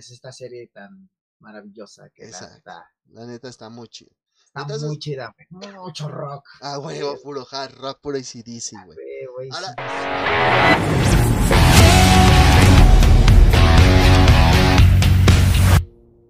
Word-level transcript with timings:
es 0.00 0.10
esta 0.10 0.32
serie 0.32 0.68
tan 0.68 1.08
maravillosa 1.38 2.08
que 2.10 2.22
la 2.24 2.28
Exacto. 2.28 2.54
neta 2.56 2.90
La 3.12 3.26
neta 3.26 3.48
está 3.48 3.68
muy 3.68 3.88
chido. 3.88 4.10
está 4.46 4.62
Entonces- 4.62 4.88
muy 4.88 4.98
chida, 4.98 5.34
güey. 5.50 5.72
Mucho 5.74 6.08
rock. 6.08 6.44
Ah, 6.60 6.76
güey, 6.78 7.00
puro 7.22 7.46
hard 7.50 7.74
rock, 7.76 8.00
puro 8.00 8.16
ACDC, 8.18 8.72
güey. 8.84 8.96
güey, 8.96 9.26
güey, 9.26 9.50
Ahora-. 9.52 10.80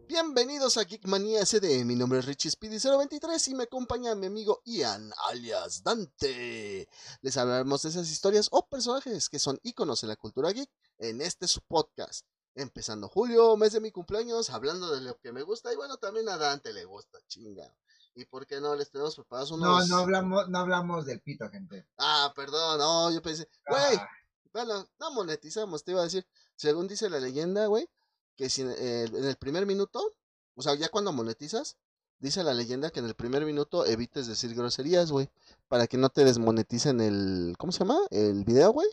Bienvenidos 0.09 0.77
a 0.77 0.85
Geekmanía 0.85 1.41
SD, 1.47 1.85
mi 1.85 1.95
nombre 1.95 2.19
es 2.19 2.27
Richie 2.27 2.51
Speedy023 2.51 3.49
y 3.49 3.55
me 3.55 3.63
acompaña 3.65 4.15
mi 4.17 4.27
amigo 4.27 4.61
Ian, 4.65 5.13
alias 5.29 5.83
Dante. 5.85 6.89
Les 7.23 7.37
hablaremos 7.37 7.83
de 7.83 7.89
esas 7.91 8.11
historias 8.11 8.49
o 8.51 8.67
personajes 8.69 9.29
que 9.29 9.39
son 9.39 9.59
íconos 9.63 10.03
en 10.03 10.09
la 10.09 10.17
cultura 10.17 10.51
geek 10.53 10.69
en 10.99 11.21
este 11.21 11.47
su 11.47 11.61
podcast. 11.63 12.27
Empezando 12.55 13.09
julio, 13.09 13.57
mes 13.57 13.73
de 13.73 13.81
mi 13.81 13.91
cumpleaños, 13.93 14.51
hablando 14.51 14.91
de 14.95 15.01
lo 15.01 15.17
que 15.19 15.33
me 15.33 15.43
gusta 15.43 15.73
y 15.73 15.77
bueno, 15.77 15.97
también 15.99 16.29
a 16.29 16.37
Dante 16.37 16.73
le 16.73 16.85
gusta, 16.85 17.19
chinga. 17.29 17.73
¿Y 18.15 18.25
por 18.25 18.47
qué 18.47 18.61
no? 18.61 18.75
Les 18.75 18.91
tenemos 18.91 19.15
preparados 19.15 19.53
No, 19.53 19.57
unos... 19.57 19.89
no 19.89 19.99
hablamos, 19.99 20.49
no 20.49 20.59
hablamos 20.59 21.07
del 21.07 21.21
pito, 21.21 21.49
gente. 21.49 21.87
Ah, 21.97 22.33
perdón, 22.35 22.79
no, 22.79 23.11
yo 23.13 23.23
pensé, 23.23 23.49
güey, 23.69 23.97
Ah, 23.97 24.09
bueno, 24.53 24.89
no 24.99 25.13
monetizamos, 25.13 25.85
te 25.85 25.93
iba 25.93 26.01
a 26.01 26.05
decir. 26.05 26.27
Según 26.57 26.89
dice 26.89 27.09
la 27.09 27.21
leyenda, 27.21 27.67
güey, 27.67 27.89
que 28.37 28.51
si 28.51 28.63
eh, 28.63 29.05
en 29.05 29.25
el 29.25 29.37
primer 29.37 29.65
minuto, 29.65 30.13
o 30.57 30.63
sea, 30.63 30.75
ya 30.75 30.89
cuando 30.89 31.13
monetizas, 31.13 31.77
dice 32.19 32.43
la 32.43 32.53
leyenda 32.53 32.91
que 32.91 32.99
en 32.99 33.07
el 33.07 33.15
primer 33.15 33.45
minuto 33.45 33.87
evites 33.87 34.27
decir 34.27 34.55
groserías, 34.55 35.13
güey, 35.13 35.31
para 35.69 35.87
que 35.87 35.97
no 35.97 36.09
te 36.11 36.25
desmoneticen 36.25 37.01
el, 37.01 37.55
¿cómo 37.59 37.71
se 37.73 37.79
llama? 37.79 37.99
El 38.11 38.45
video, 38.45 38.73
güey. 38.73 38.89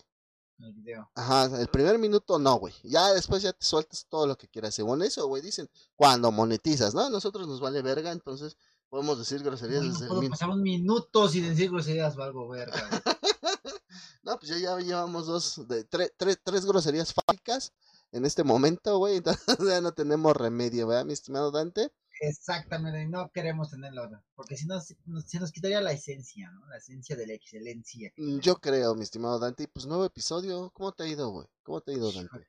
El 0.59 0.73
video. 0.73 1.09
Ajá, 1.15 1.45
el 1.59 1.67
primer 1.67 1.97
minuto 1.99 2.39
no, 2.39 2.55
güey. 2.55 2.73
Ya 2.83 3.13
después 3.13 3.41
ya 3.43 3.53
te 3.53 3.65
sueltas 3.65 4.05
todo 4.09 4.25
lo 4.27 4.37
que 4.37 4.47
quieras. 4.47 4.73
Según 4.75 5.01
eso, 5.03 5.27
güey, 5.27 5.41
dicen, 5.41 5.69
cuando 5.95 6.31
monetizas, 6.31 6.93
¿no? 6.93 7.01
A 7.01 7.09
nosotros 7.09 7.47
nos 7.47 7.59
vale 7.59 7.81
verga, 7.81 8.11
entonces 8.11 8.57
podemos 8.89 9.17
decir 9.19 9.43
groserías 9.43 9.81
Güey, 9.81 9.91
desde 9.91 10.07
no 10.07 10.15
puedo 10.15 10.29
pasar 10.29 10.49
un 10.49 10.61
minuto 10.63 11.27
sin 11.29 11.43
decir 11.47 11.69
groserías 11.69 12.17
o 12.17 12.23
algo, 12.23 12.47
verga. 12.47 12.73
No, 14.23 14.37
pues 14.37 14.49
ya, 14.51 14.57
ya 14.57 14.77
llevamos 14.79 15.25
dos, 15.25 15.67
de, 15.69 15.89
tre- 15.89 16.11
tre- 16.17 16.37
tres 16.43 16.65
groserías 16.65 17.13
fálicas 17.13 17.71
en 18.11 18.25
este 18.25 18.43
momento, 18.43 18.97
güey. 18.97 19.17
Entonces 19.17 19.57
ya 19.65 19.79
no 19.79 19.93
tenemos 19.93 20.35
remedio, 20.35 20.85
¿verdad, 20.87 21.05
mi 21.05 21.13
estimado 21.13 21.49
Dante? 21.51 21.93
Exactamente, 22.19 23.01
y 23.03 23.07
no 23.07 23.29
queremos 23.31 23.69
tenerlo, 23.69 24.09
porque 24.35 24.57
si 24.57 24.65
no, 24.65 24.79
se 24.81 24.95
nos, 25.05 25.51
quitaría 25.51 25.81
la 25.81 25.91
esencia, 25.91 26.49
¿no? 26.51 26.67
La 26.67 26.77
esencia 26.77 27.15
de 27.15 27.27
la 27.27 27.33
excelencia. 27.33 28.11
Mm, 28.17 28.39
Yo 28.39 28.55
creo, 28.55 28.95
mi 28.95 29.03
estimado 29.03 29.39
Dante. 29.39 29.63
Y 29.63 29.67
pues 29.67 29.85
nuevo 29.85 30.05
episodio, 30.05 30.71
¿cómo 30.71 30.91
te 30.91 31.03
ha 31.03 31.07
ido, 31.07 31.29
güey? 31.29 31.47
¿Cómo 31.63 31.81
te 31.81 31.91
ha 31.91 31.95
ido, 31.95 32.11
Dante? 32.11 32.25
Híjole. 32.25 32.47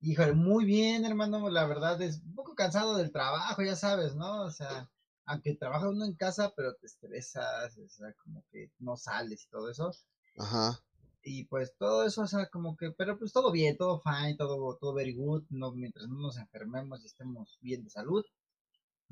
Híjole, 0.00 0.32
muy 0.34 0.64
bien, 0.64 1.04
hermano. 1.04 1.48
La 1.48 1.66
verdad 1.66 2.00
es 2.02 2.20
un 2.22 2.34
poco 2.34 2.54
cansado 2.54 2.96
del 2.96 3.12
trabajo, 3.12 3.62
ya 3.62 3.76
sabes, 3.76 4.14
¿no? 4.14 4.42
O 4.42 4.50
sea, 4.50 4.90
aunque 5.24 5.54
trabaja 5.54 5.88
uno 5.88 6.04
en 6.04 6.14
casa, 6.14 6.52
pero 6.56 6.74
te 6.74 6.86
estresas, 6.86 7.76
o 7.78 7.88
sea, 7.88 8.12
como 8.22 8.44
que 8.50 8.70
no 8.78 8.96
sales 8.96 9.44
y 9.44 9.48
todo 9.48 9.70
eso. 9.70 9.90
Ajá. 10.38 10.78
Y 11.22 11.44
pues 11.46 11.74
todo 11.76 12.04
eso, 12.06 12.22
o 12.22 12.26
sea, 12.26 12.46
como 12.48 12.76
que, 12.76 12.92
pero 12.92 13.18
pues 13.18 13.32
todo 13.32 13.50
bien, 13.50 13.76
todo 13.76 14.00
fine, 14.00 14.36
todo, 14.36 14.76
todo 14.76 14.94
very 14.94 15.14
good, 15.14 15.42
no, 15.50 15.72
mientras 15.72 16.06
no 16.08 16.20
nos 16.20 16.36
enfermemos 16.36 17.02
y 17.02 17.06
estemos 17.06 17.58
bien 17.60 17.82
de 17.82 17.90
salud, 17.90 18.24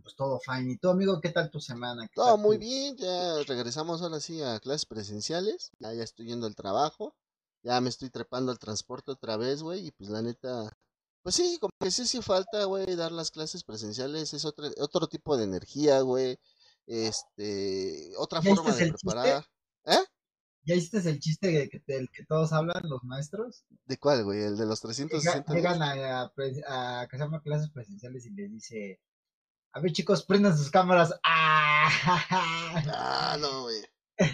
pues 0.02 0.14
todo 0.16 0.38
fine. 0.40 0.72
¿Y 0.72 0.76
tú, 0.78 0.88
amigo, 0.90 1.20
qué 1.20 1.30
tal 1.30 1.50
tu 1.50 1.60
semana? 1.60 2.06
¿Qué 2.08 2.14
Todo 2.14 2.36
muy 2.36 2.58
bien, 2.58 2.96
ya 2.96 3.42
regresamos 3.46 4.02
ahora 4.02 4.20
sí 4.20 4.42
a 4.42 4.60
clases 4.60 4.86
presenciales. 4.86 5.70
Ya, 5.78 5.92
ya 5.94 6.02
estoy 6.02 6.26
yendo 6.26 6.46
al 6.46 6.54
trabajo. 6.54 7.14
Ya 7.62 7.80
me 7.80 7.88
estoy 7.88 8.10
trepando 8.10 8.52
al 8.52 8.58
transporte 8.58 9.10
otra 9.12 9.36
vez, 9.36 9.62
güey. 9.62 9.86
Y 9.86 9.90
pues 9.92 10.10
la 10.10 10.20
neta, 10.22 10.76
pues 11.22 11.34
sí, 11.36 11.56
como 11.60 11.72
que 11.80 11.90
sí 11.90 12.02
hace 12.02 12.20
falta, 12.20 12.64
güey, 12.64 12.94
dar 12.96 13.12
las 13.12 13.30
clases 13.30 13.64
presenciales. 13.64 14.34
Es 14.34 14.44
otro, 14.44 14.66
otro 14.78 15.06
tipo 15.08 15.36
de 15.36 15.44
energía, 15.44 16.00
güey. 16.02 16.38
Este, 16.86 18.12
otra 18.18 18.40
¿Ya 18.40 18.54
forma 18.54 18.72
de 18.74 18.82
el 18.84 18.90
chiste? 18.92 19.06
preparar. 19.06 19.44
¿Eh? 19.86 20.04
¿Ya 20.66 20.74
hiciste 20.74 20.98
el 21.10 21.20
chiste 21.20 21.46
de 21.48 21.68
que, 21.68 21.82
del 21.86 22.08
que 22.10 22.24
todos 22.24 22.52
hablan, 22.52 22.82
los 22.88 23.02
maestros? 23.04 23.64
¿De 23.84 23.98
cuál, 23.98 24.24
güey? 24.24 24.42
¿El 24.42 24.56
de 24.56 24.64
los 24.66 24.80
Llega- 24.82 24.88
360 24.94 25.52
días? 25.52 25.62
llegan 25.62 25.82
a, 25.82 26.22
a, 26.22 26.32
pres- 26.34 26.62
a 26.66 27.06
clases 27.42 27.70
presenciales 27.70 28.24
y 28.26 28.30
les 28.30 28.50
dice, 28.50 29.00
a 29.74 29.80
ver 29.80 29.92
chicos, 29.92 30.24
prendan 30.24 30.56
sus 30.56 30.70
cámaras. 30.70 31.12
¡Ah! 31.24 31.88
Ah, 32.86 33.36
no, 33.40 33.62
güey. 33.62 33.82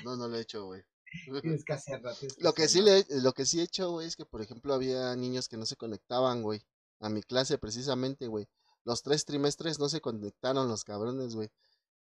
No, 0.04 0.16
no 0.16 0.28
lo 0.28 0.36
he 0.36 0.42
hecho, 0.42 0.66
güey. 0.66 0.82
Tienes 1.42 1.64
que 1.64 1.72
hacerlo. 1.72 2.14
tienes 2.14 2.38
Lo 2.38 2.52
que 2.52 2.68
sí 2.68 2.82
le, 2.82 3.04
lo 3.08 3.32
que 3.32 3.44
sí 3.46 3.60
he 3.60 3.64
hecho, 3.64 3.90
güey, 3.90 4.06
es 4.06 4.16
que 4.16 4.24
por 4.26 4.42
ejemplo 4.42 4.74
había 4.74 5.16
niños 5.16 5.48
que 5.48 5.56
no 5.56 5.66
se 5.66 5.76
conectaban, 5.76 6.42
güey, 6.42 6.64
a 7.00 7.08
mi 7.08 7.22
clase 7.22 7.58
precisamente, 7.58 8.26
güey. 8.28 8.48
Los 8.84 9.02
tres 9.02 9.24
trimestres 9.24 9.78
no 9.78 9.88
se 9.88 10.00
conectaron 10.00 10.68
los 10.68 10.84
cabrones, 10.84 11.34
güey. 11.34 11.50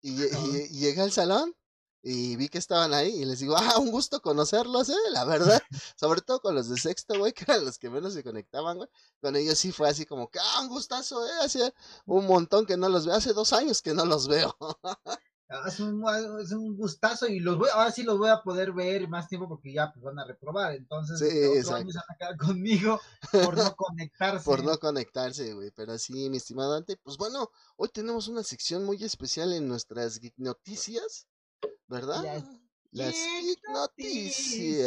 Y, 0.03 0.11
y- 0.23 0.67
y 0.71 0.79
llegué 0.81 1.03
al 1.03 1.13
salón 1.13 1.55
y 2.09 2.37
vi 2.37 2.49
que 2.49 2.59
estaban 2.59 2.95
ahí 2.95 3.09
y 3.21 3.25
les 3.25 3.41
digo, 3.41 3.57
ah, 3.59 3.79
un 3.81 3.91
gusto 3.91 4.23
conocerlos, 4.23 4.89
eh, 4.91 4.95
la 5.11 5.25
verdad. 5.25 5.61
Sobre 5.97 6.21
todo 6.21 6.41
con 6.41 6.55
los 6.55 6.69
de 6.69 6.77
sexto, 6.77 7.19
güey, 7.19 7.33
que 7.33 7.43
eran 7.45 7.65
los 7.65 7.79
que 7.79 7.91
menos 7.91 8.15
se 8.15 8.23
conectaban, 8.23 8.77
güey. 8.77 8.89
Con 9.21 9.35
ellos 9.35 9.59
sí 9.59 9.73
fue 9.73 9.89
así 9.89 10.07
como 10.07 10.31
que, 10.31 10.39
ah, 10.39 10.61
un 10.63 10.69
gustazo, 10.69 11.27
eh, 11.27 11.31
hace 11.43 11.75
un 12.07 12.27
montón 12.27 12.65
que 12.65 12.77
no 12.77 12.89
los 12.89 13.07
veo, 13.07 13.17
hace 13.17 13.33
dos 13.33 13.53
años 13.53 13.83
que 13.83 13.93
no 13.95 14.05
los 14.05 14.29
veo. 14.29 14.57
Ah, 15.49 15.63
Es 15.69 15.79
un, 15.79 16.03
es 16.43 16.51
un 16.51 16.77
gustazo 16.77 17.29
y 17.29 17.39
los 17.39 17.57
voy, 17.57 17.69
ahora 17.73 17.93
sí 17.93 18.03
los 18.03 18.19
voy 18.19 18.31
a 18.31 18.43
poder 18.43 18.73
ver 18.73 19.07
más 19.09 19.29
tiempo 19.29 19.49
porque 19.49 19.73
ya 19.73 19.93
pues 19.93 20.03
van 20.05 20.19
a 20.19 20.25
reprobar. 20.25 20.75
Entonces, 20.75 21.21
Sí, 21.21 21.25
otro 21.25 21.55
exacto. 21.55 21.75
año 21.77 21.93
se 21.93 21.99
van 21.99 22.07
a 22.11 22.17
quedar 22.17 22.37
conmigo 22.57 23.01
por 23.31 23.57
no 23.57 23.75
conectarse. 23.77 24.45
por 24.45 24.65
no 24.65 24.77
conectarse, 24.79 25.55
güey. 25.55 25.71
Pero 25.71 25.99
sí, 25.99 26.29
mi 26.31 26.39
estimado 26.39 26.73
Dante, 26.73 26.97
pues 26.97 27.17
bueno, 27.17 27.51
hoy 27.77 27.89
tenemos 27.91 28.27
una 28.27 28.43
sección 28.43 28.85
muy 28.85 29.03
especial 29.05 29.53
en 29.53 29.69
nuestras 29.69 30.19
Geek 30.19 30.35
Noticias, 30.37 31.29
¿verdad? 31.89 32.23
Las 32.23 32.45
Las 32.93 33.15
Geek 33.15 33.43
Geek 33.45 33.69
Noticias. 33.69 34.83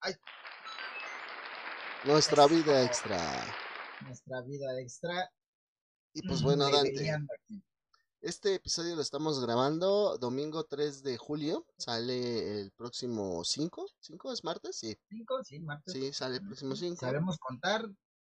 Ay. 0.00 0.14
Nuestra 2.04 2.44
Eso. 2.44 2.54
vida 2.54 2.84
extra. 2.84 3.44
Nuestra 4.06 4.42
vida 4.42 4.80
extra. 4.80 5.30
Y 6.14 6.22
pues 6.26 6.42
bueno, 6.42 6.70
Dante, 6.70 7.16
este 8.20 8.54
episodio 8.54 8.96
lo 8.96 9.02
estamos 9.02 9.40
grabando 9.40 10.18
domingo 10.18 10.64
3 10.64 11.02
de 11.02 11.16
julio. 11.18 11.66
Sale 11.76 12.60
el 12.60 12.72
próximo 12.72 13.44
5. 13.44 13.86
¿5 14.00 14.32
es 14.32 14.42
martes? 14.44 14.76
Sí, 14.76 14.98
Cinco, 15.08 15.44
sí, 15.44 15.60
martes. 15.60 15.92
sí, 15.92 16.12
sale 16.12 16.36
el 16.36 16.42
próximo 16.46 16.74
5. 16.74 16.96
Sabemos 16.96 17.38
contar. 17.38 17.88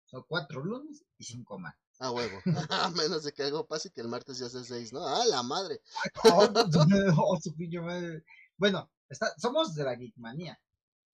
Son 0.06 0.24
cuatro 0.28 0.64
lunes 0.64 1.04
y 1.18 1.24
cinco 1.24 1.58
más. 1.58 1.74
A 1.98 2.10
huevo. 2.10 2.38
A 2.70 2.90
menos 2.90 3.24
de 3.24 3.32
que 3.32 3.42
algo 3.42 3.66
pase 3.66 3.88
y 3.88 3.90
que 3.90 4.00
el 4.00 4.08
martes 4.08 4.38
ya 4.38 4.48
sea 4.48 4.62
6, 4.64 4.92
¿no? 4.92 5.06
¡Ah, 5.06 5.24
la 5.26 5.42
madre! 5.42 5.80
Oh, 6.24 6.46
oh, 7.18 7.40
su 7.40 7.54
pinche 7.54 7.80
madre. 7.80 8.24
Bueno, 8.56 8.90
está, 9.08 9.32
somos 9.38 9.74
de 9.74 9.84
la 9.84 9.96
Geekmanía. 9.96 10.58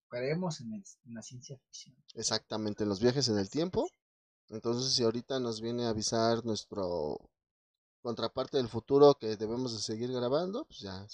Creemos 0.09 0.61
en, 0.61 0.73
el- 0.73 0.83
en 1.05 1.13
la 1.15 1.21
ciencia 1.21 1.57
ficción. 1.57 1.95
Exactamente, 2.15 2.83
en 2.83 2.89
los 2.89 2.99
viajes 3.01 3.27
en 3.29 3.37
el 3.37 3.49
tiempo. 3.49 3.89
Entonces, 4.49 4.93
si 4.93 5.03
ahorita 5.03 5.39
nos 5.39 5.61
viene 5.61 5.85
a 5.85 5.89
avisar 5.89 6.45
nuestro 6.45 7.19
contraparte 8.01 8.57
del 8.57 8.69
futuro 8.69 9.15
que 9.15 9.35
debemos 9.37 9.73
de 9.73 9.79
seguir 9.79 10.11
grabando, 10.11 10.65
pues 10.65 10.79
ya 10.81 11.05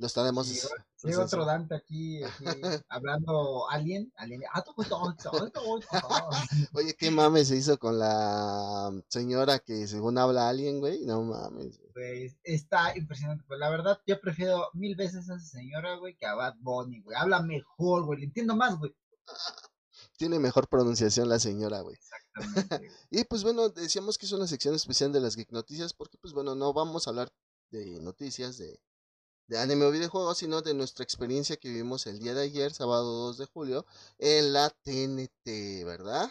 lo 0.00 0.06
estaremos. 0.06 0.50
Es- 0.50 0.68
Llega 1.02 1.24
otro 1.24 1.44
Dante 1.44 1.74
aquí, 1.74 2.22
aquí, 2.24 2.44
hablando 2.88 3.68
alien, 3.70 4.12
alien. 4.16 4.42
Ah, 4.52 4.62
tú, 4.62 4.72
tú, 4.74 4.82
tú, 4.84 5.14
tú, 5.30 5.50
tú, 5.50 5.80
tú. 5.80 5.86
Oye, 6.74 6.94
qué 6.94 7.10
mames 7.10 7.48
se 7.48 7.56
hizo 7.56 7.78
con 7.78 7.98
la 7.98 8.90
señora 9.08 9.58
que 9.58 9.86
según 9.86 10.16
habla 10.18 10.48
alguien, 10.48 10.80
güey. 10.80 11.04
No 11.04 11.22
mames. 11.22 11.80
Güey, 11.94 12.34
está 12.42 12.96
impresionante. 12.96 13.44
Pues 13.46 13.60
la 13.60 13.68
verdad, 13.70 14.00
yo 14.06 14.20
prefiero 14.20 14.68
mil 14.72 14.96
veces 14.96 15.28
a 15.28 15.36
esa 15.36 15.46
señora, 15.46 15.96
güey, 15.96 16.16
que 16.16 16.26
a 16.26 16.34
Bad 16.34 16.56
Bunny, 16.60 17.00
güey. 17.02 17.16
Habla 17.16 17.42
mejor, 17.42 18.04
güey. 18.04 18.20
Le 18.20 18.24
entiendo 18.26 18.56
más, 18.56 18.78
güey. 18.78 18.94
Tiene 20.16 20.38
mejor 20.38 20.68
pronunciación 20.68 21.28
la 21.28 21.38
señora, 21.38 21.80
güey. 21.80 21.96
Exactamente. 21.96 22.94
Y 23.10 23.24
pues 23.24 23.42
bueno, 23.42 23.68
decíamos 23.68 24.16
que 24.16 24.26
es 24.26 24.32
una 24.32 24.46
sección 24.46 24.74
especial 24.74 25.12
de 25.12 25.20
las 25.20 25.36
Geek 25.36 25.50
Noticias 25.50 25.92
porque 25.92 26.18
pues 26.18 26.32
bueno, 26.34 26.54
no 26.54 26.72
vamos 26.72 27.06
a 27.06 27.10
hablar 27.10 27.30
de 27.70 28.00
noticias 28.00 28.58
de, 28.58 28.80
de 29.50 29.58
anime 29.58 29.84
o 29.84 29.90
videojuegos, 29.90 30.38
sino 30.38 30.62
de 30.62 30.74
nuestra 30.74 31.02
experiencia 31.02 31.56
que 31.56 31.68
vivimos 31.68 32.06
el 32.06 32.20
día 32.20 32.34
de 32.34 32.42
ayer, 32.42 32.72
sábado 32.72 33.26
2 33.26 33.38
de 33.38 33.46
julio, 33.46 33.84
en 34.18 34.52
la 34.52 34.70
TNT, 34.70 35.84
¿verdad? 35.84 36.30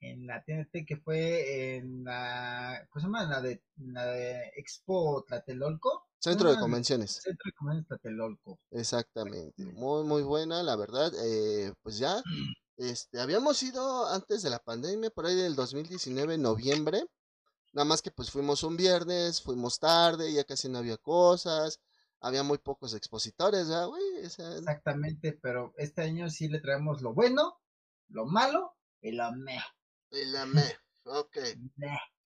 en 0.00 0.26
la 0.26 0.42
TNT 0.42 0.84
que 0.86 0.96
fue 0.96 1.76
en 1.76 2.04
la, 2.04 2.86
¿cómo 2.90 3.00
se 3.00 3.06
llama? 3.06 3.24
La 3.24 3.40
de, 3.40 3.62
la 3.76 4.06
de 4.06 4.52
Expo 4.56 5.24
Tlatelolco. 5.26 6.08
Centro 6.18 6.52
de 6.52 6.58
convenciones. 6.58 7.20
Centro 7.22 7.42
de 7.44 7.52
Convenciones 7.52 7.88
Tlatelolco. 7.88 8.60
Exactamente. 8.70 9.64
Muy, 9.64 10.04
muy 10.04 10.22
buena, 10.22 10.62
la 10.62 10.76
verdad. 10.76 11.12
eh, 11.24 11.72
pues 11.82 11.98
ya, 11.98 12.22
este, 12.76 13.20
habíamos 13.20 13.60
ido 13.62 14.06
antes 14.06 14.42
de 14.42 14.50
la 14.50 14.60
pandemia, 14.60 15.10
por 15.10 15.26
ahí 15.26 15.34
del 15.34 15.56
2019, 15.56 16.38
noviembre. 16.38 17.06
Nada 17.72 17.84
más 17.86 18.02
que 18.02 18.10
pues 18.10 18.30
fuimos 18.30 18.62
un 18.64 18.76
viernes, 18.76 19.40
fuimos 19.40 19.78
tarde, 19.78 20.32
ya 20.32 20.44
casi 20.44 20.68
no 20.68 20.78
había 20.78 20.96
cosas. 20.96 21.80
Había 22.22 22.44
muy 22.44 22.58
pocos 22.58 22.94
expositores, 22.94 23.68
¿verdad, 23.68 23.88
güey? 23.88 24.02
Exactamente, 24.22 25.38
pero 25.42 25.74
este 25.76 26.02
año 26.02 26.30
sí 26.30 26.48
le 26.48 26.60
traemos 26.60 27.02
lo 27.02 27.12
bueno, 27.12 27.60
lo 28.08 28.26
malo 28.26 28.76
y 29.00 29.10
lo 29.12 29.30
meh. 29.32 29.60
Y 30.10 30.24
la 30.26 30.46
meh, 30.46 30.76
ok. 31.04 31.36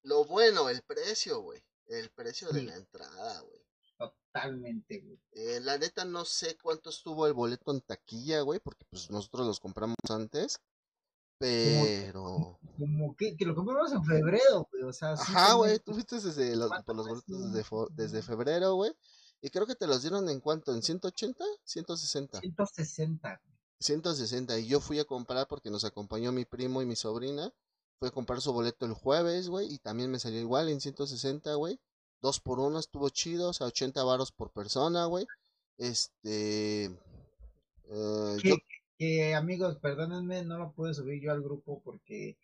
Lo 0.03 0.25
bueno, 0.27 0.69
el 0.69 0.83
precio, 0.83 1.41
güey. 1.41 1.63
El 1.87 2.11
precio 2.11 2.51
de 2.51 2.63
la 2.63 2.77
entrada, 2.77 3.41
güey. 3.41 3.61
Totalmente, 3.97 5.01
güey. 5.01 5.19
Eh, 5.33 5.61
la 5.61 5.79
neta 5.79 6.05
no 6.05 6.25
sé 6.25 6.59
cuánto 6.63 6.91
estuvo 6.91 7.27
el 7.27 7.33
boleto 7.33 7.73
en 7.73 7.81
taquilla, 7.81 8.43
güey, 8.43 8.61
porque 8.61 8.85
pues 8.91 9.11
nosotros 9.11 9.47
los 9.47 9.61
compramos 9.61 9.97
antes. 10.11 10.61
Pero. 11.39 12.59
Como, 12.79 13.17
que, 13.17 13.37
que, 13.37 13.47
lo 13.47 13.55
compramos 13.55 13.93
en 13.93 14.05
febrero, 14.05 14.69
güey. 14.71 14.83
O 14.83 14.93
sea, 14.93 15.13
Ajá, 15.13 15.55
güey. 15.55 15.79
Tú 15.79 15.95
fuiste 15.95 16.17
desde 16.17 16.55
los, 16.57 16.71
por 16.85 16.97
los 16.97 17.09
boletos 17.09 17.53
desde, 17.53 17.65
desde 17.91 18.23
febrero, 18.23 18.75
güey. 18.75 18.93
Y 19.41 19.51
creo 19.51 19.67
que 19.67 19.75
te 19.75 19.87
los 19.87 20.03
dieron 20.03 20.29
en 20.29 20.41
cuánto, 20.41 20.75
en 20.75 20.83
180, 20.83 21.45
160. 21.65 22.41
160. 22.41 23.41
160. 23.79 24.59
Y 24.59 24.67
yo 24.67 24.81
fui 24.81 24.99
a 24.99 25.05
comprar 25.05 25.47
porque 25.47 25.71
nos 25.71 25.85
acompañó 25.85 26.33
mi 26.33 26.45
primo 26.45 26.83
y 26.83 26.87
mi 26.87 26.97
sobrina. 26.97 27.53
Fui 27.99 28.09
a 28.09 28.13
comprar 28.13 28.41
su 28.41 28.53
boleto 28.53 28.87
el 28.87 28.93
jueves, 28.93 29.49
güey. 29.49 29.73
Y 29.73 29.79
también 29.79 30.11
me 30.11 30.19
salió 30.19 30.41
igual 30.41 30.69
en 30.69 30.81
160, 30.81 31.55
güey. 31.55 31.79
Dos 32.21 32.41
por 32.41 32.59
uno 32.59 32.79
estuvo 32.79 33.09
chido, 33.11 33.51
o 33.51 33.53
sea, 33.53 33.67
80 33.67 34.03
varos 34.03 34.33
por 34.33 34.51
persona, 34.51 35.05
güey. 35.05 35.27
Este. 35.79 36.87
Eh, 37.89 38.37
yo, 38.43 38.57
que 38.99 39.35
amigos, 39.35 39.77
perdónenme, 39.77 40.43
no 40.43 40.59
lo 40.59 40.73
pude 40.73 40.95
subir 40.95 41.23
yo 41.23 41.31
al 41.31 41.43
grupo 41.43 41.81
porque, 41.85 42.37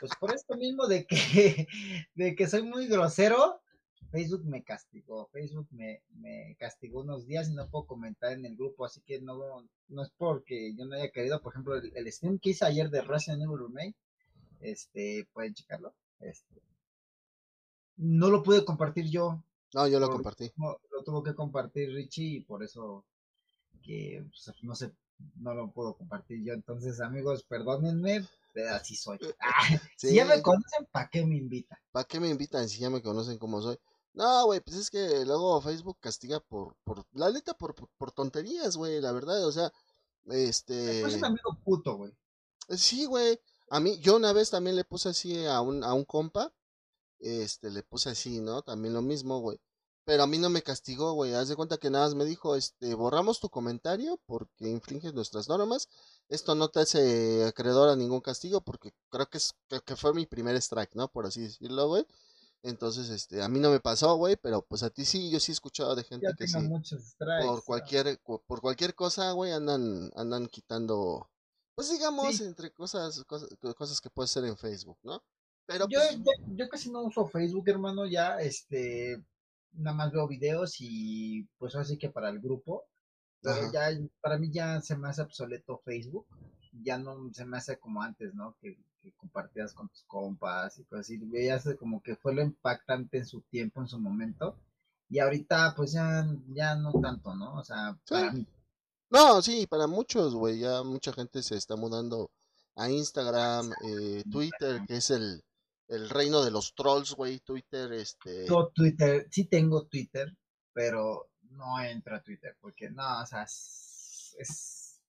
pues 0.00 0.12
por 0.20 0.34
esto 0.34 0.56
mismo 0.56 0.86
de 0.86 1.06
que, 1.06 1.66
de 2.14 2.36
que 2.36 2.46
soy 2.46 2.62
muy 2.62 2.86
grosero, 2.86 3.60
Facebook 4.10 4.44
me 4.44 4.62
castigó, 4.62 5.28
Facebook 5.32 5.68
me, 5.70 6.02
me 6.14 6.56
castigó 6.58 7.00
unos 7.00 7.26
días 7.26 7.48
y 7.48 7.54
no 7.54 7.68
puedo 7.68 7.86
comentar 7.86 8.32
en 8.32 8.44
el 8.46 8.56
grupo, 8.56 8.84
así 8.84 9.00
que 9.02 9.20
no, 9.20 9.66
no 9.88 10.02
es 10.02 10.10
porque 10.16 10.74
yo 10.74 10.86
no 10.86 10.94
haya 10.94 11.10
querido, 11.10 11.40
por 11.40 11.52
ejemplo, 11.52 11.74
el, 11.76 12.12
stream 12.12 12.38
que 12.38 12.50
hice 12.50 12.64
ayer 12.64 12.90
de 12.90 13.02
Resident 13.02 13.42
Evil 13.42 13.58
Remake, 13.58 13.96
este, 14.60 15.28
pueden 15.32 15.54
checarlo, 15.54 15.94
este, 16.20 16.62
no 17.96 18.30
lo 18.30 18.42
pude 18.42 18.64
compartir 18.64 19.10
yo. 19.10 19.42
No, 19.74 19.88
yo 19.88 20.00
lo 20.00 20.08
compartí. 20.08 20.50
lo 20.56 21.04
tuvo 21.04 21.22
que 21.22 21.34
compartir 21.34 21.92
Richie 21.92 22.36
y 22.36 22.40
por 22.40 22.62
eso 22.62 23.04
que 23.82 24.24
pues, 24.28 24.54
no 24.62 24.74
sé 24.74 24.92
no 25.36 25.54
lo 25.54 25.72
puedo 25.72 25.96
compartir 25.96 26.42
yo. 26.44 26.52
Entonces, 26.52 27.00
amigos, 27.00 27.44
perdónenme, 27.44 28.26
pero 28.52 28.74
así 28.74 28.96
soy. 28.96 29.18
Ah, 29.40 29.62
si 29.96 30.14
ya 30.14 30.24
me 30.24 30.42
conocen, 30.42 30.86
¿para 30.90 31.08
qué 31.08 31.24
me 31.24 31.36
invitan? 31.36 31.78
¿Para 31.92 32.06
qué 32.06 32.20
me 32.20 32.28
invitan 32.28 32.68
si 32.68 32.80
ya 32.80 32.90
me 32.90 33.02
conocen 33.02 33.38
como 33.38 33.60
soy? 33.62 33.78
No, 34.14 34.46
güey, 34.46 34.60
pues 34.60 34.76
es 34.76 34.90
que 34.90 35.26
luego 35.26 35.60
Facebook 35.60 35.98
castiga 36.00 36.40
por, 36.40 36.74
por 36.84 37.04
la 37.12 37.28
letra 37.28 37.52
por, 37.52 37.74
por, 37.74 38.12
tonterías, 38.12 38.76
güey, 38.76 38.98
la 39.02 39.12
verdad, 39.12 39.46
o 39.46 39.52
sea, 39.52 39.70
este... 40.24 41.02
Es 41.02 41.16
un 41.16 41.24
amigo 41.26 41.58
puto, 41.62 41.96
güey. 41.96 42.12
Sí, 42.70 43.04
güey. 43.04 43.38
A 43.68 43.78
mí, 43.78 43.98
yo 43.98 44.16
una 44.16 44.32
vez 44.32 44.50
también 44.50 44.74
le 44.74 44.84
puse 44.84 45.10
así 45.10 45.44
a 45.44 45.60
un, 45.60 45.84
a 45.84 45.92
un 45.92 46.06
compa, 46.06 46.50
este, 47.18 47.70
le 47.70 47.82
puse 47.82 48.08
así, 48.08 48.40
¿no? 48.40 48.62
También 48.62 48.94
lo 48.94 49.02
mismo, 49.02 49.40
güey. 49.40 49.60
Pero 50.06 50.22
a 50.22 50.26
mí 50.28 50.38
no 50.38 50.48
me 50.48 50.62
castigó, 50.62 51.14
güey. 51.14 51.34
Haz 51.34 51.48
de 51.48 51.56
cuenta 51.56 51.78
que 51.78 51.90
nada 51.90 52.04
más 52.04 52.14
me 52.14 52.24
dijo, 52.24 52.54
este, 52.54 52.94
borramos 52.94 53.40
tu 53.40 53.50
comentario 53.50 54.20
porque 54.24 54.68
infringes 54.68 55.14
nuestras 55.14 55.48
normas. 55.48 55.88
Esto 56.28 56.54
no 56.54 56.68
te 56.68 56.78
hace 56.78 57.44
acreedor 57.44 57.88
a 57.88 57.96
ningún 57.96 58.20
castigo 58.20 58.60
porque 58.60 58.94
creo 59.10 59.28
que 59.28 59.38
es, 59.38 59.56
que 59.84 59.96
fue 59.96 60.14
mi 60.14 60.24
primer 60.24 60.54
strike, 60.56 60.94
¿no? 60.94 61.08
Por 61.08 61.26
así 61.26 61.40
decirlo, 61.40 61.88
güey. 61.88 62.06
Entonces, 62.62 63.10
este, 63.10 63.42
a 63.42 63.48
mí 63.48 63.58
no 63.58 63.70
me 63.70 63.80
pasó, 63.80 64.14
güey, 64.14 64.36
pero 64.36 64.62
pues 64.62 64.84
a 64.84 64.90
ti 64.90 65.04
sí, 65.04 65.28
yo 65.28 65.40
sí 65.40 65.50
he 65.50 65.54
escuchado 65.54 65.96
de 65.96 66.04
gente 66.04 66.28
que 66.38 66.46
sí. 66.46 66.56
por 67.42 67.64
cualquier, 67.64 68.20
por 68.22 68.60
cualquier 68.60 68.94
cosa, 68.94 69.32
güey, 69.32 69.50
andan, 69.50 70.12
andan 70.14 70.46
quitando, 70.46 71.28
pues 71.74 71.90
digamos, 71.90 72.40
entre 72.40 72.72
cosas, 72.72 73.24
cosas, 73.24 73.48
cosas 73.76 74.00
que 74.00 74.10
puede 74.10 74.28
ser 74.28 74.44
en 74.44 74.56
Facebook, 74.56 74.98
¿no? 75.02 75.22
Pero 75.66 75.88
yo, 75.88 75.98
pues 75.98 76.16
yo, 76.18 76.32
yo 76.54 76.68
casi 76.68 76.90
no 76.90 77.02
uso 77.02 77.26
Facebook, 77.26 77.68
hermano, 77.68 78.06
ya, 78.06 78.40
este, 78.40 79.20
nada 79.76 79.96
más 79.96 80.12
veo 80.12 80.26
videos 80.26 80.76
y 80.80 81.48
pues 81.58 81.74
así 81.76 81.98
que 81.98 82.10
para 82.10 82.28
el 82.28 82.40
grupo. 82.40 82.84
Pero 83.42 83.70
ya, 83.72 83.88
para 84.20 84.38
mí 84.38 84.50
ya 84.50 84.80
se 84.80 84.96
me 84.96 85.08
hace 85.08 85.22
obsoleto 85.22 85.78
Facebook. 85.84 86.26
Ya 86.82 86.98
no 86.98 87.32
se 87.32 87.44
me 87.44 87.56
hace 87.56 87.78
como 87.78 88.02
antes, 88.02 88.34
¿no? 88.34 88.56
Que, 88.60 88.78
compartías 89.16 89.72
con 89.72 89.88
tus 89.88 90.02
compas 90.02 90.76
y 90.78 90.84
cosas 90.84 91.06
así. 91.06 91.16
Veías 91.18 91.64
como 91.78 92.02
que 92.02 92.16
fue 92.16 92.34
lo 92.34 92.42
impactante 92.42 93.18
en 93.18 93.26
su 93.26 93.40
tiempo, 93.42 93.80
en 93.80 93.86
su 93.86 94.00
momento. 94.00 94.58
Y 95.08 95.20
ahorita, 95.20 95.74
pues 95.76 95.92
ya, 95.92 96.26
ya 96.48 96.74
no 96.74 96.92
tanto, 97.00 97.34
¿no? 97.36 97.54
O 97.54 97.64
sea, 97.64 97.96
para 98.08 98.32
mí. 98.32 98.44
No, 99.10 99.40
sí, 99.40 99.68
para 99.68 99.86
muchos, 99.86 100.34
güey. 100.34 100.58
Ya 100.58 100.82
mucha 100.82 101.12
gente 101.12 101.40
se 101.44 101.56
está 101.56 101.76
mudando 101.76 102.32
a 102.74 102.90
Instagram, 102.90 103.70
eh, 103.84 104.24
Twitter, 104.28 104.82
que 104.88 104.96
es 104.96 105.10
el, 105.10 105.42
el 105.88 106.08
reino 106.10 106.44
de 106.44 106.50
los 106.50 106.74
trolls, 106.74 107.14
güey, 107.14 107.40
Twitter, 107.40 107.92
este... 107.92 108.46
Yo 108.46 108.72
Twitter, 108.74 109.28
sí 109.30 109.44
tengo 109.44 109.86
Twitter, 109.86 110.36
pero 110.72 111.30
no 111.50 111.80
entra 111.80 112.16
a 112.16 112.22
Twitter, 112.22 112.56
porque 112.60 112.90
no, 112.90 113.22
o 113.22 113.26
sea, 113.26 113.44
es, 113.44 115.00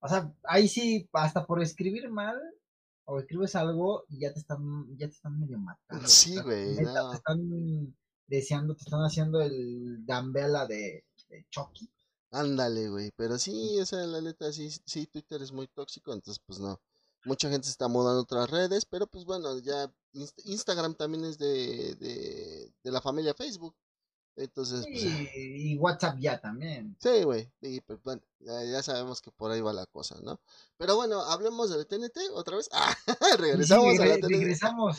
O 0.00 0.08
sea, 0.08 0.32
ahí 0.44 0.68
sí, 0.68 1.08
hasta 1.12 1.46
por 1.46 1.62
escribir 1.62 2.10
mal, 2.10 2.38
o 3.04 3.20
escribes 3.20 3.54
algo 3.56 4.04
y 4.08 4.20
ya 4.20 4.32
te 4.32 4.40
están, 4.40 4.96
ya 4.96 5.08
te 5.08 5.14
están 5.14 5.38
medio 5.38 5.58
matando. 5.58 6.06
Sí, 6.08 6.40
güey. 6.40 6.76
Te 6.76 6.82
están 6.82 7.96
deseando, 8.26 8.74
te 8.74 8.84
están 8.84 9.00
haciendo 9.00 9.40
el 9.40 10.04
Gambela 10.04 10.66
de, 10.66 11.04
de 11.28 11.46
Chucky. 11.50 11.90
Ándale, 12.30 12.88
güey, 12.88 13.10
pero 13.14 13.38
sí, 13.38 13.78
esa 13.78 13.98
la 14.06 14.20
neta, 14.20 14.50
sí, 14.52 14.70
sí, 14.70 15.06
Twitter 15.06 15.42
es 15.42 15.52
muy 15.52 15.68
tóxico, 15.68 16.14
entonces 16.14 16.42
pues 16.46 16.58
no 16.58 16.80
mucha 17.24 17.48
gente 17.48 17.66
se 17.66 17.72
está 17.72 17.88
mudando 17.88 18.20
a 18.20 18.22
otras 18.22 18.50
redes, 18.50 18.84
pero 18.84 19.06
pues 19.06 19.24
bueno, 19.24 19.58
ya 19.58 19.92
Instagram 20.44 20.94
también 20.94 21.24
es 21.24 21.38
de, 21.38 21.94
de, 21.94 22.90
la 22.90 23.00
familia 23.00 23.34
Facebook. 23.34 23.74
Entonces, 24.34 24.86
pues, 24.86 25.04
y 25.34 25.76
WhatsApp 25.76 26.16
ya 26.18 26.40
también. 26.40 26.96
Sí, 27.00 27.22
güey. 27.22 27.52
Y 27.60 27.82
pues 27.82 28.02
bueno, 28.02 28.22
ya, 28.40 28.82
sabemos 28.82 29.20
que 29.20 29.30
por 29.30 29.50
ahí 29.50 29.60
va 29.60 29.74
la 29.74 29.84
cosa, 29.86 30.18
¿no? 30.22 30.40
Pero 30.78 30.96
bueno, 30.96 31.20
hablemos 31.20 31.70
del 31.70 31.86
TNT 31.86 32.18
otra 32.32 32.56
vez. 32.56 32.68
Ah, 32.72 32.96
regresamos 33.38 33.98
a 34.00 34.06
la 34.06 34.14
TNT. 34.16 34.28
Regresamos. 34.28 34.98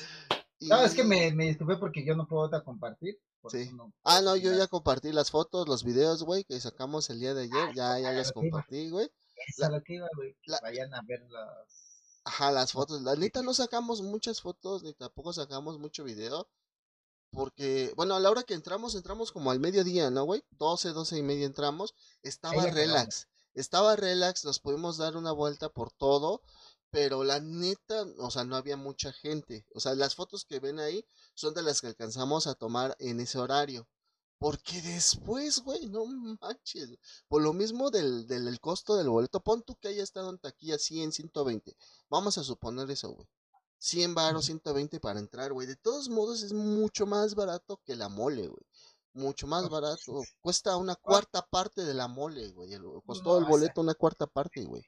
No, 0.60 0.82
es 0.84 0.94
que 0.94 1.04
me, 1.04 1.34
me 1.34 1.46
disculpé 1.46 1.78
porque 1.78 2.06
yo 2.06 2.16
no 2.16 2.28
puedo 2.28 2.44
otra 2.44 2.64
compartir. 2.64 3.20
Sí. 3.50 3.70
ah, 4.04 4.22
no, 4.22 4.38
yo 4.38 4.54
ya 4.54 4.68
compartí 4.68 5.12
las 5.12 5.30
fotos, 5.30 5.68
los 5.68 5.84
videos, 5.84 6.24
güey, 6.24 6.46
que 6.46 6.60
sacamos 6.62 7.10
el 7.10 7.20
día 7.20 7.34
de 7.34 7.44
ayer. 7.44 7.70
Ah, 7.70 7.74
ya, 7.76 8.00
ya 8.00 8.12
los 8.14 8.32
compartí, 8.32 8.90
güey. 8.90 9.10
Es 9.48 9.70
lo 9.70 9.82
que 9.84 9.96
iba, 9.96 10.08
güey. 10.16 10.36
Vayan 10.62 10.94
a 10.94 11.02
ver 11.02 11.22
los 11.30 11.83
Ajá, 12.26 12.52
las 12.52 12.72
fotos. 12.72 13.02
La 13.02 13.16
neta 13.16 13.42
no 13.42 13.54
sacamos 13.54 14.02
muchas 14.02 14.42
fotos, 14.42 14.84
ni 14.84 14.94
tampoco 14.94 15.34
sacamos 15.34 15.80
mucho 15.80 16.04
video. 16.04 16.48
Porque, 17.32 17.92
bueno, 17.96 18.16
a 18.16 18.20
la 18.20 18.30
hora 18.30 18.44
que 18.44 18.54
entramos, 18.54 18.96
entramos 18.96 19.32
como 19.32 19.52
al 19.52 19.60
mediodía, 19.60 20.12
¿no, 20.12 20.24
güey? 20.24 20.44
12, 20.52 20.90
12 20.90 21.18
y 21.18 21.24
media 21.24 21.46
entramos. 21.46 21.96
Estaba 22.22 22.66
relax. 22.68 23.28
Estaba 23.56 23.96
relax, 23.96 24.46
nos 24.46 24.60
pudimos 24.60 24.98
dar 24.98 25.18
una 25.18 25.32
vuelta 25.32 25.70
por 25.70 25.92
todo. 25.92 26.42
Pero 26.92 27.24
la 27.24 27.40
neta, 27.40 28.06
o 28.20 28.30
sea, 28.30 28.44
no 28.44 28.56
había 28.56 28.78
mucha 28.78 29.12
gente. 29.12 29.66
O 29.74 29.80
sea, 29.80 29.96
las 29.96 30.14
fotos 30.14 30.46
que 30.46 30.60
ven 30.60 30.80
ahí 30.80 31.04
son 31.34 31.56
de 31.56 31.64
las 31.64 31.82
que 31.82 31.88
alcanzamos 31.88 32.46
a 32.46 32.54
tomar 32.54 32.96
en 33.00 33.20
ese 33.20 33.40
horario. 33.40 33.88
Porque 34.44 34.82
después, 34.82 35.60
güey, 35.60 35.88
no 35.88 36.06
manches. 36.06 36.98
Por 37.30 37.42
lo 37.42 37.54
mismo 37.54 37.90
del, 37.90 38.28
del 38.28 38.60
costo 38.60 38.98
del 38.98 39.08
boleto, 39.08 39.40
pon 39.40 39.64
tú 39.64 39.78
que 39.78 39.88
haya 39.88 40.04
estado 40.04 40.30
en 40.30 40.38
taquilla 40.38 40.78
100, 40.78 41.14
120. 41.14 41.74
Vamos 42.10 42.38
a 42.38 42.44
suponer 42.44 42.92
eso, 42.92 43.12
güey. 43.12 43.26
100 43.78 44.14
baros, 44.14 44.44
120 44.48 45.00
para 45.00 45.22
entrar, 45.22 45.54
güey. 45.54 45.66
De 45.66 45.78
todos 45.78 46.10
modos 46.10 46.44
es 46.44 46.52
mucho 46.52 47.06
más 47.06 47.36
barato 47.36 47.80
que 47.86 47.96
la 47.96 48.10
mole, 48.10 48.50
güey. 48.50 48.66
Mucho 49.14 49.48
más 49.48 49.70
barato. 49.70 50.22
Cuesta 50.42 50.76
una 50.76 50.98
cuarta 50.98 51.42
parte 51.50 51.86
de 51.86 51.94
la 51.94 52.10
mole, 52.10 52.52
güey. 52.52 52.72
Costó 53.06 53.38
el 53.38 53.46
boleto 53.46 53.80
una 53.80 53.94
cuarta 53.94 54.28
parte, 54.28 54.66
güey. 54.66 54.84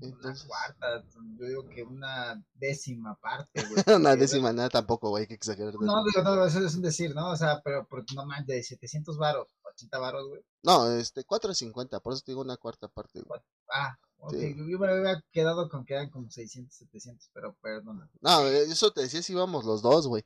Entonces... 0.00 0.44
Una 0.44 0.48
cuarta, 0.48 1.04
yo 1.38 1.46
digo 1.46 1.68
que 1.68 1.82
una 1.82 2.42
décima 2.54 3.16
parte, 3.16 3.64
güey. 3.64 3.82
una 3.96 4.16
décima 4.16 4.52
nada 4.52 4.68
tampoco, 4.68 5.10
güey, 5.10 5.22
hay 5.22 5.26
que 5.26 5.34
exagerar. 5.34 5.74
No, 5.74 6.04
digo, 6.04 6.22
no, 6.22 6.44
eso 6.44 6.64
es 6.64 6.74
un 6.74 6.82
decir, 6.82 7.14
¿no? 7.14 7.30
O 7.30 7.36
sea, 7.36 7.60
pero, 7.62 7.86
no 8.14 8.26
más 8.26 8.46
de 8.46 8.62
700 8.62 9.18
varos, 9.18 9.48
80 9.64 9.98
varos, 9.98 10.28
güey. 10.28 10.42
No, 10.62 10.90
este, 10.92 11.24
450, 11.24 12.00
por 12.00 12.12
eso 12.12 12.22
te 12.22 12.32
digo 12.32 12.42
una 12.42 12.56
cuarta 12.56 12.88
parte, 12.88 13.20
güey. 13.22 13.40
Ah, 13.72 13.98
ok, 14.18 14.34
yo 14.34 14.78
me 14.78 14.88
había 14.88 15.22
quedado 15.32 15.68
con 15.68 15.84
que 15.84 15.94
eran 15.94 16.10
como 16.10 16.30
600, 16.30 16.74
700, 16.74 17.30
pero 17.32 17.54
perdón. 17.60 18.08
No, 18.20 18.46
eso 18.46 18.92
te 18.92 19.02
decía 19.02 19.22
si 19.22 19.32
íbamos 19.32 19.64
los 19.64 19.82
dos, 19.82 20.06
güey. 20.06 20.24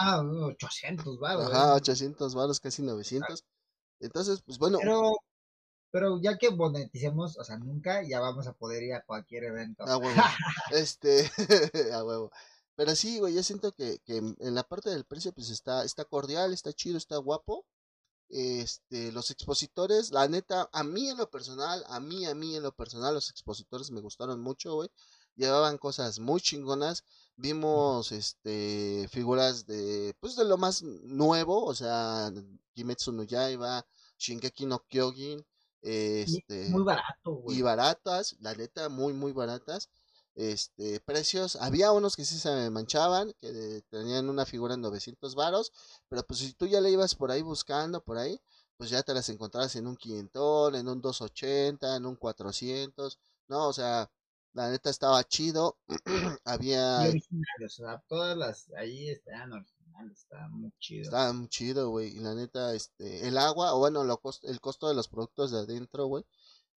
ah, 0.00 0.22
800 0.22 1.18
varos. 1.18 1.52
Ajá, 1.52 1.74
800 1.74 2.34
varos, 2.34 2.60
casi 2.60 2.82
900. 2.82 3.44
Entonces, 4.00 4.42
pues 4.42 4.58
bueno. 4.58 4.78
Pero 4.80 5.16
pero 5.90 6.20
ya 6.20 6.36
que 6.36 6.50
moneticemos, 6.50 7.38
o 7.38 7.44
sea, 7.44 7.58
nunca 7.58 8.02
ya 8.02 8.20
vamos 8.20 8.46
a 8.46 8.52
poder 8.52 8.82
ir 8.82 8.94
a 8.94 9.04
cualquier 9.04 9.44
evento. 9.44 9.84
A 9.84 9.96
huevo. 9.96 10.14
este, 10.72 11.30
a 11.92 12.04
huevo. 12.04 12.30
Pero 12.76 12.94
sí, 12.94 13.18
güey, 13.18 13.34
yo 13.34 13.42
siento 13.42 13.72
que, 13.72 13.98
que 14.04 14.18
en 14.18 14.54
la 14.54 14.62
parte 14.62 14.90
del 14.90 15.04
precio, 15.04 15.32
pues 15.32 15.50
está, 15.50 15.84
está 15.84 16.04
cordial, 16.04 16.52
está 16.52 16.72
chido, 16.72 16.96
está 16.96 17.16
guapo. 17.16 17.66
este, 18.28 19.10
los 19.12 19.30
expositores, 19.30 20.12
la 20.12 20.28
neta, 20.28 20.68
a 20.72 20.84
mí 20.84 21.08
en 21.08 21.16
lo 21.16 21.30
personal, 21.30 21.82
a 21.88 21.98
mí, 22.00 22.26
a 22.26 22.34
mí 22.34 22.56
en 22.56 22.62
lo 22.62 22.72
personal, 22.72 23.14
los 23.14 23.30
expositores 23.30 23.90
me 23.90 24.00
gustaron 24.00 24.40
mucho, 24.40 24.74
güey. 24.74 24.90
Llevaban 25.36 25.78
cosas 25.78 26.18
muy 26.20 26.40
chingonas. 26.40 27.04
Vimos, 27.36 28.12
este, 28.12 29.08
figuras 29.10 29.66
de, 29.66 30.14
pues 30.20 30.36
de 30.36 30.44
lo 30.44 30.56
más 30.58 30.82
nuevo, 30.82 31.64
o 31.64 31.74
sea, 31.74 32.30
Kimetsu 32.74 33.12
no 33.12 33.22
Yaiba, 33.24 33.86
Shingeki 34.18 34.66
no 34.66 34.84
Kyojin, 34.88 35.44
este, 35.82 36.68
muy 36.68 36.82
barato, 36.82 37.32
güey. 37.32 37.58
Y 37.58 37.62
baratas, 37.62 38.36
la 38.40 38.54
neta, 38.54 38.88
muy, 38.88 39.12
muy 39.12 39.32
baratas. 39.32 39.88
Este, 40.34 41.00
precios, 41.00 41.56
había 41.56 41.90
unos 41.90 42.14
que 42.14 42.24
sí 42.24 42.38
se 42.38 42.70
manchaban, 42.70 43.32
que 43.40 43.82
tenían 43.90 44.28
una 44.28 44.46
figura 44.46 44.74
en 44.74 44.80
900 44.82 45.34
varos, 45.34 45.72
pero 46.08 46.22
pues 46.22 46.38
si 46.38 46.52
tú 46.52 46.66
ya 46.66 46.80
le 46.80 46.92
ibas 46.92 47.16
por 47.16 47.32
ahí 47.32 47.42
buscando, 47.42 48.04
por 48.04 48.18
ahí, 48.18 48.40
pues 48.76 48.90
ya 48.90 49.02
te 49.02 49.14
las 49.14 49.28
encontrabas 49.30 49.74
en 49.74 49.88
un 49.88 49.96
500, 49.96 50.74
en 50.74 50.88
un 50.88 51.00
280, 51.00 51.96
en 51.96 52.06
un 52.06 52.14
400, 52.14 53.18
no, 53.48 53.66
o 53.66 53.72
sea, 53.72 54.08
la 54.52 54.70
neta 54.70 54.90
estaba 54.90 55.24
chido, 55.24 55.76
había... 56.44 57.00
originales, 57.00 57.80
o 57.80 57.84
sea, 57.84 58.02
todas 58.06 58.36
las, 58.36 58.70
ahí 58.76 59.10
originales, 59.10 59.74
estaba 60.12 60.48
muy 60.48 60.72
chido. 60.78 61.02
Estaba 61.02 61.32
muy 61.32 61.48
chido, 61.48 61.90
güey, 61.90 62.16
y 62.16 62.20
la 62.20 62.34
neta, 62.34 62.74
este, 62.74 63.26
el 63.28 63.38
agua, 63.38 63.74
o 63.74 63.78
bueno, 63.78 64.04
lo 64.04 64.20
el 64.42 64.60
costo 64.60 64.88
de 64.88 64.94
los 64.94 65.08
productos 65.08 65.50
de 65.50 65.58
adentro, 65.58 66.06
güey, 66.06 66.24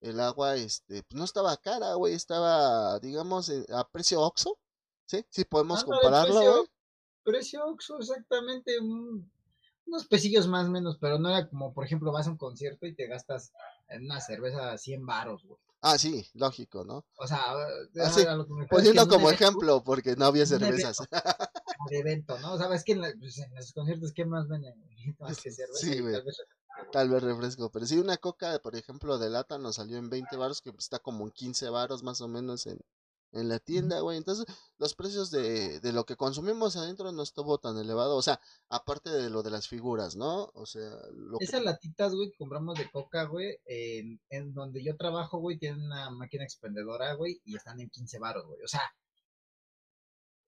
el 0.02 0.20
agua, 0.20 0.56
este, 0.56 1.04
pues 1.04 1.18
no 1.18 1.24
estaba 1.24 1.56
cara, 1.58 1.94
güey, 1.94 2.14
estaba, 2.14 3.00
digamos, 3.00 3.50
eh, 3.50 3.66
a 3.74 3.88
precio 3.88 4.22
Oxxo, 4.22 4.58
¿sí? 5.06 5.26
Sí 5.30 5.46
podemos 5.46 5.84
compararlo, 5.84 6.40
güey. 6.40 6.70
Precio, 7.24 7.66
Oxxo, 7.66 8.00
exactamente, 8.00 8.80
unos 8.80 10.08
pesillos 10.08 10.48
más 10.48 10.68
o 10.68 10.72
menos, 10.72 10.98
pero 11.00 11.20
no 11.20 11.30
era 11.30 11.48
como, 11.48 11.74
por 11.74 11.86
ejemplo, 11.86 12.12
vas 12.12 12.28
a 12.28 12.32
un 12.32 12.38
concierto 12.38 12.88
y 12.88 12.96
te 12.96 13.08
gastas 13.08 13.52
en 13.88 14.06
una 14.06 14.20
cerveza 14.20 14.78
100 14.78 15.06
baros, 15.06 15.44
güey. 15.46 15.60
Ah, 15.82 15.98
sí, 15.98 16.28
lógico, 16.36 16.86
¿no? 16.86 17.06
O 17.18 17.28
sea, 17.28 17.44
Así, 18.04 18.24
ah, 18.28 18.46
poniendo 18.70 19.08
como 19.08 19.32
ejemplo, 19.32 19.84
porque 19.84 20.16
no 20.16 20.26
había 20.26 20.46
cervezas. 20.46 20.98
de 21.90 21.98
evento, 21.98 22.38
¿no? 22.40 22.54
O 22.54 22.58
sea, 22.58 22.74
es 22.76 22.84
que 22.84 22.92
en, 22.92 23.02
pues, 23.20 23.40
en 23.40 23.54
los 23.56 23.74
conciertos, 23.74 24.12
¿qué 24.14 24.26
más 24.26 24.48
venden? 24.48 24.76
Más 25.20 25.42
que 25.42 25.52
cerveza. 25.52 25.80
Sí, 25.80 26.00
güey. 26.00 26.16
Tal 26.92 27.10
vez 27.10 27.24
refresco, 27.24 27.72
pero 27.72 27.86
si 27.86 27.98
una 27.98 28.18
coca, 28.18 28.58
por 28.60 28.76
ejemplo, 28.76 29.18
de 29.18 29.30
lata 29.30 29.58
nos 29.58 29.76
salió 29.76 29.98
en 29.98 30.10
20 30.10 30.36
baros, 30.38 30.62
que 30.62 30.72
está 30.78 31.00
como 31.00 31.26
en 31.26 31.32
15 31.32 31.70
baros 31.70 32.04
más 32.04 32.22
o 32.22 32.28
menos 32.28 32.66
en, 32.68 32.80
en 33.32 33.50
la 33.50 33.60
tienda, 33.60 34.00
güey. 34.00 34.18
Entonces, 34.18 34.46
los 34.78 34.96
precios 34.96 35.32
de, 35.32 35.80
de 35.80 35.94
lo 35.94 36.06
que 36.06 36.16
consumimos 36.16 36.76
adentro 36.76 37.12
no 37.12 37.24
estuvo 37.24 37.58
tan 37.58 37.78
elevado. 37.78 38.16
O 38.16 38.22
sea, 38.22 38.40
aparte 38.70 39.10
de 39.10 39.30
lo 39.30 39.44
de 39.44 39.52
las 39.52 39.68
figuras, 39.68 40.16
¿no? 40.16 40.52
O 40.54 40.66
sea, 40.66 40.90
lo 41.14 41.40
Esas 41.40 41.64
latitas, 41.64 42.14
güey, 42.14 42.32
que 42.32 42.38
compramos 42.38 42.78
de 42.78 42.90
coca, 42.92 43.24
güey, 43.24 43.58
en, 43.66 44.20
en 44.30 44.54
donde 44.54 44.84
yo 44.84 44.96
trabajo, 44.98 45.40
güey, 45.40 45.58
tienen 45.58 45.84
una 45.84 46.10
máquina 46.10 46.44
expendedora, 46.44 47.14
güey, 47.16 47.42
y 47.46 47.56
están 47.56 47.80
en 47.80 47.90
15 47.90 48.20
baros, 48.20 48.46
güey. 48.46 48.62
O 48.64 48.68
sea. 48.68 48.82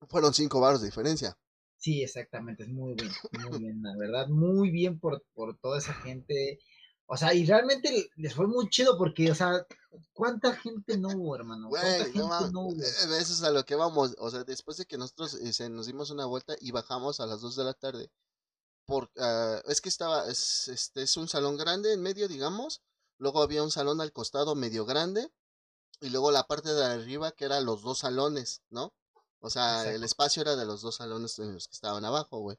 Fueron 0.08 0.34
5 0.34 0.60
baros 0.60 0.82
de 0.82 0.88
diferencia. 0.88 1.38
Sí, 1.78 2.02
exactamente, 2.02 2.64
es 2.64 2.70
muy 2.70 2.94
bien, 2.94 3.12
muy 3.50 3.60
bien, 3.60 3.82
la 3.82 3.94
verdad, 3.98 4.30
muy 4.30 4.72
bien 4.72 5.02
por, 5.02 5.22
por 5.34 5.58
toda 5.58 5.80
esa 5.80 5.94
gente. 5.96 6.60
O 7.06 7.18
sea, 7.18 7.34
y 7.34 7.46
realmente 7.46 8.10
les 8.16 8.34
fue 8.34 8.48
muy 8.48 8.70
chido 8.70 8.98
porque, 8.98 9.30
o 9.30 9.36
sea, 9.36 9.66
¿cuánta 10.14 10.56
gente 10.56 10.98
no 10.98 11.10
hubo, 11.10 11.36
hermano? 11.36 11.70
¿Cuánta 11.70 12.06
gente 12.06 12.20
no, 12.20 12.62
hubo? 12.62 12.82
Eh, 12.82 13.20
eso 13.20 13.34
es 13.34 13.44
a 13.44 13.52
lo 13.52 13.66
que 13.66 13.76
vamos. 13.76 14.16
O 14.20 14.32
sea, 14.32 14.44
después 14.44 14.78
de 14.78 14.86
que 14.86 14.98
nosotros 14.98 15.36
eh, 15.36 15.70
nos 15.70 15.86
dimos 15.86 16.10
una 16.10 16.26
vuelta 16.26 16.56
y 16.60 16.72
bajamos 16.72 17.20
a 17.20 17.26
las 17.26 17.42
2 17.42 17.56
de 17.56 17.64
la 17.64 17.74
tarde. 17.74 18.12
Por, 18.86 19.12
uh, 19.16 19.70
es 19.70 19.82
que 19.82 19.90
estaba, 19.90 20.28
es, 20.30 20.68
este, 20.68 21.04
es 21.04 21.16
un 21.18 21.28
salón 21.28 21.58
grande 21.58 21.94
en 21.94 22.02
medio, 22.02 22.28
digamos. 22.28 22.82
Luego 23.18 23.42
había 23.42 23.64
un 23.64 23.72
salón 23.72 24.02
al 24.02 24.12
costado 24.12 24.56
medio 24.56 24.86
grande. 24.86 25.32
Y 26.02 26.10
luego 26.10 26.32
la 26.32 26.48
parte 26.48 26.74
de 26.74 26.86
arriba 26.86 27.32
que 27.32 27.46
eran 27.46 27.66
los 27.66 27.82
dos 27.82 28.00
salones, 28.00 28.62
¿no? 28.70 28.94
O 29.40 29.50
sea, 29.50 29.90
el 29.92 30.04
espacio 30.04 30.42
era 30.42 30.56
de 30.56 30.66
los 30.66 30.82
dos 30.82 30.96
salones 30.96 31.38
en 31.40 31.54
los 31.54 31.68
que 31.68 31.76
estaban 31.76 32.06
abajo, 32.06 32.40
güey. 32.40 32.58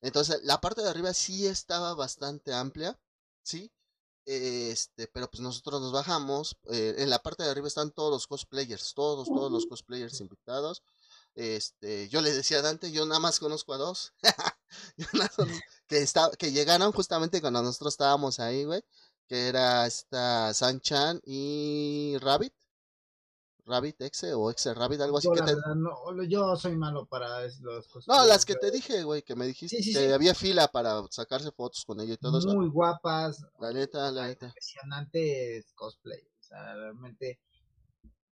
Entonces, 0.00 0.40
la 0.42 0.60
parte 0.60 0.82
de 0.82 0.88
arriba 0.88 1.12
sí 1.14 1.46
estaba 1.46 1.94
bastante 1.94 2.52
amplia, 2.52 2.98
¿sí? 3.42 3.70
Este, 4.24 5.08
pero 5.08 5.28
pues 5.28 5.40
nosotros 5.40 5.80
nos 5.80 5.92
bajamos. 5.92 6.56
Eh, 6.70 6.94
en 6.98 7.10
la 7.10 7.18
parte 7.18 7.42
de 7.42 7.50
arriba 7.50 7.68
están 7.68 7.90
todos 7.90 8.10
los 8.10 8.26
cosplayers, 8.26 8.94
todos, 8.94 9.28
todos 9.28 9.50
los 9.50 9.66
cosplayers 9.66 10.20
invitados. 10.20 10.82
Este, 11.34 12.08
yo 12.08 12.20
le 12.20 12.32
decía 12.32 12.58
a 12.58 12.62
Dante, 12.62 12.92
yo 12.92 13.06
nada 13.06 13.20
más 13.20 13.40
conozco 13.40 13.72
a 13.72 13.78
dos. 13.78 14.12
que, 15.88 15.98
está, 15.98 16.30
que 16.38 16.52
llegaron 16.52 16.92
justamente 16.92 17.40
cuando 17.40 17.62
nosotros 17.62 17.94
estábamos 17.94 18.38
ahí, 18.40 18.64
güey. 18.64 18.82
Que 19.28 19.48
era 19.48 19.86
esta 19.86 20.52
Sanchan 20.54 21.20
y 21.24 22.16
Rabbit. 22.20 22.54
Rabbit 23.64 24.00
Exe 24.02 24.34
o 24.34 24.50
Exe 24.50 24.74
Rabbit, 24.74 25.00
algo 25.00 25.18
así. 25.18 25.28
Yo, 25.28 25.44
que 25.44 25.54
no, 25.76 26.22
yo 26.24 26.56
soy 26.56 26.76
malo 26.76 27.06
para 27.06 27.42
los 27.60 27.88
cosas. 27.88 28.08
No, 28.08 28.26
las 28.26 28.44
que 28.44 28.54
te 28.56 28.70
dije, 28.70 29.04
güey, 29.04 29.22
que 29.22 29.36
me 29.36 29.46
dijiste 29.46 29.80
que 29.80 30.12
había 30.12 30.34
fila 30.34 30.68
para 30.68 31.02
sacarse 31.10 31.52
fotos 31.52 31.84
con 31.84 32.00
ella 32.00 32.14
y 32.14 32.16
todo 32.16 32.38
eso. 32.38 32.54
Muy 32.54 32.68
guapas. 32.68 33.44
La 33.60 33.72
neta, 33.72 34.10
la 34.10 34.26
neta. 34.26 34.46
Impresionante 34.46 35.64
cosplay. 35.74 36.20
O 36.20 36.42
sea, 36.42 36.74
realmente, 36.74 37.40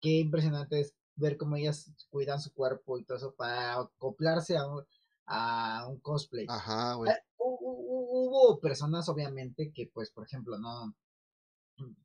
qué 0.01 0.19
impresionante 0.19 0.81
es 0.81 0.93
ver 1.15 1.37
cómo 1.37 1.57
ellas 1.57 1.91
cuidan 2.09 2.41
su 2.41 2.53
cuerpo 2.53 2.97
y 2.97 3.03
todo 3.03 3.17
eso 3.17 3.35
para 3.35 3.75
acoplarse 3.75 4.57
a 4.57 4.65
un, 4.65 4.83
a 5.25 5.85
un 5.87 5.99
cosplay. 5.99 6.45
Ajá, 6.49 6.95
güey. 6.95 7.11
Eh, 7.11 7.23
hubo 7.37 8.59
personas, 8.59 9.07
obviamente, 9.09 9.71
que, 9.73 9.91
pues, 9.93 10.09
por 10.09 10.25
ejemplo, 10.25 10.57
no 10.57 10.95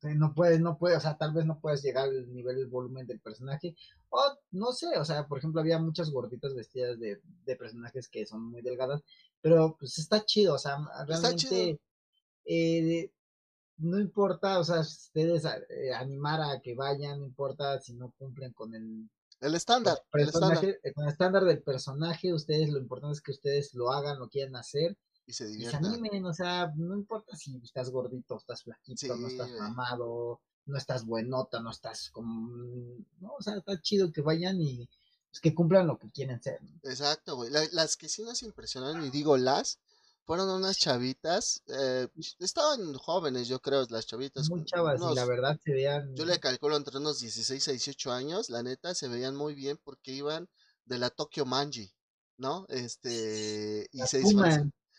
no 0.02 0.34
puedes, 0.34 0.60
no 0.60 0.78
puedes, 0.78 0.98
o 0.98 1.00
sea, 1.00 1.16
tal 1.16 1.32
vez 1.32 1.44
no 1.46 1.60
puedes 1.60 1.82
llegar 1.82 2.04
al 2.08 2.32
nivel 2.32 2.56
del 2.56 2.66
volumen 2.66 3.06
del 3.06 3.20
personaje, 3.20 3.76
o 4.10 4.20
no 4.52 4.72
sé, 4.72 4.98
o 4.98 5.04
sea, 5.04 5.26
por 5.26 5.38
ejemplo, 5.38 5.60
había 5.60 5.78
muchas 5.78 6.10
gorditas 6.10 6.54
vestidas 6.54 6.98
de, 6.98 7.20
de 7.44 7.56
personajes 7.56 8.08
que 8.08 8.26
son 8.26 8.50
muy 8.50 8.62
delgadas, 8.62 9.02
pero 9.40 9.76
pues 9.78 9.98
está 9.98 10.24
chido, 10.24 10.54
o 10.54 10.58
sea, 10.58 10.78
realmente 11.06 11.80
eh, 12.44 13.10
no 13.78 13.98
importa, 13.98 14.58
o 14.58 14.64
sea, 14.64 14.80
ustedes 14.80 15.44
eh, 15.44 15.92
animar 15.94 16.40
a 16.40 16.60
que 16.60 16.74
vayan, 16.74 17.20
no 17.20 17.26
importa 17.26 17.80
si 17.80 17.94
no 17.94 18.12
cumplen 18.18 18.52
con 18.52 18.74
el 18.74 19.08
el 19.40 19.54
estándar, 19.54 19.98
el, 20.14 20.28
estándar. 20.28 20.58
Con 20.94 21.04
el 21.04 21.10
estándar 21.10 21.44
del 21.44 21.62
personaje, 21.62 22.32
ustedes 22.32 22.70
lo 22.70 22.78
importante 22.78 23.14
es 23.14 23.20
que 23.20 23.32
ustedes 23.32 23.74
lo 23.74 23.90
hagan, 23.90 24.18
lo 24.18 24.28
quieran 24.28 24.56
hacer 24.56 24.96
y 25.26 25.32
se 25.32 25.46
diviertan. 25.46 25.84
o 26.24 26.34
sea, 26.34 26.72
no 26.76 26.94
importa 26.94 27.36
si 27.36 27.56
estás 27.62 27.90
gordito, 27.90 28.36
estás 28.36 28.62
flaquito, 28.62 29.16
no 29.16 29.28
estás 29.28 29.50
mamado, 29.52 30.40
no 30.66 30.78
estás 30.78 31.04
buenota, 31.04 31.60
no 31.60 31.70
estás 31.70 32.10
como, 32.10 32.48
no, 33.20 33.34
o 33.38 33.42
sea, 33.42 33.56
está 33.56 33.80
chido 33.80 34.12
que 34.12 34.22
vayan 34.22 34.60
y 34.60 34.88
pues, 35.30 35.40
que 35.40 35.54
cumplan 35.54 35.86
lo 35.86 35.98
que 35.98 36.10
quieren 36.10 36.42
ser. 36.42 36.60
Exacto, 36.82 37.36
güey. 37.36 37.50
las 37.50 37.96
que 37.96 38.08
sí 38.08 38.22
nos 38.22 38.42
impresionaron, 38.42 39.04
y 39.04 39.10
digo 39.10 39.36
las, 39.36 39.78
fueron 40.24 40.48
unas 40.48 40.78
chavitas, 40.78 41.62
eh, 41.68 42.08
estaban 42.38 42.94
jóvenes, 42.94 43.48
yo 43.48 43.60
creo, 43.60 43.86
las 43.90 44.06
chavitas. 44.06 44.48
Muy 44.48 44.64
chavas, 44.64 45.00
y 45.00 45.14
la 45.14 45.24
verdad 45.24 45.58
se 45.62 45.72
veían. 45.72 46.14
Yo 46.14 46.24
le 46.24 46.38
calculo 46.40 46.76
entre 46.76 46.98
unos 46.98 47.20
16 47.20 47.68
a 47.68 47.72
18 47.72 48.12
años, 48.12 48.50
la 48.50 48.62
neta, 48.62 48.94
se 48.94 49.08
veían 49.08 49.36
muy 49.36 49.54
bien 49.54 49.78
porque 49.82 50.12
iban 50.12 50.48
de 50.86 50.98
la 50.98 51.10
Tokyo 51.10 51.44
Manji, 51.44 51.92
¿no? 52.38 52.66
Este, 52.68 53.88
y 53.92 54.00
se 54.02 54.22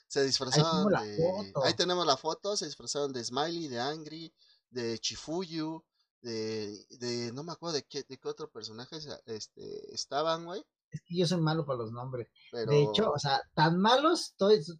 se 0.07 0.23
disfrazaron 0.23 0.87
de. 0.91 1.53
Ahí 1.63 1.73
tenemos 1.73 2.05
la 2.05 2.17
foto. 2.17 2.55
Se 2.55 2.65
disfrazaron 2.65 3.13
de 3.13 3.23
Smiley, 3.23 3.67
de 3.67 3.79
Angry, 3.79 4.33
de 4.69 4.99
Chifuyu, 4.99 5.83
de. 6.21 6.85
de 6.99 7.31
no 7.33 7.43
me 7.43 7.51
acuerdo 7.51 7.75
de 7.75 7.83
qué, 7.83 8.03
de 8.03 8.17
qué 8.17 8.27
otro 8.27 8.49
personaje 8.49 8.97
este, 9.25 9.93
estaban, 9.93 10.45
güey. 10.45 10.63
Es 10.91 11.01
que 11.01 11.17
yo 11.17 11.27
soy 11.27 11.41
malo 11.41 11.65
para 11.65 11.79
los 11.79 11.91
nombres. 11.91 12.29
De 12.53 12.83
hecho, 12.83 13.11
o 13.11 13.19
sea, 13.19 13.41
tan 13.53 13.77
malos 13.77 14.33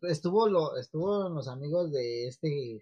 estuvo 0.03 0.47
lo, 0.47 0.77
estuvo 0.77 1.27
los 1.27 1.47
amigos 1.49 1.91
de 1.91 2.27
este 2.27 2.81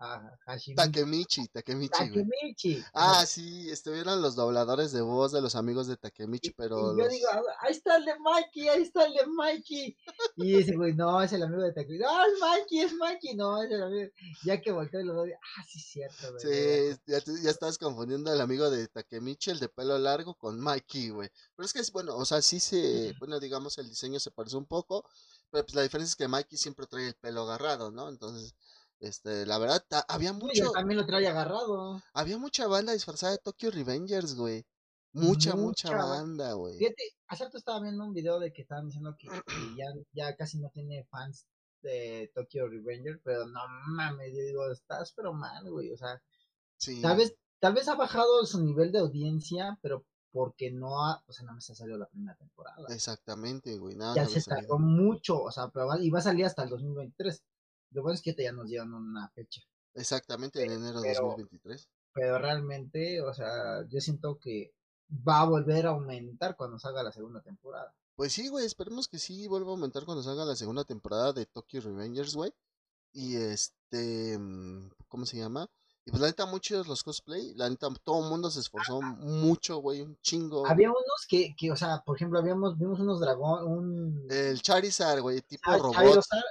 Hachimi, 0.00 0.76
Takemichi, 0.76 1.48
Takemichi. 1.48 2.82
Ah, 2.94 3.26
sí, 3.26 3.68
estuvieron 3.70 4.22
los 4.22 4.34
dobladores 4.34 4.92
de 4.92 5.02
voz 5.02 5.30
de 5.32 5.42
los 5.42 5.54
amigos 5.54 5.88
de 5.88 5.98
Takemichi, 5.98 6.52
pero. 6.52 6.96
yo 6.96 7.06
digo, 7.06 7.28
ah, 7.30 7.42
ahí 7.60 7.72
está 7.72 7.98
el 7.98 8.06
de 8.06 8.18
Mikey, 8.18 8.68
ahí 8.68 8.82
está 8.82 9.04
el 9.04 9.12
de 9.12 9.26
Mikey. 9.26 9.96
Y 10.36 10.56
dice, 10.56 10.74
güey, 10.74 10.94
no, 10.94 11.22
es 11.22 11.34
el 11.34 11.42
amigo 11.42 11.62
de 11.62 11.72
Takemichi. 11.72 12.02
No, 12.02 12.24
es 12.24 12.40
Mikey, 12.40 12.80
es 12.80 12.94
Mikey, 12.94 13.34
no, 13.34 13.62
es 13.62 13.70
el 13.70 13.82
amigo. 13.82 14.10
Ya 14.42 14.58
que 14.58 14.72
volteé 14.72 15.02
y 15.02 15.04
lo 15.04 15.22
veo, 15.22 15.36
ah, 15.38 15.64
sí, 15.68 15.78
cierto, 15.80 16.32
güey. 16.32 16.40
Sí, 16.40 17.00
ya, 17.06 17.18
ya 17.18 17.50
estás 17.50 17.76
confundiendo 17.76 18.30
al 18.30 18.40
amigo 18.40 18.70
de 18.70 18.88
Takemichi, 18.88 19.50
el 19.50 19.60
de 19.60 19.68
pelo 19.68 19.98
largo, 19.98 20.34
con 20.34 20.58
Mikey, 20.58 21.10
güey. 21.10 21.28
Pero 21.54 21.66
es 21.66 21.74
que 21.74 21.80
es 21.80 21.92
bueno, 21.92 22.16
o 22.16 22.24
sea, 22.24 22.40
sí 22.40 22.58
se, 22.58 23.14
bueno, 23.18 23.38
digamos, 23.38 23.76
el 23.76 23.90
diseño 23.90 24.18
se 24.18 24.30
parece 24.30 24.56
un 24.56 24.64
poco, 24.64 25.04
pero 25.50 25.66
pues 25.66 25.74
la 25.74 25.82
diferencia 25.82 26.12
es 26.12 26.16
que 26.16 26.28
Mikey 26.28 26.56
siempre 26.56 26.86
trae 26.86 27.08
el 27.08 27.14
pelo 27.16 27.42
agarrado, 27.42 27.90
¿no? 27.90 28.08
Entonces 28.08 28.54
este, 29.00 29.46
la 29.46 29.58
verdad, 29.58 29.84
había 30.08 30.32
mucho. 30.32 30.70
también 30.72 30.98
lo 30.98 31.06
trae 31.06 31.26
agarrado. 31.26 32.02
Había 32.12 32.38
mucha 32.38 32.66
banda 32.66 32.92
disfrazada 32.92 33.32
de 33.32 33.38
Tokyo 33.38 33.70
Revengers, 33.70 34.34
güey. 34.34 34.64
Mucha, 35.12 35.56
mucha, 35.56 35.90
banda, 35.96 36.52
güey. 36.52 36.78
Fíjate, 36.78 37.02
hace 37.26 37.44
rato 37.44 37.58
estaba 37.58 37.80
viendo 37.80 38.04
un 38.04 38.12
video 38.12 38.38
de 38.38 38.52
que 38.52 38.62
estaban 38.62 38.86
diciendo 38.86 39.16
que, 39.18 39.26
ya, 39.76 39.86
ya 40.12 40.36
casi 40.36 40.58
no 40.60 40.70
tiene 40.70 41.04
fans 41.10 41.46
de 41.82 42.30
Tokyo 42.34 42.68
Revenger, 42.68 43.20
pero 43.24 43.46
no 43.46 43.60
mames, 43.88 44.32
yo 44.32 44.42
digo, 44.42 44.70
estás 44.70 45.12
pero 45.16 45.32
mal, 45.32 45.68
güey, 45.70 45.90
o 45.90 45.96
sea, 45.96 46.22
Sí. 46.76 47.00
tal 47.02 47.16
vez, 47.16 47.34
tal 47.58 47.74
vez 47.74 47.88
ha 47.88 47.94
bajado 47.94 48.44
su 48.46 48.62
nivel 48.62 48.92
de 48.92 49.00
audiencia, 49.00 49.78
pero 49.82 50.04
porque 50.32 50.70
no 50.70 51.04
ha, 51.04 51.24
o 51.26 51.32
sea, 51.32 51.44
no 51.44 51.52
me 51.52 51.58
ha 51.58 51.60
salido 51.60 51.98
la 51.98 52.06
primera 52.06 52.36
temporada. 52.36 52.86
Exactamente, 52.90 53.76
güey. 53.78 53.96
Nada, 53.96 54.14
ya 54.14 54.28
se 54.28 54.42
tardó 54.42 54.78
mucho, 54.78 55.42
o 55.42 55.50
sea, 55.50 55.68
pero 55.70 55.86
va, 55.86 56.00
y 56.00 56.08
va 56.10 56.20
a 56.20 56.22
salir 56.22 56.44
hasta 56.44 56.62
el 56.62 56.70
2023. 56.70 57.42
Lo 57.90 58.02
bueno 58.02 58.14
es 58.14 58.22
que 58.22 58.34
ya 58.36 58.52
nos 58.52 58.68
dieron 58.68 58.94
una 58.94 59.28
fecha, 59.30 59.60
Exactamente, 59.94 60.62
en 60.64 60.70
enero 60.72 61.00
de 61.00 61.08
pero- 61.12 61.26
2023. 61.28 61.88
pero 62.12 62.38
realmente, 62.38 63.20
o 63.22 63.32
sea, 63.34 63.86
yo 63.88 64.00
siento 64.00 64.38
que 64.38 64.72
va 65.10 65.40
a 65.40 65.44
volver 65.46 65.86
a 65.86 65.90
aumentar 65.90 66.56
cuando 66.56 66.78
salga 66.78 67.02
la 67.02 67.12
segunda 67.12 67.42
temporada. 67.42 67.94
Pues 68.14 68.32
sí, 68.32 68.48
güey, 68.48 68.66
esperemos 68.66 69.08
que 69.08 69.18
sí 69.18 69.46
vuelva 69.48 69.70
a 69.70 69.72
aumentar 69.72 70.04
cuando 70.04 70.22
salga 70.22 70.44
la 70.44 70.54
segunda 70.56 70.84
temporada 70.84 71.32
de 71.32 71.46
Tokyo 71.46 71.80
Revengers, 71.80 72.34
güey. 72.34 72.52
Y 73.12 73.34
este, 73.36 74.38
mm, 74.38 74.90
¿cómo 75.08 75.26
se 75.26 75.38
llama? 75.38 75.68
Y 76.04 76.10
pues 76.10 76.20
la 76.20 76.28
neta, 76.28 76.46
muy 76.46 76.60
chidos 76.60 76.86
los 76.86 77.02
cosplay. 77.02 77.54
La 77.54 77.68
neta, 77.68 77.88
todo 78.04 78.22
el 78.22 78.30
mundo 78.30 78.50
se 78.50 78.60
esforzó 78.60 79.00
mucho, 79.02 79.78
güey, 79.78 80.00
un 80.02 80.16
chingo. 80.22 80.66
Había 80.66 80.90
unos 80.90 81.26
que, 81.28 81.54
que, 81.56 81.70
o 81.72 81.76
sea, 81.76 82.02
por 82.04 82.16
ejemplo, 82.16 82.38
habíamos, 82.38 82.78
vimos 82.78 83.00
unos 83.00 83.20
dragón, 83.20 83.66
un 83.66 84.26
El 84.30 84.60
Charizard, 84.62 85.20
güey, 85.20 85.40
tipo 85.42 85.70
Char- 85.70 85.80
robot. 85.80 85.94
Charizard, 85.94 86.44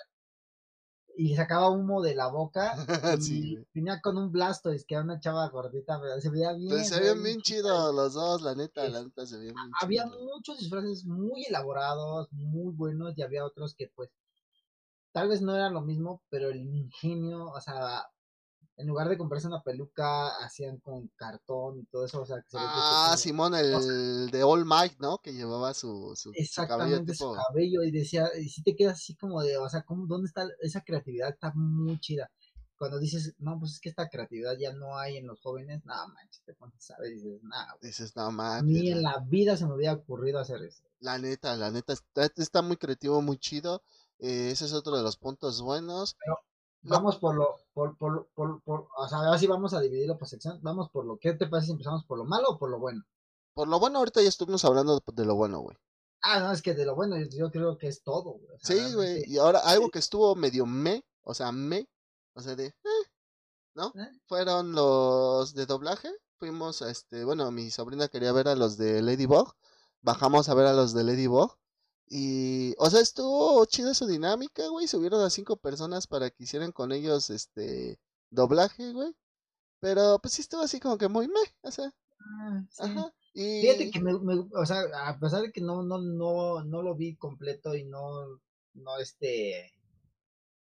y 1.21 1.35
sacaba 1.35 1.69
humo 1.69 2.01
de 2.01 2.15
la 2.15 2.27
boca 2.27 2.75
y 3.19 3.21
Sí, 3.21 3.53
güey. 3.55 3.65
venía 3.73 3.99
con 4.01 4.17
un 4.17 4.31
Blastoise, 4.31 4.85
que 4.85 4.95
era 4.95 5.03
una 5.03 5.19
chava 5.19 5.49
gordita, 5.49 5.99
pero 5.99 6.19
se 6.21 6.29
veía 6.29 6.53
bien. 6.53 6.69
Pero 6.69 6.83
se 6.83 6.89
se 6.89 6.99
veían 7.01 7.15
veía 7.15 7.23
bien 7.31 7.41
chidos 7.41 7.93
los 7.93 8.13
dos, 8.13 8.41
la 8.41 8.55
neta, 8.55 8.85
Es- 8.85 8.93
la 8.93 9.03
neta 9.03 9.25
se 9.25 9.37
veían 9.37 9.55
bien 9.55 9.71
Había 9.81 10.05
muchos 10.05 10.59
disfraces 10.59 11.05
muy 11.05 11.43
elaborados, 11.45 12.31
muy 12.31 12.73
buenos, 12.73 13.17
y 13.17 13.21
había 13.21 13.43
otros 13.45 13.75
que, 13.75 13.91
pues, 13.93 14.09
tal 15.11 15.27
vez 15.27 15.41
no 15.41 15.55
era 15.55 15.69
lo 15.69 15.81
mismo, 15.81 16.21
pero 16.29 16.49
el 16.49 16.61
ingenio, 16.61 17.47
o 17.47 17.59
sea, 17.59 18.05
en 18.79 18.87
lugar 18.87 19.09
de 19.09 19.17
comprarse 19.17 19.47
una 19.47 19.61
peluca, 19.61 20.29
hacían 20.43 20.77
con 20.77 21.09
cartón 21.15 21.79
y 21.79 21.85
todo 21.85 22.05
eso, 22.05 22.21
o 22.21 22.25
sea, 22.25 22.37
que 22.37 22.49
se 22.49 22.57
que 22.57 22.63
Ah, 22.65 23.05
como- 23.07 23.17
Simón, 23.17 23.55
el 23.55 24.29
de 24.31 24.43
All 24.43 24.65
Might, 24.65 24.97
¿no? 24.99 25.17
Que 25.19 25.33
llevaba 25.33 25.73
su, 25.73 26.13
su, 26.15 26.15
su 26.15 26.21
cabello 26.23 26.35
Exactamente 26.41 27.13
su 27.13 27.33
cabello 27.33 27.83
y 27.83 27.91
decía, 27.91 28.29
y 28.39 28.47
si 28.47 28.63
te 28.63 28.75
quedas 28.75 28.93
así 28.93 29.15
como 29.15 29.41
de, 29.41 29.57
o 29.57 29.67
sea, 29.69 29.83
¿cómo, 29.83 30.07
¿dónde 30.07 30.27
está 30.27 30.47
esa 30.61 30.81
creatividad? 30.81 31.29
Está 31.29 31.51
muy 31.53 31.99
chida. 31.99 32.31
Cuando 32.77 32.97
dices, 32.97 33.35
no, 33.39 33.59
pues 33.59 33.73
es 33.73 33.81
que 33.81 33.89
esta 33.89 34.07
creatividad 34.07 34.55
ya 34.57 34.71
no 34.71 34.97
hay 34.97 35.17
en 35.17 35.27
los 35.27 35.41
jóvenes, 35.41 35.83
no 35.83 35.93
manches, 36.07 36.41
te 36.45 36.53
pones 36.53 36.89
a 36.91 36.97
ver 36.99 37.11
y 37.11 37.15
dices, 37.15 37.43
nada, 37.43 37.75
Dices, 37.81 38.15
no 38.15 38.31
ni 38.61 38.89
en 38.89 39.03
la 39.03 39.19
vida 39.27 39.57
se 39.57 39.65
me 39.67 39.73
hubiera 39.75 39.93
ocurrido 39.95 40.39
hacer 40.39 40.63
eso. 40.63 40.81
La 41.01 41.17
neta, 41.17 41.57
la 41.57 41.71
neta, 41.71 41.91
está, 41.91 42.29
está 42.37 42.61
muy 42.61 42.77
creativo, 42.77 43.21
muy 43.21 43.37
chido. 43.37 43.83
eh, 44.19 44.51
ese 44.51 44.63
es 44.65 44.73
otro 44.73 44.95
de 44.95 45.03
los 45.03 45.17
puntos 45.17 45.61
buenos. 45.61 46.15
No. 46.25 46.35
Vamos 46.81 47.17
por 47.17 47.35
lo, 47.35 47.55
por, 47.73 47.97
por, 47.97 48.27
por, 48.33 48.61
por, 48.63 48.87
o 48.95 49.07
sea, 49.07 49.19
ahora 49.19 49.37
sí 49.37 49.47
vamos 49.47 49.73
a 49.73 49.81
dividirlo 49.81 50.17
por 50.17 50.27
sección, 50.27 50.59
vamos 50.61 50.89
por 50.89 51.05
lo, 51.05 51.17
¿qué 51.17 51.33
te 51.33 51.47
parece 51.47 51.67
si 51.67 51.71
empezamos 51.73 52.05
por 52.05 52.17
lo 52.17 52.25
malo 52.25 52.49
o 52.51 52.57
por 52.57 52.69
lo 52.69 52.79
bueno? 52.79 53.03
Por 53.53 53.67
lo 53.67 53.79
bueno, 53.79 53.99
ahorita 53.99 54.21
ya 54.21 54.29
estuvimos 54.29 54.63
hablando 54.63 55.01
de 55.05 55.25
lo 55.25 55.35
bueno, 55.35 55.59
güey. 55.59 55.75
Ah, 56.21 56.39
no, 56.39 56.51
es 56.51 56.61
que 56.61 56.73
de 56.73 56.85
lo 56.85 56.95
bueno 56.95 57.17
yo, 57.17 57.25
yo 57.29 57.51
creo 57.51 57.77
que 57.77 57.87
es 57.87 58.03
todo, 58.03 58.31
güey. 58.31 58.55
o 58.55 58.59
sea, 58.59 58.75
Sí, 58.75 58.93
güey. 58.93 59.07
realmente, 59.07 59.29
Y 59.29 59.37
ahora 59.37 59.59
algo 59.59 59.89
que 59.89 59.99
estuvo 59.99 60.35
medio 60.35 60.65
me, 60.65 61.05
o 61.23 61.33
sea, 61.33 61.51
me, 61.51 61.89
o 62.33 62.41
sea, 62.41 62.55
de, 62.55 62.67
eh, 62.67 63.05
¿no? 63.75 63.87
¿Eh? 63.95 64.09
Fueron 64.27 64.73
los 64.73 65.53
de 65.53 65.65
doblaje. 65.65 66.09
Fuimos 66.37 66.81
a 66.81 66.89
este, 66.89 67.25
bueno, 67.25 67.51
mi 67.51 67.69
sobrina 67.69 68.07
quería 68.07 68.31
ver 68.31 68.47
a 68.47 68.55
los 68.55 68.77
de 68.77 69.01
Ladybug. 69.01 69.53
Bajamos 70.01 70.47
a 70.47 70.53
ver 70.53 70.67
a 70.67 70.73
los 70.73 70.93
de 70.93 71.03
Ladybug. 71.03 71.57
Y, 72.09 72.75
o 72.79 72.89
sea, 72.89 73.01
estuvo 73.01 73.63
chida 73.65 73.93
su 73.93 74.07
dinámica, 74.07 74.67
güey. 74.69 74.87
Subieron 74.87 75.21
a 75.21 75.29
cinco 75.29 75.57
personas 75.57 76.07
para 76.07 76.29
que 76.31 76.43
hicieran 76.43 76.71
con 76.71 76.91
ellos, 76.91 77.29
este, 77.29 77.99
doblaje, 78.31 78.91
güey. 78.93 79.15
Pero, 79.79 80.19
pues 80.19 80.33
sí 80.33 80.41
estuvo 80.41 80.61
así 80.61 80.79
como 80.79 80.97
que 80.97 81.07
muy 81.07 81.27
me, 81.27 81.39
o 81.61 81.71
sea, 81.71 81.93
ah, 82.19 82.63
sí. 82.69 82.83
ajá. 82.83 83.13
Y, 83.33 83.61
Fíjate 83.61 83.91
que 83.91 84.01
me, 84.01 84.19
me- 84.19 84.47
o 84.53 84.65
sea, 84.65 84.81
a 85.05 85.19
pesar 85.19 85.41
de 85.43 85.51
que 85.51 85.61
no, 85.61 85.83
no, 85.83 85.99
no, 85.99 86.63
no 86.63 86.81
lo 86.81 86.95
vi 86.95 87.15
completo 87.15 87.75
y 87.75 87.85
no, 87.85 88.39
no, 88.73 88.97
este, 88.99 89.73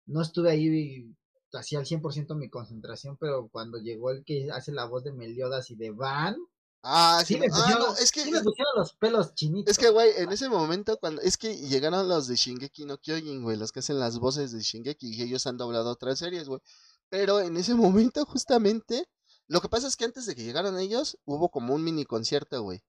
no 0.07 0.23
estuve 0.23 0.51
ahí 0.51 1.11
así 1.53 1.77
al 1.77 1.87
100% 1.87 2.35
mi 2.37 2.49
concentración, 2.49 3.17
pero 3.17 3.49
cuando 3.49 3.79
llegó 3.79 4.11
el 4.11 4.25
que 4.25 4.51
hace 4.53 4.73
la 4.73 4.85
voz 4.85 5.05
de 5.05 5.13
Meliodas 5.13 5.71
y 5.71 5.77
de 5.77 5.91
Van, 5.91 6.37
ah, 6.83 7.23
sí, 7.27 7.39
ah, 7.53 7.77
no, 7.79 7.95
es 7.95 8.11
que, 8.13 8.25
sí 8.25 8.31
me 8.31 8.43
pusieron 8.43 8.73
los 8.77 8.93
pelos 8.95 9.35
chinitos. 9.35 9.71
Es 9.71 9.79
que, 9.79 9.91
güey, 9.91 10.13
en 10.17 10.31
ese 10.33 10.49
momento, 10.49 10.99
cuando 10.99 11.21
es 11.23 11.37
que 11.37 11.57
llegaron 11.57 12.09
los 12.09 12.27
de 12.27 12.37
Shingeki 12.37 12.85
no 12.85 12.99
Kyojin, 12.99 13.43
güey, 13.43 13.57
los 13.57 13.73
que 13.73 13.81
hacen 13.81 13.99
las 13.99 14.19
voces 14.19 14.53
de 14.53 14.61
Shingeki, 14.61 15.15
y 15.15 15.23
ellos 15.23 15.47
han 15.47 15.57
doblado 15.57 15.91
otras 15.91 16.19
series, 16.19 16.49
güey. 16.49 16.61
Pero 17.09 17.41
en 17.41 17.57
ese 17.57 17.75
momento, 17.75 18.25
justamente, 18.25 19.09
lo 19.49 19.61
que 19.61 19.69
pasa 19.69 19.89
es 19.89 19.97
que 19.97 20.05
antes 20.05 20.27
de 20.27 20.35
que 20.37 20.45
llegaran 20.45 20.79
ellos, 20.79 21.19
hubo 21.25 21.51
como 21.51 21.75
un 21.75 21.83
mini 21.83 22.05
concierto, 22.05 22.63
güey. 22.63 22.83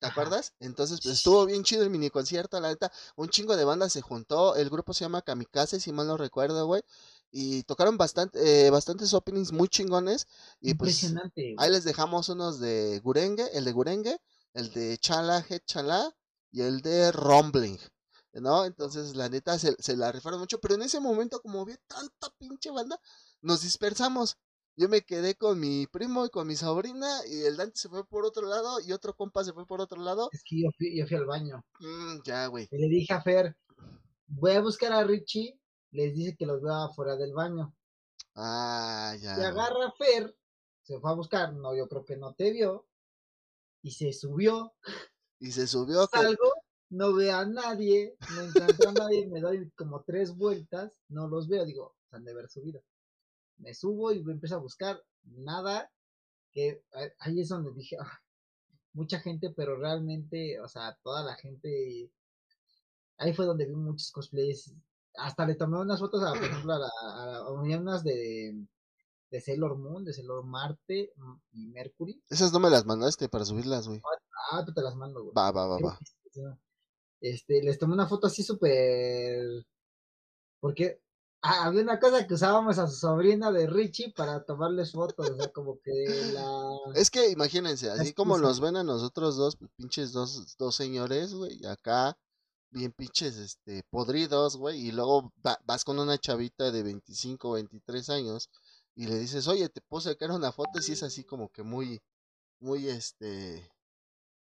¿Te 0.00 0.06
acuerdas? 0.06 0.54
Entonces, 0.60 1.00
pues 1.02 1.16
estuvo 1.16 1.44
bien 1.44 1.62
chido 1.62 1.82
el 1.82 1.90
mini 1.90 2.08
concierto, 2.08 2.58
la 2.58 2.68
neta. 2.68 2.90
Un 3.16 3.28
chingo 3.28 3.54
de 3.56 3.64
bandas 3.64 3.92
se 3.92 4.00
juntó. 4.00 4.56
El 4.56 4.70
grupo 4.70 4.94
se 4.94 5.04
llama 5.04 5.20
Kamikaze, 5.20 5.78
si 5.78 5.92
mal 5.92 6.06
no 6.06 6.16
recuerdo, 6.16 6.66
güey. 6.66 6.82
Y 7.32 7.62
tocaron 7.64 7.96
bastante, 7.96 8.66
eh, 8.66 8.70
bastantes 8.70 9.14
openings 9.14 9.52
muy 9.52 9.68
chingones. 9.68 10.26
Y 10.60 10.74
pues 10.74 11.02
Impresionante. 11.02 11.42
güey. 11.42 11.56
Ahí 11.58 11.70
les 11.70 11.84
dejamos 11.84 12.28
unos 12.28 12.58
de 12.60 13.00
Gurenge, 13.00 13.44
el 13.56 13.64
de 13.64 13.72
Gurenge, 13.72 14.20
el 14.54 14.72
de 14.72 14.98
Chala 14.98 15.44
Head 15.48 15.62
Chala 15.64 16.14
y 16.50 16.62
el 16.62 16.80
de 16.80 17.12
Rumbling, 17.12 17.78
¿no? 18.32 18.64
Entonces, 18.64 19.14
la 19.14 19.28
neta, 19.28 19.58
se, 19.58 19.76
se 19.78 19.96
la 19.96 20.10
rifaron 20.10 20.40
mucho, 20.40 20.58
pero 20.60 20.74
en 20.74 20.82
ese 20.82 20.98
momento, 21.00 21.40
como 21.40 21.64
vi 21.64 21.74
tanta 21.86 22.28
pinche 22.38 22.70
banda, 22.70 23.00
nos 23.40 23.62
dispersamos. 23.62 24.36
Yo 24.76 24.88
me 24.88 25.02
quedé 25.02 25.34
con 25.36 25.60
mi 25.60 25.86
primo 25.88 26.24
y 26.24 26.30
con 26.30 26.46
mi 26.46 26.56
sobrina, 26.56 27.08
y 27.28 27.42
el 27.42 27.56
Dante 27.56 27.78
se 27.78 27.88
fue 27.88 28.04
por 28.06 28.24
otro 28.24 28.46
lado, 28.48 28.80
y 28.80 28.92
otro 28.92 29.14
compa 29.14 29.44
se 29.44 29.52
fue 29.52 29.66
por 29.66 29.80
otro 29.80 30.00
lado. 30.02 30.30
Es 30.32 30.42
que 30.44 30.62
yo 30.62 30.70
fui, 30.76 30.96
yo 30.98 31.06
fui 31.06 31.16
al 31.16 31.26
baño 31.26 31.64
Mm, 31.80 32.22
ya, 32.24 32.46
güey. 32.46 32.66
y 32.70 32.78
le 32.78 32.88
dije 32.88 33.12
a 33.12 33.20
Fer, 33.20 33.56
voy 34.26 34.52
a 34.52 34.60
buscar 34.60 34.92
a 34.92 35.04
Richie, 35.04 35.59
les 35.92 36.14
dice 36.14 36.36
que 36.36 36.46
los 36.46 36.60
vea 36.62 36.84
afuera 36.84 37.16
del 37.16 37.32
baño. 37.32 37.74
Ah, 38.34 39.16
ya. 39.20 39.34
Güey. 39.36 39.46
agarra 39.46 39.86
a 39.86 39.92
Fer, 39.92 40.36
se 40.82 40.98
fue 41.00 41.10
a 41.10 41.14
buscar, 41.14 41.52
no, 41.54 41.74
yo 41.74 41.88
creo 41.88 42.04
que 42.04 42.16
no 42.16 42.34
te 42.34 42.50
vio, 42.52 42.86
y 43.82 43.90
se 43.92 44.12
subió, 44.12 44.74
Y 45.38 45.52
se 45.52 45.66
subió 45.66 46.06
salgo, 46.06 46.52
no 46.90 47.14
veo 47.14 47.36
a 47.36 47.44
nadie, 47.46 48.16
no 48.34 48.42
encuentro 48.42 48.90
a 48.90 48.92
nadie, 48.92 49.26
me 49.26 49.40
doy 49.40 49.70
como 49.70 50.02
tres 50.02 50.36
vueltas, 50.36 50.92
no 51.08 51.28
los 51.28 51.48
veo, 51.48 51.64
digo, 51.64 51.96
se 52.08 52.16
han 52.16 52.24
de 52.24 52.32
haber 52.32 52.48
subido. 52.48 52.82
Me 53.58 53.74
subo 53.74 54.12
y 54.12 54.18
empiezo 54.18 54.56
a 54.56 54.58
buscar, 54.58 55.02
nada, 55.22 55.90
que 56.52 56.82
a- 56.92 57.08
ahí 57.20 57.40
es 57.40 57.48
donde 57.48 57.72
dije, 57.72 57.96
"Ah, 58.00 58.20
mucha 58.92 59.20
gente, 59.20 59.50
pero 59.50 59.76
realmente, 59.76 60.60
o 60.60 60.68
sea, 60.68 60.98
toda 61.02 61.22
la 61.22 61.34
gente, 61.36 62.10
ahí 63.18 63.32
fue 63.34 63.46
donde 63.46 63.66
vi 63.66 63.74
muchos 63.74 64.10
cosplays, 64.10 64.72
hasta 65.16 65.46
le 65.46 65.54
tomé 65.54 65.78
unas 65.78 66.00
fotos, 66.00 66.22
a, 66.22 66.32
por 66.32 66.44
ejemplo, 66.44 66.72
a, 66.72 66.78
la, 66.78 66.88
a, 67.38 67.50
unas 67.50 68.04
de, 68.04 68.66
de 69.30 69.40
Sailor 69.40 69.76
Moon, 69.78 70.04
de 70.04 70.12
Sailor 70.12 70.44
Marte 70.44 71.12
mm, 71.16 71.34
y 71.52 71.66
Mercury. 71.68 72.22
Esas 72.28 72.52
no 72.52 72.60
me 72.60 72.70
las 72.70 72.84
mandaste 72.84 73.28
para 73.28 73.44
subirlas, 73.44 73.88
güey. 73.88 74.00
Ah, 74.50 74.64
tú 74.64 74.72
te 74.72 74.82
las 74.82 74.96
mando, 74.96 75.22
güey. 75.22 75.34
Va, 75.36 75.50
va, 75.50 75.66
va, 75.66 75.78
va. 75.78 75.98
Este, 77.20 77.62
les 77.62 77.78
tomé 77.78 77.94
una 77.94 78.08
foto 78.08 78.26
así 78.26 78.42
súper. 78.42 79.64
Porque 80.58 81.00
ah, 81.42 81.66
había 81.66 81.82
una 81.82 82.00
cosa 82.00 82.26
que 82.26 82.34
usábamos 82.34 82.78
a 82.78 82.86
su 82.86 82.96
sobrina 82.96 83.52
de 83.52 83.66
Richie 83.66 84.12
para 84.12 84.44
tomarles 84.44 84.92
fotos, 84.92 85.30
o 85.30 85.36
sea, 85.36 85.52
como 85.52 85.80
que 85.80 86.32
la. 86.32 86.70
Es 86.94 87.10
que 87.10 87.30
imagínense, 87.30 87.90
así 87.90 88.12
como 88.14 88.38
nos 88.38 88.60
ven 88.60 88.76
a 88.76 88.84
nosotros 88.84 89.36
dos, 89.36 89.56
pues, 89.56 89.70
pinches 89.76 90.12
dos, 90.12 90.56
dos 90.58 90.74
señores, 90.74 91.34
güey, 91.34 91.64
acá, 91.66 92.18
bien 92.70 92.92
pinches, 92.92 93.36
este, 93.36 93.82
podridos, 93.90 94.56
güey, 94.56 94.88
y 94.88 94.92
luego 94.92 95.32
va- 95.46 95.60
vas 95.64 95.84
con 95.84 95.98
una 95.98 96.18
chavita 96.18 96.70
de 96.70 96.82
25, 96.82 97.52
23 97.52 98.08
años 98.10 98.48
y 98.94 99.06
le 99.06 99.18
dices, 99.18 99.48
oye, 99.48 99.68
te 99.68 99.80
puedo 99.80 100.00
sacar 100.00 100.30
una 100.30 100.52
foto, 100.52 100.80
si 100.80 100.92
es 100.92 101.02
así 101.02 101.24
como 101.24 101.48
que 101.50 101.62
muy, 101.62 102.00
muy, 102.60 102.88
este, 102.88 103.70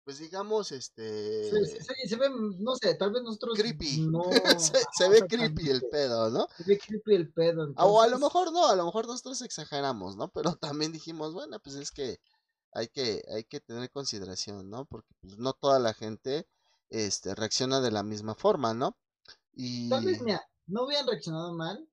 pues 0.04 0.18
digamos, 0.18 0.72
este, 0.72 1.50
Se, 1.50 1.64
se- 1.66 1.84
se- 1.84 2.08
se 2.08 2.16
ve, 2.16 2.28
no 2.58 2.74
sé, 2.74 2.94
tal 2.96 3.12
vez 3.12 3.22
nosotros. 3.22 3.56
creepy, 3.56 4.06
No. 4.08 4.22
se, 4.98 5.08
ve 5.08 5.26
creepy 5.28 5.68
el 5.70 5.82
pedo, 5.88 6.30
¿no? 6.30 6.48
Se 6.56 6.64
ve 6.64 6.78
creepy 6.78 7.14
el 7.14 7.32
pedo. 7.32 7.72
O 7.76 8.00
a 8.00 8.08
lo 8.08 8.18
mejor 8.18 8.52
no, 8.52 8.66
a 8.68 8.74
lo 8.76 8.86
mejor 8.86 9.06
nosotros 9.06 9.40
exageramos, 9.42 10.16
¿no? 10.16 10.28
Pero 10.30 10.54
también 10.56 10.90
dijimos, 10.90 11.32
bueno, 11.32 11.60
pues 11.60 11.76
es 11.76 11.90
que 11.90 12.18
hay 12.72 12.88
que, 12.88 13.22
hay 13.34 13.44
que 13.44 13.60
tener 13.60 13.90
consideración, 13.90 14.68
¿no? 14.70 14.84
Porque 14.86 15.12
pues, 15.20 15.38
no 15.38 15.52
toda 15.52 15.78
la 15.78 15.92
gente 15.94 16.48
este, 16.90 17.34
reacciona 17.34 17.80
de 17.80 17.90
la 17.90 18.02
misma 18.02 18.34
forma, 18.34 18.74
¿no? 18.74 18.96
Y 19.52 19.88
Tal 19.88 20.04
vez, 20.04 20.20
mira, 20.22 20.42
no 20.66 20.84
hubieran 20.84 21.06
reaccionado 21.06 21.52
mal, 21.54 21.88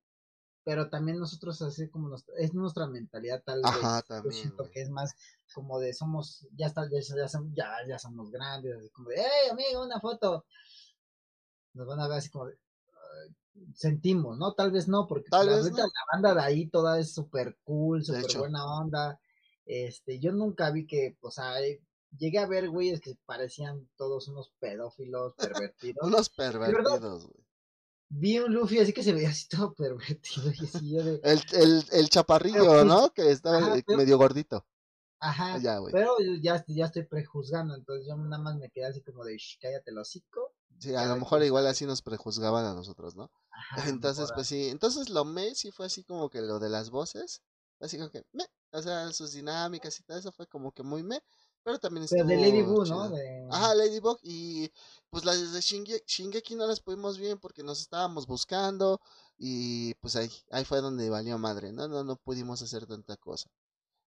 pero 0.63 0.89
también 0.89 1.19
nosotros, 1.19 1.61
así 1.61 1.89
como 1.89 2.09
nos, 2.09 2.25
es 2.37 2.53
nuestra 2.53 2.87
mentalidad, 2.87 3.41
tal 3.45 3.61
vez. 3.61 3.71
Ajá, 3.71 4.03
Yo 4.09 4.15
también, 4.15 4.33
siento 4.33 4.63
güey. 4.63 4.71
que 4.71 4.81
es 4.81 4.89
más 4.89 5.15
como 5.53 5.79
de 5.79 5.93
somos, 5.93 6.47
ya 6.55 6.67
está, 6.67 6.83
ya, 6.89 6.99
ya, 6.99 7.65
ya, 7.87 7.99
somos 7.99 8.29
grandes, 8.31 8.75
así 8.77 8.89
como 8.89 9.09
de, 9.09 9.15
hey, 9.17 9.49
amigo, 9.51 9.85
una 9.85 9.99
foto. 9.99 10.45
Nos 11.73 11.87
van 11.87 11.99
a 11.99 12.07
ver 12.07 12.17
así 12.17 12.29
como 12.29 12.47
de, 12.47 12.57
"Ay, 12.91 13.35
sentimos, 13.73 14.37
¿no? 14.37 14.53
Tal 14.53 14.71
vez 14.71 14.87
no, 14.87 15.07
porque 15.07 15.29
Tal 15.29 15.45
la, 15.47 15.55
vez 15.55 15.65
neta, 15.65 15.77
no. 15.83 15.87
la 15.87 16.05
banda 16.13 16.33
de 16.35 16.41
ahí 16.41 16.69
toda 16.69 16.99
es 16.99 17.13
súper 17.13 17.57
cool, 17.63 18.03
súper 18.03 18.37
buena 18.37 18.65
onda. 18.65 19.19
Este, 19.65 20.19
yo 20.19 20.31
nunca 20.31 20.71
vi 20.71 20.85
que, 20.87 21.17
sea, 21.29 21.61
eh, 21.61 21.81
llegué 22.17 22.39
a 22.39 22.45
ver 22.47 22.69
güeyes 22.69 22.99
que 23.01 23.15
parecían 23.25 23.89
todos 23.95 24.27
unos 24.27 24.51
pedófilos 24.59 25.33
pervertidos. 25.35 26.05
Unos 26.07 26.29
pervertidos, 26.29 27.25
güey. 27.27 27.45
vi 28.09 28.39
un 28.39 28.53
Luffy 28.53 28.79
así 28.79 28.93
que 28.93 29.03
se 29.03 29.13
veía 29.13 29.29
así 29.29 29.47
todo 29.47 29.73
pervertido 29.73 30.51
y 30.51 30.65
así 30.65 30.89
yo 30.95 31.03
de, 31.03 31.19
El, 31.23 31.41
el, 31.53 31.85
el 31.91 32.09
chaparrillo, 32.09 32.59
Pero, 32.59 32.71
pues, 32.73 32.85
¿no? 32.85 33.09
Que 33.13 33.31
estaba 33.31 33.57
ajá, 33.57 33.77
eh, 33.77 33.83
pero- 33.85 33.97
medio 33.97 34.17
gordito. 34.17 34.65
ajá, 35.19 35.57
Ya, 35.59 35.77
güey. 35.79 35.91
pero 35.93 36.15
ya, 36.41 36.63
ya 36.67 36.85
estoy 36.85 37.03
prejuzgando, 37.05 37.75
entonces 37.75 38.07
yo 38.07 38.15
nada 38.17 38.41
más 38.41 38.55
me 38.57 38.69
quedé 38.69 38.85
así 38.85 39.01
como 39.01 39.23
de, 39.25 39.35
"Shh, 39.37 39.57
cállate 39.61 39.91
el 39.91 39.97
hocico. 39.97 40.53
Sí, 40.79 40.93
a 40.93 41.05
lo 41.07 41.15
mejor 41.15 41.41
igual 41.43 41.65
así 41.65 41.85
nos 41.87 42.03
prejuzgaban 42.03 42.63
a 42.65 42.75
nosotros, 42.75 43.15
¿no? 43.15 43.31
Ajá, 43.49 43.75
Entonces, 44.01 44.31
pues 44.35 44.45
sí. 44.47 44.69
Entonces 44.69 45.09
lo 45.09 45.25
me 45.25 45.55
sí 45.55 45.71
fue 45.71 45.87
así 45.87 46.03
como 46.03 46.29
que 46.29 46.41
lo 46.41 46.59
de 46.59 46.69
las 46.69 46.91
voces. 46.91 47.41
Así 47.79 47.97
como 47.97 48.11
que 48.11 48.23
me. 48.31 48.45
O 48.71 48.81
sea, 48.83 49.11
sus 49.11 49.31
dinámicas 49.33 49.99
y 49.99 50.03
todo 50.03 50.17
eso 50.19 50.31
fue 50.31 50.45
como 50.47 50.71
que 50.71 50.83
muy 50.83 51.01
me. 51.01 51.19
Pero 51.67 51.79
también 51.79 52.05
estuvo 52.05 52.25
Pero 52.25 52.41
de 52.41 52.47
Lady 52.49 52.61
Boo, 52.61 52.85
chido. 52.85 52.95
¿no? 52.95 53.09
De, 53.09 53.45
Ajá, 53.51 53.75
Ladybug 53.75 54.19
y 54.23 54.71
pues 55.09 55.25
las 55.25 55.51
de 55.51 55.59
Shinge- 55.59 56.01
Shingeki 56.05 56.55
no 56.55 56.65
las 56.65 56.79
pudimos 56.79 57.17
bien 57.17 57.39
porque 57.39 57.61
nos 57.61 57.81
estábamos 57.81 58.25
buscando 58.25 59.01
y 59.37 59.93
pues 59.95 60.15
ahí, 60.15 60.31
ahí 60.49 60.63
fue 60.63 60.79
donde 60.79 61.09
valió 61.09 61.37
madre, 61.37 61.73
¿no? 61.73 61.89
No, 61.89 62.05
no 62.05 62.15
pudimos 62.15 62.61
hacer 62.61 62.85
tanta 62.87 63.17
cosa. 63.17 63.49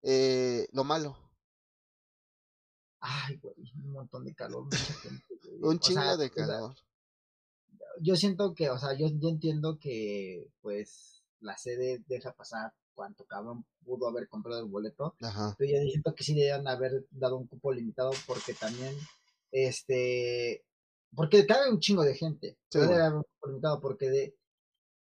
Eh, 0.03 0.67
lo 0.71 0.83
malo, 0.83 1.17
Ay, 2.99 3.37
güey, 3.37 3.55
un 3.83 3.91
montón 3.91 4.23
de 4.25 4.35
calor, 4.35 4.65
mucha 4.65 4.77
gente, 4.77 5.25
un 5.61 5.79
chingo 5.79 6.01
sea, 6.01 6.15
de 6.15 6.29
calor. 6.29 6.75
yo 8.01 8.15
siento 8.15 8.53
que, 8.53 8.69
o 8.69 8.77
sea, 8.77 8.93
yo, 8.93 9.07
yo 9.07 9.29
entiendo 9.29 9.79
que, 9.79 10.47
pues, 10.61 11.23
la 11.39 11.57
sede 11.57 12.03
deja 12.07 12.33
pasar 12.33 12.75
cuánto 12.97 13.25
cabrón 13.25 13.63
pudo 13.85 14.07
haber 14.07 14.27
comprado 14.27 14.59
el 14.59 14.65
boleto, 14.65 15.15
Ajá. 15.21 15.55
pero 15.55 15.71
yo 15.71 15.87
siento 15.87 16.15
que 16.15 16.23
sí 16.23 16.33
debían 16.33 16.67
haber 16.67 17.05
dado 17.11 17.37
un 17.37 17.47
cupo 17.47 17.71
limitado 17.71 18.09
porque 18.25 18.55
también, 18.55 18.95
este, 19.51 20.65
porque 21.15 21.45
cabe 21.45 21.69
un 21.69 21.79
chingo 21.79 22.03
de 22.03 22.15
gente, 22.15 22.57
Sí, 22.71 22.79
debe 22.79 22.95
haber 22.95 23.17
un 23.19 23.23
cupo 23.23 23.47
limitado 23.49 23.79
porque 23.79 24.09
de, 24.09 24.35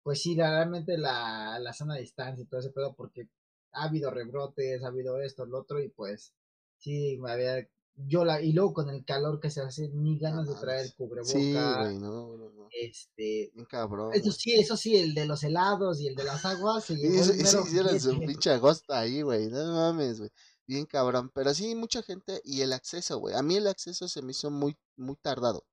pues 0.02 0.20
sí, 0.20 0.34
realmente 0.34 0.98
la, 0.98 1.56
la 1.60 1.72
sana 1.72 1.94
distancia 1.94 2.42
y 2.42 2.46
todo 2.46 2.58
ese 2.58 2.70
pedo, 2.70 2.94
porque 2.96 3.28
ha 3.72 3.84
habido 3.84 4.10
rebrotes, 4.10 4.82
ha 4.82 4.88
habido 4.88 5.20
esto, 5.20 5.46
lo 5.46 5.60
otro, 5.60 5.80
y 5.80 5.88
pues, 5.88 6.34
sí, 6.78 7.16
me 7.20 7.30
había, 7.30 7.68
yo 7.96 8.24
la, 8.24 8.40
y 8.42 8.52
luego 8.52 8.72
con 8.74 8.90
el 8.90 9.04
calor 9.04 9.40
que 9.40 9.50
se 9.50 9.60
hace, 9.62 9.88
ni 9.90 10.18
ganas 10.18 10.48
de 10.48 10.56
traer 10.56 10.88
mames. 10.88 10.94
cubreboca, 10.96 11.24
Sí, 11.24 11.74
güey, 11.76 11.98
no, 11.98 12.36
no, 12.36 12.50
no. 12.50 12.72
este, 12.72 13.52
Bien 13.52 13.66
cabrón. 13.66 14.12
eso 14.12 14.30
güey. 14.30 14.32
sí, 14.32 14.52
eso 14.54 14.76
sí, 14.76 14.96
el 14.96 15.14
de 15.14 15.26
los 15.26 15.42
helados 15.44 16.00
y 16.00 16.08
el 16.08 16.14
de 16.16 16.24
las 16.24 16.44
aguas 16.44 16.84
se 16.84 16.96
mero 16.96 17.60
hicieron 17.62 18.00
su 18.00 18.22
pinche 18.24 18.50
agosto 18.50 18.92
ahí, 18.94 19.22
güey. 19.22 19.48
No 19.48 19.64
mames, 19.74 20.18
güey. 20.20 20.30
Bien 20.66 20.86
cabrón. 20.86 21.30
Pero 21.34 21.54
sí, 21.54 21.74
mucha 21.74 22.02
gente. 22.02 22.40
Y 22.44 22.62
el 22.62 22.72
acceso, 22.72 23.18
güey. 23.18 23.34
A 23.34 23.42
mí 23.42 23.56
el 23.56 23.66
acceso 23.66 24.08
se 24.08 24.22
me 24.22 24.32
hizo 24.32 24.50
muy, 24.50 24.76
muy 24.96 25.16
tardado. 25.16 25.64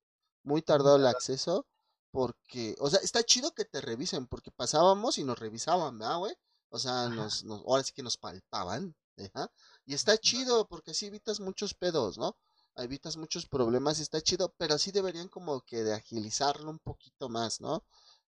Muy 0.44 0.62
tardado 0.62 0.98
el 0.98 1.08
acceso. 1.08 1.68
Porque, 2.12 2.76
o 2.80 2.90
sea, 2.90 3.00
está 3.02 3.24
chido 3.24 3.52
que 3.54 3.66
te 3.66 3.82
revisen. 3.82 4.28
Porque 4.28 4.52
pasábamos 4.52 5.18
y 5.18 5.24
nos 5.24 5.40
revisaban, 5.40 5.98
¿verdad, 6.00 6.18
güey? 6.20 6.34
O 6.70 6.80
sea, 6.80 7.10
nos, 7.10 7.44
nos, 7.46 7.62
ahora 7.66 7.84
sí 7.84 7.94
que 7.94 8.04
nos 8.04 8.18
palpaban. 8.18 8.96
¿ajá? 9.34 9.52
Y 9.86 9.94
está 9.94 10.18
chido 10.18 10.68
porque 10.68 10.92
así 10.92 11.08
evitas 11.08 11.40
muchos 11.40 11.74
pedos, 11.74 12.18
¿no? 12.18 12.36
Evitas 12.76 13.18
muchos 13.18 13.48
problemas 13.48 14.00
y 14.00 14.04
está 14.04 14.22
chido, 14.22 14.54
pero 14.58 14.78
sí 14.78 14.92
deberían 14.92 15.28
como 15.28 15.62
que 15.62 15.84
de 15.84 15.94
agilizarlo 15.94 16.70
un 16.70 16.80
poquito 16.80 17.30
más, 17.30 17.62
¿no? 17.62 17.84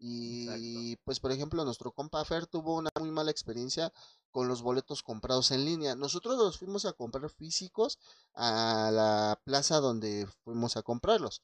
Y 0.03 0.97
pues 1.05 1.21
por 1.21 1.31
ejemplo 1.31 1.63
nuestro 1.65 1.93
compa 1.93 2.25
Fer 2.25 2.47
tuvo 2.47 2.77
una 2.77 2.89
muy 2.99 3.11
mala 3.11 3.31
experiencia 3.31 3.93
con 4.31 4.49
los 4.49 4.63
boletos 4.63 5.03
comprados 5.03 5.51
en 5.51 5.67
línea. 5.67 5.95
Nosotros 5.95 6.39
los 6.39 6.59
fuimos 6.59 6.87
a 6.87 6.95
comprar 6.95 7.29
físicos 7.31 7.99
a 8.35 8.91
la 8.93 9.39
plaza 9.45 9.79
donde 9.81 10.27
fuimos 10.43 10.77
a 10.79 10.83
comprarlos. 10.83 11.43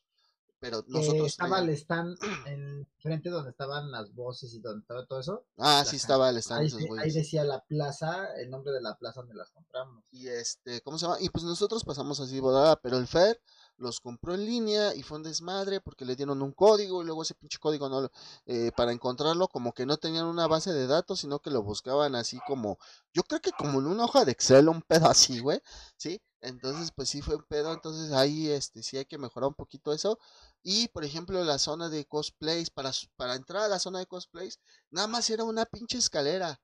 Pero 0.66 0.84
nosotros 0.88 1.28
estaba 1.28 1.60
el 1.60 1.68
stand 1.70 2.18
en 2.46 2.88
frente 2.98 3.30
donde 3.30 3.50
estaban 3.50 3.92
las 3.92 4.12
voces 4.12 4.52
y 4.52 4.58
donde 4.58 4.80
estaba 4.80 5.06
todo 5.06 5.20
eso. 5.20 5.44
Ah, 5.58 5.84
sí 5.86 5.94
estaba 5.94 6.28
el 6.28 6.38
stand 6.38 6.62
Ahí, 6.62 6.66
esos 6.66 6.80
ahí 6.98 7.12
decía 7.12 7.44
la 7.44 7.64
plaza, 7.64 8.34
el 8.34 8.50
nombre 8.50 8.72
de 8.72 8.82
la 8.82 8.98
plaza 8.98 9.20
donde 9.20 9.36
las 9.36 9.48
compramos. 9.52 10.02
Y 10.10 10.26
este, 10.26 10.80
¿cómo 10.80 10.98
se 10.98 11.06
llama? 11.06 11.18
Y 11.20 11.28
pues 11.28 11.44
nosotros 11.44 11.84
pasamos 11.84 12.18
así 12.18 12.40
volada, 12.40 12.74
pero 12.80 12.98
el 12.98 13.06
Fer 13.06 13.40
los 13.76 14.00
compró 14.00 14.34
en 14.34 14.44
línea 14.44 14.92
y 14.94 15.04
fue 15.04 15.18
un 15.18 15.22
desmadre 15.22 15.80
porque 15.80 16.04
le 16.04 16.16
dieron 16.16 16.42
un 16.42 16.52
código 16.52 17.00
y 17.00 17.04
luego 17.04 17.22
ese 17.22 17.34
pinche 17.34 17.58
código 17.58 17.88
no 17.88 18.10
eh, 18.46 18.72
para 18.76 18.90
encontrarlo 18.90 19.48
como 19.48 19.72
que 19.72 19.86
no 19.86 19.98
tenían 19.98 20.26
una 20.26 20.48
base 20.48 20.72
de 20.72 20.88
datos, 20.88 21.20
sino 21.20 21.38
que 21.38 21.50
lo 21.50 21.62
buscaban 21.62 22.16
así 22.16 22.40
como, 22.46 22.78
yo 23.12 23.22
creo 23.22 23.40
que 23.40 23.52
como 23.52 23.78
en 23.78 23.86
una 23.86 24.04
hoja 24.04 24.24
de 24.24 24.32
Excel, 24.32 24.68
un 24.68 24.82
pedo 24.82 25.06
así, 25.08 25.38
güey, 25.38 25.60
¿sí? 25.96 26.20
Entonces, 26.40 26.92
pues 26.94 27.08
sí 27.08 27.22
fue 27.22 27.36
un 27.36 27.44
pedo, 27.44 27.72
entonces 27.72 28.12
ahí 28.12 28.48
este 28.48 28.82
sí 28.82 28.96
hay 28.98 29.06
que 29.06 29.18
mejorar 29.18 29.48
un 29.48 29.54
poquito 29.54 29.92
eso. 29.92 30.18
Y 30.62 30.88
por 30.88 31.04
ejemplo, 31.04 31.42
la 31.44 31.58
zona 31.58 31.88
de 31.88 32.06
cosplays, 32.06 32.70
para, 32.70 32.92
para 33.16 33.34
entrar 33.34 33.62
a 33.64 33.68
la 33.68 33.78
zona 33.78 33.98
de 34.00 34.06
cosplays, 34.06 34.60
nada 34.90 35.08
más 35.08 35.28
era 35.30 35.44
una 35.44 35.64
pinche 35.66 35.98
escalera. 35.98 36.60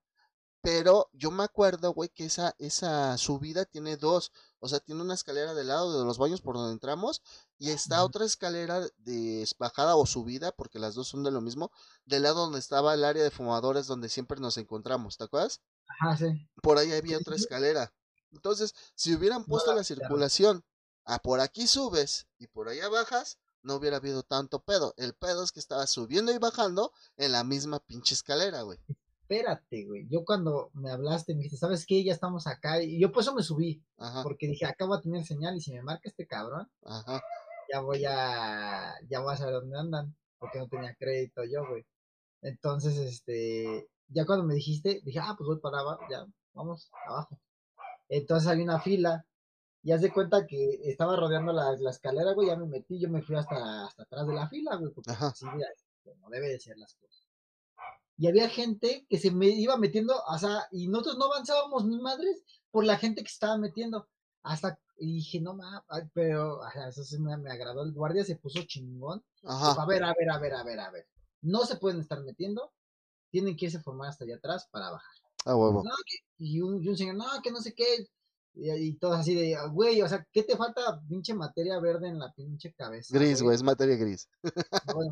Pero 0.62 1.10
yo 1.12 1.30
me 1.32 1.42
acuerdo, 1.42 1.92
güey, 1.92 2.08
que 2.08 2.24
esa, 2.26 2.54
esa 2.58 3.18
subida 3.18 3.64
tiene 3.64 3.96
dos. 3.96 4.32
O 4.60 4.68
sea, 4.68 4.78
tiene 4.80 5.02
una 5.02 5.14
escalera 5.14 5.54
del 5.54 5.68
lado 5.68 5.98
de 5.98 6.04
los 6.06 6.18
baños 6.18 6.40
por 6.40 6.54
donde 6.56 6.72
entramos. 6.72 7.20
Y 7.58 7.70
está 7.70 8.04
otra 8.04 8.24
escalera 8.24 8.80
de 8.98 9.46
bajada 9.58 9.96
o 9.96 10.06
subida, 10.06 10.52
porque 10.52 10.78
las 10.78 10.94
dos 10.94 11.08
son 11.08 11.24
de 11.24 11.32
lo 11.32 11.40
mismo, 11.40 11.72
del 12.04 12.22
lado 12.22 12.42
donde 12.42 12.60
estaba 12.60 12.94
el 12.94 13.04
área 13.04 13.24
de 13.24 13.30
fumadores 13.32 13.88
donde 13.88 14.08
siempre 14.08 14.40
nos 14.40 14.56
encontramos, 14.56 15.16
¿te 15.16 15.24
acuerdas? 15.24 15.60
Ajá, 15.86 16.16
sí. 16.16 16.48
Por 16.62 16.78
ahí 16.78 16.92
había 16.92 17.18
otra 17.18 17.36
escalera. 17.36 17.92
Entonces, 18.32 18.74
si 18.94 19.14
hubieran 19.14 19.44
puesto 19.44 19.74
la 19.74 19.84
circulación 19.84 20.64
a 21.04 21.18
por 21.18 21.40
aquí 21.40 21.66
subes 21.66 22.26
y 22.38 22.46
por 22.46 22.68
allá 22.68 22.88
bajas, 22.88 23.38
no 23.62 23.76
hubiera 23.76 23.96
habido 23.96 24.22
tanto 24.22 24.62
pedo. 24.62 24.94
El 24.96 25.14
pedo 25.14 25.44
es 25.44 25.52
que 25.52 25.60
estaba 25.60 25.86
subiendo 25.86 26.32
y 26.32 26.38
bajando 26.38 26.92
en 27.16 27.32
la 27.32 27.44
misma 27.44 27.80
pinche 27.80 28.14
escalera, 28.14 28.62
güey. 28.62 28.78
Espérate, 29.22 29.86
güey. 29.86 30.06
Yo 30.08 30.24
cuando 30.24 30.70
me 30.74 30.90
hablaste, 30.90 31.32
me 31.34 31.38
dijiste, 31.38 31.56
¿sabes 31.56 31.86
qué? 31.86 32.04
Ya 32.04 32.12
estamos 32.12 32.46
acá. 32.46 32.82
Y 32.82 33.00
yo 33.00 33.12
por 33.12 33.22
eso 33.22 33.34
me 33.34 33.42
subí. 33.42 33.82
Ajá, 33.96 34.22
Porque 34.22 34.46
dije, 34.46 34.66
acá 34.66 34.84
voy 34.84 34.98
a 34.98 35.00
tener 35.00 35.24
señal. 35.24 35.56
Y 35.56 35.60
si 35.60 35.72
me 35.72 35.82
marca 35.82 36.08
este 36.08 36.26
cabrón, 36.26 36.70
ajá. 36.84 37.22
ya 37.72 37.80
voy 37.80 38.04
a. 38.04 38.94
Ya 39.08 39.20
voy 39.20 39.32
a 39.32 39.36
saber 39.36 39.54
dónde 39.54 39.78
andan. 39.78 40.16
Porque 40.38 40.58
no 40.58 40.68
tenía 40.68 40.94
crédito 40.96 41.44
yo, 41.44 41.66
güey. 41.66 41.86
Entonces, 42.42 42.96
este. 42.98 43.88
Ya 44.08 44.26
cuando 44.26 44.44
me 44.44 44.54
dijiste, 44.54 45.00
dije, 45.04 45.20
ah, 45.20 45.34
pues 45.38 45.46
voy 45.46 45.60
para 45.60 45.78
abajo. 45.78 46.02
Ya, 46.10 46.26
vamos 46.52 46.90
abajo. 47.06 47.38
Entonces 48.12 48.46
había 48.48 48.64
una 48.64 48.80
fila. 48.80 49.26
Y 49.84 49.90
haz 49.90 50.02
de 50.02 50.12
cuenta 50.12 50.46
que 50.46 50.80
estaba 50.84 51.16
rodeando 51.16 51.52
la, 51.52 51.72
la 51.72 51.90
escalera, 51.90 52.32
güey. 52.34 52.48
Ya 52.48 52.56
me 52.56 52.66
metí, 52.66 53.00
yo 53.00 53.08
me 53.08 53.22
fui 53.22 53.34
hasta, 53.34 53.86
hasta 53.86 54.04
atrás 54.04 54.26
de 54.26 54.34
la 54.34 54.48
fila, 54.48 54.76
güey. 54.76 54.92
Porque 54.92 55.10
Ajá. 55.10 55.28
así 55.28 55.46
no 55.46 56.28
debe 56.30 56.48
de 56.48 56.60
ser 56.60 56.76
las 56.76 56.94
cosas. 56.94 57.26
Y 58.18 58.28
había 58.28 58.48
gente 58.48 59.06
que 59.08 59.18
se 59.18 59.30
me 59.30 59.46
iba 59.48 59.76
metiendo, 59.78 60.14
o 60.28 60.38
sea, 60.38 60.68
y 60.70 60.86
nosotros 60.88 61.16
no 61.18 61.24
avanzábamos 61.24 61.86
ni 61.86 61.98
madres 61.98 62.44
por 62.70 62.84
la 62.84 62.98
gente 62.98 63.22
que 63.22 63.28
se 63.28 63.34
estaba 63.34 63.56
metiendo. 63.56 64.06
Hasta, 64.42 64.78
y 64.98 65.14
dije, 65.14 65.40
no 65.40 65.54
mames, 65.54 65.82
pero, 66.12 66.58
o 66.58 66.70
sea, 66.70 66.88
eso 66.88 67.02
sí 67.02 67.18
me, 67.18 67.36
me 67.38 67.50
agradó. 67.50 67.82
El 67.82 67.92
guardia 67.92 68.24
se 68.24 68.36
puso 68.36 68.62
chingón. 68.64 69.24
Dijo, 69.40 69.54
Ajá. 69.54 69.82
a 69.82 69.86
ver, 69.86 70.04
a 70.04 70.14
ver, 70.16 70.30
a 70.30 70.38
ver, 70.38 70.54
a 70.54 70.62
ver, 70.62 70.80
a 70.80 70.90
ver. 70.90 71.08
No 71.40 71.64
se 71.64 71.76
pueden 71.76 72.00
estar 72.00 72.22
metiendo. 72.22 72.72
Tienen 73.30 73.56
que 73.56 73.64
irse 73.64 73.78
a 73.78 73.82
formar 73.82 74.10
hasta 74.10 74.24
allá 74.24 74.36
atrás 74.36 74.68
para 74.70 74.90
bajar. 74.90 75.21
A 75.44 75.56
huevo. 75.56 75.82
No, 75.84 75.90
que- 76.06 76.18
y, 76.44 76.60
un, 76.60 76.82
y 76.82 76.88
un 76.88 76.96
señor, 76.96 77.14
no, 77.16 77.24
que 77.42 77.50
no 77.50 77.60
sé 77.60 77.74
qué. 77.74 78.06
Y, 78.54 78.70
y 78.70 78.94
todos 78.98 79.18
así 79.18 79.34
de, 79.34 79.56
güey, 79.70 80.02
o 80.02 80.08
sea, 80.08 80.26
¿qué 80.30 80.42
te 80.42 80.56
falta 80.56 81.00
pinche 81.08 81.32
materia 81.34 81.78
verde 81.80 82.08
en 82.08 82.18
la 82.18 82.32
pinche 82.34 82.74
cabeza? 82.74 83.16
Gris, 83.16 83.40
güey, 83.42 83.54
es 83.54 83.62
materia 83.62 83.96
gris. 83.96 84.28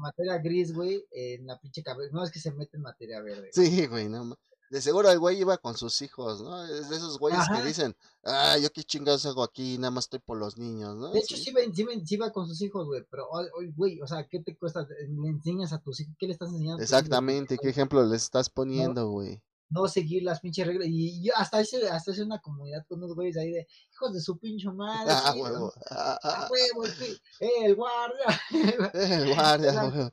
Materia 0.00 0.38
gris, 0.38 0.74
güey, 0.74 1.06
en 1.10 1.46
la 1.46 1.58
pinche 1.58 1.82
cabeza. 1.82 2.12
No 2.12 2.22
es 2.22 2.30
que 2.30 2.38
se 2.38 2.52
mete 2.52 2.76
en 2.76 2.82
materia 2.82 3.20
verde. 3.22 3.48
Sí, 3.52 3.86
güey, 3.86 4.08
no 4.08 4.36
De 4.68 4.82
seguro 4.82 5.10
el 5.10 5.18
güey 5.18 5.40
iba 5.40 5.56
con 5.56 5.74
sus 5.76 6.02
hijos, 6.02 6.42
¿no? 6.42 6.64
Es 6.64 6.90
de 6.90 6.96
esos 6.96 7.18
güeyes 7.18 7.40
Ajá. 7.40 7.56
que 7.62 7.66
dicen, 7.66 7.96
ah, 8.24 8.58
yo 8.58 8.70
qué 8.70 8.84
chingados 8.84 9.24
hago 9.24 9.42
aquí, 9.42 9.78
nada 9.78 9.90
más 9.90 10.04
estoy 10.04 10.20
por 10.20 10.36
los 10.36 10.58
niños, 10.58 10.96
¿no? 10.96 11.10
De 11.10 11.20
hecho, 11.20 11.36
sí, 11.36 11.50
ven, 11.52 11.74
sí, 11.74 11.84
ven, 11.84 12.06
sí 12.06 12.16
va 12.18 12.30
con 12.32 12.46
sus 12.46 12.60
hijos, 12.60 12.86
güey, 12.86 13.04
pero, 13.10 13.26
güey, 13.74 14.00
o 14.02 14.06
sea, 14.06 14.28
¿qué 14.28 14.40
te 14.40 14.56
cuesta? 14.56 14.86
Le 15.08 15.28
enseñas 15.28 15.72
a 15.72 15.78
tus 15.78 16.00
hijos, 16.00 16.14
¿qué 16.18 16.26
le 16.26 16.34
estás 16.34 16.50
enseñando? 16.50 16.82
Exactamente, 16.82 17.56
¿qué 17.56 17.70
ejemplo 17.70 18.04
les 18.04 18.22
estás 18.22 18.50
poniendo, 18.50 19.08
güey? 19.08 19.42
No 19.70 19.88
seguir 19.88 20.22
las 20.22 20.40
pinches 20.40 20.66
reglas. 20.66 20.88
Y 20.88 21.22
yo 21.22 21.32
hasta 21.36 21.60
hice, 21.62 21.88
hasta 21.88 22.10
hice 22.10 22.22
una 22.24 22.40
comunidad 22.40 22.84
con 22.86 22.98
unos 22.98 23.14
güeyes 23.14 23.36
ahí 23.36 23.52
de, 23.52 23.66
hijos 23.92 24.12
de 24.12 24.20
su 24.20 24.38
pinche 24.38 24.70
madre. 24.72 25.12
Ah, 25.12 25.30
sí, 25.32 25.40
huevo. 25.40 25.72
A 25.90 26.18
Ah, 26.22 26.48
huevo, 26.50 26.86
sí, 26.86 27.16
eh, 27.40 27.50
el 27.64 27.74
guardia. 27.76 28.40
El 28.94 29.34
guardia, 29.34 29.72
huevo. 29.94 30.10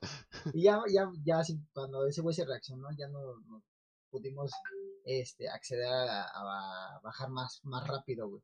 y 0.54 0.62
ya, 0.62 0.80
ya, 0.90 1.10
ya, 1.24 1.42
cuando 1.72 2.06
ese 2.06 2.22
güey 2.22 2.34
se 2.34 2.44
reaccionó, 2.44 2.88
ya 2.96 3.08
no, 3.08 3.20
no 3.46 3.62
pudimos, 4.10 4.50
este, 5.04 5.48
acceder 5.48 5.86
a, 5.86 7.00
bajar 7.02 7.30
más, 7.30 7.60
más 7.64 7.86
rápido, 7.86 8.28
güey. 8.28 8.42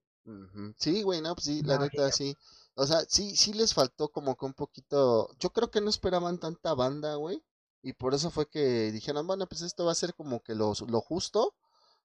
Sí, 0.78 1.02
güey, 1.02 1.20
no, 1.20 1.34
pues 1.34 1.44
sí, 1.44 1.62
la 1.62 1.76
No, 1.76 1.82
neta, 1.84 2.10
sí. 2.10 2.34
O 2.74 2.86
sea, 2.86 3.00
sí, 3.08 3.36
sí 3.36 3.52
les 3.52 3.74
faltó 3.74 4.08
como 4.08 4.36
que 4.36 4.46
un 4.46 4.54
poquito. 4.54 5.28
Yo 5.38 5.50
creo 5.50 5.70
que 5.70 5.80
no 5.80 5.90
esperaban 5.90 6.38
tanta 6.38 6.74
banda, 6.74 7.14
güey. 7.16 7.42
Y 7.84 7.92
por 7.92 8.14
eso 8.14 8.30
fue 8.32 8.48
que 8.48 8.90
dijeron, 8.92 9.26
bueno, 9.28 9.46
pues 9.46 9.62
esto 9.62 9.84
va 9.84 9.92
a 9.92 9.94
ser 9.94 10.14
como 10.14 10.42
que 10.42 10.54
lo, 10.56 10.72
lo 10.88 11.00
justo. 11.00 11.54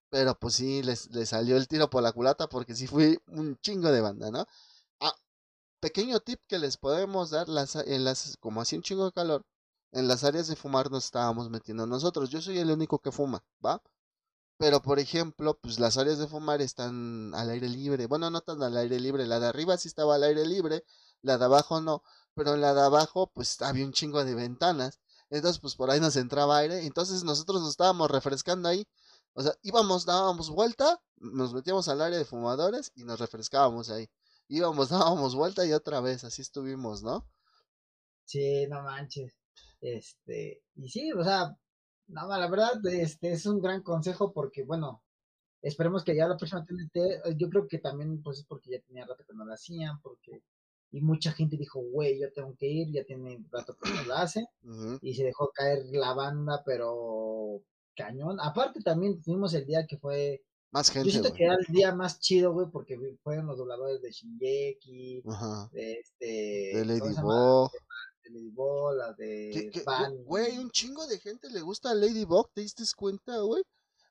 Pero 0.10 0.36
pues 0.40 0.56
sí, 0.56 0.84
les, 0.84 1.12
les 1.12 1.30
salió 1.30 1.58
el 1.58 1.68
tiro 1.68 1.90
por 1.90 2.04
la 2.04 2.14
culata 2.14 2.50
porque 2.50 2.76
sí 2.76 2.88
fui 2.88 3.20
un 3.28 3.58
chingo 3.62 3.92
de 3.92 4.02
banda, 4.02 4.32
¿no? 4.32 4.48
Ah, 5.02 5.16
pequeño 5.82 6.20
tip 6.22 6.42
que 6.48 6.60
les 6.60 6.78
podemos 6.78 7.32
dar 7.32 7.50
las, 7.50 7.76
en 7.76 8.04
las, 8.06 8.38
como 8.40 8.62
hacía 8.62 8.80
un 8.80 8.84
chingo 8.84 9.06
de 9.06 9.14
calor, 9.14 9.46
en 9.94 10.08
las 10.08 10.24
áreas 10.26 10.48
de 10.48 10.56
fumar 10.58 10.92
nos 10.92 11.06
estábamos 11.06 11.50
metiendo 11.52 11.88
nosotros. 11.88 12.30
Yo 12.32 12.42
soy 12.42 12.60
el 12.60 12.72
único 12.72 13.00
que 13.00 13.12
fuma, 13.12 13.44
¿va? 13.66 13.82
Pero 14.58 14.82
por 14.82 15.00
ejemplo, 15.00 15.58
pues 15.60 15.80
las 15.80 15.98
áreas 15.98 16.20
de 16.20 16.28
fumar 16.28 16.62
están 16.62 17.34
al 17.34 17.50
aire 17.50 17.68
libre. 17.70 18.06
Bueno, 18.08 18.30
no 18.30 18.42
tan 18.42 18.62
al 18.62 18.78
aire 18.78 19.00
libre. 19.00 19.26
La 19.26 19.40
de 19.40 19.48
arriba 19.48 19.78
sí 19.78 19.88
estaba 19.88 20.16
al 20.16 20.24
aire 20.24 20.46
libre, 20.46 20.84
la 21.22 21.38
de 21.38 21.46
abajo 21.46 21.82
no. 21.82 22.04
Pero 22.36 22.54
en 22.54 22.62
la 22.62 22.74
de 22.74 22.82
abajo, 22.82 23.32
pues 23.34 23.62
había 23.62 23.86
un 23.86 23.94
chingo 23.94 24.24
de 24.26 24.36
ventanas. 24.36 25.00
Entonces, 25.30 25.60
pues 25.60 25.76
por 25.76 25.90
ahí 25.90 26.00
nos 26.00 26.16
entraba 26.16 26.58
aire. 26.58 26.86
Entonces 26.86 27.24
nosotros 27.24 27.62
nos 27.62 27.72
estábamos 27.72 28.10
refrescando 28.10 28.70
ahí. 28.70 28.88
O 29.34 29.42
sea, 29.42 29.54
íbamos, 29.62 30.06
dábamos 30.06 30.50
vuelta, 30.50 31.00
nos 31.18 31.54
metíamos 31.54 31.88
al 31.88 32.02
área 32.02 32.18
de 32.18 32.26
fumadores 32.26 32.92
y 32.96 33.04
nos 33.04 33.20
refrescábamos 33.20 33.90
ahí. 33.90 34.10
Íbamos, 34.48 34.90
dábamos 34.90 35.36
vuelta 35.36 35.66
y 35.66 35.74
otra 35.74 36.02
vez, 36.02 36.24
así 36.24 36.42
estuvimos, 36.42 37.04
¿no? 37.04 37.28
Sí, 38.26 38.68
no 38.68 38.84
manches. 38.84 39.36
Este, 39.82 40.62
y 40.76 40.90
sí, 40.90 41.12
o 41.14 41.24
sea, 41.24 41.56
no, 42.08 42.28
la 42.28 42.50
verdad, 42.50 42.86
este 42.88 43.32
es 43.32 43.46
un 43.46 43.62
gran 43.62 43.82
consejo 43.84 44.34
porque, 44.34 44.64
bueno, 44.64 45.04
esperemos 45.62 46.04
que 46.04 46.16
ya 46.16 46.28
la 46.28 46.38
próxima 46.38 46.66
TNT, 46.66 46.96
eh, 46.98 47.36
yo 47.38 47.50
creo 47.50 47.68
que 47.68 47.80
también, 47.80 48.22
pues 48.22 48.40
es 48.40 48.46
porque 48.46 48.72
ya 48.72 48.82
tenía 48.82 49.06
rato 49.06 49.24
que 49.26 49.34
no 49.34 49.46
la 49.46 49.54
hacían, 49.54 50.02
porque, 50.02 50.44
y 50.92 51.02
mucha 51.02 51.32
gente 51.32 51.58
dijo, 51.58 51.82
güey, 51.82 52.20
yo 52.20 52.32
tengo 52.34 52.56
que 52.58 52.68
ir, 52.68 52.92
ya 52.92 53.04
tiene 53.04 53.44
rato 53.52 53.76
que 53.76 53.90
no 53.90 54.04
la 54.06 54.22
hace, 54.22 54.46
y 55.02 55.14
se 55.14 55.24
dejó 55.24 55.52
caer 55.54 55.86
la 55.92 56.14
banda, 56.14 56.64
pero 56.66 57.62
cañón. 57.96 58.38
Aparte 58.42 58.82
también 58.82 59.22
tuvimos 59.22 59.54
el 59.54 59.66
día 59.66 59.86
que 59.86 59.98
fue 59.98 60.42
más 60.72 60.90
gente. 60.90 61.10
Yo 61.10 61.12
siento 61.12 61.34
que 61.34 61.46
era 61.46 61.56
el 61.56 61.74
día 61.74 61.94
más 61.94 62.20
chido, 62.20 62.54
güey, 62.54 62.68
porque 62.72 62.98
fueron 63.24 63.48
los 63.48 63.58
dobladores 63.58 64.02
de 64.02 64.12
Shingeki, 64.12 65.24
de 65.72 65.94
este. 65.94 66.78
De 66.78 66.86
Lady 66.86 67.14
Bo. 67.22 67.72
De 68.24 68.30
Lady 68.30 68.50
Bo, 68.52 68.94
la 68.94 69.14
de. 69.14 69.72
Güey, 70.26 70.58
un 70.58 70.70
chingo 70.72 71.08
de 71.08 71.20
gente 71.20 71.50
le 71.50 71.62
gusta 71.62 71.92
a 71.92 71.96
Ladybug, 71.96 72.52
¿te 72.54 72.62
diste 72.62 72.84
cuenta, 72.96 73.40
güey? 73.40 73.64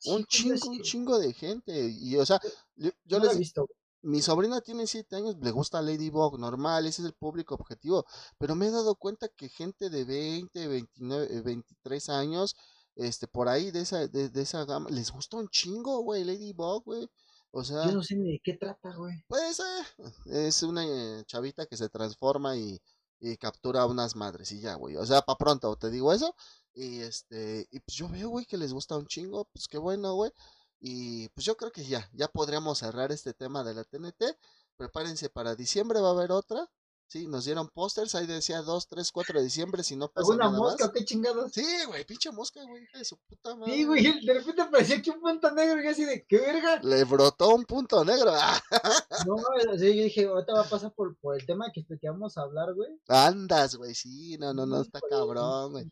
un 0.07 0.25
chingo, 0.27 0.71
un 0.71 0.81
chingo 0.83 1.19
de 1.19 1.33
gente. 1.33 1.91
Y, 2.01 2.17
o 2.17 2.27
sea, 2.27 2.41
yo, 2.77 3.19
les. 3.19 3.35
He 3.35 3.39
visto. 3.39 3.69
Mi 4.03 4.23
sobrina 4.23 4.61
tiene 4.61 4.87
7 4.87 5.17
años, 5.17 5.37
le 5.41 5.51
gusta 5.51 5.83
Ladybug, 5.83 6.39
normal, 6.39 6.87
ese 6.87 7.03
es 7.03 7.07
el 7.07 7.15
público 7.15 7.55
objetivo. 7.55 8.05
Pero 8.39 8.55
me 8.55 8.67
he 8.67 8.71
dado 8.71 8.95
cuenta 8.95 9.29
que 9.29 9.49
gente 9.49 9.91
de 9.91 10.05
20, 10.05 10.69
29, 10.69 11.43
23 11.43 12.09
años 12.11 12.57
este, 12.99 13.29
por 13.29 13.49
ahí 13.49 13.71
de 13.71 13.83
esa, 13.83 14.09
de, 14.09 14.31
esa 14.43 14.65
gama, 14.65 14.91
les 14.91 15.13
gusta 15.13 15.37
un 15.37 15.49
chingo, 15.49 16.01
güey, 16.01 16.25
Ladybug, 16.25 16.85
güey. 16.85 17.09
O 17.53 17.63
sea. 17.63 17.87
Yo 17.87 17.93
no 17.93 18.03
sé 18.03 18.17
ni 18.17 18.33
de 18.33 18.41
qué 18.43 18.55
trata, 18.55 18.93
güey. 18.95 19.25
Pues 19.29 19.61
eh, 19.61 20.07
es 20.49 20.63
una 20.65 20.85
eh, 20.85 21.25
chavita 21.25 21.67
que 21.67 21.77
se 21.77 21.89
transforma 21.89 22.57
y, 22.57 22.81
y 23.21 23.37
captura 23.37 23.83
a 23.83 23.87
unas 23.87 24.17
madres 24.17 24.51
y 24.51 24.61
ya, 24.61 24.75
güey. 24.75 24.97
O 24.97 25.07
sea, 25.07 25.23
pa' 25.23 25.37
pronto, 25.37 25.77
te 25.77 25.91
digo 25.91 26.13
eso. 26.13 26.35
Y 26.75 27.01
este, 27.01 27.69
y 27.71 27.79
pues 27.79 27.97
yo 27.97 28.09
veo, 28.09 28.31
güey, 28.31 28.47
que 28.47 28.57
les 28.57 28.73
gusta 28.73 28.97
un 28.97 29.07
chingo, 29.07 29.45
pues 29.53 29.69
qué 29.69 29.79
bueno, 29.79 30.15
güey. 30.15 30.33
Y 30.81 31.29
pues 31.31 31.45
yo 31.45 31.57
creo 31.57 31.73
que 31.73 31.85
ya, 31.85 32.09
ya 32.13 32.29
podríamos 32.29 32.79
cerrar 32.79 33.13
este 33.13 33.35
tema 33.35 33.65
de 33.65 33.75
la 33.75 33.85
TNT. 33.85 34.37
Prepárense 34.77 35.29
para 35.29 35.57
diciembre, 35.57 36.01
va 36.01 36.09
a 36.09 36.13
haber 36.13 36.31
otra. 36.31 36.71
Sí, 37.09 37.27
nos 37.27 37.47
dieron 37.47 37.69
pósters, 37.69 38.15
ahí 38.15 38.27
decía 38.27 38.61
2, 38.61 38.87
3, 38.87 39.13
4 39.13 39.39
de 39.39 39.45
diciembre, 39.45 39.83
si 39.83 39.97
no 39.97 40.09
pasa 40.09 40.31
¿Alguna 40.31 40.51
mosca 40.51 40.93
qué 40.93 41.07
chingados? 41.07 41.53
Sí, 41.53 41.65
güey, 41.87 42.05
pinche 42.05 42.31
mosca, 42.31 42.63
güey, 42.65 42.87
de 42.93 43.03
su 43.03 43.17
puta 43.17 43.57
madre. 43.57 43.73
Sí, 43.73 43.85
güey, 43.85 44.03
de 44.27 44.35
repente 44.35 44.61
apareció 44.61 44.97
aquí 44.97 45.09
un 45.09 45.21
punto 45.23 45.51
negro 45.53 45.83
y 45.83 45.87
así 45.87 46.05
de, 46.05 46.27
¿qué 46.27 46.39
verga? 46.39 46.81
Le 46.83 47.05
brotó 47.05 47.55
un 47.55 47.65
punto 47.65 48.05
negro. 48.05 48.31
no, 49.27 49.37
sí, 49.79 49.97
yo 49.97 50.05
dije, 50.05 50.27
ahorita 50.27 50.53
va 50.53 50.61
a 50.61 50.69
pasar 50.69 50.93
por, 50.93 51.17
por 51.17 51.35
el 51.35 51.47
tema 51.47 51.73
que, 51.73 51.87
que 51.87 52.11
vamos 52.11 52.37
a 52.37 52.43
hablar, 52.43 52.75
güey. 52.75 52.91
Andas, 53.09 53.77
güey, 53.77 53.95
sí, 53.95 54.37
no, 54.37 54.53
no, 54.53 54.67
no, 54.67 54.83
está 54.83 55.01
cabrón, 55.01 55.73
güey. 55.73 55.91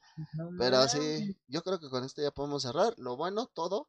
Pero 0.59 0.87
sí, 0.87 1.35
yo 1.49 1.63
creo 1.63 1.81
que 1.81 1.89
con 1.89 2.05
esto 2.05 2.21
ya 2.21 2.31
podemos 2.31 2.61
cerrar. 2.63 2.93
Lo 2.99 3.17
bueno, 3.17 3.47
todo, 3.55 3.89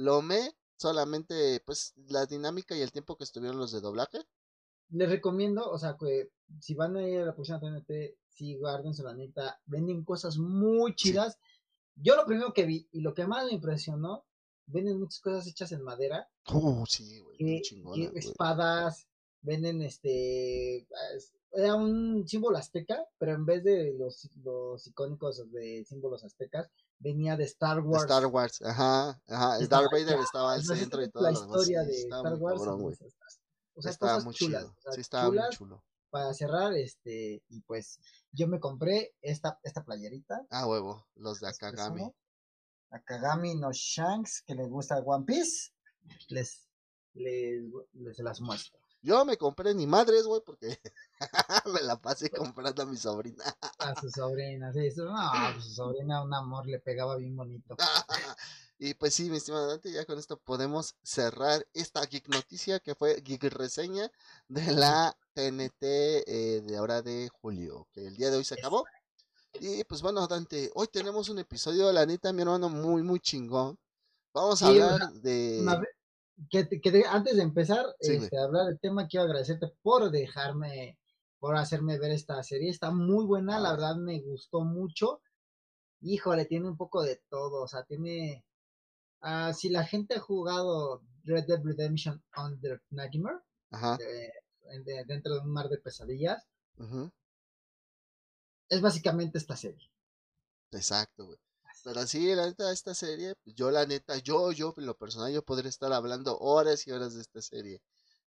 lo 0.00 0.22
me, 0.22 0.56
solamente, 0.76 1.62
pues, 1.64 1.94
la 2.08 2.26
dinámica 2.26 2.76
y 2.76 2.80
el 2.80 2.92
tiempo 2.92 3.16
que 3.16 3.24
estuvieron 3.24 3.58
los 3.58 3.72
de 3.72 3.80
doblaje 3.80 4.20
les 4.90 5.08
recomiendo, 5.08 5.70
o 5.70 5.78
sea, 5.78 5.96
que 5.98 6.30
si 6.60 6.74
van 6.74 6.96
a 6.96 7.08
ir 7.08 7.20
a 7.20 7.26
la 7.26 7.34
próxima 7.34 7.60
TNT, 7.60 8.16
sí, 8.28 8.56
guarden 8.56 8.94
su 8.94 9.04
neta, 9.14 9.60
venden 9.66 10.04
cosas 10.04 10.36
muy 10.36 10.94
chidas. 10.94 11.38
Yo 11.94 12.16
lo 12.16 12.26
primero 12.26 12.52
que 12.52 12.66
vi 12.66 12.88
y 12.92 13.00
lo 13.00 13.14
que 13.14 13.26
más 13.26 13.46
me 13.46 13.52
impresionó, 13.52 14.24
venden 14.66 14.98
muchas 14.98 15.20
cosas 15.20 15.46
hechas 15.46 15.72
en 15.72 15.82
madera. 15.82 16.28
Oh, 16.46 16.84
sí, 16.88 17.20
güey, 17.20 17.70
espadas, 18.14 19.06
venden 19.42 19.82
este 19.82 20.86
era 21.52 21.74
un 21.74 22.26
símbolo 22.26 22.58
azteca, 22.58 23.04
pero 23.18 23.32
en 23.32 23.44
vez 23.44 23.64
de 23.64 23.94
los, 23.98 24.28
los 24.36 24.86
icónicos 24.86 25.50
de 25.50 25.84
símbolos 25.84 26.24
aztecas, 26.24 26.70
venía 26.98 27.36
de 27.36 27.44
Star 27.44 27.80
Wars. 27.80 28.04
Star 28.04 28.26
Wars, 28.26 28.62
ajá, 28.62 29.20
ajá. 29.26 29.58
Darth 29.66 29.90
Vader 29.90 30.20
estaba 30.20 30.54
al 30.54 30.64
centro 30.64 31.02
y 31.02 31.10
todo. 31.10 31.22
La 31.24 31.32
historia 31.32 31.82
de 31.82 31.92
Star 32.02 32.34
Wars. 32.34 32.60
O 33.74 33.82
sea, 33.82 33.90
estaba 33.90 34.20
muy 34.20 34.34
chulas. 34.34 34.66
sí, 34.92 35.00
estaba 35.00 35.30
muy 35.30 35.40
chulo. 35.50 35.82
Para 36.10 36.34
cerrar, 36.34 36.74
este, 36.74 37.42
y 37.48 37.60
pues 37.62 38.00
yo 38.32 38.48
me 38.48 38.58
compré 38.58 39.14
esta, 39.22 39.60
esta 39.62 39.84
playerita. 39.84 40.44
Ah, 40.50 40.66
huevo, 40.66 41.06
los 41.14 41.40
de 41.40 41.48
Akagami. 41.48 42.12
Akagami 42.90 43.54
no 43.54 43.70
Shanks, 43.72 44.42
que 44.42 44.56
les 44.56 44.68
gusta 44.68 44.98
One 44.98 45.24
Piece, 45.24 45.70
les, 46.28 46.68
les, 47.14 47.62
les 47.92 48.18
las 48.18 48.40
muestro. 48.40 48.79
Yo 49.02 49.24
me 49.24 49.36
compré 49.36 49.74
ni 49.74 49.86
madres, 49.86 50.24
güey, 50.24 50.42
porque 50.44 50.78
me 51.72 51.80
la 51.82 52.00
pasé 52.00 52.30
comprando 52.30 52.82
a 52.82 52.86
mi 52.86 52.96
sobrina. 52.96 53.44
a 53.78 53.98
su 54.00 54.10
sobrina, 54.10 54.72
sí, 54.72 54.88
no, 54.96 55.18
a 55.18 55.54
su 55.60 55.70
sobrina 55.70 56.22
un 56.22 56.34
amor 56.34 56.66
le 56.66 56.78
pegaba 56.78 57.16
bien 57.16 57.36
bonito. 57.36 57.76
Y 58.82 58.94
pues 58.94 59.12
sí, 59.12 59.28
mi 59.28 59.36
estimado 59.36 59.68
Dante, 59.68 59.92
ya 59.92 60.06
con 60.06 60.18
esto 60.18 60.38
podemos 60.38 60.96
cerrar 61.02 61.66
esta 61.74 62.00
geek 62.06 62.28
noticia 62.30 62.80
que 62.80 62.94
fue 62.94 63.20
geek 63.20 63.42
reseña 63.52 64.10
de 64.48 64.72
la 64.72 65.14
TNT 65.34 65.82
eh, 65.82 66.62
de 66.64 66.76
ahora 66.78 67.02
de 67.02 67.28
julio, 67.28 67.88
que 67.92 68.06
el 68.06 68.16
día 68.16 68.30
de 68.30 68.38
hoy 68.38 68.44
se 68.44 68.54
acabó. 68.54 68.86
Y 69.60 69.84
pues 69.84 70.00
bueno, 70.00 70.26
Dante, 70.26 70.70
hoy 70.74 70.86
tenemos 70.86 71.28
un 71.28 71.38
episodio, 71.40 71.92
la 71.92 72.06
neta, 72.06 72.32
mi 72.32 72.40
hermano, 72.40 72.70
muy, 72.70 73.02
muy 73.02 73.20
chingón. 73.20 73.78
Vamos 74.32 74.62
a 74.62 74.68
hablar 74.68 75.12
de... 75.12 75.60
que, 76.48 77.04
antes 77.08 77.36
de 77.36 77.42
empezar 77.42 77.84
este, 77.98 78.38
a 78.38 78.44
hablar 78.44 78.66
del 78.66 78.80
tema, 78.80 79.06
quiero 79.08 79.26
agradecerte 79.26 79.72
por 79.82 80.10
dejarme, 80.10 80.98
por 81.38 81.56
hacerme 81.56 81.98
ver 81.98 82.12
esta 82.12 82.42
serie. 82.42 82.70
Está 82.70 82.90
muy 82.90 83.26
buena, 83.26 83.58
la 83.58 83.70
ah. 83.70 83.72
verdad 83.72 83.96
me 83.96 84.20
gustó 84.20 84.60
mucho. 84.60 85.20
Híjole, 86.02 86.46
tiene 86.46 86.68
un 86.68 86.76
poco 86.76 87.02
de 87.02 87.20
todo, 87.28 87.62
o 87.62 87.68
sea, 87.68 87.84
tiene 87.84 88.44
Ah, 89.22 89.52
si 89.52 89.68
la 89.68 89.84
gente 89.84 90.14
ha 90.14 90.20
jugado 90.20 91.02
Red 91.24 91.46
Dead 91.46 91.60
Redemption 91.62 92.22
Under 92.36 92.82
Nightmare, 92.90 93.40
dentro 95.06 95.34
de 95.34 95.40
un 95.40 95.52
mar 95.52 95.68
de 95.68 95.78
pesadillas, 95.78 96.46
es 98.68 98.80
básicamente 98.80 99.38
esta 99.38 99.56
serie. 99.56 99.90
Exacto, 100.72 101.26
güey. 101.26 101.38
Pero 101.82 102.06
sí, 102.06 102.34
la 102.34 102.46
neta, 102.46 102.72
esta 102.72 102.94
serie, 102.94 103.34
pues, 103.42 103.54
yo 103.56 103.70
la 103.70 103.86
neta, 103.86 104.16
yo, 104.18 104.52
yo, 104.52 104.74
en 104.76 104.86
lo 104.86 104.96
personal, 104.96 105.32
yo 105.32 105.42
podría 105.42 105.68
estar 105.68 105.92
hablando 105.92 106.38
horas 106.38 106.86
y 106.86 106.90
horas 106.92 107.14
de 107.14 107.22
esta 107.22 107.42
serie. 107.42 107.80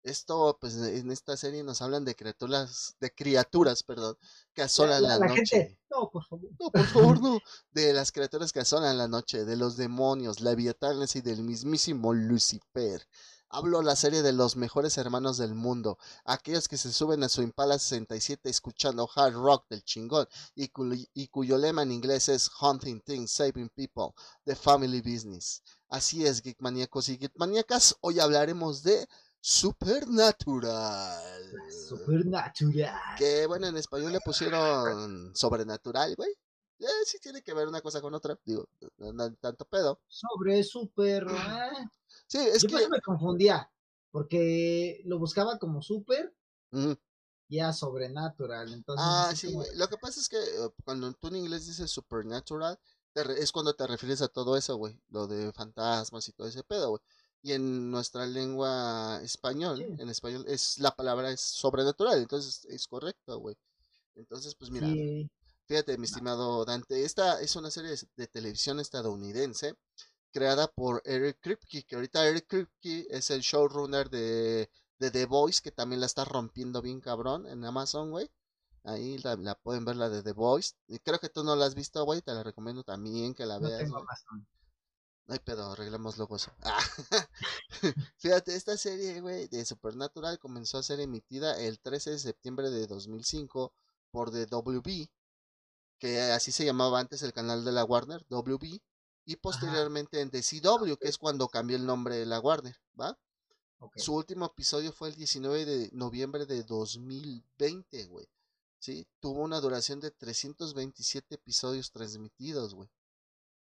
Esto, 0.03 0.57
pues, 0.59 0.75
en 0.75 1.11
esta 1.11 1.37
serie 1.37 1.63
nos 1.63 1.81
hablan 1.81 2.05
de 2.05 2.15
criaturas, 2.15 2.95
de 2.99 3.13
criaturas, 3.13 3.83
perdón, 3.83 4.17
que 4.53 4.63
asolan 4.63 5.03
la, 5.03 5.19
noche. 5.19 5.77
no, 5.91 6.09
por 6.09 6.25
favor. 6.25 6.49
No, 6.59 6.71
por 6.71 6.85
favor, 6.87 7.21
no. 7.21 7.39
De 7.71 7.93
las 7.93 8.11
criaturas 8.11 8.51
que 8.51 8.61
asolan 8.61 8.97
la 8.97 9.07
noche, 9.07 9.45
de 9.45 9.55
los 9.55 9.77
demonios, 9.77 10.41
leviatanes 10.41 11.15
y 11.15 11.21
del 11.21 11.43
mismísimo 11.43 12.13
Lucifer. 12.13 13.07
Hablo 13.53 13.81
la 13.81 13.97
serie 13.97 14.21
de 14.21 14.31
los 14.31 14.55
mejores 14.55 14.97
hermanos 14.97 15.37
del 15.37 15.55
mundo, 15.55 15.97
aquellos 16.23 16.69
que 16.69 16.77
se 16.77 16.93
suben 16.93 17.21
a 17.21 17.27
su 17.27 17.41
Impala 17.41 17.77
67 17.77 18.49
escuchando 18.49 19.09
hard 19.13 19.33
rock 19.33 19.65
del 19.69 19.83
chingón 19.83 20.25
y, 20.55 20.71
y 21.13 21.27
cuyo 21.27 21.57
lema 21.57 21.83
en 21.83 21.91
inglés 21.91 22.29
es 22.29 22.49
Hunting 22.61 23.01
Things, 23.01 23.31
Saving 23.31 23.69
People, 23.69 24.13
The 24.45 24.55
Family 24.55 25.01
Business. 25.01 25.63
Así 25.89 26.25
es, 26.25 26.41
geekmaníacos 26.41 27.09
y 27.09 27.17
geekmaníacas, 27.17 27.97
hoy 27.99 28.21
hablaremos 28.21 28.83
de 28.83 29.05
Supernatural. 29.41 31.19
Supernatural. 31.89 33.17
Que 33.17 33.47
bueno, 33.47 33.67
en 33.67 33.75
español 33.75 34.13
le 34.13 34.19
pusieron 34.21 35.35
sobrenatural, 35.35 36.15
güey. 36.15 36.29
Eh, 36.81 37.05
sí 37.05 37.19
tiene 37.19 37.43
que 37.43 37.53
ver 37.53 37.67
una 37.67 37.81
cosa 37.81 38.01
con 38.01 38.13
otra. 38.13 38.37
Digo, 38.43 38.67
no, 38.97 39.33
tanto 39.35 39.65
pedo. 39.65 40.01
Sobre 40.07 40.63
super. 40.63 41.27
¿eh? 41.29 41.89
Sí, 42.27 42.39
es 42.39 42.63
Yo 42.63 42.69
que. 42.69 42.89
me 42.89 43.01
confundía. 43.01 43.71
Porque 44.09 45.01
lo 45.05 45.19
buscaba 45.19 45.57
como 45.57 45.81
super. 45.81 46.35
ya 47.47 47.71
Sobrenatural. 47.71 48.73
Entonces, 48.73 49.05
ah, 49.07 49.31
sí, 49.35 49.53
Lo 49.75 49.87
que 49.87 49.97
pasa 49.97 50.19
es 50.19 50.27
que 50.27 50.37
eh, 50.37 50.69
cuando 50.83 51.13
tú 51.13 51.27
en 51.27 51.37
inglés 51.37 51.67
dices 51.67 51.89
Supernatural, 51.91 52.77
es 53.13 53.51
cuando 53.51 53.73
te 53.75 53.87
refieres 53.87 54.21
a 54.21 54.27
todo 54.27 54.57
eso, 54.57 54.75
güey. 54.75 54.99
Lo 55.09 55.27
de 55.27 55.53
fantasmas 55.53 56.27
y 56.27 56.33
todo 56.33 56.47
ese 56.47 56.63
pedo, 56.63 56.89
güey. 56.89 57.01
Y 57.43 57.53
en 57.53 57.89
nuestra 57.89 58.25
lengua 58.25 59.19
español, 59.23 59.81
en 59.81 60.09
español, 60.09 60.45
es 60.47 60.77
la 60.77 60.95
palabra 60.95 61.31
es 61.31 61.41
sobrenatural, 61.41 62.19
entonces 62.19 62.65
es 62.65 62.87
correcto, 62.87 63.39
güey. 63.39 63.55
Entonces, 64.15 64.53
pues 64.53 64.69
mira, 64.69 64.87
fíjate, 65.71 65.97
mi 65.97 66.03
estimado 66.03 66.65
Dante, 66.65 67.05
esta 67.05 67.39
es 67.39 67.55
una 67.55 67.71
serie 67.71 67.95
de 68.17 68.27
televisión 68.27 68.81
estadounidense 68.81 69.77
creada 70.33 70.67
por 70.67 71.01
Eric 71.05 71.37
Kripke, 71.39 71.85
que 71.85 71.95
ahorita 71.95 72.27
Eric 72.27 72.45
Kripke 72.45 73.07
es 73.09 73.29
el 73.29 73.39
showrunner 73.39 74.09
de, 74.09 74.69
de 74.99 75.11
The 75.11 75.25
Voice, 75.27 75.61
que 75.63 75.71
también 75.71 76.01
la 76.01 76.07
está 76.07 76.25
rompiendo 76.25 76.81
bien 76.81 76.99
cabrón 76.99 77.47
en 77.47 77.63
Amazon, 77.63 78.11
güey. 78.11 78.29
Ahí 78.83 79.17
la, 79.19 79.55
pueden 79.63 79.85
ver 79.85 79.95
la 79.95 80.09
de 80.09 80.21
The 80.21 80.33
Voice. 80.33 80.73
Y 80.87 80.99
creo 80.99 81.19
que 81.19 81.29
tú 81.29 81.41
no 81.45 81.55
la 81.55 81.67
has 81.67 81.75
visto, 81.75 82.03
güey. 82.03 82.21
Te 82.21 82.33
la 82.33 82.43
recomiendo 82.43 82.83
también 82.83 83.33
que 83.33 83.45
la 83.45 83.57
no 83.57 83.69
veas. 83.69 83.83
Tengo 83.83 84.05
Ay, 85.27 85.39
pedo, 85.39 85.71
arreglamos 85.71 86.17
luego 86.17 86.35
eso. 86.35 86.51
Fíjate, 88.17 88.57
esta 88.57 88.75
serie, 88.75 89.21
güey, 89.21 89.47
de 89.47 89.63
Supernatural 89.63 90.37
comenzó 90.37 90.79
a 90.79 90.83
ser 90.83 90.99
emitida 90.99 91.57
el 91.61 91.79
13 91.79 92.11
de 92.11 92.19
septiembre 92.19 92.69
de 92.69 92.87
2005 92.87 93.73
por 94.11 94.31
The 94.31 94.47
WB, 94.47 95.09
que 96.01 96.19
así 96.19 96.51
se 96.51 96.65
llamaba 96.65 96.99
antes 96.99 97.21
el 97.21 97.31
canal 97.31 97.63
de 97.63 97.71
la 97.71 97.85
Warner, 97.85 98.25
WB, 98.27 98.81
y 99.23 99.35
posteriormente 99.35 100.19
en 100.19 100.31
The 100.31 100.41
CW, 100.41 100.95
que 100.95 101.07
es 101.07 101.19
cuando 101.19 101.47
cambió 101.47 101.77
el 101.77 101.85
nombre 101.85 102.15
de 102.15 102.25
la 102.25 102.39
Warner, 102.39 102.75
¿va? 102.99 103.15
Su 103.95 104.15
último 104.15 104.47
episodio 104.47 104.91
fue 104.91 105.09
el 105.09 105.15
19 105.15 105.65
de 105.65 105.89
noviembre 105.93 106.47
de 106.47 106.63
2020, 106.63 108.05
güey. 108.05 108.27
¿Sí? 108.79 109.07
Tuvo 109.19 109.41
una 109.41 109.61
duración 109.61 109.99
de 109.99 110.09
327 110.09 111.35
episodios 111.35 111.91
transmitidos, 111.91 112.73
güey. 112.73 112.89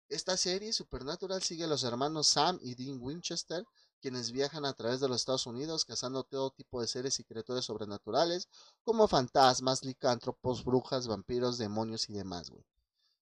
Esta 0.09 0.35
serie, 0.35 0.73
Supernatural, 0.73 1.43
sigue 1.43 1.65
a 1.65 1.67
los 1.67 1.83
hermanos 1.83 2.27
Sam 2.27 2.59
y 2.63 2.73
Dean 2.73 2.97
Winchester, 2.99 3.63
quienes 4.01 4.31
viajan 4.31 4.65
a 4.65 4.73
través 4.73 4.99
de 4.99 5.07
los 5.07 5.17
Estados 5.17 5.47
Unidos 5.47 5.85
cazando 5.85 6.23
todo 6.23 6.51
tipo 6.51 6.81
de 6.81 6.87
seres 6.87 7.19
y 7.19 7.23
criaturas 7.23 7.65
sobrenaturales, 7.65 8.49
como 8.83 9.07
fantasmas, 9.07 9.85
licántropos, 9.85 10.65
brujas, 10.65 11.07
vampiros, 11.07 11.57
demonios 11.57 12.09
y 12.09 12.13
demás, 12.13 12.49
güey. 12.49 12.65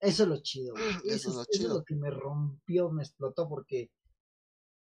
Eso 0.00 0.24
es 0.24 0.28
lo 0.28 0.38
chido, 0.38 0.74
güey. 0.74 0.84
Eso, 1.04 1.30
es 1.30 1.34
lo 1.36 1.44
chido. 1.44 1.64
Eso 1.64 1.68
es 1.68 1.78
lo 1.78 1.84
que 1.84 1.94
me 1.94 2.10
rompió, 2.10 2.90
me 2.90 3.02
explotó, 3.02 3.48
porque 3.48 3.90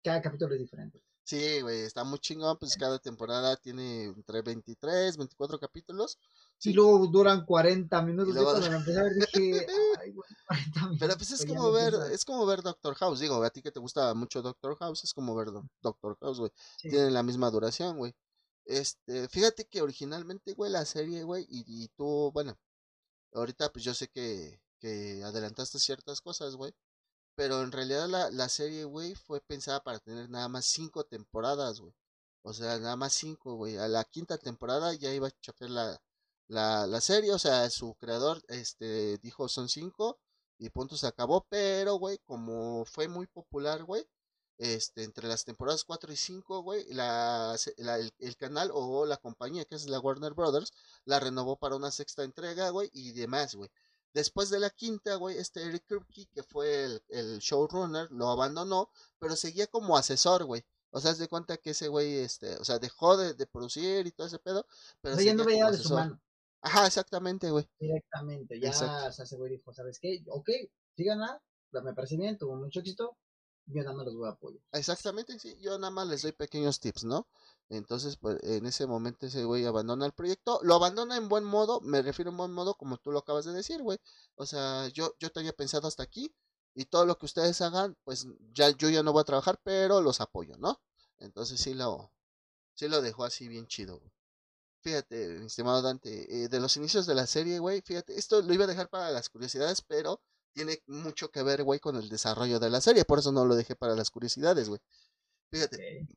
cada 0.04 0.22
capítulo 0.22 0.54
es 0.54 0.60
diferente. 0.60 1.02
Sí, 1.24 1.62
güey, 1.62 1.82
está 1.82 2.04
muy 2.04 2.20
chingón, 2.20 2.58
pues 2.58 2.76
cada 2.76 2.98
temporada 2.98 3.56
tiene 3.56 4.06
entre 4.06 4.42
23, 4.42 5.16
24 5.16 5.60
capítulos. 5.60 6.18
Sí. 6.60 6.72
Y 6.72 6.74
luego 6.74 7.08
duran 7.08 7.46
40 7.46 8.02
minutos. 8.02 8.34
Luego... 8.34 8.52
cuando 8.52 8.68
empecé 8.76 9.00
a 9.00 9.04
ver 9.04 9.14
dije, 9.16 9.68
ay, 10.02 10.12
güey, 10.12 10.30
40 10.46 10.80
minutos. 10.82 10.98
Pero 11.00 11.16
pues 11.16 11.32
es 11.32 11.46
como 11.46 11.72
ver, 11.72 11.94
es 12.12 12.26
como 12.26 12.46
ver 12.46 12.62
Doctor 12.62 12.96
House, 12.96 13.20
digo, 13.22 13.42
a 13.42 13.50
ti 13.50 13.62
que 13.62 13.72
te 13.72 13.80
gusta 13.80 14.14
mucho 14.14 14.42
Doctor 14.42 14.76
House, 14.78 15.04
es 15.06 15.14
como 15.14 15.36
ver 15.36 15.48
Doctor 15.82 16.18
House, 16.20 16.40
güey. 16.40 16.52
Tienen 16.82 17.14
la 17.14 17.24
misma 17.24 17.50
duración, 17.50 17.98
güey. 17.98 18.14
Este, 18.66 19.28
fíjate 19.30 19.66
que 19.66 19.82
originalmente, 19.82 20.54
güey, 20.54 20.72
la 20.72 20.86
serie, 20.86 21.24
güey, 21.24 21.46
y, 21.50 21.64
y 21.66 21.88
tú, 21.90 22.32
bueno, 22.34 22.58
ahorita 23.34 23.72
pues 23.72 23.84
yo 23.86 23.94
sé 23.94 24.10
que, 24.10 24.62
que 24.80 25.24
adelantaste 25.24 25.80
ciertas 25.80 26.22
cosas, 26.22 26.56
güey. 26.56 26.74
Pero 27.36 27.64
en 27.64 27.72
realidad 27.72 28.08
la, 28.10 28.30
la 28.32 28.50
serie, 28.50 28.84
güey, 28.84 29.16
fue 29.16 29.42
pensada 29.42 29.82
para 29.82 30.00
tener 30.00 30.30
nada 30.30 30.50
más 30.50 30.66
cinco 30.66 31.06
temporadas, 31.06 31.80
güey. 31.80 31.94
O 32.44 32.54
sea, 32.54 32.80
nada 32.80 32.96
más 32.98 33.14
cinco, 33.14 33.56
güey. 33.56 33.78
A 33.78 33.88
la 33.88 34.04
quinta 34.04 34.38
temporada 34.38 34.94
ya 34.94 35.14
iba 35.14 35.28
a 35.30 35.32
chafer 35.42 35.70
la, 35.70 36.02
la, 36.50 36.86
la 36.88 37.02
serie. 37.02 37.32
O 37.34 37.40
sea, 37.40 37.70
su 37.70 37.96
creador 37.96 38.44
este, 38.50 39.18
dijo 39.20 39.48
son 39.48 39.70
cinco 39.70 40.20
y 40.58 40.70
punto 40.70 40.98
se 40.98 41.08
acabó. 41.08 41.46
Pero, 41.50 41.96
güey, 41.96 42.20
como 42.26 42.86
fue 42.86 43.08
muy 43.08 43.28
popular, 43.28 43.84
güey, 43.86 44.06
este, 44.60 45.04
entre 45.04 45.28
las 45.28 45.46
temporadas 45.46 45.86
4 45.86 46.12
y 46.12 46.18
5, 46.18 46.62
güey, 46.64 46.86
la, 46.94 47.56
la 47.78 47.98
el, 47.98 48.14
el, 48.20 48.36
canal 48.36 48.70
o 48.74 49.06
la 49.06 49.18
compañía 49.18 49.64
que 49.66 49.76
es 49.76 49.88
la 49.88 50.02
Warner 50.02 50.34
Brothers 50.34 50.74
la 51.06 51.20
renovó 51.20 51.58
para 51.58 51.78
una 51.78 51.92
sexta 51.92 52.24
entrega, 52.24 52.70
güey, 52.70 52.90
y 52.94 53.14
demás, 53.14 53.56
güey. 53.56 53.72
Después 54.14 54.50
de 54.50 54.60
la 54.60 54.70
quinta, 54.70 55.16
güey, 55.16 55.38
este 55.38 55.64
Eric 55.64 55.86
Kripke, 55.88 56.28
que 56.34 56.44
fue 56.44 56.84
el, 56.84 57.04
el, 57.10 57.40
showrunner, 57.40 58.12
lo 58.12 58.28
abandonó, 58.30 58.90
pero 59.20 59.36
seguía 59.36 59.68
como 59.68 59.96
asesor, 59.96 60.44
güey. 60.44 60.66
O 60.92 61.00
sea, 61.00 61.14
se 61.14 61.22
de 61.22 61.30
cuenta 61.30 61.58
que 61.58 61.70
ese 61.70 61.88
güey, 61.88 62.16
este, 62.16 62.58
o 62.58 62.66
sea, 62.66 62.80
dejó 62.80 63.16
de, 63.16 63.36
de 63.36 63.46
producir 63.46 64.08
y 64.08 64.12
todo 64.12 64.28
ese 64.28 64.40
pedo, 64.40 64.66
pero 65.02 65.16
no 65.16 65.46
veía 65.46 65.72
de 65.72 65.78
su 65.78 65.94
mano. 65.94 66.20
Ajá, 66.62 66.88
exactamente, 66.88 67.50
güey. 67.52 67.68
Directamente, 67.80 68.60
ya 68.60 68.70
o 68.70 68.74
sea, 68.74 69.08
ese 69.08 69.38
güey 69.38 69.52
dijo, 69.54 69.74
¿sabes 69.74 70.00
qué? 70.00 70.24
Ok, 70.28 70.50
síganla, 70.96 71.42
me 71.72 71.94
parece 71.94 72.18
bien, 72.18 72.38
tuvo 72.38 72.56
mucho 72.56 72.80
éxito, 72.82 73.18
yo 73.68 73.84
nada 73.84 73.96
más 73.96 74.06
los 74.06 74.16
voy 74.16 74.28
a 74.28 74.32
apoyar. 74.32 74.62
Exactamente, 74.72 75.38
sí, 75.40 75.56
yo 75.62 75.78
nada 75.78 75.92
más 75.92 76.08
les 76.08 76.24
doy 76.24 76.32
pequeños 76.32 76.80
tips, 76.80 77.04
¿no? 77.04 77.28
Entonces, 77.70 78.18
pues 78.18 78.38
en 78.44 78.66
ese 78.66 78.88
momento 78.88 79.28
ese 79.28 79.44
güey 79.44 79.66
abandona 79.66 80.06
el 80.06 80.14
proyecto. 80.14 80.60
Lo 80.64 80.76
abandona 80.76 81.18
en 81.18 81.30
buen 81.30 81.44
modo, 81.44 81.80
me 81.82 82.02
refiero 82.02 82.32
en 82.32 82.38
buen 82.38 82.52
modo 82.52 82.74
como 82.74 82.98
tú 82.98 83.12
lo 83.12 83.20
acabas 83.20 83.46
de 83.46 83.54
decir, 83.54 83.82
güey. 83.82 84.00
O 84.36 84.46
sea, 84.46 84.88
yo, 84.90 85.14
yo 85.20 85.32
tenía 85.32 85.54
pensado 85.54 85.88
hasta 85.88 86.04
aquí 86.04 86.34
y 86.74 86.86
todo 86.86 87.06
lo 87.06 87.18
que 87.18 87.28
ustedes 87.28 87.62
hagan, 87.62 87.96
pues 88.04 88.28
ya 88.54 88.72
yo 88.72 88.90
ya 88.90 89.04
no 89.04 89.14
voy 89.14 89.22
a 89.22 89.26
trabajar, 89.26 89.60
pero 89.64 90.02
los 90.02 90.20
apoyo, 90.20 90.58
¿no? 90.58 90.82
Entonces 91.20 91.60
sí 91.62 91.74
lo, 91.74 92.12
sí 92.74 92.88
lo 92.88 93.02
dejó 93.02 93.24
así 93.26 93.48
bien 93.48 93.68
chido, 93.68 94.00
güey. 94.00 94.12
Fíjate, 94.82 95.40
mi 95.40 95.46
estimado 95.48 95.82
Dante, 95.82 96.44
eh, 96.44 96.48
de 96.48 96.60
los 96.60 96.78
inicios 96.78 97.06
de 97.06 97.16
la 97.16 97.28
serie, 97.28 97.60
güey, 97.60 97.82
fíjate, 97.82 98.18
esto 98.18 98.42
lo 98.42 98.54
iba 98.54 98.64
a 98.64 98.68
dejar 98.68 98.90
para 98.90 99.12
las 99.12 99.30
curiosidades, 99.30 99.82
pero 99.82 100.22
tiene 100.54 100.82
mucho 100.88 101.30
que 101.32 101.44
ver, 101.44 101.64
güey, 101.64 101.80
con 101.80 101.98
el 101.98 102.08
desarrollo 102.10 102.60
de 102.60 102.70
la 102.70 102.82
serie, 102.82 103.06
por 103.06 103.20
eso 103.20 103.32
no 103.32 103.46
lo 103.46 103.56
dejé 103.56 103.76
para 103.76 103.96
las 103.96 104.10
curiosidades, 104.10 104.70
güey. 104.70 104.82
Fíjate, 105.52 106.08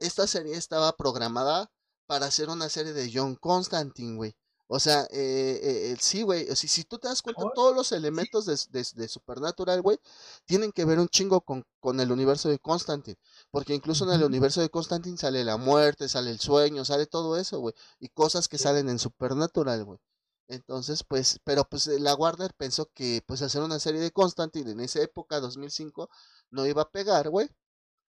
esta 0.00 0.26
serie 0.26 0.56
estaba 0.56 0.96
programada 0.96 1.70
para 2.06 2.26
hacer 2.26 2.48
una 2.48 2.68
serie 2.68 2.92
de 2.92 3.10
John 3.12 3.36
Constantine, 3.36 4.16
güey. 4.16 4.36
O 4.72 4.78
sea, 4.78 5.02
eh, 5.10 5.58
eh, 5.92 5.96
sí, 6.00 6.22
güey. 6.22 6.46
Si, 6.54 6.68
si 6.68 6.84
tú 6.84 6.96
te 6.98 7.08
das 7.08 7.22
cuenta, 7.22 7.42
todos 7.56 7.74
los 7.74 7.90
elementos 7.90 8.46
de, 8.46 8.56
de, 8.94 9.08
Supernatural, 9.08 9.82
güey, 9.82 9.98
tienen 10.44 10.70
que 10.70 10.84
ver 10.84 11.00
un 11.00 11.08
chingo 11.08 11.40
con, 11.40 11.64
con, 11.80 11.98
el 11.98 12.12
universo 12.12 12.48
de 12.48 12.60
Constantine. 12.60 13.18
Porque 13.50 13.74
incluso 13.74 14.04
en 14.04 14.12
el 14.12 14.22
universo 14.22 14.60
de 14.60 14.70
Constantine 14.70 15.18
sale 15.18 15.42
la 15.42 15.56
muerte, 15.56 16.08
sale 16.08 16.30
el 16.30 16.38
sueño, 16.38 16.84
sale 16.84 17.06
todo 17.06 17.36
eso, 17.36 17.58
güey. 17.58 17.74
Y 17.98 18.10
cosas 18.10 18.46
que 18.46 18.58
salen 18.58 18.88
en 18.88 19.00
Supernatural, 19.00 19.84
güey. 19.84 19.98
Entonces, 20.46 21.02
pues, 21.02 21.40
pero 21.42 21.64
pues 21.64 21.88
la 21.88 22.14
Warner 22.14 22.54
pensó 22.54 22.90
que 22.94 23.22
pues 23.26 23.42
hacer 23.42 23.62
una 23.62 23.80
serie 23.80 24.00
de 24.00 24.12
Constantine 24.12 24.70
en 24.70 24.80
esa 24.80 25.02
época, 25.02 25.40
2005, 25.40 26.08
no 26.50 26.64
iba 26.66 26.82
a 26.82 26.90
pegar, 26.90 27.28
güey. 27.30 27.48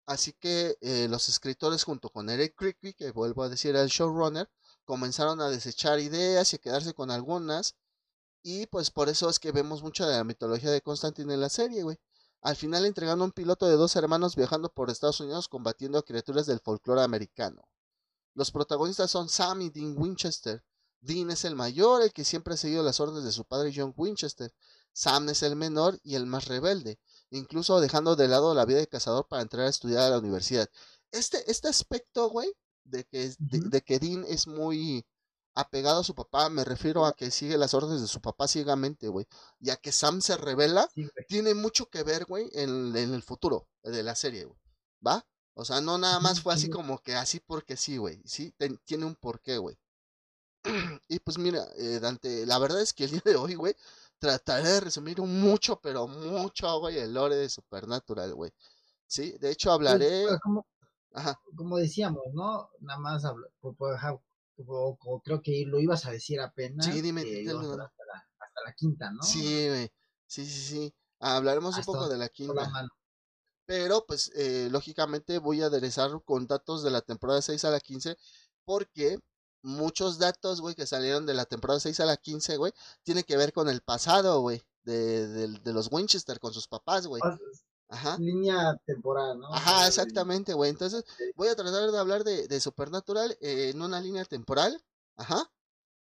Así 0.07 0.33
que 0.33 0.79
eh, 0.81 1.09
los 1.11 1.29
escritores 1.29 1.85
junto 1.85 2.11
con 2.11 2.31
Eric 2.31 2.55
Kripke, 2.57 2.95
que 2.95 3.11
vuelvo 3.11 3.43
a 3.43 3.49
decir 3.51 3.77
el 3.77 3.89
showrunner, 3.89 4.49
comenzaron 4.87 5.43
a 5.43 5.51
desechar 5.51 6.01
ideas 6.01 6.53
y 6.53 6.57
a 6.57 6.59
quedarse 6.59 6.95
con 6.95 7.11
algunas. 7.11 7.77
Y 8.43 8.67
pues 8.69 8.91
por 8.91 9.11
eso 9.11 9.29
es 9.29 9.39
que 9.39 9.53
vemos 9.53 9.83
mucha 9.83 10.07
de 10.07 10.17
la 10.17 10.25
mitología 10.25 10.71
de 10.71 10.81
Constantine 10.81 11.35
en 11.35 11.43
la 11.43 11.51
serie, 11.51 11.83
güey. 11.83 11.99
Al 12.41 12.57
final 12.57 12.87
entregando 12.87 13.25
un 13.25 13.33
piloto 13.33 13.67
de 13.67 13.77
dos 13.77 13.95
hermanos 13.97 14.37
viajando 14.37 14.73
por 14.73 14.89
Estados 14.89 15.21
Unidos 15.21 15.49
combatiendo 15.49 15.99
a 15.99 16.05
criaturas 16.05 16.47
del 16.47 16.61
folclore 16.61 17.03
americano. 17.03 17.69
Los 18.35 18.51
protagonistas 18.51 19.11
son 19.11 19.29
Sam 19.29 19.61
y 19.63 19.71
Dean 19.71 19.95
Winchester. 19.99 20.65
Dean 21.01 21.31
es 21.31 21.45
el 21.45 21.57
mayor, 21.57 22.03
el 22.03 22.13
que 22.13 22.25
siempre 22.25 22.55
ha 22.55 22.57
seguido 22.57 22.83
las 22.83 23.01
órdenes 23.01 23.25
de 23.25 23.33
su 23.33 23.45
padre 23.45 23.73
John 23.75 23.93
Winchester. 23.95 24.55
Sam 24.93 25.29
es 25.29 25.43
el 25.43 25.57
menor 25.57 26.01
y 26.03 26.15
el 26.15 26.25
más 26.25 26.47
rebelde 26.47 26.99
incluso 27.31 27.81
dejando 27.81 28.17
de 28.17 28.29
lado 28.29 28.55
la 28.55 28.65
vida 28.65 28.79
de 28.79 28.87
cazador 28.87 29.27
para 29.29 29.43
entrar 29.43 29.67
a 29.67 29.71
estudiar 29.71 30.05
a 30.05 30.11
la 30.11 30.19
universidad. 30.19 30.69
Este, 31.11 31.51
este 31.51 31.69
aspecto, 31.69 32.29
güey, 32.29 32.53
de 32.87 33.05
que, 33.05 33.33
de, 33.39 33.83
que 33.83 33.99
Dean 33.99 34.25
es 34.29 34.47
muy 34.47 35.05
apegado 35.55 36.01
a 36.01 36.05
su 36.05 36.15
papá, 36.15 36.51
me 36.51 36.65
refiero 36.65 37.07
a 37.07 37.15
que 37.15 37.31
sigue 37.31 37.57
las 37.57 37.73
órdenes 37.75 38.03
de 38.03 38.09
su 38.09 38.21
papá 38.21 38.47
ciegamente, 38.47 39.09
güey, 39.09 39.27
y 39.59 39.71
a 39.71 39.77
que 39.77 39.91
Sam 39.91 40.21
se 40.21 40.37
revela, 40.37 40.89
tiene 41.29 41.55
mucho 41.55 41.87
que 41.87 42.03
ver, 42.03 42.27
güey, 42.27 42.51
en, 42.53 42.95
el 42.95 43.23
futuro 43.23 43.67
de 43.83 44.03
la 44.03 44.15
serie, 44.15 44.45
güey, 44.45 44.59
¿va? 45.05 45.27
O 45.55 45.65
sea, 45.65 45.81
no 45.81 45.97
nada 45.97 46.21
más 46.21 46.43
fue 46.43 46.53
así 46.53 46.69
como 46.69 46.99
que 46.99 47.15
así 47.15 47.41
porque 47.41 47.77
sí, 47.79 47.97
güey, 47.97 48.21
sí, 48.27 48.55
tiene 48.85 49.07
un 49.07 49.15
porqué, 49.15 49.57
güey. 49.57 49.79
y 51.09 51.19
pues 51.21 51.39
mira, 51.39 51.67
eh, 51.77 52.01
Dante, 52.01 52.45
la 52.45 52.59
verdad 52.59 52.83
es 52.83 52.93
que 52.93 53.05
el 53.05 53.13
día 53.13 53.23
de 53.25 53.37
hoy, 53.37 53.55
güey, 53.55 53.75
trataré 54.19 54.69
de 54.69 54.81
resumir 54.81 55.21
mucho, 55.23 55.81
pero 55.81 56.07
mucho, 56.07 56.81
güey, 56.81 56.99
el 56.99 57.15
lore 57.15 57.37
de 57.37 57.49
Supernatural, 57.49 58.35
güey. 58.35 58.53
Sí, 59.07 59.37
de 59.39 59.51
hecho 59.53 59.71
hablaré. 59.73 60.27
Ajá. 61.17 61.41
como 61.57 61.79
decíamos, 61.79 62.23
¿no? 62.35 62.69
Nada 62.81 63.01
más 63.01 63.25
hablo, 63.25 63.49
creo 65.25 65.43
que 65.43 65.65
lo 65.67 65.81
ibas 65.81 66.05
a 66.05 66.11
decir 66.11 66.41
apenas. 66.41 66.85
Sí, 66.85 67.01
dime. 67.01 67.23
hasta, 67.23 67.77
la, 67.77 67.85
hasta, 68.39 68.61
la, 68.65 68.73
quinta, 68.75 69.11
¿no? 69.11 69.23
Sí, 69.23 69.69
güey. 69.69 69.91
Sí, 70.27 70.45
sí, 70.45 70.61
sí. 70.61 70.95
Hablaremos 71.19 71.77
un 71.79 71.85
poco 71.85 72.09
de 72.09 72.19
la 72.19 72.29
quinta. 72.29 72.71
Pero, 73.65 74.05
pues, 74.07 74.31
eh, 74.37 74.69
lógicamente 74.71 75.39
voy 75.39 75.63
a 75.63 75.67
aderezar 75.67 76.23
con 76.25 76.47
datos 76.47 76.83
de 76.83 76.91
la 76.91 77.01
temporada 77.01 77.43
6 77.43 77.65
a 77.65 77.71
la 77.71 77.81
15 77.81 78.17
porque 78.65 79.19
muchos 79.63 80.19
datos, 80.19 80.61
güey, 80.61 80.75
que 80.75 80.87
salieron 80.87 81.27
de 81.27 81.35
la 81.35 81.47
temporada 81.47 81.81
6 81.81 81.99
a 82.01 82.05
la 82.05 82.17
15, 82.17 82.59
güey, 82.59 82.73
tiene 83.03 83.25
que 83.25 83.37
ver 83.37 83.53
con 83.53 83.69
el 83.69 83.81
pasado, 83.81 84.41
güey, 84.41 84.63
de, 84.85 85.27
de, 85.27 85.49
de, 85.49 85.73
los 85.73 85.91
Winchester 85.91 86.39
con 86.39 86.53
sus 86.53 86.69
papás, 86.69 87.07
güey. 87.07 87.23
Ajá. 87.89 88.17
Línea 88.19 88.77
temporal, 88.85 89.39
¿no? 89.39 89.53
Ajá, 89.53 89.87
exactamente, 89.87 90.53
güey. 90.55 90.71
Entonces, 90.71 91.05
voy 91.35 91.49
a 91.49 91.57
tratar 91.57 91.91
de 91.91 91.99
hablar 91.99 92.25
de, 92.25 92.49
de 92.49 92.61
Supernatural 92.61 93.37
eh, 93.41 93.71
en 93.71 93.81
una 93.81 94.01
línea 94.01 94.25
temporal. 94.25 94.83
Ajá. 95.17 95.51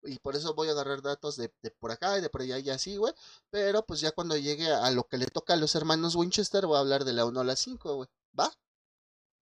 Y 0.03 0.19
por 0.19 0.35
eso 0.35 0.53
voy 0.53 0.67
a 0.67 0.71
agarrar 0.71 1.01
datos 1.01 1.35
de, 1.35 1.51
de 1.61 1.71
por 1.71 1.91
acá 1.91 2.17
y 2.17 2.21
de 2.21 2.29
por 2.29 2.41
allá 2.41 2.59
y 2.59 2.69
así, 2.69 2.97
güey. 2.97 3.13
Pero 3.49 3.85
pues 3.85 3.99
ya 4.01 4.11
cuando 4.11 4.37
llegue 4.37 4.71
a 4.71 4.89
lo 4.91 5.07
que 5.07 5.17
le 5.17 5.27
toca 5.27 5.53
a 5.53 5.57
los 5.57 5.75
hermanos 5.75 6.15
Winchester, 6.15 6.65
voy 6.65 6.77
a 6.77 6.81
hablar 6.81 7.05
de 7.05 7.13
la 7.13 7.25
1 7.25 7.39
a 7.39 7.43
la 7.43 7.55
5, 7.55 7.95
güey. 7.95 8.09
¿Va? 8.39 8.51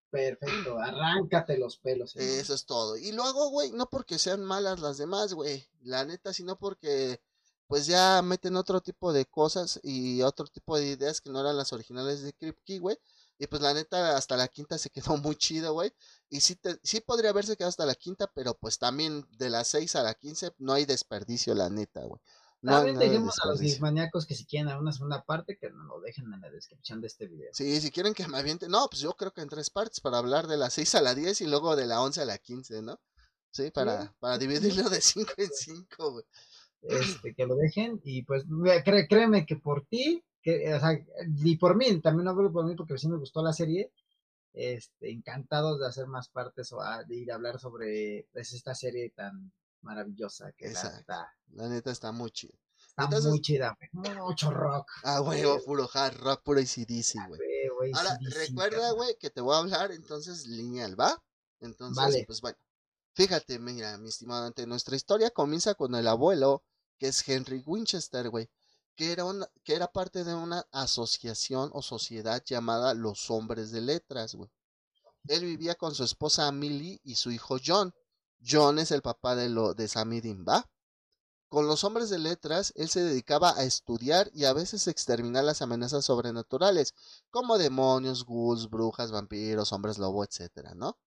Perfecto, 0.09 0.79
arráncate 0.79 1.57
los 1.57 1.77
pelos. 1.77 2.15
Eso 2.15 2.53
es 2.53 2.65
todo. 2.65 2.97
Y 2.97 3.11
lo 3.11 3.23
hago, 3.23 3.49
güey, 3.49 3.71
no 3.71 3.89
porque 3.89 4.17
sean 4.17 4.43
malas 4.43 4.79
las 4.79 4.97
demás, 4.97 5.33
güey. 5.33 5.67
La 5.81 6.05
neta, 6.05 6.33
sino 6.33 6.57
porque 6.57 7.21
pues 7.69 7.85
ya 7.85 8.23
meten 8.23 8.55
otro 8.55 8.81
tipo 8.81 9.13
de 9.13 9.27
cosas 9.27 9.79
y 9.83 10.23
otro 10.23 10.47
tipo 10.47 10.75
de 10.75 10.87
ideas 10.87 11.21
que 11.21 11.29
no 11.29 11.39
eran 11.39 11.55
las 11.55 11.71
originales 11.71 12.23
de 12.23 12.33
Kripke, 12.33 12.79
güey. 12.79 12.97
Y 13.37 13.45
pues 13.45 13.61
la 13.61 13.75
neta, 13.75 14.17
hasta 14.17 14.35
la 14.35 14.47
quinta 14.47 14.79
se 14.79 14.89
quedó 14.89 15.17
muy 15.23 15.35
chido, 15.35 15.73
güey. 15.73 15.93
Y 16.31 16.41
sí, 16.41 16.59
sí 16.81 16.99
podría 16.99 17.29
haberse 17.29 17.55
quedado 17.55 17.69
hasta 17.69 17.85
la 17.85 17.93
quinta, 17.93 18.25
pero 18.33 18.55
pues 18.55 18.79
también 18.79 19.23
de 19.37 19.51
las 19.51 19.67
seis 19.67 19.95
a 19.95 20.01
la 20.01 20.15
quince 20.15 20.51
no 20.57 20.73
hay 20.73 20.85
desperdicio, 20.85 21.53
la 21.53 21.69
neta, 21.69 22.01
güey. 22.01 22.19
No, 22.61 22.71
también 22.71 22.97
dejemos 22.97 23.37
a 23.43 23.47
los 23.47 23.59
dismaníacos 23.59 24.25
que 24.25 24.33
si 24.33 24.45
quieren 24.47 24.69
a 24.69 24.79
una 24.79 24.91
segunda 24.91 25.23
parte, 25.23 25.55
que 25.55 25.69
nos 25.69 25.85
lo 25.85 26.01
dejen 26.01 26.33
en 26.33 26.41
la 26.41 26.49
descripción 26.49 27.01
de 27.01 27.07
este 27.07 27.27
video. 27.27 27.51
Sí, 27.53 27.79
si 27.81 27.91
quieren 27.91 28.15
que 28.15 28.27
me 28.27 28.39
aviente, 28.39 28.67
no, 28.67 28.87
pues 28.89 29.03
yo 29.03 29.13
creo 29.13 29.31
que 29.31 29.41
en 29.41 29.47
tres 29.47 29.69
partes 29.69 29.99
para 30.01 30.17
hablar 30.17 30.47
de 30.47 30.57
las 30.57 30.73
seis 30.73 30.95
a 30.95 31.01
la 31.01 31.13
diez 31.13 31.39
y 31.41 31.45
luego 31.45 31.75
de 31.75 31.85
la 31.85 32.01
once 32.01 32.19
a 32.19 32.25
la 32.25 32.39
quince, 32.39 32.81
¿no? 32.81 32.99
Sí, 33.51 33.69
para, 33.69 34.11
para 34.19 34.39
dividirlo 34.39 34.89
de 34.89 35.01
cinco 35.01 35.33
en 35.37 35.49
cinco, 35.55 36.13
güey 36.13 36.25
este, 36.81 37.33
que 37.33 37.45
lo 37.45 37.55
dejen 37.55 37.99
y 38.03 38.23
pues 38.23 38.45
créeme 38.83 39.45
que 39.45 39.57
por 39.57 39.85
ti, 39.85 40.23
que, 40.41 40.73
o 40.73 40.79
sea, 40.79 40.99
y 41.37 41.57
por 41.57 41.75
mí, 41.75 41.99
también 42.01 42.27
hablo 42.27 42.51
por 42.51 42.65
mí 42.65 42.75
porque 42.75 42.97
sí 42.97 43.07
me 43.07 43.17
gustó 43.17 43.43
la 43.43 43.53
serie, 43.53 43.91
este, 44.53 45.11
encantados 45.11 45.79
de 45.79 45.87
hacer 45.87 46.07
más 46.07 46.29
partes 46.29 46.71
o 46.71 46.79
de 47.07 47.15
ir 47.15 47.31
a 47.31 47.35
hablar 47.35 47.59
sobre 47.59 48.27
pues, 48.31 48.53
esta 48.53 48.73
serie 48.73 49.11
tan 49.11 49.51
maravillosa 49.81 50.51
que 50.53 50.67
está. 50.67 51.33
La 51.51 51.67
neta 51.67 51.91
está 51.91 52.11
muy 52.11 52.31
chida. 52.31 52.57
Está 52.97 53.29
muy 53.29 53.41
chida, 53.41 53.77
Mucho 53.93 54.51
rock. 54.51 54.89
Ah, 55.03 55.19
güey, 55.19 55.43
puro 55.65 55.89
hard 55.93 56.17
rock, 56.17 56.43
puro 56.43 56.59
ACDC, 56.59 57.27
güey. 57.27 57.93
Ahora, 57.93 58.17
recuerda, 58.21 58.91
güey, 58.91 59.15
que 59.17 59.29
te 59.29 59.41
voy 59.41 59.55
a 59.55 59.59
hablar 59.59 59.91
entonces 59.91 60.47
lineal, 60.47 60.99
¿va? 60.99 61.21
Entonces, 61.61 62.25
pues 62.25 62.41
bueno. 62.41 62.57
Fíjate, 63.13 63.59
mira, 63.59 63.97
mi 63.97 64.09
estimado, 64.09 64.45
ante 64.45 64.65
nuestra 64.65 64.95
historia 64.95 65.31
comienza 65.31 65.73
con 65.75 65.95
el 65.95 66.07
abuelo, 66.07 66.63
que 66.99 67.07
es 67.07 67.27
Henry 67.27 67.63
Winchester, 67.65 68.29
güey, 68.29 68.49
que 68.95 69.11
era, 69.11 69.25
una, 69.25 69.49
que 69.63 69.73
era 69.73 69.91
parte 69.91 70.23
de 70.23 70.35
una 70.35 70.67
asociación 70.71 71.71
o 71.73 71.81
sociedad 71.81 72.43
llamada 72.45 72.93
Los 72.93 73.31
Hombres 73.31 73.71
de 73.71 73.81
Letras, 73.81 74.35
güey. 74.35 74.51
Él 75.27 75.45
vivía 75.45 75.75
con 75.75 75.95
su 75.95 76.03
esposa 76.03 76.51
Millie 76.51 76.99
y 77.03 77.15
su 77.15 77.31
hijo 77.31 77.57
John. 77.65 77.93
John 78.45 78.79
es 78.79 78.91
el 78.91 79.01
papá 79.01 79.35
de, 79.35 79.49
lo, 79.49 79.73
de 79.73 79.87
Sammy 79.87 80.21
¿va? 80.43 80.69
Con 81.49 81.65
los 81.65 81.83
hombres 81.83 82.09
de 82.09 82.19
letras, 82.19 82.73
él 82.75 82.89
se 82.89 83.01
dedicaba 83.01 83.57
a 83.57 83.63
estudiar 83.63 84.29
y 84.33 84.45
a 84.45 84.53
veces 84.53 84.87
exterminar 84.87 85.43
las 85.43 85.63
amenazas 85.63 86.05
sobrenaturales, 86.05 86.93
como 87.31 87.57
demonios, 87.57 88.23
ghouls, 88.25 88.69
brujas, 88.69 89.11
vampiros, 89.11 89.73
hombres 89.73 89.97
lobo, 89.97 90.23
etcétera, 90.23 90.75
¿no? 90.75 90.97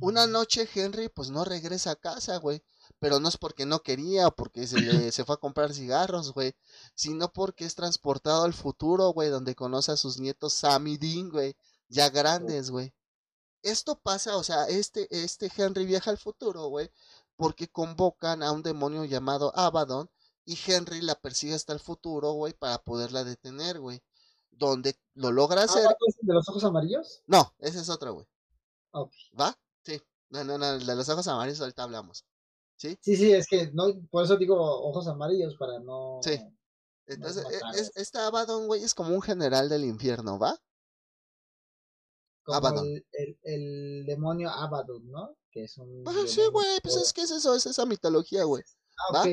Una 0.00 0.26
noche 0.26 0.68
Henry 0.74 1.08
pues 1.08 1.30
no 1.30 1.44
regresa 1.44 1.92
a 1.92 1.96
casa, 1.96 2.36
güey. 2.38 2.64
Pero 2.98 3.20
no 3.20 3.28
es 3.28 3.36
porque 3.36 3.66
no 3.66 3.80
quería 3.80 4.28
o 4.28 4.34
porque 4.34 4.66
se, 4.66 4.80
le, 4.80 5.12
se 5.12 5.24
fue 5.24 5.34
a 5.34 5.38
comprar 5.38 5.72
cigarros, 5.74 6.32
güey. 6.32 6.54
Sino 6.94 7.32
porque 7.32 7.64
es 7.64 7.74
transportado 7.74 8.44
al 8.44 8.54
futuro, 8.54 9.10
güey, 9.10 9.28
donde 9.30 9.54
conoce 9.54 9.92
a 9.92 9.96
sus 9.96 10.18
nietos 10.18 10.54
Sammy 10.54 10.96
Dean, 10.96 11.30
güey. 11.30 11.56
Ya 11.88 12.08
grandes, 12.10 12.70
güey. 12.70 12.94
Esto 13.62 13.98
pasa, 13.98 14.36
o 14.36 14.42
sea, 14.42 14.66
este, 14.68 15.08
este 15.10 15.50
Henry 15.56 15.86
viaja 15.86 16.10
al 16.10 16.18
futuro, 16.18 16.66
güey. 16.66 16.90
Porque 17.36 17.68
convocan 17.68 18.42
a 18.42 18.52
un 18.52 18.62
demonio 18.62 19.04
llamado 19.04 19.52
Abaddon. 19.56 20.10
Y 20.44 20.58
Henry 20.66 21.00
la 21.00 21.14
persigue 21.14 21.54
hasta 21.54 21.72
el 21.72 21.80
futuro, 21.80 22.32
güey, 22.32 22.52
para 22.52 22.78
poderla 22.78 23.24
detener, 23.24 23.80
güey. 23.80 24.02
Donde 24.50 24.98
lo 25.14 25.32
logra 25.32 25.62
hacer. 25.62 25.86
¿De 26.20 26.34
los 26.34 26.48
ojos 26.48 26.64
amarillos? 26.64 27.22
No, 27.26 27.54
ese 27.58 27.80
es 27.80 27.88
otro, 27.88 28.14
güey. 28.14 28.26
¿Va? 29.38 29.58
Sí. 29.82 30.00
No, 30.28 30.44
no, 30.44 30.58
no, 30.58 30.78
de 30.78 30.94
los 30.94 31.08
ojos 31.08 31.26
amarillos 31.26 31.60
ahorita 31.60 31.82
hablamos. 31.82 32.24
¿Sí? 32.76 32.98
Sí, 33.00 33.16
sí, 33.16 33.32
es 33.32 33.46
que 33.46 33.70
no, 33.72 33.86
por 34.10 34.24
eso 34.24 34.36
digo 34.36 34.56
ojos 34.56 35.06
amarillos, 35.08 35.56
para 35.56 35.78
no. 35.80 36.20
Sí. 36.22 36.38
Entonces, 37.06 37.44
e, 37.50 37.80
es, 37.80 37.92
este 37.94 38.18
Abaddon, 38.18 38.66
güey, 38.66 38.82
es 38.82 38.94
como 38.94 39.14
un 39.14 39.22
general 39.22 39.68
del 39.68 39.84
infierno, 39.84 40.38
¿va? 40.38 40.58
Como 42.42 42.58
Abaddon. 42.58 42.86
El, 43.12 43.38
el, 43.42 44.06
demonio 44.06 44.50
Abaddon, 44.50 45.10
¿no? 45.10 45.36
Que 45.50 45.64
es 45.64 45.78
un. 45.78 46.04
sí, 46.26 46.42
güey, 46.50 46.80
pues 46.82 46.96
es 46.96 47.12
que 47.12 47.22
es 47.22 47.30
eso, 47.30 47.54
es 47.54 47.66
esa 47.66 47.86
mitología, 47.86 48.44
güey. 48.44 48.62
Ah, 48.96 49.20
ok, 49.20 49.26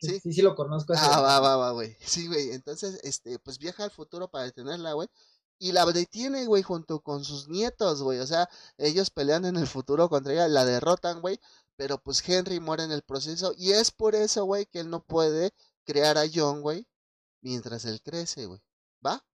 ¿Sí? 0.00 0.20
¿Sí? 0.20 0.32
sí, 0.32 0.42
lo 0.42 0.54
conozco. 0.54 0.92
Ah, 0.96 1.20
va, 1.20 1.40
va, 1.40 1.56
va, 1.56 1.70
güey. 1.72 1.96
Sí, 2.00 2.26
güey, 2.26 2.52
entonces, 2.52 3.00
este, 3.02 3.38
pues 3.38 3.58
viaja 3.58 3.84
al 3.84 3.90
futuro 3.90 4.28
para 4.30 4.44
detenerla, 4.44 4.92
güey 4.92 5.08
y 5.58 5.72
la 5.72 5.84
detiene, 5.86 6.46
güey, 6.46 6.62
junto 6.62 7.00
con 7.00 7.24
sus 7.24 7.48
nietos, 7.48 8.02
güey. 8.02 8.20
O 8.20 8.26
sea, 8.26 8.48
ellos 8.76 9.10
pelean 9.10 9.44
en 9.44 9.56
el 9.56 9.66
futuro 9.66 10.08
contra 10.08 10.32
ella, 10.32 10.48
la 10.48 10.64
derrotan, 10.64 11.20
güey. 11.20 11.40
Pero 11.78 11.98
pues 12.02 12.28
Henry 12.28 12.60
muere 12.60 12.84
en 12.84 12.92
el 12.92 13.02
proceso. 13.02 13.54
Y 13.56 13.72
es 13.72 13.92
por 13.92 14.14
eso, 14.16 14.44
güey, 14.44 14.66
que 14.66 14.80
él 14.80 14.90
no 14.90 15.02
puede 15.04 15.52
crear 15.86 16.18
a 16.18 16.26
John, 16.32 16.60
güey, 16.60 16.86
mientras 17.40 17.84
él 17.86 18.02
crece, 18.02 18.46
güey. 18.46 18.60
¿Va? 19.06 19.24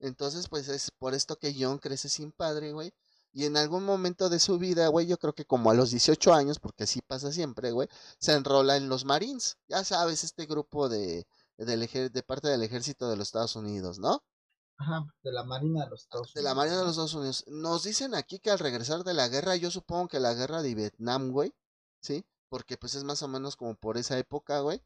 Entonces, 0.00 0.48
pues 0.48 0.68
es 0.68 0.90
por 0.92 1.14
esto 1.14 1.36
que 1.38 1.54
John 1.58 1.78
crece 1.78 2.08
sin 2.08 2.32
padre, 2.32 2.72
güey. 2.72 2.92
Y 3.32 3.44
en 3.44 3.56
algún 3.56 3.84
momento 3.84 4.28
de 4.28 4.38
su 4.40 4.58
vida, 4.58 4.88
güey, 4.88 5.06
yo 5.06 5.18
creo 5.18 5.34
que 5.34 5.44
como 5.44 5.70
a 5.70 5.74
los 5.74 5.90
18 5.90 6.32
años, 6.32 6.58
porque 6.60 6.84
así 6.84 7.00
pasa 7.02 7.32
siempre, 7.32 7.72
güey, 7.72 7.88
se 8.18 8.32
enrola 8.32 8.76
en 8.76 8.88
los 8.88 9.04
Marines. 9.04 9.58
Ya 9.68 9.84
sabes, 9.84 10.24
este 10.24 10.46
grupo 10.46 10.88
de, 10.88 11.26
de 11.58 12.22
parte 12.26 12.48
del 12.48 12.62
ejército 12.62 13.08
de 13.10 13.16
los 13.16 13.28
Estados 13.28 13.56
Unidos, 13.56 13.98
¿no? 13.98 14.22
Ajá, 14.80 15.04
de 15.22 15.30
la 15.30 15.44
Marina 15.44 15.84
de 15.84 15.90
los 15.90 16.04
Estados 16.04 16.28
Unidos. 16.28 16.34
De 16.34 16.42
la 16.42 16.54
Marina 16.54 16.78
de 16.78 16.84
los 16.84 16.92
Estados 16.92 17.14
Unidos. 17.14 17.44
Nos 17.48 17.82
dicen 17.84 18.14
aquí 18.14 18.38
que 18.38 18.50
al 18.50 18.58
regresar 18.58 19.04
de 19.04 19.12
la 19.12 19.28
guerra, 19.28 19.54
yo 19.56 19.70
supongo 19.70 20.08
que 20.08 20.20
la 20.20 20.32
guerra 20.32 20.62
de 20.62 20.74
Vietnam, 20.74 21.32
güey, 21.32 21.54
¿sí? 22.00 22.24
Porque 22.48 22.78
pues 22.78 22.94
es 22.94 23.04
más 23.04 23.22
o 23.22 23.28
menos 23.28 23.56
como 23.56 23.74
por 23.74 23.98
esa 23.98 24.18
época, 24.18 24.60
güey. 24.60 24.82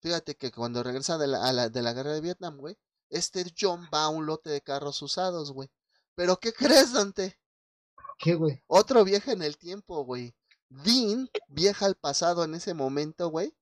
Fíjate 0.00 0.34
que 0.36 0.50
cuando 0.50 0.82
regresa 0.82 1.18
de 1.18 1.26
la, 1.26 1.68
de 1.68 1.82
la 1.82 1.92
guerra 1.92 2.12
de 2.14 2.22
Vietnam, 2.22 2.56
güey, 2.56 2.78
este 3.10 3.44
John 3.58 3.86
va 3.92 4.04
a 4.04 4.08
un 4.08 4.24
lote 4.24 4.48
de 4.48 4.62
carros 4.62 5.02
usados, 5.02 5.52
güey. 5.52 5.70
Pero 6.14 6.40
¿qué 6.40 6.54
crees, 6.54 6.94
Dante? 6.94 7.38
¿Qué, 8.18 8.36
güey? 8.36 8.62
Otro 8.66 9.04
viaje 9.04 9.32
en 9.32 9.42
el 9.42 9.58
tiempo, 9.58 10.06
güey. 10.06 10.34
Dean 10.70 11.28
viaja 11.48 11.84
al 11.84 11.96
pasado 11.96 12.44
en 12.44 12.54
ese 12.54 12.72
momento, 12.72 13.28
güey. 13.28 13.54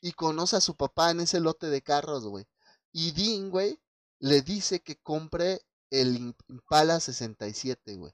Y 0.00 0.12
conoce 0.12 0.54
a 0.54 0.60
su 0.60 0.76
papá 0.76 1.10
en 1.10 1.20
ese 1.20 1.40
lote 1.40 1.66
de 1.70 1.82
carros, 1.82 2.24
güey. 2.24 2.46
Y 2.92 3.10
Dean, 3.10 3.50
güey, 3.50 3.81
le 4.22 4.40
dice 4.40 4.80
que 4.80 4.96
compre 4.96 5.62
el 5.90 6.34
Impala 6.48 7.00
67, 7.00 7.96
güey. 7.96 8.12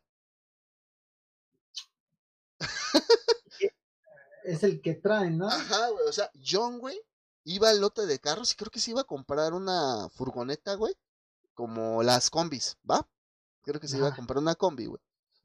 es 4.45 4.63
el 4.63 4.81
que 4.81 4.95
trae, 4.95 5.31
¿no? 5.31 5.49
Ajá, 5.49 5.91
güey. 5.91 6.09
O 6.09 6.13
sea, 6.13 6.31
John, 6.43 6.79
güey, 6.79 6.99
iba 7.45 7.69
al 7.69 7.83
lote 7.83 8.07
de 8.07 8.19
carros 8.19 8.53
y 8.53 8.57
creo 8.57 8.71
que 8.71 8.81
se 8.81 8.93
iba 8.93 9.03
a 9.03 9.05
comprar 9.05 9.53
una 9.53 10.09
furgoneta, 10.09 10.75
güey. 10.77 10.95
Como 11.53 12.03
las 12.03 12.31
combis, 12.31 12.79
¿va? 12.91 13.07
Creo 13.63 13.79
que 13.79 13.89
se 13.89 13.99
iba 13.99 14.09
a 14.09 14.17
comprar 14.17 14.39
una 14.39 14.55
combi, 14.55 14.87
güey. 14.87 15.03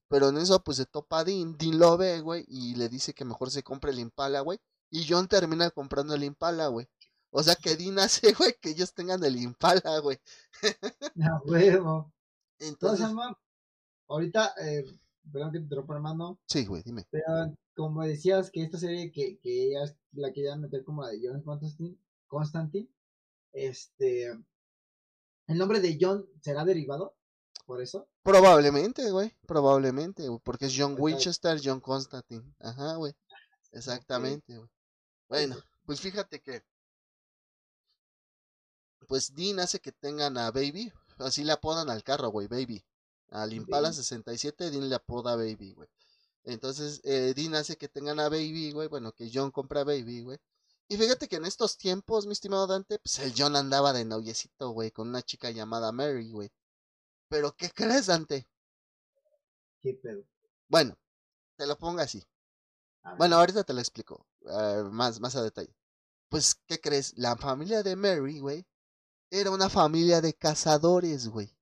Pero 0.07 0.30
en 0.30 0.38
eso, 0.38 0.64
pues 0.64 0.78
se 0.78 0.86
topa 0.86 1.26
Dean. 1.26 1.57
Dean 1.57 1.78
lo 1.78 1.97
ve, 1.97 2.22
güey, 2.22 2.45
y 2.47 2.76
le 2.76 2.88
dice 2.88 3.14
que 3.14 3.26
mejor 3.26 3.51
se 3.51 3.64
compre 3.64 3.91
el 3.91 3.99
Impala, 3.99 4.39
güey. 4.39 4.59
Y 4.89 5.05
John 5.09 5.28
termina 5.28 5.72
comprando 5.72 6.14
el 6.16 6.24
Impala, 6.24 6.68
güey. 6.68 6.88
O 7.36 7.41
sea, 7.41 7.55
que 7.55 7.75
Dean 7.75 7.97
hace, 7.97 8.31
güey, 8.34 8.53
que 8.61 8.69
ellos 8.69 8.93
tengan 8.93 9.23
el 9.23 9.36
Impala, 9.38 9.99
güey. 9.99 10.19
No, 11.15 11.41
huevo. 11.45 12.13
Entonces, 12.59 13.07
hermano, 13.07 13.38
ahorita, 14.07 14.53
eh, 14.61 14.86
perdón 15.31 15.51
que 15.51 15.57
te 15.57 15.63
interrumpa, 15.63 15.95
hermano. 15.95 16.39
Sí, 16.47 16.63
güey, 16.65 16.84
dime. 16.84 17.07
Pero, 17.09 17.25
como 17.75 18.03
decías 18.03 18.51
que 18.51 18.61
esta 18.61 18.77
serie 18.77 19.11
que, 19.11 19.39
que 19.39 19.65
ellas 19.65 19.95
la 20.11 20.31
querían 20.31 20.61
meter 20.61 20.84
como 20.84 21.01
la 21.01 21.09
de 21.09 21.21
John 21.23 21.41
Constantine, 21.41 21.97
Constantine, 22.27 22.88
este, 23.51 24.27
¿el 24.27 25.57
nombre 25.57 25.79
de 25.79 25.97
John 25.99 26.29
será 26.39 26.63
derivado 26.63 27.15
por 27.65 27.81
eso? 27.81 28.07
Probablemente, 28.21 29.09
güey, 29.09 29.36
probablemente, 29.47 30.23
porque 30.43 30.67
es 30.67 30.75
John 30.77 30.95
Winchester, 30.99 31.59
John 31.63 31.79
Constantine. 31.79 32.53
Ajá, 32.59 32.95
güey. 32.95 33.13
Exactamente, 33.71 34.55
güey. 34.55 34.69
Bueno, 35.27 35.55
pues 35.86 35.99
fíjate 35.99 36.39
que 36.39 36.63
pues 39.14 39.36
Dean 39.36 39.59
hace 39.59 39.80
que 39.80 39.91
tengan 39.91 40.39
a 40.39 40.49
Baby, 40.49 40.91
así 41.20 41.43
le 41.43 41.51
apodan 41.51 41.88
al 41.91 42.01
carro, 42.01 42.30
güey, 42.30 42.47
Baby. 42.47 42.84
Al 43.30 43.53
Impala 43.53 43.93
67, 43.93 44.72
Dean 44.72 44.89
le 44.89 44.95
apoda 44.95 45.36
Baby, 45.36 45.74
güey. 45.74 45.88
Entonces, 46.45 46.99
eh, 47.03 47.36
Dean 47.36 47.53
hace 47.53 47.78
que 47.78 47.88
tengan 47.88 48.20
a 48.20 48.28
Baby, 48.30 48.72
güey. 48.72 48.88
Bueno, 48.88 49.11
que 49.11 49.30
John 49.32 49.51
compra 49.51 49.82
a 49.82 49.84
Baby, 49.84 50.24
güey. 50.24 50.39
Y 50.88 50.97
fíjate 50.97 51.28
que 51.28 51.36
en 51.36 51.45
estos 51.45 51.78
tiempos, 51.78 52.26
mi 52.26 52.34
estimado 52.34 52.66
Dante, 52.66 52.97
pues 52.97 53.20
el 53.20 53.36
John 53.38 53.55
andaba 53.55 53.93
de 53.93 54.03
noviecito, 54.03 54.72
güey, 54.72 54.89
con 54.89 55.09
una 55.09 55.22
chica 55.22 55.51
llamada 55.51 55.91
Mary, 55.91 56.32
güey. 56.32 56.51
Pero, 57.30 57.55
¿qué 57.55 57.70
crees, 57.70 58.07
Dante? 58.07 58.47
¿Qué 59.84 59.93
pedo? 59.93 60.24
Bueno, 60.70 60.97
te 61.55 61.68
lo 61.68 61.78
pongo 61.78 61.99
así. 61.99 62.26
Bueno, 63.20 63.36
ahorita 63.36 63.64
te 63.64 63.74
lo 63.74 63.80
explico 63.80 64.26
eh, 64.49 64.84
más, 64.89 65.20
más 65.20 65.36
a 65.36 65.43
detalle. 65.43 65.76
Pues, 66.30 66.55
¿qué 66.66 66.82
crees? 66.82 67.16
La 67.16 67.36
familia 67.36 67.84
de 67.84 67.95
Mary, 67.95 68.39
güey, 68.39 68.66
era 69.34 69.49
una 69.49 69.67
familia 69.67 70.21
de 70.21 70.36
cazadores, 70.36 71.27
güey. 71.27 71.57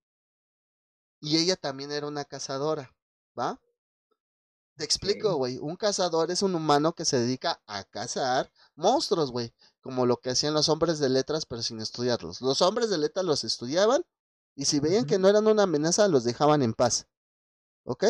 Y 1.22 1.38
ella 1.38 1.56
también 1.56 1.92
era 1.92 2.06
una 2.06 2.26
cazadora, 2.26 2.94
¿va? 3.38 3.62
Te 4.76 4.84
explico, 4.84 5.36
güey. 5.36 5.58
Un 5.58 5.78
cazador 5.78 6.32
es 6.32 6.42
un 6.42 6.54
humano 6.54 6.94
que 6.94 7.06
se 7.06 7.18
dedica 7.18 7.62
a 7.68 7.86
cazar 7.86 8.52
monstruos, 8.76 9.32
güey. 9.32 9.54
Como 9.80 10.06
lo 10.06 10.18
que 10.18 10.32
hacían 10.32 10.54
los 10.54 10.68
hombres 10.68 11.00
de 11.00 11.08
letras, 11.08 11.46
pero 11.46 11.62
sin 11.62 11.80
estudiarlos. 11.80 12.42
Los 12.42 12.62
hombres 12.62 12.90
de 12.90 12.98
letras 12.98 13.26
los 13.26 13.46
estudiaban 13.46 14.04
y 14.54 14.66
si 14.66 14.82
veían 14.82 15.06
que 15.06 15.18
no 15.18 15.30
eran 15.30 15.48
una 15.48 15.64
amenaza, 15.64 16.10
los 16.10 16.26
dejaban 16.26 16.64
en 16.64 16.74
paz. 16.74 17.08
¿Ok? 17.86 18.04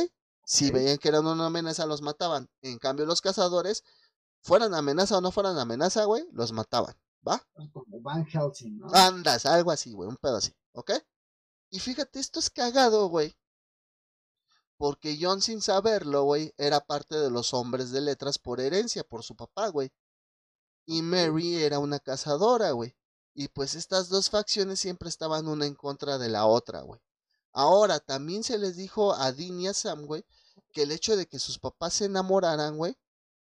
Si 0.44 0.72
veían 0.72 0.98
que 0.98 1.10
eran 1.10 1.28
una 1.28 1.46
amenaza, 1.46 1.86
los 1.86 2.02
mataban. 2.02 2.50
En 2.62 2.80
cambio, 2.80 3.06
los 3.06 3.22
cazadores, 3.22 3.84
fueran 4.42 4.74
amenaza 4.74 5.20
o 5.20 5.22
no 5.22 5.32
fueran 5.32 5.60
amenaza, 5.60 6.06
güey, 6.06 6.26
los 6.32 6.52
mataban. 6.52 6.96
¿Va? 7.28 7.46
Como 7.72 8.02
Van 8.02 8.26
Helsing, 8.26 8.80
¿no? 8.80 8.90
Andas, 8.94 9.46
algo 9.46 9.72
así, 9.72 9.92
güey, 9.94 10.10
un 10.10 10.18
pedo 10.18 10.38
así. 10.38 10.54
¿Ok? 10.74 10.92
Y 11.70 11.80
fíjate, 11.80 12.20
esto 12.20 12.40
es 12.40 12.50
cagado, 12.50 13.08
güey. 13.08 13.38
Porque 14.78 15.18
John, 15.22 15.42
sin 15.42 15.62
saberlo, 15.62 16.24
güey, 16.24 16.54
era 16.58 16.80
parte 16.80 17.16
de 17.16 17.30
los 17.30 17.54
hombres 17.54 17.92
de 17.92 18.02
letras 18.02 18.40
por 18.40 18.60
herencia, 18.60 19.04
por 19.04 19.24
su 19.24 19.36
papá, 19.36 19.68
güey. 19.68 19.92
Y 20.86 21.04
Mary 21.04 21.58
era 21.58 21.80
una 21.80 22.00
cazadora, 22.00 22.72
güey. 22.72 22.96
Y 23.34 23.48
pues 23.50 23.76
estas 23.76 24.10
dos 24.10 24.30
facciones 24.30 24.80
siempre 24.80 25.08
estaban 25.08 25.48
una 25.48 25.66
en 25.66 25.76
contra 25.76 26.18
de 26.18 26.30
la 26.30 26.46
otra, 26.46 26.82
güey. 26.82 27.00
Ahora, 27.54 28.00
también 28.00 28.44
se 28.44 28.58
les 28.58 28.76
dijo 28.76 29.14
a 29.14 29.32
Dean 29.32 29.60
y 29.60 29.68
a 29.68 29.74
Sam, 29.74 30.06
güey, 30.06 30.26
que 30.74 30.84
el 30.84 30.92
hecho 30.92 31.16
de 31.16 31.28
que 31.28 31.40
sus 31.40 31.60
papás 31.60 31.94
se 31.94 32.06
enamoraran, 32.06 32.78
güey, 32.78 32.98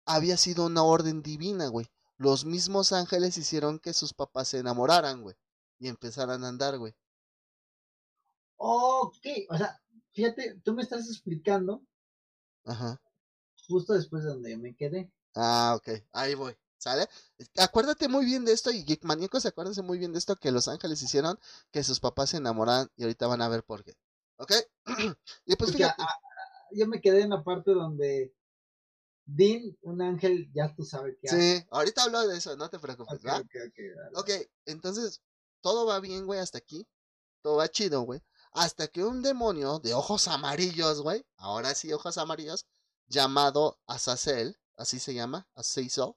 había 0.06 0.36
sido 0.38 0.66
una 0.66 0.84
orden 0.84 1.22
divina, 1.22 1.68
güey. 1.68 1.90
Los 2.20 2.44
mismos 2.44 2.92
ángeles 2.92 3.38
hicieron 3.38 3.80
que 3.80 3.94
sus 3.94 4.14
papás 4.14 4.50
se 4.50 4.60
enamoraran, 4.60 5.22
güey. 5.24 5.38
Y 5.80 5.88
empezaran 5.88 6.44
a 6.44 6.50
andar, 6.50 6.78
güey. 6.78 6.94
Ok, 8.58 9.26
o 9.50 9.58
sea, 9.58 9.82
fíjate, 10.12 10.60
tú 10.66 10.74
me 10.74 10.84
estás 10.84 11.08
explicando. 11.08 11.82
Ajá. 12.66 13.02
Justo 13.70 13.94
después 13.94 14.24
de 14.24 14.32
donde 14.32 14.58
me 14.58 14.76
quedé. 14.76 15.10
Ah, 15.34 15.76
ok, 15.78 16.04
ahí 16.12 16.36
voy. 16.36 16.58
¿Sale? 16.78 17.08
Acuérdate 17.58 18.10
muy 18.10 18.26
bien 18.26 18.44
de 18.44 18.52
esto 18.52 18.70
y 18.70 18.84
Geek 18.84 19.06
Maníacos, 19.06 19.46
acuérdense 19.46 19.82
muy 19.82 19.98
bien 19.98 20.12
de 20.12 20.20
esto 20.20 20.36
que 20.36 20.52
los 20.52 20.68
ángeles 20.68 21.02
hicieron 21.02 21.40
que 21.72 21.84
sus 21.84 22.02
papás 22.02 22.32
se 22.32 22.38
enamoraran 22.38 22.90
y 22.98 23.04
ahorita 23.04 23.28
van 23.28 23.42
a 23.42 23.50
ver 23.50 23.64
por 23.64 23.86
qué. 23.86 23.94
¿Ok? 24.38 24.52
y 25.46 25.56
pues 25.56 25.72
fíjate. 25.72 26.04
yo 26.72 26.86
me 26.88 27.00
quedé 27.00 27.22
en 27.22 27.30
la 27.30 27.44
parte 27.44 27.72
donde 27.72 28.34
Dean, 29.36 29.78
un 29.82 30.02
ángel, 30.02 30.50
ya 30.54 30.74
tú 30.76 30.84
sabes 30.84 31.16
qué 31.22 31.28
Sí, 31.28 31.68
ahorita 31.72 32.04
hablo 32.04 32.28
de 32.28 32.38
eso, 32.38 32.56
no 32.58 32.70
te 32.70 32.80
preocupes, 32.80 33.20
¿va? 33.26 33.44
ok, 34.16 34.30
entonces 34.66 35.22
todo 35.62 35.86
va 35.86 36.00
bien, 36.00 36.26
güey, 36.26 36.40
hasta 36.40 36.58
aquí. 36.58 36.88
Todo 37.42 37.58
va 37.58 37.70
chido, 37.70 38.02
güey. 38.02 38.22
Hasta 38.52 38.88
que 38.88 39.04
un 39.04 39.22
demonio 39.22 39.80
de 39.80 39.94
ojos 39.94 40.28
amarillos, 40.28 41.02
güey, 41.02 41.26
ahora 41.38 41.76
sí 41.76 41.94
ojos 41.94 42.18
amarillos, 42.18 42.66
llamado 43.08 43.80
Azazel, 43.86 44.58
así 44.76 45.00
se 45.00 45.14
llama, 45.14 45.48
Azazel, 45.56 46.14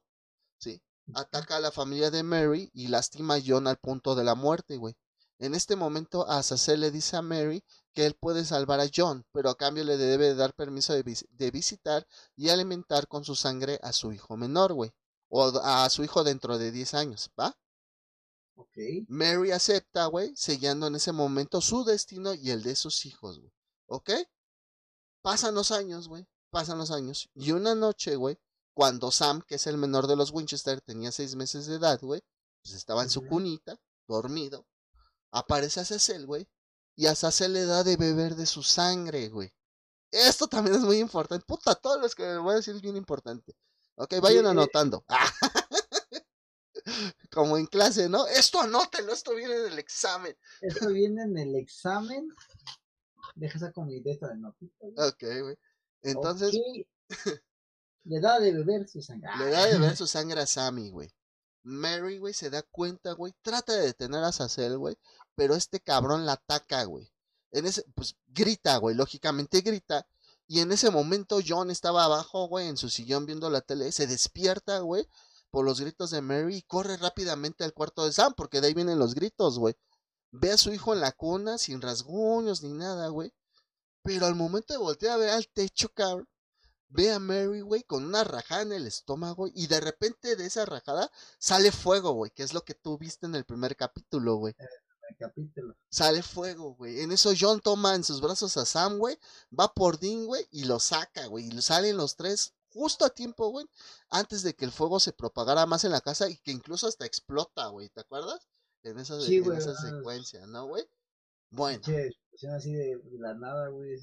¿sí? 0.57 0.81
Ataca 1.13 1.57
a 1.57 1.59
la 1.59 1.71
familia 1.71 2.09
de 2.09 2.23
Mary 2.23 2.71
y 2.73 2.87
lastima 2.87 3.35
a 3.35 3.41
John 3.45 3.67
al 3.67 3.77
punto 3.77 4.15
de 4.15 4.23
la 4.23 4.35
muerte, 4.35 4.77
güey. 4.77 4.95
En 5.39 5.55
este 5.55 5.75
momento, 5.75 6.29
Azazel 6.29 6.79
le 6.79 6.91
dice 6.91 7.17
a 7.17 7.21
Mary 7.21 7.63
que 7.93 8.05
él 8.05 8.15
puede 8.15 8.45
salvar 8.45 8.79
a 8.79 8.89
John, 8.93 9.25
pero 9.31 9.49
a 9.49 9.57
cambio 9.57 9.83
le 9.83 9.97
debe 9.97 10.35
dar 10.35 10.53
permiso 10.53 10.93
de, 10.93 11.03
de 11.03 11.51
visitar 11.51 12.07
y 12.35 12.49
alimentar 12.49 13.07
con 13.07 13.23
su 13.23 13.35
sangre 13.35 13.79
a 13.83 13.93
su 13.93 14.13
hijo 14.13 14.37
menor, 14.37 14.73
güey. 14.73 14.93
O 15.29 15.45
a 15.63 15.89
su 15.89 16.03
hijo 16.03 16.23
dentro 16.23 16.57
de 16.57 16.71
10 16.71 16.93
años, 16.93 17.31
¿va? 17.39 17.57
Mary 19.07 19.51
acepta, 19.51 20.05
güey, 20.05 20.33
sellando 20.35 20.87
en 20.87 20.95
ese 20.95 21.11
momento 21.11 21.61
su 21.61 21.83
destino 21.83 22.33
y 22.33 22.51
el 22.51 22.63
de 22.63 22.75
sus 22.75 23.05
hijos, 23.05 23.39
güey. 23.39 23.51
¿Ok? 23.87 24.11
Pasan 25.21 25.55
los 25.55 25.71
años, 25.71 26.07
güey. 26.07 26.27
Pasan 26.51 26.77
los 26.77 26.91
años. 26.91 27.29
Y 27.33 27.51
una 27.51 27.73
noche, 27.75 28.15
güey, 28.15 28.37
cuando 28.73 29.11
Sam, 29.11 29.41
que 29.41 29.55
es 29.55 29.67
el 29.67 29.77
menor 29.77 30.07
de 30.07 30.15
los 30.15 30.31
Winchester, 30.31 30.81
tenía 30.81 31.11
seis 31.11 31.35
meses 31.35 31.65
de 31.65 31.75
edad, 31.75 31.99
güey, 32.01 32.21
pues 32.61 32.75
estaba 32.75 33.03
en 33.03 33.09
su 33.09 33.25
cunita, 33.25 33.79
dormido. 34.07 34.65
Aparece 35.33 35.79
a 35.79 35.85
Cecil, 35.85 36.27
güey. 36.27 36.47
Y 36.95 37.07
a 37.07 37.15
Cecil 37.15 37.53
le 37.53 37.65
da 37.65 37.83
de 37.83 37.97
beber 37.97 38.35
de 38.35 38.45
su 38.45 38.61
sangre, 38.61 39.29
güey. 39.29 39.51
Esto 40.11 40.47
también 40.47 40.75
es 40.75 40.83
muy 40.83 40.99
importante. 40.99 41.43
Puta, 41.45 41.73
todo 41.73 41.99
lo 41.99 42.07
que 42.09 42.37
voy 42.37 42.53
a 42.53 42.57
decir 42.57 42.75
es 42.75 42.81
bien 42.81 42.95
importante. 42.95 43.55
Ok, 43.95 44.13
vayan 44.21 44.45
anotando. 44.45 45.03
Como 47.31 47.57
en 47.57 47.65
clase, 47.65 48.09
¿no? 48.09 48.27
Esto 48.27 48.61
anótelo, 48.61 49.11
esto 49.11 49.33
viene 49.33 49.55
en 49.55 49.71
el 49.71 49.79
examen. 49.79 50.37
Esto 50.61 50.89
viene 50.89 51.23
en 51.23 51.37
el 51.37 51.55
examen. 51.55 52.29
Deja 53.33 53.57
esa 53.57 53.71
comidita 53.71 54.27
de 54.27 54.37
notitas. 54.37 54.91
Ok, 54.97 55.23
güey. 55.41 55.57
Entonces. 56.03 56.53
Le 58.03 58.19
da 58.19 58.39
de 58.39 58.51
beber 58.51 58.87
su 58.87 59.01
sangre. 59.01 59.29
Le 59.39 59.49
da 59.49 59.65
de 59.65 59.79
beber 59.79 59.97
su 59.97 60.05
sangre 60.05 60.41
a 60.41 60.45
Sammy, 60.45 60.91
güey. 60.91 61.09
Mary, 61.63 62.19
güey, 62.19 62.33
se 62.33 62.49
da 62.49 62.61
cuenta, 62.63 63.13
güey. 63.13 63.33
Trata 63.41 63.73
de 63.73 63.87
detener 63.87 64.23
a 64.23 64.31
Sacel, 64.31 64.77
güey. 64.77 64.97
Pero 65.35 65.55
este 65.55 65.79
cabrón 65.79 66.25
la 66.25 66.33
ataca, 66.33 66.83
güey. 66.83 67.11
En 67.51 67.65
ese, 67.65 67.83
pues 67.95 68.15
grita, 68.27 68.77
güey. 68.77 68.95
Lógicamente 68.95 69.61
grita. 69.61 70.07
Y 70.47 70.59
en 70.59 70.71
ese 70.71 70.91
momento 70.91 71.39
John 71.45 71.71
estaba 71.71 72.05
abajo, 72.05 72.47
güey, 72.47 72.67
en 72.67 72.77
su 72.77 72.89
sillón 72.89 73.25
viendo 73.25 73.49
la 73.49 73.61
tele. 73.61 73.91
Se 73.91 74.07
despierta, 74.07 74.79
güey 74.79 75.07
por 75.53 75.65
los 75.65 75.79
gritos 75.79 76.09
de 76.09 76.23
Mary 76.23 76.55
y 76.55 76.61
corre 76.63 76.97
rápidamente 76.97 77.63
al 77.63 77.75
cuarto 77.75 78.03
de 78.05 78.11
Sam, 78.11 78.33
porque 78.35 78.59
de 78.59 78.69
ahí 78.69 78.73
vienen 78.73 78.97
los 78.97 79.13
gritos, 79.13 79.59
güey. 79.59 79.75
Ve 80.31 80.49
a 80.49 80.57
su 80.57 80.73
hijo 80.73 80.93
en 80.95 80.99
la 80.99 81.11
cuna, 81.11 81.59
sin 81.59 81.79
rasguños 81.79 82.63
ni 82.63 82.73
nada, 82.73 83.09
güey. 83.09 83.31
Pero 84.01 84.25
al 84.25 84.33
momento 84.33 84.73
de 84.73 84.79
voltear 84.79 85.11
a 85.13 85.17
ver 85.17 85.29
al 85.29 85.47
techo, 85.49 85.89
cabrón, 85.89 86.27
ve 86.93 87.11
a 87.11 87.19
Mary, 87.19 87.61
güey, 87.61 87.83
con 87.83 88.05
una 88.05 88.23
rajada 88.23 88.61
en 88.61 88.71
el 88.71 88.87
estómago 88.87 89.47
y 89.53 89.67
de 89.67 89.79
repente 89.79 90.35
de 90.35 90.45
esa 90.45 90.65
rajada 90.65 91.11
sale 91.39 91.71
fuego, 91.71 92.13
güey, 92.13 92.31
que 92.31 92.43
es 92.43 92.53
lo 92.53 92.63
que 92.63 92.75
tú 92.75 92.97
viste 92.97 93.25
en 93.25 93.35
el 93.35 93.45
primer 93.45 93.75
capítulo, 93.75 94.35
güey. 94.35 94.55
Capítulo. 95.17 95.75
Sale 95.89 96.23
fuego, 96.23 96.75
güey. 96.75 97.01
En 97.01 97.11
eso 97.11 97.31
John 97.37 97.61
toma 97.61 97.95
en 97.95 98.03
sus 98.03 98.21
brazos 98.21 98.57
a 98.57 98.65
Sam, 98.65 98.97
güey, 98.97 99.17
va 99.57 99.73
por 99.73 99.99
Dean, 99.99 100.25
güey, 100.25 100.47
y 100.51 100.65
lo 100.65 100.79
saca, 100.79 101.25
güey. 101.27 101.47
Y 101.47 101.61
salen 101.61 101.97
los 101.97 102.15
tres 102.15 102.53
justo 102.71 103.05
a 103.05 103.09
tiempo, 103.09 103.49
güey, 103.49 103.65
antes 104.09 104.43
de 104.43 104.55
que 104.55 104.65
el 104.65 104.71
fuego 104.71 104.99
se 104.99 105.13
propagara 105.13 105.65
más 105.65 105.83
en 105.83 105.91
la 105.91 106.01
casa 106.01 106.29
y 106.29 106.37
que 106.37 106.51
incluso 106.51 106.87
hasta 106.87 107.05
explota, 107.05 107.67
güey, 107.67 107.89
¿te 107.89 108.01
acuerdas? 108.01 108.47
En 108.83 108.99
esa, 108.99 109.17
esa 109.17 109.75
secuencia, 109.75 110.45
¿no, 110.47 110.67
güey? 110.67 110.85
Bueno. 111.49 111.83
así 112.55 112.73
de 112.73 112.99
la 113.19 113.33
nada, 113.35 113.69
güey. 113.69 113.99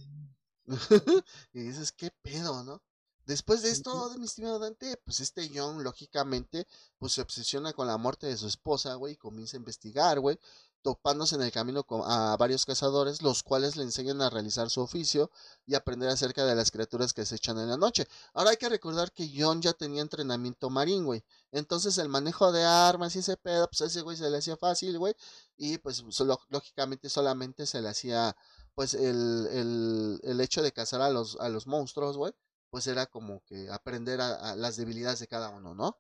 y 1.53 1.61
dices, 1.61 1.93
¿qué 1.93 2.11
pedo, 2.23 2.63
no? 2.65 2.83
Después 3.27 3.63
de 3.63 3.71
esto, 3.71 4.09
de 4.09 4.19
mi 4.19 4.25
estimado 4.25 4.59
Dante, 4.59 4.97
pues 5.05 5.21
este 5.21 5.51
John, 5.55 5.85
lógicamente, 5.85 6.67
pues 6.99 7.13
se 7.13 7.21
obsesiona 7.21 7.73
con 7.73 7.87
la 7.87 7.97
muerte 7.97 8.27
de 8.27 8.37
su 8.37 8.47
esposa, 8.47 8.95
güey, 8.95 9.15
y 9.15 9.17
comienza 9.17 9.57
a 9.57 9.61
investigar, 9.61 10.19
güey 10.19 10.39
topándose 10.83 11.35
en 11.35 11.43
el 11.43 11.53
camino 11.53 11.85
a 12.05 12.37
varios 12.39 12.65
cazadores, 12.65 13.23
los 13.23 13.43
cuales 13.43 13.77
le 13.77 13.83
enseñan 13.83 14.23
a 14.23 14.31
realizar 14.31 14.71
su 14.71 14.81
oficio 14.81 15.31
y 15.67 15.75
aprender 15.75 16.09
acerca 16.09 16.45
de 16.45 16.55
las 16.55 16.71
criaturas 16.71 17.13
que 17.13 17.27
se 17.27 17.37
echan 17.37 17.59
en 17.59 17.69
la 17.69 17.77
noche. 17.77 18.07
Ahora 18.33 18.51
hay 18.51 18.57
que 18.57 18.69
recordar 18.69 19.13
que 19.13 19.31
John 19.37 19.61
ya 19.61 19.73
tenía 19.73 20.03
entrenamiento 20.03 20.71
marín, 20.71 21.05
güey. 21.05 21.23
Entonces 21.53 21.99
el 21.99 22.09
manejo 22.09 22.53
de 22.53 22.65
armas 22.65 23.15
y 23.17 23.19
ese 23.21 23.37
pedo, 23.37 23.69
pues 23.69 23.81
a 23.83 23.87
ese 23.87 24.01
güey 24.03 24.17
se 24.17 24.31
le 24.31 24.39
hacía 24.39 24.57
fácil, 24.57 24.99
güey. 24.99 25.15
Y 25.57 25.79
pues 25.79 26.03
lógicamente 26.49 27.11
solamente 27.11 27.67
se 27.67 27.83
le 27.83 27.89
hacía, 27.89 28.35
pues 28.75 28.95
el, 28.95 29.47
el, 29.53 30.21
el, 30.23 30.41
hecho 30.41 30.63
de 30.63 30.73
cazar 30.73 31.01
a 31.03 31.11
los, 31.11 31.39
a 31.41 31.49
los 31.49 31.67
monstruos, 31.67 32.17
güey. 32.17 32.33
Pues 32.71 32.87
era 32.87 33.07
como 33.07 33.43
que 33.45 33.69
aprender 33.71 34.21
a 34.21 34.55
las 34.55 34.77
debilidades 34.77 35.19
de 35.19 35.27
cada 35.27 35.51
uno, 35.51 35.75
¿no? 35.75 35.99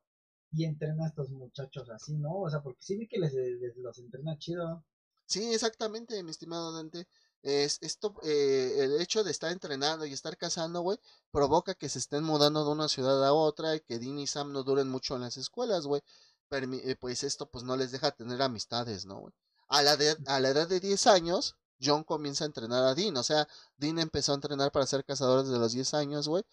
y 0.53 0.65
entrena 0.65 1.05
a 1.05 1.09
estos 1.09 1.31
muchachos 1.31 1.89
así, 1.91 2.17
¿no? 2.17 2.41
O 2.41 2.51
sea, 2.51 2.63
porque 2.63 2.83
sí 2.83 2.97
vi 2.97 3.07
que 3.07 3.19
les, 3.19 3.33
los 3.77 3.99
entrena 3.99 4.37
chido. 4.39 4.85
Sí, 5.27 5.53
exactamente, 5.53 6.23
mi 6.23 6.31
estimado 6.31 6.73
Dante. 6.73 7.07
Es, 7.43 7.79
esto, 7.81 8.15
eh, 8.23 8.77
el 8.81 9.01
hecho 9.01 9.25
de 9.25 9.31
estar 9.31 9.51
entrenando 9.51 10.05
y 10.05 10.13
estar 10.13 10.37
cazando, 10.37 10.83
güey, 10.83 10.99
provoca 11.31 11.75
que 11.75 11.89
se 11.89 11.99
estén 11.99 12.25
mudando 12.25 12.65
de 12.65 12.71
una 12.71 12.89
ciudad 12.89 13.25
a 13.25 13.33
otra 13.33 13.77
y 13.77 13.81
que 13.81 13.99
Dean 13.99 14.19
y 14.19 14.27
Sam 14.27 14.53
no 14.53 14.63
duren 14.63 14.89
mucho 14.89 15.15
en 15.15 15.23
las 15.23 15.37
escuelas, 15.37 15.87
güey. 15.87 16.03
Eh, 16.51 16.97
pues 17.01 17.23
esto 17.23 17.49
pues 17.49 17.63
no 17.65 17.77
les 17.77 17.93
deja 17.93 18.11
tener 18.11 18.43
amistades, 18.43 19.07
¿no, 19.07 19.21
güey? 19.21 19.33
A 19.69 19.83
la, 19.83 19.97
de, 19.97 20.17
a 20.27 20.41
la 20.41 20.49
edad 20.49 20.69
de 20.69 20.81
10 20.81 21.07
años, 21.07 21.57
John 21.83 22.05
comienza 22.05 22.45
a 22.45 22.47
entrenar 22.47 22.85
a 22.85 22.95
Dean, 22.95 23.17
o 23.17 23.23
sea, 23.23 23.49
Dean 23.77 23.99
empezó 23.99 24.33
a 24.33 24.37
entrenar 24.37 24.73
para 24.73 24.87
ser 24.87 25.05
cazador 25.05 25.45
desde 25.45 25.59
los 25.59 25.73
10 25.73 25.95
años, 25.95 26.29
güey, 26.29 26.45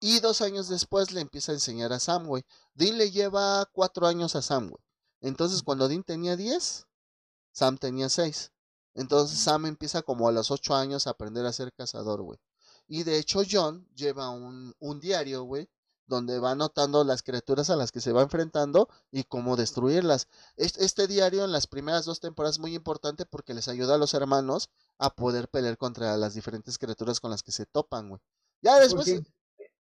Y 0.00 0.20
dos 0.20 0.42
años 0.42 0.68
después 0.68 1.12
le 1.12 1.20
empieza 1.22 1.52
a 1.52 1.56
enseñar 1.56 1.92
a 1.92 2.00
Sam, 2.00 2.26
güey. 2.26 2.44
Dean 2.74 2.98
le 2.98 3.10
lleva 3.10 3.66
cuatro 3.72 4.06
años 4.06 4.36
a 4.36 4.42
Sam, 4.42 4.68
güey. 4.70 4.82
Entonces, 5.22 5.62
cuando 5.62 5.88
Dean 5.88 6.04
tenía 6.04 6.36
diez, 6.36 6.86
Sam 7.52 7.78
tenía 7.78 8.08
seis. 8.10 8.52
Entonces, 8.94 9.38
Sam 9.38 9.66
empieza 9.66 10.02
como 10.02 10.28
a 10.28 10.32
los 10.32 10.50
ocho 10.50 10.74
años 10.74 11.06
a 11.06 11.10
aprender 11.10 11.46
a 11.46 11.52
ser 11.52 11.72
cazador, 11.72 12.22
güey. 12.22 12.38
Y 12.88 13.02
de 13.04 13.18
hecho, 13.18 13.42
John 13.50 13.88
lleva 13.94 14.30
un, 14.30 14.74
un 14.78 15.00
diario, 15.00 15.44
güey, 15.44 15.68
donde 16.06 16.38
va 16.38 16.52
anotando 16.52 17.04
las 17.04 17.22
criaturas 17.22 17.70
a 17.70 17.76
las 17.76 17.92
que 17.92 18.00
se 18.00 18.12
va 18.12 18.22
enfrentando 18.22 18.88
y 19.10 19.24
cómo 19.24 19.56
destruirlas. 19.56 20.28
Este, 20.56 21.06
diario 21.06 21.44
en 21.44 21.52
las 21.52 21.66
primeras 21.66 22.04
dos 22.04 22.20
temporadas 22.20 22.56
es 22.56 22.60
muy 22.60 22.74
importante 22.74 23.26
porque 23.26 23.54
les 23.54 23.68
ayuda 23.68 23.94
a 23.94 23.98
los 23.98 24.14
hermanos 24.14 24.70
a 24.98 25.14
poder 25.14 25.48
pelear 25.48 25.76
contra 25.76 26.16
las 26.16 26.34
diferentes 26.34 26.78
criaturas 26.78 27.20
con 27.20 27.30
las 27.30 27.42
que 27.42 27.52
se 27.52 27.66
topan, 27.66 28.08
güey. 28.08 28.20
Ya 28.62 28.78
después... 28.78 29.22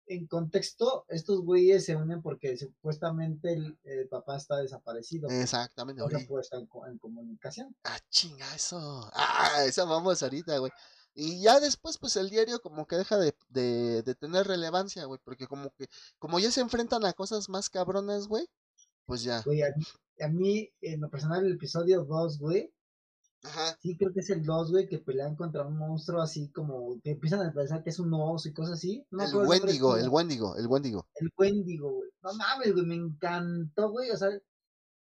en 0.08 0.28
contexto, 0.28 1.06
estos 1.10 1.42
güeyes 1.42 1.86
se 1.86 1.96
unen 1.96 2.22
porque 2.22 2.58
supuestamente 2.58 3.54
el, 3.84 4.08
papá 4.10 4.38
está 4.38 4.58
desaparecido. 4.58 5.30
Exactamente. 5.30 6.04
Se 6.10 6.26
puede 6.26 6.42
estar 6.42 6.60
en, 6.60 6.98
comunicación. 6.98 7.76
Ah, 7.84 8.00
chinga, 8.10 8.54
eso. 8.56 9.10
Ah, 9.14 9.64
eso 9.66 9.88
vamos 9.88 10.22
ahorita, 10.22 10.58
güey. 10.58 10.72
Y 11.18 11.42
ya 11.42 11.62
después, 11.62 11.98
pues 11.98 12.18
el 12.18 12.30
diario 12.30 12.60
como 12.60 12.86
que 12.86 12.98
deja 12.98 13.18
de, 13.18 13.34
de, 13.50 14.16
tener 14.16 14.46
relevancia, 14.48 15.06
güey, 15.06 15.20
porque 15.24 15.48
como 15.48 15.72
que, 15.72 15.88
como 16.20 16.40
ya 16.40 16.52
se 16.52 16.60
enfrentan 16.60 17.06
a 17.06 17.14
cosas 17.14 17.48
más 17.48 17.70
cabronas, 17.70 18.28
güey, 18.28 18.46
pues 19.06 19.24
ya. 19.24 19.42
Güey, 19.44 19.62
a, 19.64 20.28
mí, 20.28 20.70
en 20.82 21.00
lo 21.00 21.10
personal, 21.10 21.46
el 21.46 21.54
episodio 21.54 22.04
2, 22.04 22.38
güey, 22.40 22.70
Ajá. 23.44 23.78
Sí, 23.80 23.96
creo 23.96 24.12
que 24.12 24.20
es 24.22 24.30
el 24.32 24.44
2, 24.44 24.72
güey, 24.72 24.88
que 24.88 24.98
pelean 24.98 25.36
contra 25.36 25.66
un 25.66 25.78
monstruo 25.78 26.20
así 26.22 26.50
como 26.50 27.00
que 27.02 27.12
empiezan 27.12 27.42
a 27.42 27.54
pensar 27.54 27.84
que 27.84 27.92
es 27.92 28.00
un 28.00 28.12
oso 28.14 28.50
y 28.50 28.54
cosas 28.54 28.74
así. 28.74 29.06
el 29.12 29.36
Wendigo, 29.36 29.98
el 29.98 30.10
Wendigo, 30.10 30.58
el 30.58 30.68
Wendigo. 30.68 31.08
El 31.16 31.32
Wendigo, 31.38 31.92
güey. 31.92 32.10
No 32.24 32.34
mames, 32.34 32.74
güey, 32.74 32.86
me 32.86 32.96
encantó, 32.96 33.92
güey. 33.92 34.10
O 34.10 34.18
sea, 34.18 34.30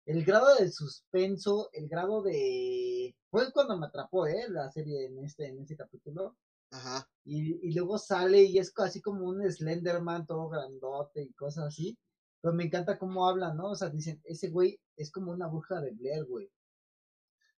el 0.07 0.25
grado 0.25 0.55
de 0.57 0.71
suspenso, 0.71 1.71
el 1.73 1.89
grado 1.89 2.23
de... 2.23 3.15
Fue 3.31 3.53
cuando 3.53 3.79
me 3.79 3.87
atrapó, 3.87 4.27
¿eh? 4.27 4.47
La 4.49 4.71
serie 4.71 5.07
en 5.07 5.19
este, 5.25 5.49
en 5.49 5.61
este 5.61 5.77
capítulo. 5.77 6.37
Ajá. 6.71 7.09
Y, 7.25 7.69
y 7.69 7.73
luego 7.75 7.99
sale 7.99 8.43
y 8.43 8.59
es 8.59 8.73
así 8.79 9.01
como 9.01 9.29
un 9.29 9.51
Slenderman 9.51 10.27
todo 10.27 10.49
grandote 10.49 11.23
y 11.23 11.33
cosas 11.35 11.67
así. 11.67 11.99
Pero 12.41 12.55
me 12.55 12.65
encanta 12.65 12.99
cómo 12.99 13.29
habla, 13.29 13.55
¿no? 13.55 13.71
O 13.71 13.75
sea, 13.77 13.89
dicen, 13.89 14.21
ese 14.25 14.51
güey 14.51 14.81
es 14.97 15.13
como 15.13 15.31
una 15.31 15.47
bruja 15.47 15.81
de 15.81 15.93
Blair, 15.93 16.25
güey. 16.25 16.51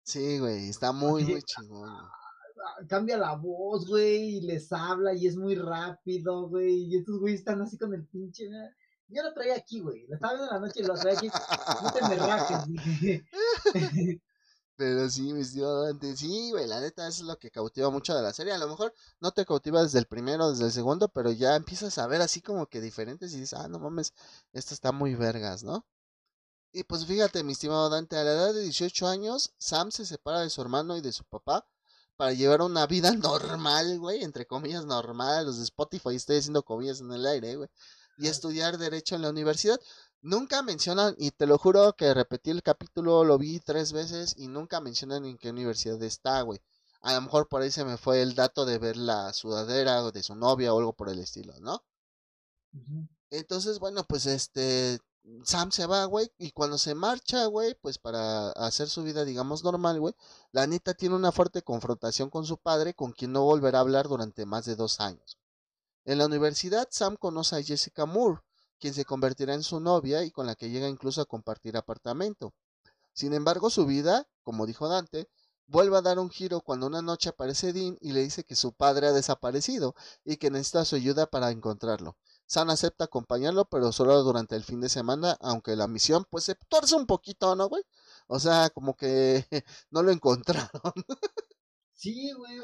Sí, 0.03 0.39
güey, 0.39 0.67
está 0.67 0.91
muy, 0.91 1.23
muy 1.23 1.41
chingón. 1.43 1.89
Ah, 1.89 2.11
cambia 2.89 3.17
la 3.17 3.35
voz, 3.35 3.87
güey, 3.87 4.37
y 4.37 4.41
les 4.41 4.71
habla 4.73 5.13
y 5.13 5.27
es 5.27 5.37
muy 5.37 5.55
rápido, 5.55 6.49
güey. 6.49 6.85
Y 6.85 6.97
estos 6.97 7.19
güeyes 7.19 7.39
están 7.39 7.61
así 7.61 7.77
con 7.77 7.93
el 7.93 8.05
pinche. 8.05 8.49
Yo 9.13 9.23
lo 9.23 9.33
traía 9.33 9.55
aquí, 9.55 9.79
güey. 9.79 10.07
Lo 10.07 10.15
estaba 10.15 10.33
viendo 10.33 10.51
en 10.51 10.61
la 10.61 10.67
noche 10.67 10.79
y 10.81 10.83
lo 10.83 10.95
traía 10.95 11.17
aquí. 11.17 11.29
No 11.83 11.91
te 11.91 12.01
me 12.07 12.15
rajes, 12.15 12.67
dije. 12.67 13.25
Pero 14.75 15.07
sí, 15.09 15.33
mi 15.33 15.45
tío 15.45 15.83
antes, 15.85 16.19
sí, 16.19 16.51
güey, 16.51 16.65
la 16.67 16.79
neta, 16.81 17.07
eso 17.07 17.21
es 17.21 17.27
lo 17.27 17.37
que 17.37 17.51
cautiva 17.51 17.89
mucho 17.91 18.15
de 18.15 18.23
la 18.23 18.33
serie. 18.33 18.53
A 18.53 18.57
lo 18.57 18.67
mejor 18.67 18.93
no 19.19 19.31
te 19.31 19.45
cautiva 19.45 19.83
desde 19.83 19.99
el 19.99 20.07
primero, 20.07 20.49
desde 20.49 20.65
el 20.65 20.71
segundo, 20.71 21.09
pero 21.09 21.31
ya 21.31 21.55
empiezas 21.55 21.97
a 21.99 22.07
ver 22.07 22.21
así 22.21 22.41
como 22.41 22.65
que 22.67 22.81
diferentes 22.81 23.33
y 23.33 23.39
dices, 23.39 23.59
ah, 23.59 23.67
no 23.67 23.79
mames, 23.79 24.13
esto 24.51 24.73
está 24.73 24.91
muy 24.91 25.13
vergas, 25.15 25.63
¿no? 25.63 25.85
Y 26.73 26.83
pues 26.85 27.05
fíjate, 27.05 27.43
mi 27.43 27.53
estimado 27.53 27.89
Dante, 27.89 28.17
a 28.17 28.23
la 28.23 28.31
edad 28.33 28.53
de 28.53 28.61
18 28.63 29.07
años, 29.07 29.53
Sam 29.59 29.91
se 29.91 30.05
separa 30.05 30.41
de 30.41 30.49
su 30.49 30.61
hermano 30.61 30.97
y 30.97 31.01
de 31.01 31.11
su 31.11 31.23
papá 31.25 31.67
para 32.17 32.33
llevar 32.33 32.61
una 32.61 32.87
vida 32.87 33.11
normal, 33.13 33.99
güey, 33.99 34.23
entre 34.23 34.47
comillas 34.47 34.85
normal, 34.85 35.45
los 35.45 35.57
de 35.57 35.63
Spotify 35.65 36.15
estoy 36.15 36.37
haciendo 36.37 36.63
comillas 36.63 36.99
en 37.01 37.11
el 37.11 37.25
aire, 37.27 37.55
güey 37.57 37.69
y 38.17 38.27
estudiar 38.27 38.77
derecho 38.77 39.15
en 39.15 39.21
la 39.23 39.29
universidad. 39.29 39.79
Nunca 40.21 40.61
mencionan, 40.61 41.15
y 41.17 41.31
te 41.31 41.47
lo 41.47 41.57
juro 41.57 41.93
que 41.93 42.13
repetí 42.13 42.51
el 42.51 42.63
capítulo, 42.63 43.23
lo 43.25 43.37
vi 43.37 43.59
tres 43.59 43.91
veces 43.93 44.35
y 44.37 44.47
nunca 44.47 44.79
mencionan 44.81 45.25
en 45.25 45.37
qué 45.37 45.49
universidad 45.51 46.01
está, 46.03 46.41
güey. 46.41 46.59
A 47.01 47.13
lo 47.13 47.21
mejor 47.21 47.49
por 47.49 47.61
ahí 47.61 47.71
se 47.71 47.85
me 47.85 47.97
fue 47.97 48.21
el 48.21 48.33
dato 48.35 48.65
de 48.65 48.77
ver 48.79 48.95
la 48.97 49.33
sudadera 49.33 50.11
de 50.11 50.23
su 50.23 50.35
novia 50.35 50.73
o 50.73 50.79
algo 50.79 50.93
por 50.93 51.09
el 51.09 51.19
estilo, 51.19 51.53
¿no? 51.59 51.83
Entonces, 53.31 53.79
bueno, 53.79 54.05
pues 54.07 54.25
este, 54.25 54.99
Sam 55.43 55.71
se 55.71 55.85
va, 55.85 56.05
güey, 56.05 56.31
y 56.37 56.51
cuando 56.51 56.77
se 56.77 56.95
marcha, 56.95 57.45
güey, 57.47 57.75
pues 57.75 57.97
para 57.97 58.51
hacer 58.51 58.89
su 58.89 59.03
vida, 59.03 59.25
digamos, 59.25 59.63
normal, 59.63 59.99
güey, 59.99 60.15
la 60.51 60.67
neta 60.67 60.93
tiene 60.93 61.15
una 61.15 61.31
fuerte 61.31 61.61
confrontación 61.63 62.29
con 62.29 62.45
su 62.45 62.57
padre, 62.57 62.93
con 62.93 63.11
quien 63.11 63.33
no 63.33 63.43
volverá 63.43 63.79
a 63.79 63.81
hablar 63.81 64.07
durante 64.07 64.45
más 64.45 64.65
de 64.65 64.75
dos 64.75 64.99
años. 64.99 65.37
En 66.05 66.17
la 66.17 66.25
universidad, 66.25 66.87
Sam 66.91 67.15
conoce 67.15 67.55
a 67.55 67.63
Jessica 67.63 68.05
Moore, 68.05 68.41
quien 68.79 68.93
se 68.93 69.05
convertirá 69.05 69.53
en 69.53 69.63
su 69.63 69.79
novia 69.79 70.23
y 70.23 70.31
con 70.31 70.45
la 70.45 70.55
que 70.55 70.69
llega 70.69 70.89
incluso 70.89 71.21
a 71.21 71.25
compartir 71.25 71.77
apartamento. 71.77 72.53
Sin 73.13 73.33
embargo, 73.33 73.69
su 73.69 73.85
vida, 73.85 74.27
como 74.43 74.65
dijo 74.65 74.89
Dante, 74.89 75.29
vuelve 75.67 75.97
a 75.97 76.01
dar 76.01 76.19
un 76.19 76.29
giro 76.29 76.61
cuando 76.61 76.87
una 76.87 77.01
noche 77.01 77.29
aparece 77.29 77.71
Dean 77.71 77.97
y 78.01 78.11
le 78.11 78.21
dice 78.21 78.43
que 78.43 78.55
su 78.55 78.73
padre 78.73 79.07
ha 79.07 79.11
desaparecido 79.13 79.95
y 80.25 80.37
que 80.37 80.51
necesita 80.51 80.83
su 80.83 80.95
ayuda 80.97 81.27
para 81.27 81.51
encontrarlo. 81.51 82.17
Sam 82.45 82.69
acepta 82.69 83.05
acompañarlo, 83.05 83.65
pero 83.65 83.91
solo 83.93 84.21
durante 84.23 84.55
el 84.57 84.63
fin 84.63 84.81
de 84.81 84.89
semana, 84.89 85.37
aunque 85.39 85.75
la 85.77 85.87
misión 85.87 86.25
pues 86.29 86.43
se 86.43 86.55
torce 86.67 86.95
un 86.95 87.05
poquito, 87.07 87.55
¿no, 87.55 87.69
güey? 87.69 87.83
O 88.27 88.39
sea, 88.39 88.69
como 88.71 88.95
que 88.95 89.45
no 89.91 90.03
lo 90.03 90.11
encontraron. 90.11 90.69
Sí, 91.93 92.33
güey. 92.33 92.59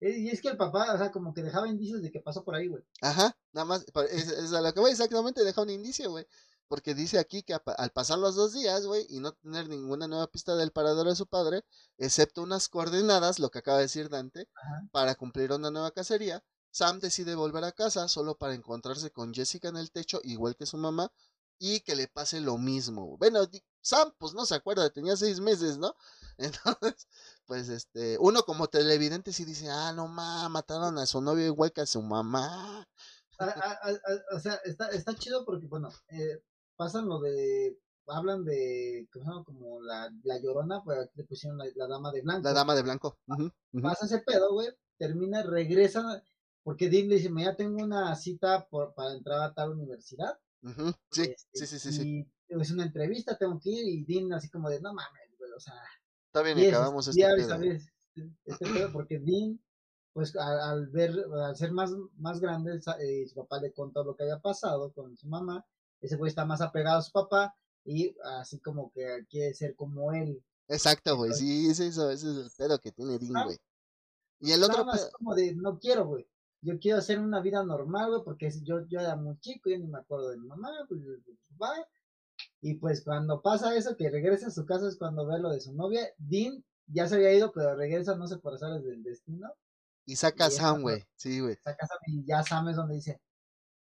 Eh, 0.00 0.18
y 0.18 0.28
es 0.28 0.40
que 0.40 0.48
el 0.48 0.56
papá, 0.56 0.94
o 0.94 0.98
sea, 0.98 1.10
como 1.10 1.34
que 1.34 1.42
dejaba 1.42 1.68
indicios 1.68 2.02
de 2.02 2.10
que 2.10 2.20
pasó 2.20 2.44
por 2.44 2.54
ahí, 2.54 2.68
güey. 2.68 2.84
Ajá, 3.02 3.36
nada 3.52 3.64
más, 3.64 3.86
es, 4.10 4.52
a 4.52 4.60
lo 4.60 4.72
que 4.72 4.80
voy 4.80 4.92
exactamente, 4.92 5.44
deja 5.44 5.62
un 5.62 5.70
indicio, 5.70 6.10
güey. 6.10 6.26
Porque 6.68 6.94
dice 6.94 7.18
aquí 7.18 7.42
que 7.42 7.54
al 7.54 7.90
pasar 7.90 8.18
los 8.18 8.34
dos 8.36 8.52
días, 8.52 8.84
güey, 8.84 9.06
y 9.08 9.20
no 9.20 9.32
tener 9.32 9.68
ninguna 9.68 10.06
nueva 10.06 10.26
pista 10.26 10.54
del 10.54 10.70
parador 10.70 11.08
de 11.08 11.16
su 11.16 11.26
padre, 11.26 11.64
excepto 11.96 12.42
unas 12.42 12.68
coordenadas, 12.68 13.38
lo 13.38 13.50
que 13.50 13.60
acaba 13.60 13.78
de 13.78 13.84
decir 13.84 14.10
Dante, 14.10 14.48
para 14.92 15.14
cumplir 15.14 15.50
una 15.50 15.70
nueva 15.70 15.92
cacería, 15.92 16.44
Sam 16.70 17.00
decide 17.00 17.34
volver 17.34 17.64
a 17.64 17.72
casa 17.72 18.06
solo 18.06 18.36
para 18.36 18.54
encontrarse 18.54 19.10
con 19.10 19.32
Jessica 19.32 19.68
en 19.68 19.78
el 19.78 19.90
techo, 19.90 20.20
igual 20.24 20.56
que 20.56 20.66
su 20.66 20.76
mamá, 20.76 21.10
y 21.58 21.80
que 21.80 21.96
le 21.96 22.08
pase 22.08 22.40
lo 22.40 22.58
mismo. 22.58 23.16
Bueno, 23.16 23.40
Sam, 23.80 24.12
pues 24.18 24.34
no 24.34 24.46
se 24.46 24.54
acuerda, 24.54 24.90
tenía 24.90 25.16
seis 25.16 25.40
meses, 25.40 25.78
¿no? 25.78 25.94
Entonces, 26.38 27.08
pues 27.48 27.70
este, 27.70 28.18
uno 28.20 28.42
como 28.42 28.68
televidente 28.68 29.32
sí 29.32 29.46
dice, 29.46 29.70
ah, 29.70 29.92
no 29.94 30.06
ma, 30.06 30.50
mataron 30.50 30.98
a 30.98 31.06
su 31.06 31.22
novio 31.22 31.46
igual 31.46 31.72
que 31.72 31.80
a 31.80 31.86
su 31.86 32.02
mamá. 32.02 32.86
o 34.32 34.38
sea, 34.38 34.60
está, 34.66 34.88
está 34.88 35.14
chido 35.14 35.46
porque, 35.46 35.66
bueno, 35.66 35.88
eh, 36.08 36.42
pasan 36.76 37.08
lo 37.08 37.20
de, 37.20 37.78
hablan 38.06 38.44
de, 38.44 39.08
como 39.46 39.80
la, 39.80 40.12
la 40.24 40.38
llorona, 40.38 40.82
pues 40.84 41.08
le 41.14 41.24
pusieron 41.24 41.56
la, 41.56 41.86
dama 41.88 42.12
de 42.12 42.20
blanco. 42.20 42.42
La 42.42 42.52
dama 42.52 42.74
de 42.74 42.82
blanco. 42.82 43.18
Pasa 43.80 44.04
ese 44.04 44.18
pedo, 44.18 44.52
güey, 44.52 44.68
termina, 44.98 45.42
regresa, 45.42 46.22
porque 46.62 46.90
Dean 46.90 47.08
le 47.08 47.14
dice, 47.14 47.30
ya 47.34 47.56
tengo 47.56 47.82
una 47.82 48.14
cita 48.14 48.68
por, 48.68 48.92
para 48.92 49.14
entrar 49.14 49.40
a 49.40 49.54
tal 49.54 49.70
universidad. 49.70 50.38
sí, 51.10 51.34
sí, 51.54 51.66
sí, 51.66 51.78
sí, 51.78 51.92
sí. 51.92 52.30
Es 52.48 52.70
una 52.70 52.84
entrevista, 52.84 53.38
tengo 53.38 53.58
que 53.58 53.70
ir, 53.70 53.88
y 53.88 54.04
Dean 54.04 54.34
así 54.34 54.50
como 54.50 54.68
de, 54.68 54.82
no 54.82 54.92
mames, 54.92 55.34
güey, 55.38 55.50
o 55.52 55.60
sea 55.60 55.72
Está 56.28 56.42
bien, 56.42 56.68
acabamos 56.68 57.08
este 57.08 57.22
pedo. 57.22 57.62
Este 58.44 58.66
pedo 58.66 58.92
porque 58.92 59.18
Dean, 59.18 59.58
pues 60.12 60.36
al, 60.36 60.88
ver, 60.88 61.12
al 61.32 61.56
ser 61.56 61.72
más, 61.72 61.90
más 62.16 62.40
grande, 62.40 62.78
eh, 63.00 63.26
su 63.26 63.34
papá 63.34 63.60
le 63.60 63.72
contó 63.72 64.04
lo 64.04 64.14
que 64.14 64.24
había 64.24 64.38
pasado 64.38 64.92
con 64.92 65.16
su 65.16 65.26
mamá, 65.26 65.64
ese 66.00 66.16
güey 66.16 66.28
está 66.28 66.44
más 66.44 66.60
apegado 66.60 66.98
a 66.98 67.02
su 67.02 67.12
papá 67.12 67.54
y 67.84 68.14
así 68.40 68.58
como 68.60 68.92
que 68.92 69.24
quiere 69.30 69.54
ser 69.54 69.74
como 69.74 70.12
él. 70.12 70.42
Exacto, 70.68 71.16
güey, 71.16 71.32
sí, 71.32 71.70
es 71.70 71.80
eso, 71.80 72.10
ese 72.10 72.30
es 72.30 72.36
el 72.36 72.50
pedo 72.56 72.78
que 72.78 72.92
tiene 72.92 73.18
Dean, 73.18 73.44
güey. 73.44 73.58
Y 74.40 74.52
el 74.52 74.62
otro 74.62 74.84
pedo... 74.84 75.10
como 75.12 75.34
de, 75.34 75.54
no 75.54 75.78
quiero, 75.78 76.06
güey. 76.06 76.28
Yo 76.60 76.78
quiero 76.78 76.98
hacer 76.98 77.18
una 77.20 77.40
vida 77.40 77.64
normal, 77.64 78.10
güey, 78.10 78.22
porque 78.24 78.50
yo, 78.62 78.86
yo 78.86 79.00
era 79.00 79.16
muy 79.16 79.38
chico, 79.38 79.70
yo 79.70 79.78
ni 79.78 79.86
me 79.86 79.98
acuerdo 79.98 80.30
de 80.30 80.36
mi 80.36 80.46
mamá, 80.46 80.68
pues, 80.88 81.00
va, 81.60 81.72
y 82.60 82.74
pues 82.74 83.02
cuando 83.02 83.40
pasa 83.40 83.76
eso, 83.76 83.96
que 83.96 84.10
regresa 84.10 84.48
a 84.48 84.50
su 84.50 84.66
casa 84.66 84.88
es 84.88 84.96
cuando 84.96 85.26
ve 85.26 85.38
lo 85.38 85.50
de 85.50 85.60
su 85.60 85.72
novia. 85.72 86.08
Dean 86.18 86.64
ya 86.86 87.06
se 87.06 87.16
había 87.16 87.32
ido, 87.32 87.52
pero 87.52 87.76
regresa, 87.76 88.16
no 88.16 88.26
sé 88.26 88.38
por 88.38 88.54
azares 88.54 88.84
del 88.84 89.02
destino. 89.02 89.52
Y 90.06 90.16
saca 90.16 90.46
a 90.46 90.50
Sam, 90.50 90.82
güey. 90.82 91.06
Sí, 91.16 91.40
güey. 91.40 91.56
Saca 91.62 91.84
a 91.84 91.86
Sam 91.86 91.98
y 92.06 92.24
ya 92.26 92.42
Sam 92.42 92.68
es 92.68 92.76
donde 92.76 92.94
dice, 92.94 93.20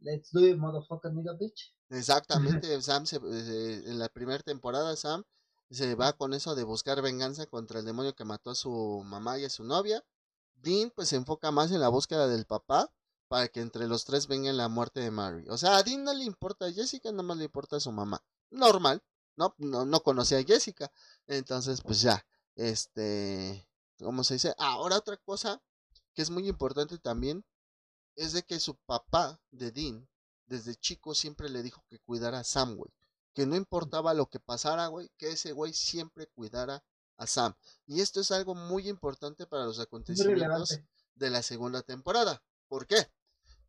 let's 0.01 0.33
do 0.33 0.41
it, 0.47 0.57
motherfucker, 0.57 1.13
nigga, 1.13 1.35
bitch. 1.35 1.75
Exactamente, 1.91 2.81
Sam 2.83 3.07
se, 3.07 3.17
eh, 3.17 3.83
en 3.87 3.99
la 3.99 4.09
primera 4.09 4.43
temporada, 4.43 4.97
Sam 4.97 5.23
se 5.71 5.95
va 5.95 6.15
con 6.15 6.35
eso 6.35 6.55
de 6.55 6.65
buscar 6.65 7.03
venganza 7.03 7.47
contra 7.47 7.81
el 7.81 7.85
demonio 7.85 8.15
que 8.15 8.25
mató 8.25 8.51
a 8.51 8.55
su 8.55 9.03
mamá 9.05 9.39
y 9.39 9.45
a 9.45 9.51
su 9.51 9.65
novia. 9.65 10.03
Dean 10.55 10.91
pues 10.95 11.09
se 11.09 11.17
enfoca 11.17 11.51
más 11.51 11.71
en 11.73 11.81
la 11.81 11.89
búsqueda 11.89 12.27
del 12.27 12.47
papá 12.47 12.91
para 13.29 13.49
que 13.49 13.61
entre 13.61 13.87
los 13.87 14.05
tres 14.05 14.27
vengan 14.27 14.57
la 14.57 14.69
muerte 14.69 15.01
de 15.01 15.11
Mary. 15.11 15.45
O 15.49 15.59
sea, 15.59 15.77
a 15.77 15.83
Dean 15.83 16.05
no 16.05 16.15
le 16.15 16.25
importa 16.25 16.67
a 16.67 16.73
Jessica, 16.73 17.11
nada 17.11 17.23
más 17.23 17.37
le 17.37 17.45
importa 17.45 17.77
a 17.77 17.81
su 17.81 17.93
mamá 17.93 18.23
normal, 18.51 19.03
¿no? 19.37 19.55
No, 19.59 19.85
no 19.85 20.03
conocía 20.03 20.39
a 20.39 20.45
Jessica. 20.45 20.91
Entonces, 21.27 21.81
pues 21.81 22.01
ya, 22.01 22.27
este, 22.57 23.69
¿cómo 23.99 24.25
se 24.25 24.35
dice? 24.35 24.55
Ahora 24.59 24.97
otra 24.97 25.17
cosa 25.19 25.63
que 26.15 26.23
es 26.23 26.31
muy 26.31 26.49
importante 26.49 26.99
también 26.99 27.45
es 28.17 28.33
de 28.33 28.43
que 28.43 28.61
su 28.61 28.77
papá 28.77 29.41
de 29.51 29.73
Dean, 29.73 30.09
desde 30.47 30.77
chico, 30.77 31.15
siempre 31.15 31.49
le 31.49 31.63
dijo 31.63 31.85
que 31.89 31.99
cuidara 31.99 32.41
a 32.41 32.45
Sam, 32.45 32.77
güey. 32.77 32.93
Que 33.33 33.47
no 33.47 33.57
importaba 33.57 34.15
lo 34.15 34.27
que 34.27 34.39
pasara, 34.39 34.87
güey, 34.87 35.11
que 35.17 35.33
ese 35.33 35.53
güey 35.53 35.73
siempre 35.73 36.29
cuidara 36.29 36.85
a 37.17 37.27
Sam. 37.27 37.55
Y 37.87 38.01
esto 38.01 38.21
es 38.21 38.31
algo 38.31 38.55
muy 38.55 38.89
importante 38.89 39.47
para 39.47 39.65
los 39.65 39.81
acontecimientos 39.81 40.79
de 41.15 41.31
la 41.31 41.43
segunda 41.43 41.83
temporada. 41.83 42.43
¿Por 42.69 42.87
qué? 42.87 43.09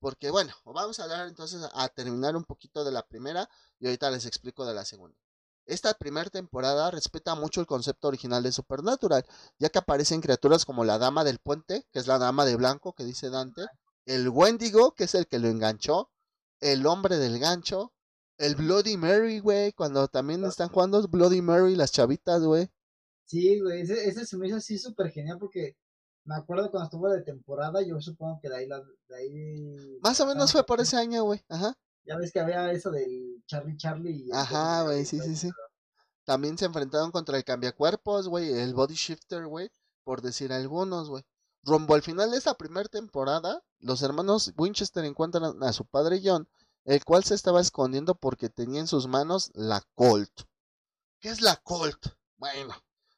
Porque 0.05 0.29
bueno, 0.29 0.53
vamos 0.65 0.99
a 0.99 1.05
hablar 1.05 1.27
entonces 1.27 1.67
a 1.73 1.89
terminar 1.89 2.35
un 2.35 2.43
poquito 2.43 2.83
de 2.83 2.91
la 2.91 3.01
primera 3.07 3.49
y 3.79 3.87
ahorita 3.87 4.11
les 4.11 4.27
explico 4.27 4.63
de 4.63 4.75
la 4.75 4.85
segunda. 4.85 5.17
Esta 5.65 5.95
primera 5.95 6.29
temporada 6.29 6.91
respeta 6.91 7.33
mucho 7.33 7.59
el 7.59 7.65
concepto 7.65 8.09
original 8.09 8.43
de 8.43 8.51
Supernatural, 8.51 9.25
ya 9.57 9.69
que 9.69 9.79
aparecen 9.79 10.21
criaturas 10.21 10.63
como 10.63 10.85
la 10.85 10.99
Dama 10.99 11.23
del 11.23 11.39
Puente, 11.39 11.87
que 11.91 11.97
es 11.97 12.05
la 12.05 12.19
Dama 12.19 12.45
de 12.45 12.55
Blanco, 12.55 12.93
que 12.93 13.03
dice 13.03 13.31
Dante, 13.31 13.65
el 14.05 14.29
Wendigo, 14.29 14.93
que 14.93 15.05
es 15.05 15.15
el 15.15 15.25
que 15.25 15.39
lo 15.39 15.47
enganchó, 15.47 16.11
el 16.59 16.85
Hombre 16.85 17.17
del 17.17 17.39
Gancho, 17.39 17.91
el 18.37 18.53
Bloody 18.53 18.97
Mary, 18.97 19.39
güey, 19.39 19.73
cuando 19.73 20.07
también 20.07 20.43
están 20.43 20.69
jugando 20.69 21.01
Bloody 21.07 21.41
Mary 21.41 21.75
las 21.75 21.91
chavitas, 21.91 22.43
güey. 22.43 22.69
Sí, 23.23 23.59
güey, 23.59 23.81
ese, 23.81 24.07
ese 24.07 24.27
se 24.27 24.37
me 24.37 24.49
hizo 24.49 24.57
así 24.57 24.77
súper 24.77 25.09
genial 25.09 25.39
porque 25.39 25.75
me 26.25 26.35
acuerdo 26.35 26.69
cuando 26.71 26.85
estuvo 26.85 27.07
de 27.09 27.21
temporada, 27.21 27.81
yo 27.81 28.01
supongo 28.01 28.39
que 28.41 28.49
de 28.49 28.57
ahí, 28.57 28.67
de 28.67 29.15
ahí... 29.15 29.99
Más 30.01 30.19
o 30.19 30.25
menos 30.25 30.51
fue 30.51 30.65
por 30.65 30.81
ese 30.81 30.97
año, 30.97 31.23
güey, 31.23 31.43
ajá. 31.47 31.77
Ya 32.03 32.17
ves 32.17 32.31
que 32.31 32.39
había 32.39 32.71
eso 32.71 32.91
del 32.91 33.43
Charlie 33.47 33.77
Charlie. 33.77 34.29
Ajá, 34.33 34.83
güey, 34.83 35.05
sí, 35.05 35.19
sí, 35.19 35.35
sí. 35.35 35.49
También 36.23 36.57
se 36.57 36.65
enfrentaron 36.65 37.11
contra 37.11 37.37
el 37.37 37.43
cambiacuerpos, 37.43 38.27
güey, 38.27 38.51
el 38.51 38.73
body 38.73 38.95
shifter, 38.95 39.45
güey, 39.45 39.71
por 40.03 40.21
decir 40.21 40.51
algunos, 40.51 41.09
güey. 41.09 41.23
Rumbo 41.63 41.95
al 41.95 42.01
final 42.03 42.31
de 42.31 42.37
esta 42.37 42.55
primera 42.55 42.89
temporada, 42.89 43.63
los 43.79 44.01
hermanos 44.01 44.53
Winchester 44.57 45.05
encuentran 45.05 45.63
a 45.63 45.73
su 45.73 45.85
padre 45.85 46.21
John, 46.23 46.47
el 46.85 47.03
cual 47.03 47.23
se 47.23 47.33
estaba 47.35 47.61
escondiendo 47.61 48.15
porque 48.15 48.49
tenía 48.49 48.79
en 48.79 48.87
sus 48.87 49.07
manos 49.07 49.51
la 49.55 49.81
Colt. 49.95 50.41
¿Qué 51.19 51.29
es 51.29 51.41
la 51.41 51.55
Colt? 51.57 52.07
Bueno, 52.37 52.75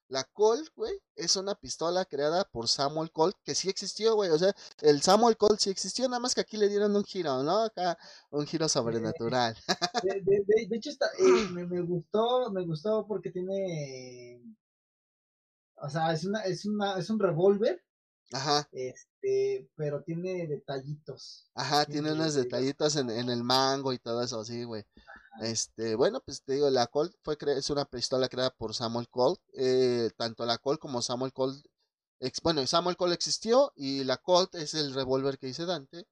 la 0.09 0.23
Colt, 0.23 0.69
güey, 0.75 0.93
es 1.15 1.35
una 1.35 1.55
pistola 1.55 2.05
creada 2.05 2.43
por 2.45 2.67
Samuel 2.67 3.11
Colt, 3.11 3.35
que 3.43 3.55
sí 3.55 3.69
existió, 3.69 4.15
güey. 4.15 4.29
O 4.29 4.37
sea, 4.37 4.53
el 4.81 5.01
Samuel 5.01 5.37
Colt 5.37 5.59
sí 5.59 5.69
existió, 5.69 6.07
nada 6.07 6.19
más 6.19 6.33
que 6.33 6.41
aquí 6.41 6.57
le 6.57 6.69
dieron 6.69 6.95
un 6.95 7.03
giro, 7.03 7.43
¿no? 7.43 7.63
Acá, 7.63 7.97
un 8.29 8.45
giro 8.45 8.69
sobrenatural. 8.69 9.55
De, 10.03 10.75
hecho, 10.75 10.89
está, 10.89 11.07
eh, 11.19 11.47
me, 11.51 11.81
gustó, 11.81 12.51
me 12.51 12.65
gustó 12.65 13.05
porque 13.07 13.31
tiene. 13.31 14.41
O 15.75 15.89
sea, 15.89 16.13
es 16.13 16.25
una, 16.25 16.41
es 16.41 16.65
una, 16.65 16.97
es 16.97 17.09
un 17.09 17.19
revólver. 17.19 17.83
Ajá. 18.33 18.67
Este, 18.71 19.69
pero 19.75 20.03
tiene 20.03 20.47
detallitos. 20.47 21.49
Ajá, 21.53 21.85
tiene, 21.85 22.11
unos 22.11 22.33
detallitos 22.33 22.95
en, 22.97 23.09
en 23.09 23.29
el 23.29 23.43
mango 23.43 23.93
y 23.93 23.99
todo 23.99 24.21
eso, 24.21 24.43
sí, 24.43 24.63
güey. 24.63 24.85
Este, 25.41 25.95
bueno, 25.95 26.21
pues 26.21 26.41
te 26.43 26.53
digo, 26.53 26.69
la 26.69 26.87
Colt 26.87 27.13
fue 27.23 27.37
es 27.55 27.69
una 27.69 27.85
pistola 27.85 28.27
creada 28.29 28.49
por 28.51 28.73
Samuel 28.73 29.09
Colt. 29.09 29.39
Eh, 29.53 30.09
tanto 30.17 30.45
la 30.45 30.57
Colt 30.57 30.79
como 30.79 31.01
Samuel 31.01 31.33
Colt. 31.33 31.65
bueno, 32.43 32.65
Samuel 32.65 32.97
Colt 32.97 33.13
existió 33.13 33.71
y 33.75 34.03
la 34.03 34.17
Colt 34.17 34.55
es 34.55 34.73
el 34.73 34.93
revólver 34.93 35.37
que 35.37 35.47
dice 35.47 35.65
Dante. 35.65 36.07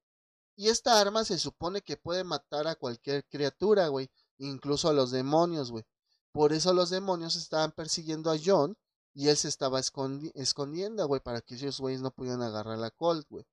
Y 0.55 0.69
esta 0.69 0.99
arma 0.99 1.25
se 1.25 1.37
supone 1.37 1.81
que 1.81 1.97
puede 1.97 2.23
matar 2.23 2.67
a 2.67 2.75
cualquier 2.75 3.25
criatura, 3.25 3.87
güey. 3.87 4.09
Incluso 4.37 4.89
a 4.89 4.93
los 4.93 5.11
demonios, 5.11 5.71
güey. 5.71 5.85
Por 6.31 6.53
eso 6.53 6.73
los 6.73 6.89
demonios 6.89 7.35
estaban 7.35 7.71
persiguiendo 7.71 8.31
a 8.31 8.37
John 8.43 8.77
y 9.13 9.29
él 9.29 9.37
se 9.37 9.47
estaba 9.47 9.79
escondiendo, 9.79 11.07
güey, 11.07 11.21
para 11.21 11.41
que 11.41 11.55
esos 11.55 11.79
güeyes 11.79 12.01
no 12.01 12.11
pudieran 12.11 12.41
agarrar 12.41 12.77
la 12.77 12.91
Colt, 12.91 13.27
güey. 13.29 13.45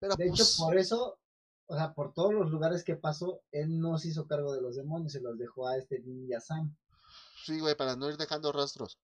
Pero, 0.00 0.16
de 0.16 0.26
hecho, 0.26 0.42
pues 0.42 0.56
por 0.56 0.76
eso 0.76 1.18
o 1.66 1.76
sea, 1.76 1.94
por 1.94 2.12
todos 2.12 2.32
los 2.32 2.50
lugares 2.50 2.84
que 2.84 2.96
pasó, 2.96 3.40
él 3.50 3.80
no 3.80 3.98
se 3.98 4.08
hizo 4.08 4.26
cargo 4.26 4.54
de 4.54 4.62
los 4.62 4.76
demonios, 4.76 5.12
se 5.12 5.20
los 5.20 5.38
dejó 5.38 5.68
a 5.68 5.76
este 5.76 6.00
Ninja 6.00 6.40
Sam. 6.40 6.76
Sí, 7.44 7.60
güey, 7.60 7.76
para 7.76 7.96
no 7.96 8.08
ir 8.08 8.16
dejando 8.16 8.52
rastros. 8.52 8.98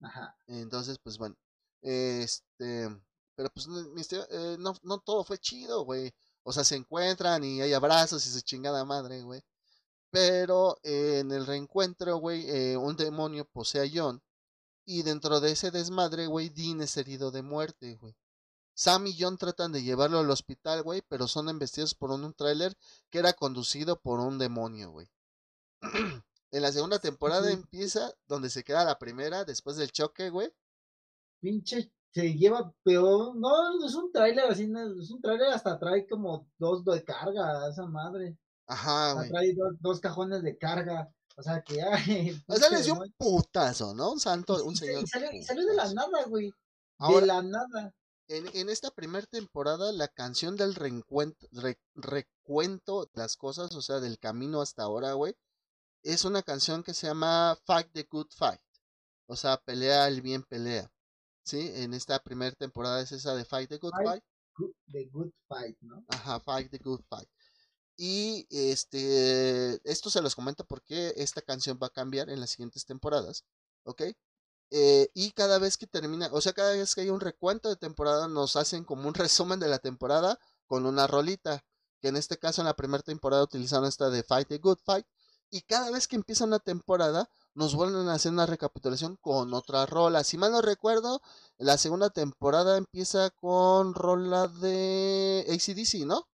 Ajá. 0.00 0.36
Entonces, 0.46 0.98
pues 0.98 1.18
bueno, 1.18 1.36
este, 1.82 2.88
pero 3.34 3.50
pues 3.50 3.66
eh, 4.12 4.56
no, 4.58 4.74
no 4.82 4.98
todo 4.98 5.24
fue 5.24 5.38
chido, 5.38 5.84
güey. 5.84 6.12
O 6.42 6.52
sea, 6.52 6.64
se 6.64 6.76
encuentran 6.76 7.42
y 7.44 7.60
hay 7.60 7.72
abrazos 7.72 8.26
y 8.26 8.30
su 8.30 8.40
chingada 8.40 8.84
madre, 8.84 9.22
güey. 9.22 9.42
Pero 10.10 10.78
en 10.82 11.30
el 11.32 11.46
reencuentro, 11.46 12.16
güey, 12.18 12.48
eh, 12.48 12.76
un 12.76 12.96
demonio 12.96 13.44
posee 13.44 13.82
a 13.82 13.90
John. 13.92 14.22
Y 14.84 15.02
dentro 15.02 15.40
de 15.40 15.52
ese 15.52 15.70
desmadre, 15.70 16.26
güey, 16.26 16.48
Dean 16.48 16.80
es 16.80 16.96
herido 16.96 17.30
de 17.30 17.42
muerte, 17.42 17.96
güey. 17.96 18.16
Sam 18.76 19.06
y 19.06 19.16
John 19.18 19.38
tratan 19.38 19.72
de 19.72 19.82
llevarlo 19.82 20.18
al 20.18 20.30
hospital, 20.30 20.82
güey, 20.82 21.02
pero 21.08 21.26
son 21.26 21.48
embestidos 21.48 21.94
por 21.94 22.10
un, 22.10 22.34
tráiler 22.34 22.76
que 23.08 23.18
era 23.18 23.32
conducido 23.32 23.98
por 23.98 24.20
un 24.20 24.38
demonio, 24.38 24.90
güey. 24.90 25.08
en 26.50 26.62
la 26.62 26.70
segunda 26.70 26.98
temporada 26.98 27.50
empieza 27.50 28.12
donde 28.28 28.50
se 28.50 28.64
queda 28.64 28.84
la 28.84 28.98
primera 28.98 29.46
después 29.46 29.76
del 29.76 29.92
choque, 29.92 30.28
güey. 30.28 30.52
Pinche 31.40 31.90
se 32.12 32.34
lleva 32.34 32.70
peor, 32.82 33.34
no, 33.34 33.84
es 33.84 33.94
un 33.94 34.12
tráiler 34.12 34.50
así, 34.50 34.70
es 35.00 35.10
un 35.10 35.22
tráiler 35.22 35.48
hasta 35.48 35.78
trae 35.78 36.06
como 36.06 36.46
dos 36.58 36.84
de 36.84 37.02
carga, 37.02 37.68
esa 37.70 37.86
madre. 37.86 38.36
Ajá, 38.66 39.14
güey. 39.14 39.30
Trae 39.30 39.54
dos, 39.80 40.00
cajones 40.00 40.42
de 40.42 40.58
carga. 40.58 41.10
O 41.36 41.42
sea 41.42 41.62
que 41.62 41.76
ya. 41.76 41.90
O 42.46 42.56
sea, 42.56 42.68
les 42.70 42.84
dio 42.84 42.94
un 42.94 43.12
putazo, 43.16 43.94
¿no? 43.94 44.12
Un 44.12 44.20
santo, 44.20 44.62
un 44.64 44.76
señor. 44.76 45.02
Y 45.02 45.06
salió, 45.06 45.32
y 45.32 45.42
salió 45.42 45.66
de 45.66 45.74
la 45.74 45.92
nada, 45.94 46.24
güey. 46.26 46.52
de 46.98 47.26
la 47.26 47.42
nada. 47.42 47.94
En, 48.28 48.68
esta 48.68 48.90
primera 48.90 49.26
temporada, 49.26 49.92
la 49.92 50.08
canción 50.08 50.56
del 50.56 50.74
recuento 50.74 51.46
de 53.06 53.10
las 53.14 53.36
cosas, 53.36 53.74
o 53.74 53.82
sea, 53.82 54.00
del 54.00 54.18
camino 54.18 54.60
hasta 54.60 54.82
ahora, 54.82 55.12
güey, 55.12 55.36
es 56.02 56.24
una 56.24 56.42
canción 56.42 56.82
que 56.82 56.94
se 56.94 57.06
llama 57.06 57.56
Fight 57.64 57.92
the 57.92 58.04
Good 58.10 58.30
Fight. 58.36 58.60
O 59.26 59.36
sea, 59.36 59.58
pelea 59.58 60.08
el 60.08 60.22
bien 60.22 60.42
pelea. 60.42 60.90
¿Sí? 61.44 61.70
En 61.74 61.94
esta 61.94 62.18
primera 62.18 62.54
temporada 62.56 63.00
es 63.00 63.12
esa 63.12 63.34
de 63.36 63.44
Fight 63.44 63.68
the 63.68 63.78
Good 63.78 63.92
Fight. 64.04 64.24
the 64.92 65.04
Good 65.06 65.32
Fight, 65.46 65.76
¿no? 65.80 66.04
Ajá, 66.08 66.40
Fight 66.40 66.70
the 66.70 66.78
Good 66.78 67.02
Fight. 67.08 67.28
Y 67.96 68.46
este, 68.50 69.80
esto 69.90 70.10
se 70.10 70.20
los 70.20 70.34
comento 70.34 70.66
porque 70.66 71.14
esta 71.16 71.42
canción 71.42 71.78
va 71.82 71.86
a 71.86 71.92
cambiar 71.92 72.28
en 72.28 72.40
las 72.40 72.50
siguientes 72.50 72.84
temporadas, 72.84 73.44
¿ok? 73.84 74.02
Eh, 74.70 75.10
y 75.14 75.30
cada 75.32 75.58
vez 75.58 75.76
que 75.76 75.86
termina, 75.86 76.28
o 76.32 76.40
sea, 76.40 76.52
cada 76.52 76.72
vez 76.72 76.94
que 76.94 77.02
hay 77.02 77.10
un 77.10 77.20
recuento 77.20 77.68
de 77.68 77.76
temporada, 77.76 78.28
nos 78.28 78.56
hacen 78.56 78.84
como 78.84 79.08
un 79.08 79.14
resumen 79.14 79.60
de 79.60 79.68
la 79.68 79.78
temporada 79.78 80.38
con 80.66 80.86
una 80.86 81.06
rolita. 81.06 81.64
Que 82.00 82.08
en 82.08 82.16
este 82.16 82.38
caso, 82.38 82.60
en 82.62 82.66
la 82.66 82.74
primera 82.76 83.02
temporada 83.02 83.42
utilizaron 83.42 83.86
esta 83.86 84.10
de 84.10 84.22
Fight 84.22 84.52
a 84.52 84.58
Good 84.58 84.78
Fight. 84.84 85.06
Y 85.50 85.62
cada 85.62 85.90
vez 85.90 86.08
que 86.08 86.16
empieza 86.16 86.44
una 86.44 86.58
temporada, 86.58 87.30
nos 87.54 87.74
vuelven 87.74 88.08
a 88.08 88.14
hacer 88.14 88.32
una 88.32 88.46
recapitulación 88.46 89.16
con 89.16 89.54
otra 89.54 89.86
rola. 89.86 90.24
Si 90.24 90.36
mal 90.36 90.52
no 90.52 90.60
recuerdo, 90.60 91.22
la 91.58 91.78
segunda 91.78 92.10
temporada 92.10 92.76
empieza 92.76 93.30
con 93.30 93.94
rola 93.94 94.48
de 94.48 95.46
ACDC, 95.48 96.04
¿no? 96.06 96.26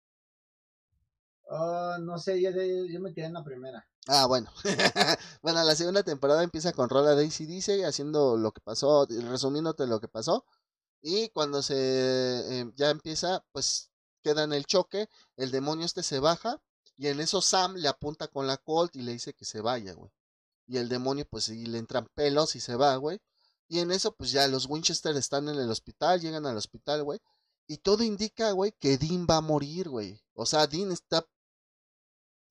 Ah, 1.49 1.97
no 2.01 2.17
sé, 2.17 2.41
yo, 2.41 2.49
yo 2.51 2.99
me 3.01 3.13
quedé 3.13 3.25
en 3.25 3.33
la 3.33 3.43
primera. 3.43 3.85
Ah, 4.07 4.25
bueno. 4.25 4.51
bueno, 5.41 5.63
la 5.63 5.75
segunda 5.75 6.03
temporada 6.03 6.43
empieza 6.43 6.73
con 6.73 6.89
Rola 6.89 7.15
Daisy 7.15 7.45
dice, 7.45 7.85
haciendo 7.85 8.37
lo 8.37 8.51
que 8.51 8.61
pasó, 8.61 9.05
resumiéndote 9.05 9.85
lo 9.87 9.99
que 9.99 10.07
pasó. 10.07 10.45
Y 11.01 11.29
cuando 11.29 11.61
se 11.63 12.59
em, 12.59 12.73
ya 12.75 12.89
empieza, 12.89 13.43
pues 13.51 13.91
queda 14.23 14.43
en 14.43 14.53
el 14.53 14.65
choque, 14.65 15.09
el 15.35 15.51
demonio 15.51 15.85
este 15.85 16.03
se 16.03 16.19
baja 16.19 16.61
y 16.97 17.07
en 17.07 17.19
eso 17.19 17.41
Sam 17.41 17.75
le 17.75 17.87
apunta 17.87 18.27
con 18.27 18.47
la 18.47 18.57
Colt 18.57 18.95
y 18.95 19.01
le 19.01 19.13
dice 19.13 19.33
que 19.33 19.45
se 19.45 19.61
vaya, 19.61 19.93
güey. 19.93 20.11
Y 20.67 20.77
el 20.77 20.89
demonio 20.89 21.25
pues 21.29 21.45
sí 21.45 21.65
le 21.65 21.79
entran 21.79 22.07
pelos 22.15 22.55
y 22.55 22.59
se 22.59 22.75
va, 22.75 22.95
güey. 22.97 23.19
Y 23.67 23.79
en 23.79 23.91
eso 23.91 24.15
pues 24.15 24.31
ya 24.31 24.47
los 24.47 24.67
Winchester 24.67 25.15
están 25.17 25.49
en 25.49 25.57
el 25.57 25.69
hospital, 25.71 26.21
llegan 26.21 26.45
al 26.45 26.57
hospital, 26.57 27.03
güey. 27.03 27.19
Y 27.67 27.77
todo 27.77 28.03
indica, 28.03 28.51
güey, 28.51 28.73
que 28.73 28.97
Dean 28.97 29.25
va 29.29 29.37
a 29.37 29.41
morir, 29.41 29.89
güey. 29.89 30.21
O 30.33 30.45
sea, 30.45 30.67
Dean 30.67 30.91
está 30.91 31.25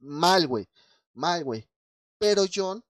mal, 0.00 0.46
güey. 0.46 0.68
Mal, 1.14 1.44
güey. 1.44 1.68
Pero 2.18 2.44
John 2.52 2.84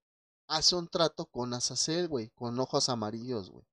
hace 0.49 0.75
un 0.75 0.89
trato 0.89 1.27
con 1.27 1.55
Azazel, 1.55 2.09
güey, 2.09 2.31
con 2.31 2.59
ojos 2.59 2.89
amarillos, 2.89 3.51
güey. 3.51 3.65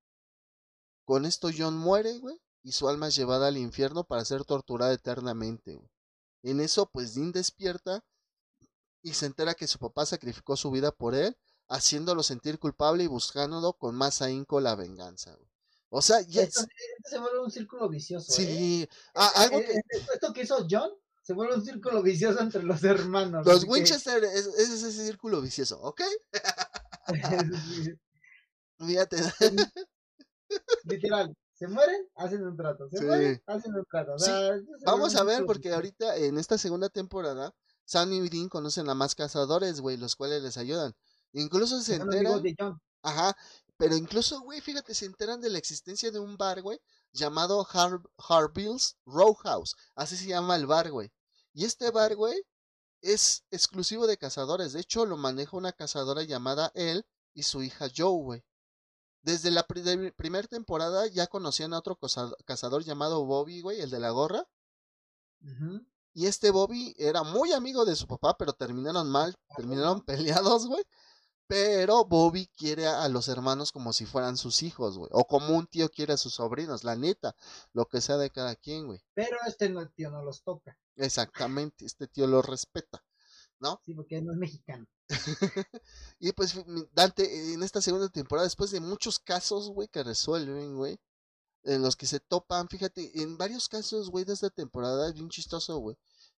Con 1.06 1.26
esto 1.26 1.50
John 1.56 1.78
muere, 1.78 2.20
güey, 2.20 2.39
y 2.64 2.74
su 2.74 2.88
alma 2.88 3.08
es 3.08 3.16
llevada 3.16 3.48
al 3.48 3.58
infierno 3.58 4.04
para 4.04 4.26
ser 4.26 4.43
torturada 4.45 4.93
eternamente, 4.93 5.76
güey. 5.76 5.89
En 6.43 6.60
eso, 6.60 6.89
pues 6.89 7.16
Dean 7.16 7.32
despierta 7.32 8.06
y 9.02 9.14
se 9.14 9.26
entera 9.26 9.56
que 9.56 9.68
su 9.68 9.80
papá 9.80 10.06
sacrificó 10.06 10.56
su 10.56 10.70
vida 10.70 10.91
por 10.91 11.16
él, 11.16 11.38
haciéndolo 11.68 12.24
sentir 12.24 12.60
culpable 12.60 13.04
y 13.04 13.08
buscándolo 13.08 13.74
con 13.74 13.95
más 13.95 14.22
ahínco 14.22 14.60
la 14.62 14.76
venganza, 14.76 15.34
güey. 15.36 15.50
O 15.89 16.02
sea, 16.02 16.22
ya 16.22 16.43
esto, 16.43 16.62
se 17.04 17.18
vuelve 17.18 17.39
un 17.39 17.50
círculo 17.50 17.88
vicioso. 17.88 18.32
Sí, 18.32 18.84
¿eh? 18.84 18.89
Ah, 19.16 19.32
algo 19.38 19.60
que... 19.60 19.74
Esto 20.14 20.34
que 20.34 20.41
hizo 20.41 20.68
John 20.70 20.91
se 21.28 21.34
vuelve 21.34 21.55
un 21.55 21.65
círculo 21.65 22.01
vicioso 22.01 22.39
entre 22.39 22.63
los 22.63 22.82
hermanos. 22.86 23.45
Los 23.45 23.65
Winchester 23.65 24.23
es, 24.23 24.47
ese 24.47 24.93
círculo 24.93 25.41
vicioso, 25.41 25.78
¿ok? 25.82 26.01
Fíjate. 28.80 29.17
Literal, 30.86 31.36
Se 31.53 31.67
mueren, 31.67 32.07
hacen 32.15 32.47
un 32.47 32.55
trato. 32.55 32.88
Se 32.89 33.03
mueren, 33.03 33.43
hacen 33.45 33.75
un 33.75 33.84
trato. 33.91 34.15
Vamos 34.86 35.17
a 35.17 35.23
ver, 35.23 35.43
porque 35.45 35.73
ahorita 35.73 36.15
en 36.15 36.38
esta 36.38 36.57
segunda 36.57 36.88
temporada, 36.88 37.53
Sam 37.84 38.13
y 38.13 38.30
Dean 38.30 38.47
conocen 38.47 38.89
a 38.89 38.93
más 38.93 39.13
cazadores, 39.13 39.82
güey, 39.82 39.97
los 39.97 40.15
cuales 40.15 40.41
les 40.43 40.55
ayudan. 40.55 40.93
Incluso 41.34 41.82
se 41.82 41.95
enteran. 41.95 42.41
Ajá, 43.03 43.36
pero 43.75 43.97
incluso, 43.97 44.39
güey, 44.39 44.61
fíjate, 44.61 44.93
se 44.93 45.05
enteran 45.05 45.41
de 45.41 45.49
la 45.49 45.57
existencia 45.57 46.09
de 46.09 46.19
un 46.19 46.38
bar, 46.38 46.61
güey, 46.61 46.80
llamado 47.11 47.67
Har 47.73 47.99
Harville's 48.17 48.95
Row 49.05 49.34
House. 49.36 49.75
Así 49.93 50.15
se 50.15 50.28
llama 50.28 50.55
el 50.55 50.67
bar, 50.67 50.89
güey. 50.89 51.11
Y 51.58 51.66
este 51.66 51.89
bar, 51.89 52.16
güey, 52.16 52.39
es 53.01 53.43
exclusivo 53.49 54.05
de 54.05 54.20
cazadores. 54.20 54.74
De 54.74 54.80
hecho, 54.80 55.08
lo 55.08 55.18
maneja 55.18 55.58
una 55.58 55.72
cazadora 55.72 56.22
llamada 56.22 56.72
él 56.76 57.03
y 57.34 57.41
su 57.41 57.64
hija 57.64 57.88
Joe, 57.89 58.22
güey. 58.22 58.45
Desde 59.24 59.49
la 59.49 59.66
primera 59.66 60.47
temporada 60.47 61.08
ya 61.08 61.26
conocían 61.26 61.74
a 61.74 61.80
otro 61.80 61.97
cazador 62.45 62.84
llamado 62.84 63.26
Bobby, 63.26 63.62
güey, 63.62 63.82
el 63.82 63.89
de 63.89 63.99
la 63.99 64.12
gorra. 64.12 64.47
Y 66.14 66.28
este 66.28 66.51
Bobby 66.51 66.93
era 66.99 67.24
muy 67.24 67.51
amigo 67.53 67.86
de 67.86 67.95
su 67.95 68.05
papá, 68.05 68.38
pero 68.38 68.53
terminaron 68.53 69.10
mal, 69.10 69.36
terminaron 69.55 70.01
peleados, 70.05 70.68
güey. 70.68 70.84
Pero 71.47 72.05
Bobby 72.05 72.51
quiere 72.55 72.86
a 72.86 73.10
los 73.10 73.30
hermanos 73.30 73.72
como 73.72 73.93
si 73.93 74.05
fueran 74.05 74.38
sus 74.38 74.62
hijos, 74.62 74.99
güey. 74.99 75.10
O 75.12 75.26
como 75.26 75.58
un 75.58 75.66
tío 75.66 75.89
quiere 75.89 76.14
a 76.14 76.18
sus 76.18 76.36
sobrinos, 76.36 76.84
la 76.84 76.95
neta. 76.95 77.36
Lo 77.74 77.88
que 77.88 77.99
sea 77.99 78.18
de 78.18 78.30
cada 78.30 78.55
quien, 78.55 78.86
güey. 78.86 79.01
Pero 79.16 79.38
este 79.47 79.74
tío 79.95 80.12
no 80.12 80.22
los 80.22 80.43
toca. 80.43 80.78
Exactamente, 80.98 81.86
este 81.86 82.08
tío 82.08 82.28
los 82.28 82.45
respeta, 82.45 83.04
¿no? 83.60 83.82
Sí, 83.86 83.93
porque 83.93 84.22
no 84.22 84.34
es 84.34 84.38
mexicano. 84.38 84.88
y 86.20 86.32
pues 86.34 86.56
Dante, 86.91 87.54
en 87.54 87.64
esta 87.64 87.82
segunda 87.82 88.10
temporada, 88.10 88.48
después 88.48 88.72
de 88.72 88.80
muchos 88.80 89.20
casos, 89.20 89.70
güey, 89.70 89.88
que 89.88 90.04
resuelven, 90.04 90.76
güey, 90.76 91.00
en 91.64 91.82
los 91.82 91.95
que 91.95 92.08
se 92.08 92.20
topan, 92.20 92.68
fíjate, 92.68 93.22
en 93.22 93.38
varios 93.38 93.70
casos, 93.70 94.10
güey, 94.10 94.26
de 94.26 94.34
esta 94.34 94.50
temporada 94.50 95.08
es 95.08 95.14
bien 95.14 95.30
chistoso, 95.30 95.78
güey, 95.78 95.98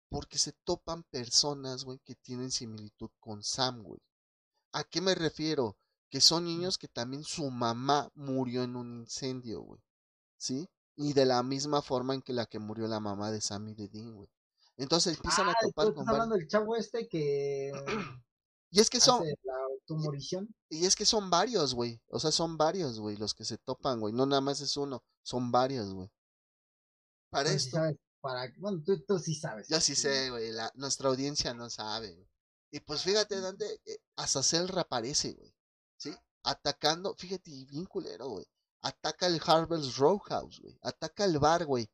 porque 0.09 0.37
se 0.37 0.51
topan 0.63 1.03
personas, 1.03 1.85
güey, 1.85 1.99
que 1.99 2.15
tienen 2.15 2.51
similitud 2.51 3.09
con 3.19 3.43
Sam, 3.43 3.83
güey. 3.83 4.01
¿A 4.73 4.83
qué 4.83 5.01
me 5.01 5.15
refiero? 5.15 5.77
Que 6.09 6.21
son 6.21 6.45
niños 6.45 6.77
que 6.77 6.87
también 6.87 7.23
su 7.23 7.49
mamá 7.49 8.11
murió 8.15 8.63
en 8.63 8.75
un 8.75 9.01
incendio, 9.01 9.61
güey. 9.61 9.81
¿Sí? 10.37 10.67
Y 10.95 11.13
de 11.13 11.25
la 11.25 11.43
misma 11.43 11.81
forma 11.81 12.13
en 12.13 12.21
que 12.21 12.33
la 12.33 12.45
que 12.45 12.59
murió 12.59 12.87
la 12.87 12.99
mamá 12.99 13.31
de 13.31 13.41
Sammy 13.41 13.73
de 13.73 13.87
Dean, 13.87 14.15
güey. 14.15 14.29
Entonces 14.79 15.17
empiezan 15.17 15.49
a 15.49 15.51
ah, 15.51 15.55
topar 15.61 15.93
con. 15.93 16.07
hablando 16.07 16.35
del 16.35 16.47
chavo 16.47 16.75
este 16.75 17.07
que. 17.07 17.71
Y 18.71 18.79
es 18.79 18.89
que 18.89 18.99
son. 18.99 19.25
La 19.25 19.53
Y 20.69 20.85
es 20.85 20.95
que 20.95 21.05
son 21.05 21.29
varios, 21.29 21.73
güey. 21.73 22.01
O 22.07 22.19
sea, 22.19 22.31
son 22.31 22.57
varios, 22.57 22.99
güey, 22.99 23.17
los 23.17 23.33
que 23.33 23.43
se 23.43 23.57
topan, 23.57 23.99
güey. 23.99 24.13
No 24.13 24.25
nada 24.25 24.41
más 24.41 24.61
es 24.61 24.77
uno, 24.77 25.03
son 25.23 25.51
varios, 25.51 25.93
güey. 25.93 26.09
Para 27.29 27.51
esto. 27.51 27.77
Para... 28.21 28.51
Bueno, 28.57 28.81
tú, 28.85 29.03
tú, 29.05 29.19
sí 29.19 29.33
sabes. 29.35 29.67
Yo 29.67 29.79
sí 29.81 29.95
sé, 29.95 30.29
güey. 30.29 30.51
La... 30.51 30.71
Nuestra 30.75 31.09
audiencia 31.09 31.53
no 31.53 31.69
sabe, 31.69 32.13
güey. 32.13 32.29
Y 32.71 32.79
pues 32.81 33.01
fíjate, 33.01 33.39
Dante, 33.41 33.81
eh, 33.85 33.99
Azazel 34.15 34.67
reaparece, 34.67 35.33
güey. 35.33 35.53
¿Sí? 35.97 36.13
Atacando, 36.43 37.15
fíjate, 37.15 37.51
bien 37.65 37.85
culero, 37.85 38.29
güey. 38.29 38.45
Ataca 38.81 39.27
el 39.27 39.41
Harvest 39.43 39.97
Roadhouse, 39.97 40.61
güey. 40.61 40.77
Ataca 40.81 41.25
el 41.25 41.39
bar, 41.39 41.65
güey. 41.65 41.89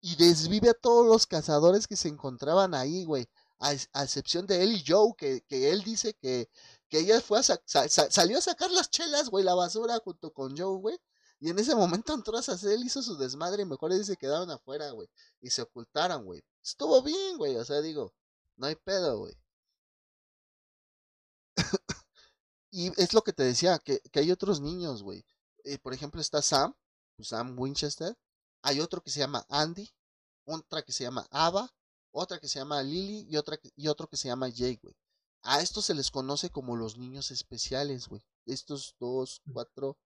Y 0.00 0.16
desvive 0.16 0.70
a 0.70 0.74
todos 0.74 1.06
los 1.06 1.26
cazadores 1.26 1.86
que 1.86 1.96
se 1.96 2.08
encontraban 2.08 2.74
ahí, 2.74 3.04
güey. 3.04 3.28
A, 3.60 3.72
excepción 3.72 4.46
de 4.46 4.62
él 4.62 4.72
y 4.72 4.84
Joe, 4.86 5.14
que, 5.16 5.42
que 5.42 5.70
él 5.70 5.82
dice 5.82 6.14
que, 6.14 6.48
que 6.88 7.00
ella 7.00 7.20
fue 7.20 7.40
a 7.40 7.42
salió 7.42 8.38
a 8.38 8.40
sacar 8.40 8.70
las 8.70 8.90
chelas, 8.90 9.28
güey, 9.30 9.44
la 9.44 9.54
basura 9.54 9.98
junto 9.98 10.32
con 10.32 10.56
Joe, 10.56 10.78
güey. 10.78 10.98
Y 11.40 11.50
en 11.50 11.58
ese 11.58 11.74
momento 11.74 12.14
entró 12.14 12.36
Azazel, 12.36 12.84
hizo 12.84 13.02
su 13.02 13.16
desmadre 13.16 13.62
y 13.62 13.66
mejor 13.66 13.92
se 14.04 14.16
quedaron 14.16 14.50
afuera, 14.50 14.90
güey. 14.90 15.08
Y 15.40 15.50
se 15.50 15.62
ocultaron, 15.62 16.24
güey. 16.24 16.42
Estuvo 16.62 17.02
bien, 17.02 17.36
güey. 17.38 17.56
O 17.56 17.64
sea, 17.64 17.80
digo, 17.80 18.12
no 18.56 18.66
hay 18.66 18.74
pedo, 18.76 19.18
güey. 19.18 19.34
y 22.70 22.92
es 23.00 23.14
lo 23.14 23.22
que 23.22 23.32
te 23.32 23.44
decía, 23.44 23.78
que, 23.78 24.00
que 24.12 24.20
hay 24.20 24.30
otros 24.32 24.60
niños, 24.60 25.02
güey. 25.02 25.24
Eh, 25.64 25.78
por 25.78 25.94
ejemplo, 25.94 26.20
está 26.20 26.42
Sam, 26.42 26.74
Sam 27.20 27.58
Winchester. 27.58 28.16
Hay 28.68 28.80
otro 28.80 29.02
que 29.02 29.10
se 29.10 29.20
llama 29.20 29.46
Andy, 29.48 29.90
otra 30.44 30.82
que 30.82 30.92
se 30.92 31.02
llama 31.02 31.26
Ava, 31.30 31.74
otra 32.12 32.38
que 32.38 32.48
se 32.48 32.58
llama 32.58 32.82
Lily 32.82 33.26
y, 33.30 33.38
otra, 33.38 33.58
y 33.74 33.88
otro 33.88 34.08
que 34.08 34.18
se 34.18 34.28
llama 34.28 34.48
güey. 34.50 34.94
A 35.40 35.62
estos 35.62 35.86
se 35.86 35.94
les 35.94 36.10
conoce 36.10 36.50
como 36.50 36.76
los 36.76 36.98
niños 36.98 37.30
especiales, 37.30 38.08
güey. 38.08 38.22
Estos 38.44 38.94
dos, 39.00 39.40
cuatro, 39.54 39.96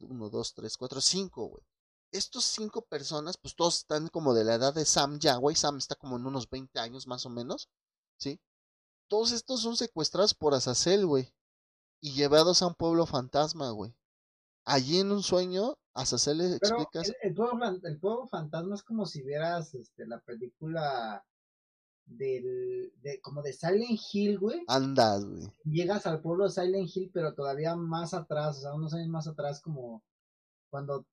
uno, 0.00 0.30
dos, 0.30 0.54
tres, 0.54 0.76
cuatro, 0.76 1.00
cinco, 1.00 1.46
güey. 1.46 1.64
Estos 2.12 2.44
cinco 2.44 2.82
personas, 2.82 3.36
pues 3.36 3.56
todos 3.56 3.78
están 3.78 4.06
como 4.06 4.32
de 4.32 4.44
la 4.44 4.54
edad 4.54 4.72
de 4.72 4.84
Sam 4.84 5.18
ya, 5.18 5.34
güey. 5.34 5.56
Sam 5.56 5.78
está 5.78 5.96
como 5.96 6.16
en 6.16 6.24
unos 6.24 6.48
20 6.48 6.78
años 6.78 7.08
más 7.08 7.26
o 7.26 7.30
menos, 7.30 7.68
¿sí? 8.16 8.40
Todos 9.08 9.32
estos 9.32 9.60
son 9.60 9.76
secuestrados 9.76 10.34
por 10.34 10.54
Azazel, 10.54 11.04
güey. 11.04 11.34
Y 12.00 12.12
llevados 12.12 12.62
a 12.62 12.68
un 12.68 12.74
pueblo 12.74 13.06
fantasma, 13.06 13.70
güey. 13.70 13.92
Allí 14.64 15.00
en 15.00 15.12
un 15.12 15.22
sueño, 15.22 15.76
Azazel 15.94 16.38
le 16.38 16.56
explica. 16.56 17.02
El, 17.22 17.34
pueblo, 17.34 18.26
fantasma 18.28 18.74
es 18.74 18.82
como 18.82 19.06
si 19.06 19.22
vieras 19.22 19.74
este, 19.74 20.06
la 20.06 20.20
película 20.20 21.24
del, 22.04 22.92
de, 23.02 23.20
como 23.20 23.42
de 23.42 23.52
Silent 23.52 24.00
Hill, 24.12 24.38
güey. 24.38 24.64
Andas, 24.68 25.24
güey. 25.24 25.52
Llegas 25.64 26.06
al 26.06 26.20
pueblo 26.20 26.44
de 26.44 26.50
Silent 26.50 26.90
Hill, 26.94 27.10
pero 27.12 27.34
todavía 27.34 27.74
más 27.74 28.14
atrás, 28.14 28.58
o 28.58 28.60
sea, 28.60 28.74
unos 28.74 28.94
años 28.94 29.08
más 29.08 29.26
atrás, 29.26 29.60
como 29.60 30.02
cuando. 30.70 31.06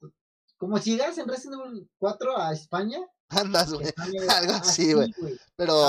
Como 0.57 0.77
si 0.77 0.91
llegas 0.91 1.17
en 1.17 1.27
Resident 1.27 1.61
Evil 1.65 1.89
4 1.99 2.37
a 2.37 2.51
España 2.51 2.99
Andas, 3.29 3.71
güey. 3.71 3.87
Algo 4.29 4.53
así, 4.53 4.93
güey. 4.93 5.13
Pero 5.55 5.87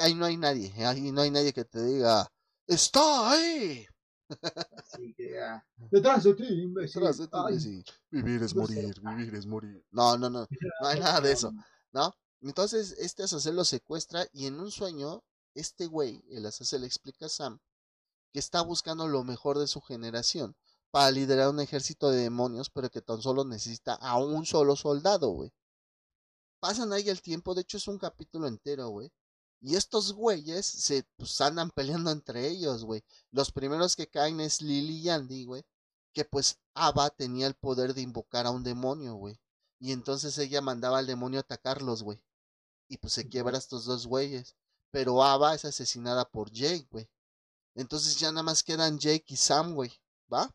ahí 0.00 0.14
no 0.14 0.26
hay 0.26 0.36
nadie. 0.36 0.72
Ahí 0.84 1.10
no 1.12 1.22
hay 1.22 1.30
nadie 1.30 1.52
que 1.52 1.64
te 1.64 1.84
diga, 1.84 2.26
está 2.66 3.32
ahí. 3.32 3.86
Así 4.76 5.14
que 5.14 5.32
ya. 5.32 5.64
Detrás 5.90 6.24
de 6.24 6.34
ti, 6.34 6.62
imbécil. 6.62 7.84
Vivir 8.10 8.42
es 8.42 8.54
morir, 8.54 9.00
vivir 9.00 9.34
es 9.34 9.46
morir. 9.46 9.84
No, 9.90 10.16
no, 10.16 10.30
no. 10.30 10.46
No 10.80 10.88
hay 10.88 11.00
nada 11.00 11.20
de 11.20 11.32
eso. 11.32 11.52
¿No? 11.92 12.14
Entonces, 12.40 12.96
este 12.98 13.22
Azazel 13.22 13.56
lo 13.56 13.64
secuestra 13.64 14.26
y 14.32 14.46
en 14.46 14.58
un 14.58 14.70
sueño, 14.70 15.22
este 15.54 15.86
güey, 15.86 16.24
el 16.30 16.46
Azazel, 16.46 16.80
le 16.80 16.86
explica 16.86 17.26
a 17.26 17.28
Sam 17.28 17.60
que 18.32 18.38
está 18.38 18.62
buscando 18.62 19.06
lo 19.08 19.24
mejor 19.24 19.58
de 19.58 19.66
su 19.66 19.80
generación 19.82 20.56
para 20.90 21.10
liderar 21.10 21.50
un 21.50 21.60
ejército 21.60 22.10
de 22.10 22.22
demonios, 22.22 22.70
pero 22.70 22.90
que 22.90 23.02
tan 23.02 23.20
solo 23.20 23.44
necesita 23.44 23.94
a 23.94 24.18
un 24.18 24.46
solo 24.46 24.74
soldado, 24.74 25.28
güey 25.28 25.52
pasan 26.62 26.92
ahí 26.92 27.08
el 27.08 27.20
tiempo, 27.20 27.54
de 27.56 27.62
hecho 27.62 27.76
es 27.76 27.88
un 27.88 27.98
capítulo 27.98 28.46
entero, 28.46 28.88
güey. 28.88 29.10
Y 29.62 29.76
estos 29.76 30.12
güeyes 30.12 30.66
se 30.66 31.04
pues, 31.16 31.40
andan 31.40 31.70
peleando 31.70 32.10
entre 32.10 32.48
ellos, 32.48 32.84
güey. 32.84 33.04
Los 33.30 33.52
primeros 33.52 33.94
que 33.94 34.08
caen 34.08 34.40
es 34.40 34.60
Lily 34.60 34.96
y 35.02 35.08
Andy, 35.08 35.44
güey. 35.44 35.64
Que 36.12 36.24
pues 36.24 36.58
Ava 36.74 37.10
tenía 37.10 37.46
el 37.46 37.54
poder 37.54 37.94
de 37.94 38.02
invocar 38.02 38.46
a 38.46 38.50
un 38.50 38.64
demonio, 38.64 39.14
güey. 39.14 39.38
Y 39.78 39.92
entonces 39.92 40.36
ella 40.38 40.60
mandaba 40.60 40.98
al 40.98 41.06
demonio 41.06 41.38
a 41.38 41.42
atacarlos, 41.42 42.02
güey. 42.02 42.20
Y 42.88 42.98
pues 42.98 43.12
se 43.12 43.28
quiebra 43.28 43.56
estos 43.56 43.84
dos 43.84 44.06
güeyes. 44.06 44.56
Pero 44.90 45.22
Ava 45.22 45.54
es 45.54 45.64
asesinada 45.64 46.28
por 46.28 46.50
Jake, 46.50 46.88
güey. 46.90 47.08
Entonces 47.74 48.18
ya 48.18 48.32
nada 48.32 48.42
más 48.42 48.62
quedan 48.62 48.98
Jake 48.98 49.26
y 49.28 49.36
Sam, 49.36 49.74
güey. 49.74 49.92
¿Va? 50.32 50.54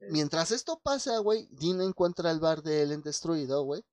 Mientras 0.00 0.50
esto 0.50 0.80
pasa, 0.80 1.18
güey, 1.18 1.46
Dean 1.52 1.80
encuentra 1.80 2.30
el 2.30 2.40
bar 2.40 2.62
de 2.62 2.82
Ellen 2.82 3.02
destruido, 3.02 3.62
güey 3.62 3.84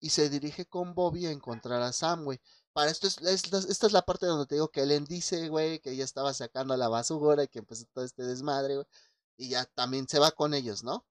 y 0.00 0.10
se 0.10 0.28
dirige 0.28 0.66
con 0.66 0.94
Bobby 0.94 1.26
a 1.26 1.30
encontrar 1.30 1.82
a 1.82 1.92
Sam, 1.92 2.24
güey. 2.24 2.40
Para 2.76 2.90
esto 2.90 3.06
es, 3.06 3.16
esta 3.22 3.86
es 3.86 3.92
la 3.94 4.04
parte 4.04 4.26
donde 4.26 4.44
te 4.44 4.56
digo 4.56 4.68
que 4.68 4.82
Ellen 4.82 5.06
dice, 5.06 5.48
güey, 5.48 5.78
que 5.78 5.92
ella 5.92 6.04
estaba 6.04 6.34
sacando 6.34 6.76
la 6.76 6.88
basura 6.88 7.42
y 7.44 7.48
que 7.48 7.60
empezó 7.60 7.86
todo 7.86 8.04
este 8.04 8.22
desmadre, 8.22 8.74
güey. 8.74 8.86
Y 9.38 9.48
ya 9.48 9.64
también 9.64 10.06
se 10.06 10.18
va 10.18 10.30
con 10.30 10.52
ellos, 10.52 10.84
¿no? 10.84 11.06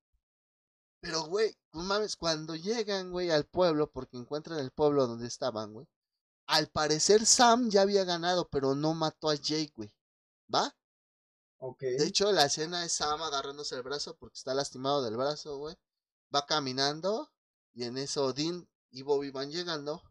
Pero, 1.00 1.24
güey, 1.24 1.58
no 1.74 1.82
mames, 1.82 2.18
cuando 2.18 2.56
llegan, 2.56 3.10
güey, 3.10 3.32
al 3.32 3.46
pueblo, 3.46 3.90
porque 3.92 4.16
encuentran 4.16 4.60
el 4.60 4.70
pueblo 4.70 5.08
donde 5.08 5.26
estaban, 5.26 5.74
güey. 5.74 5.88
Al 6.46 6.68
parecer 6.68 7.26
Sam 7.26 7.72
ya 7.72 7.82
había 7.82 8.04
ganado, 8.04 8.48
pero 8.48 8.76
no 8.76 8.94
mató 8.94 9.32
a 9.32 9.34
Jake, 9.34 9.74
güey. 9.76 9.92
¿Va? 10.54 10.72
De 11.80 12.06
hecho, 12.06 12.32
la 12.32 12.46
escena 12.46 12.86
es 12.86 12.92
Sam 12.92 13.24
agarrándose 13.24 13.74
el 13.74 13.82
brazo 13.82 14.16
porque 14.18 14.38
está 14.38 14.54
lastimado 14.54 15.02
del 15.02 15.18
brazo, 15.18 15.58
güey. 15.58 15.76
Va 16.34 16.46
caminando 16.46 17.32
y 17.74 17.86
en 17.86 17.98
eso 17.98 18.34
Dean 18.34 18.70
y 18.92 19.02
Bobby 19.02 19.32
van 19.32 19.50
llegando 19.50 20.04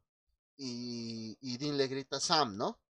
y, 0.57 1.37
y 1.41 1.59
Dean 1.59 1.77
le 1.77 1.89
grita 1.89 2.17
a 2.17 2.21
Sam, 2.21 2.57
¿no? 2.57 2.81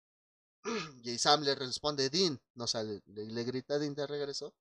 Y 1.03 1.19
Sam 1.19 1.43
le 1.43 1.55
responde 1.55 2.11
Dean, 2.11 2.41
no 2.55 2.67
sale, 2.67 3.03
le, 3.07 3.45
grita 3.45 3.75
a 3.75 3.79
Dean 3.79 3.95
de 3.95 4.07
regreso. 4.07 4.55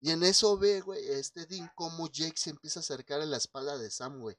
Y 0.00 0.10
en 0.10 0.22
eso 0.22 0.58
ve, 0.58 0.80
güey, 0.80 1.06
este 1.08 1.46
Dean 1.46 1.70
como 1.74 2.08
Jake 2.08 2.36
se 2.36 2.50
empieza 2.50 2.80
a 2.80 2.82
acercar 2.82 3.20
a 3.20 3.26
la 3.26 3.38
espalda 3.38 3.78
de 3.78 3.90
Sam, 3.90 4.20
güey. 4.20 4.36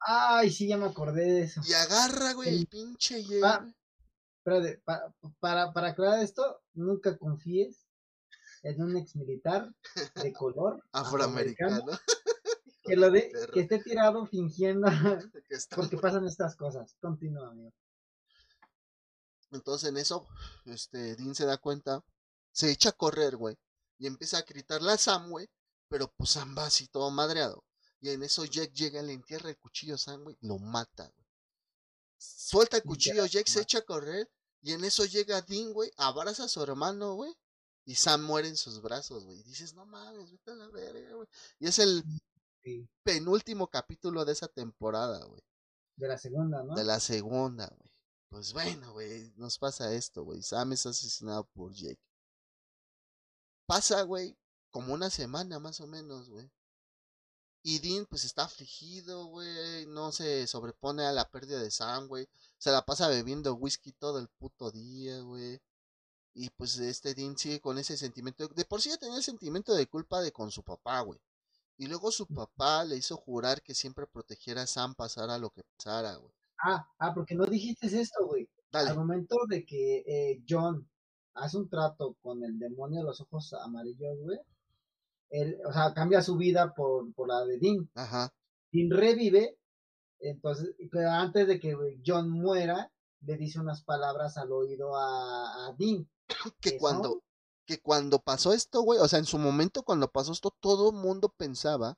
Ay, 0.00 0.50
sí, 0.50 0.68
ya 0.68 0.76
me 0.76 0.86
acordé 0.86 1.24
de 1.24 1.40
eso. 1.42 1.60
Y 1.66 1.74
agarra, 1.74 2.32
güey, 2.32 2.56
el, 2.56 2.66
pinche 2.66 3.22
Jake. 3.22 3.74
para, 4.42 5.14
para, 5.40 5.72
para 5.72 5.88
aclarar 5.88 6.22
esto, 6.22 6.62
nunca 6.72 7.18
confíes 7.18 7.86
en 8.62 8.82
un 8.82 8.96
ex 8.96 9.16
militar 9.16 9.74
de 10.14 10.32
color 10.32 10.82
afroamericano. 10.92 11.84
que 12.82 12.96
lo 12.96 13.10
de, 13.10 13.32
que 13.52 13.60
esté 13.60 13.78
tirado 13.78 14.26
fingiendo 14.26 14.86
porque 15.76 15.96
pasan 15.98 16.26
estas 16.26 16.56
cosas. 16.56 16.96
Continúa, 17.00 17.48
amigo. 17.48 17.72
Entonces 19.52 19.88
en 19.88 19.96
eso, 19.96 20.28
este, 20.64 21.16
Dean 21.16 21.34
se 21.34 21.44
da 21.44 21.58
cuenta, 21.58 22.04
se 22.52 22.70
echa 22.70 22.90
a 22.90 22.92
correr, 22.92 23.36
güey, 23.36 23.56
y 23.98 24.06
empieza 24.06 24.38
a 24.38 24.42
gritarle 24.42 24.92
a 24.92 24.96
Sam, 24.98 25.28
güey, 25.28 25.48
pero 25.88 26.12
pues 26.16 26.30
Sam 26.30 26.56
va 26.56 26.66
así 26.66 26.86
todo 26.88 27.10
madreado. 27.10 27.64
Y 28.00 28.10
en 28.10 28.22
eso 28.22 28.44
Jack 28.44 28.72
llega, 28.72 29.02
le 29.02 29.12
entierra 29.12 29.50
el 29.50 29.58
cuchillo 29.58 29.96
a 29.96 29.98
Sam, 29.98 30.22
güey, 30.22 30.36
lo 30.40 30.58
mata, 30.58 31.08
güey. 31.08 31.26
Suelta 32.16 32.76
el 32.76 32.84
cuchillo, 32.84 33.26
Jack 33.26 33.48
se 33.48 33.62
echa 33.62 33.78
a 33.78 33.84
correr, 33.84 34.30
y 34.62 34.72
en 34.72 34.84
eso 34.84 35.04
llega 35.04 35.42
Dean, 35.42 35.72
güey, 35.72 35.90
abraza 35.96 36.44
a 36.44 36.48
su 36.48 36.62
hermano, 36.62 37.14
güey, 37.14 37.34
y 37.84 37.96
Sam 37.96 38.22
muere 38.22 38.48
en 38.48 38.56
sus 38.56 38.80
brazos, 38.80 39.24
güey. 39.24 39.40
Y 39.40 39.42
dices, 39.42 39.74
no 39.74 39.84
mames, 39.86 40.30
vete 40.30 40.52
a 40.52 40.54
la 40.54 40.68
verga, 40.68 41.14
güey. 41.14 41.28
Y 41.58 41.66
es 41.66 41.78
el 41.78 42.04
Sí, 42.62 42.88
penúltimo 43.02 43.68
capítulo 43.68 44.24
de 44.24 44.32
esa 44.32 44.48
temporada, 44.48 45.24
güey. 45.24 45.42
de 45.96 46.08
la 46.08 46.18
segunda, 46.18 46.62
¿no? 46.62 46.74
De 46.74 46.84
la 46.84 47.00
segunda, 47.00 47.66
güey. 47.68 47.90
Pues 48.28 48.52
bueno, 48.52 48.92
güey, 48.92 49.32
nos 49.36 49.58
pasa 49.58 49.92
esto, 49.92 50.22
güey. 50.24 50.42
Sam 50.42 50.72
es 50.72 50.86
asesinado 50.86 51.44
por 51.52 51.72
Jake. 51.72 52.00
Pasa, 53.66 54.02
güey, 54.02 54.36
como 54.70 54.92
una 54.94 55.10
semana 55.10 55.58
más 55.58 55.80
o 55.80 55.86
menos, 55.86 56.28
güey. 56.30 56.50
Y 57.62 57.78
Dean, 57.80 58.06
pues 58.06 58.24
está 58.24 58.44
afligido, 58.44 59.26
güey. 59.26 59.86
No 59.86 60.12
se 60.12 60.46
sobrepone 60.46 61.04
a 61.04 61.12
la 61.12 61.28
pérdida 61.30 61.60
de 61.60 61.70
Sam, 61.70 62.06
güey. 62.08 62.28
Se 62.58 62.70
la 62.70 62.84
pasa 62.84 63.08
bebiendo 63.08 63.54
whisky 63.54 63.92
todo 63.92 64.18
el 64.18 64.28
puto 64.28 64.70
día, 64.70 65.20
güey. 65.20 65.60
Y 66.34 66.50
pues 66.50 66.78
este 66.78 67.14
Dean 67.14 67.36
sigue 67.36 67.60
con 67.60 67.78
ese 67.78 67.96
sentimiento. 67.96 68.48
De 68.48 68.64
por 68.64 68.80
sí 68.80 68.90
ya 68.90 68.96
tenía 68.98 69.16
el 69.16 69.24
sentimiento 69.24 69.74
de 69.74 69.86
culpa 69.88 70.20
de 70.22 70.32
con 70.32 70.50
su 70.50 70.62
papá, 70.62 71.00
güey. 71.00 71.20
Y 71.80 71.86
luego 71.86 72.12
su 72.12 72.26
papá 72.26 72.84
le 72.84 72.96
hizo 72.98 73.16
jurar 73.16 73.62
que 73.62 73.74
siempre 73.74 74.06
protegiera 74.06 74.60
a 74.60 74.66
Sam 74.66 74.94
pasara 74.94 75.38
lo 75.38 75.48
que 75.48 75.62
pasara, 75.78 76.14
güey. 76.16 76.30
Ah, 76.62 76.86
ah, 76.98 77.14
porque 77.14 77.34
no 77.34 77.46
dijiste 77.46 77.86
esto, 77.86 78.26
güey. 78.26 78.46
Dale. 78.70 78.90
Al 78.90 78.98
momento 78.98 79.34
de 79.48 79.64
que 79.64 80.04
eh, 80.06 80.44
John 80.46 80.86
hace 81.32 81.56
un 81.56 81.70
trato 81.70 82.18
con 82.20 82.44
el 82.44 82.58
demonio 82.58 82.98
de 82.98 83.06
los 83.06 83.22
ojos 83.22 83.54
amarillos, 83.54 84.18
güey. 84.20 84.38
Él, 85.30 85.56
o 85.66 85.72
sea, 85.72 85.94
cambia 85.94 86.20
su 86.20 86.36
vida 86.36 86.74
por, 86.74 87.14
por 87.14 87.28
la 87.28 87.46
de 87.46 87.56
Dean. 87.58 87.88
Ajá. 87.94 88.30
Dean 88.70 88.90
revive, 88.90 89.56
entonces, 90.18 90.74
pero 90.92 91.08
antes 91.08 91.46
de 91.46 91.58
que 91.58 91.74
John 92.04 92.28
muera, 92.28 92.92
le 93.22 93.38
dice 93.38 93.58
unas 93.58 93.82
palabras 93.82 94.36
al 94.36 94.52
oído 94.52 94.94
a, 94.96 95.68
a 95.68 95.74
Dean. 95.78 96.06
que 96.60 96.72
que 96.72 96.78
cuando 96.78 97.08
son- 97.08 97.20
que 97.70 97.80
cuando 97.80 98.18
pasó 98.18 98.52
esto, 98.52 98.80
güey, 98.80 98.98
o 98.98 99.06
sea, 99.06 99.20
en 99.20 99.26
su 99.26 99.38
momento 99.38 99.84
cuando 99.84 100.10
pasó 100.10 100.32
esto, 100.32 100.50
todo 100.58 100.90
el 100.90 100.96
mundo 100.96 101.28
pensaba 101.28 101.96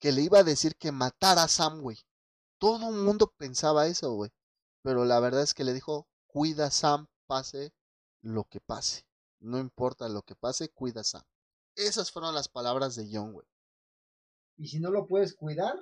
que 0.00 0.12
le 0.12 0.22
iba 0.22 0.38
a 0.38 0.44
decir 0.44 0.76
que 0.76 0.92
matara 0.92 1.42
a 1.42 1.48
Sam, 1.48 1.82
güey. 1.82 1.98
Todo 2.58 2.88
el 2.88 2.94
mundo 2.94 3.34
pensaba 3.36 3.86
eso, 3.86 4.14
güey. 4.14 4.30
Pero 4.80 5.04
la 5.04 5.20
verdad 5.20 5.42
es 5.42 5.52
que 5.52 5.64
le 5.64 5.74
dijo, 5.74 6.08
cuida 6.26 6.68
a 6.68 6.70
Sam, 6.70 7.06
pase 7.26 7.74
lo 8.22 8.44
que 8.44 8.60
pase. 8.60 9.06
No 9.40 9.58
importa 9.58 10.08
lo 10.08 10.22
que 10.22 10.34
pase, 10.34 10.70
cuida 10.70 11.02
a 11.02 11.04
Sam. 11.04 11.22
Esas 11.76 12.10
fueron 12.10 12.34
las 12.34 12.48
palabras 12.48 12.96
de 12.96 13.10
John, 13.12 13.34
güey. 13.34 13.46
Y 14.56 14.68
si 14.68 14.80
no 14.80 14.90
lo 14.90 15.06
puedes 15.06 15.34
cuidar, 15.34 15.78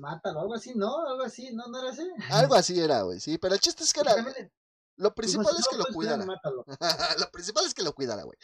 mátalo, 0.00 0.40
algo 0.40 0.54
así, 0.54 0.74
¿no? 0.74 1.06
Algo 1.06 1.22
así, 1.22 1.52
¿no? 1.52 1.68
¿No 1.68 1.78
era 1.78 1.90
así? 1.90 2.10
Algo 2.30 2.56
así 2.56 2.80
era, 2.80 3.02
güey, 3.02 3.20
sí. 3.20 3.38
Pero 3.38 3.54
el 3.54 3.60
chiste 3.60 3.84
es 3.84 3.92
que 3.92 4.00
era, 4.00 4.16
También 4.16 4.50
lo 4.98 5.10
dijo, 5.10 5.14
principal 5.14 5.54
es 5.58 5.64
no 5.64 5.70
que 5.70 5.76
lo 5.76 5.84
cuidar, 5.94 6.18
cuidara. 6.26 6.66
Lo 7.18 7.30
principal 7.30 7.64
es 7.64 7.74
que 7.74 7.82
lo 7.84 7.94
cuidara, 7.94 8.24
güey. 8.24 8.36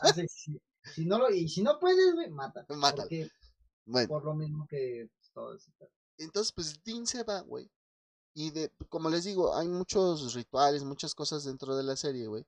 Así, 0.00 0.26
si, 0.28 0.60
si 0.94 1.06
no 1.06 1.18
lo, 1.18 1.30
y 1.30 1.48
si 1.48 1.62
no 1.62 1.78
puedes, 1.78 2.14
güey, 2.14 2.30
mátalo. 2.30 2.66
Mátalo. 2.76 3.02
Porque 3.02 3.30
Bueno. 3.86 4.08
por 4.08 4.24
lo 4.24 4.34
mismo 4.34 4.66
que 4.68 5.08
pues, 5.16 5.30
todo 5.32 5.54
eso. 5.54 5.70
Entonces, 6.18 6.52
pues 6.52 6.82
Dean 6.82 7.06
se 7.06 7.22
va, 7.22 7.40
güey. 7.40 7.70
Y 8.34 8.50
de, 8.50 8.72
como 8.88 9.08
les 9.08 9.22
digo, 9.24 9.56
hay 9.56 9.68
muchos 9.68 10.34
rituales, 10.34 10.82
muchas 10.82 11.14
cosas 11.14 11.44
dentro 11.44 11.76
de 11.76 11.84
la 11.84 11.94
serie, 11.94 12.26
güey. 12.26 12.44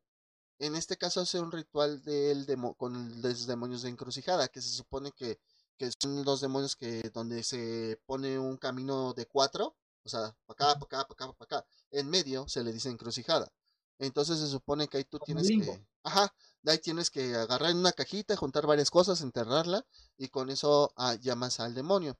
En 0.59 0.74
este 0.74 0.97
caso 0.97 1.20
hace 1.20 1.38
un 1.38 1.53
ritual 1.53 2.03
del 2.03 2.47
demo, 2.47 2.74
con 2.74 3.22
los 3.22 3.47
demonios 3.47 3.82
de 3.82 3.90
encrucijada, 3.90 4.49
que 4.49 4.61
se 4.61 4.70
supone 4.70 5.12
que, 5.12 5.38
que 5.76 5.92
son 6.01 6.24
los 6.24 6.40
demonios 6.40 6.74
que 6.74 7.11
donde 7.11 7.44
se 7.44 8.01
pone 8.07 8.38
un 8.38 8.57
camino 8.57 9.12
de 9.14 9.26
cuatro, 9.26 9.76
o 10.07 10.09
sea, 10.09 10.36
para 10.46 10.70
acá, 10.70 10.78
para 10.78 11.00
acá, 11.00 11.09
para 11.09 11.26
acá, 11.26 11.32
para 11.38 11.59
acá. 11.59 11.68
En 11.90 12.09
medio 12.09 12.48
se 12.48 12.62
le 12.62 12.72
dice 12.72 12.88
encrucijada. 12.88 13.52
Entonces 13.98 14.38
se 14.38 14.46
supone 14.46 14.88
que 14.88 14.98
ahí 14.98 15.04
tú 15.04 15.18
tienes 15.18 15.48
que, 15.48 15.86
ajá, 16.04 16.32
de 16.62 16.72
ahí 16.72 16.78
tienes 16.78 17.11
que 17.11 17.34
agarrar 17.34 17.70
en 17.70 17.78
una 17.78 17.92
cajita, 17.92 18.36
juntar 18.36 18.66
varias 18.66 18.90
cosas, 18.90 19.20
enterrarla 19.20 19.84
y 20.16 20.28
con 20.28 20.50
eso 20.50 20.92
ah, 20.96 21.14
llamas 21.14 21.61
al 21.61 21.74
demonio. 21.74 22.16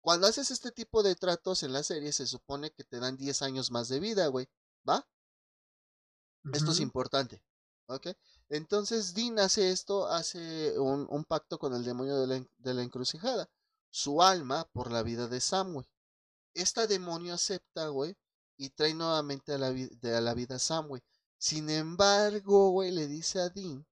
Cuando 0.00 0.26
haces 0.26 0.50
este 0.50 0.72
tipo 0.72 1.02
de 1.02 1.14
tratos 1.14 1.62
en 1.62 1.72
la 1.72 1.82
serie, 1.82 2.12
se 2.12 2.26
supone 2.26 2.70
que 2.70 2.84
te 2.84 3.00
dan 3.00 3.16
10 3.16 3.42
años 3.42 3.70
más 3.70 3.88
de 3.88 4.00
vida, 4.00 4.26
güey. 4.28 4.48
¿Va? 4.88 5.06
Esto 6.52 6.72
es 6.72 6.80
importante. 6.80 7.42
¿Ok? 7.86 8.08
Entonces 8.48 9.12
Dean 9.14 9.38
hace 9.40 9.72
esto, 9.72 10.06
hace 10.06 10.78
un, 10.78 11.06
un 11.10 11.24
pacto 11.24 11.58
con 11.58 11.74
el 11.74 11.84
demonio 11.84 12.16
de 12.18 12.26
la, 12.26 12.46
de 12.56 12.74
la 12.74 12.82
encrucijada. 12.82 13.50
Su 13.90 14.22
alma 14.22 14.64
por 14.72 14.90
la 14.90 15.02
vida 15.02 15.26
de 15.26 15.40
Sam, 15.40 15.74
güey. 15.74 15.86
Esta 16.60 16.86
demonio 16.86 17.34
acepta, 17.34 17.88
güey, 17.88 18.16
y 18.56 18.70
trae 18.70 18.94
nuevamente 18.94 19.52
a 19.54 19.58
la, 19.58 19.70
vi- 19.70 19.88
de 20.00 20.16
a 20.16 20.20
la 20.20 20.34
vida 20.34 20.56
a 20.56 20.58
Sam, 20.58 20.88
güey. 20.88 21.02
Sin 21.38 21.70
embargo, 21.70 22.70
güey, 22.70 22.90
le 22.90 23.06
dice 23.08 23.40
a 23.40 23.48
Dean 23.48 23.86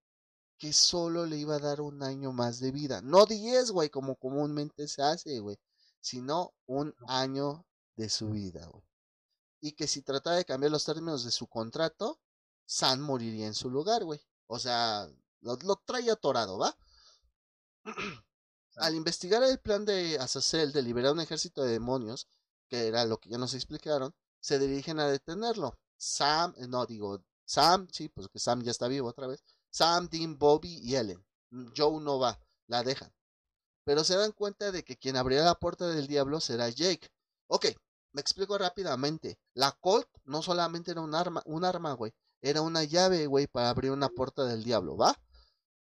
que 0.59 0.73
solo 0.73 1.25
le 1.25 1.37
iba 1.39 1.57
a 1.57 1.61
dar 1.61 1.81
un 1.81 2.03
año 2.03 2.33
más 2.33 2.59
de 2.61 2.73
vida. 2.73 3.01
No 3.03 3.27
10, 3.27 3.71
güey, 3.71 3.91
como 3.91 4.17
comúnmente 4.17 4.89
se 4.89 5.03
hace, 5.03 5.39
güey. 5.41 5.57
Sino 6.01 6.53
un 6.67 6.95
año 7.07 7.65
de 7.97 8.09
su 8.09 8.31
vida, 8.31 8.67
güey. 8.67 8.85
Y 9.61 9.73
que 9.73 9.87
si 9.87 10.03
trataba 10.03 10.37
de 10.37 10.45
cambiar 10.45 10.71
los 10.73 10.85
términos 10.85 11.25
de 11.25 11.31
su 11.31 11.47
contrato, 11.49 12.21
Sam 12.67 13.01
moriría 13.01 13.47
en 13.47 13.55
su 13.55 13.71
lugar, 13.71 14.05
güey. 14.05 14.21
O 14.47 14.59
sea, 14.59 15.09
lo, 15.41 15.57
lo 15.63 15.77
trae 15.87 16.11
atorado, 16.11 16.59
¿va? 16.59 16.77
Al 18.77 18.95
investigar 18.95 19.43
el 19.43 19.59
plan 19.59 19.85
de 19.85 20.19
Azazel 20.19 20.73
de 20.73 20.83
liberar 20.83 21.13
un 21.13 21.21
ejército 21.21 21.63
de 21.63 21.73
demonios, 21.73 22.29
que 22.69 22.87
era 22.87 23.05
lo 23.05 23.19
que 23.19 23.31
ya 23.31 23.39
nos 23.39 23.55
explicaron, 23.55 24.15
se 24.41 24.59
dirigen 24.59 25.01
a 25.01 25.09
detenerlo. 25.09 25.79
Sam, 25.97 26.55
eh, 26.59 26.69
no 26.69 26.87
digo, 26.87 27.23
Sam, 27.45 27.89
sí, 27.91 28.09
pues 28.09 28.29
que 28.29 28.39
Sam 28.39 28.63
ya 28.63 28.71
está 28.71 28.89
vivo 28.89 29.09
otra 29.09 29.27
vez. 29.27 29.43
Sam, 29.71 30.09
Dean, 30.09 30.39
Bobby 30.39 30.79
y 30.83 30.97
Ellen. 30.97 31.25
Joe 31.77 32.01
no 32.01 32.19
va, 32.19 32.39
la 32.67 32.83
dejan. 32.83 33.13
Pero 33.85 34.05
se 34.05 34.17
dan 34.17 34.33
cuenta 34.33 34.71
de 34.71 34.85
que 34.85 34.97
quien 34.97 35.17
abrirá 35.17 35.45
la 35.45 35.55
puerta 35.55 35.89
del 35.89 36.07
diablo 36.07 36.41
será 36.41 36.69
Jake. 36.69 37.09
Ok, 37.47 37.67
me 38.13 38.21
explico 38.21 38.59
rápidamente. 38.59 39.39
La 39.55 39.73
Colt 39.73 40.09
no 40.25 40.43
solamente 40.43 40.91
era 40.91 41.01
un 41.01 41.15
arma, 41.15 41.43
un 41.47 41.65
arma, 41.65 41.95
güey. 41.95 42.13
Era 42.43 42.61
una 42.61 42.85
llave, 42.85 43.27
güey, 43.27 43.47
para 43.47 43.71
abrir 43.71 43.91
una 43.91 44.09
puerta 44.09 44.45
del 44.45 44.63
diablo, 44.63 44.97
¿va? 44.97 45.19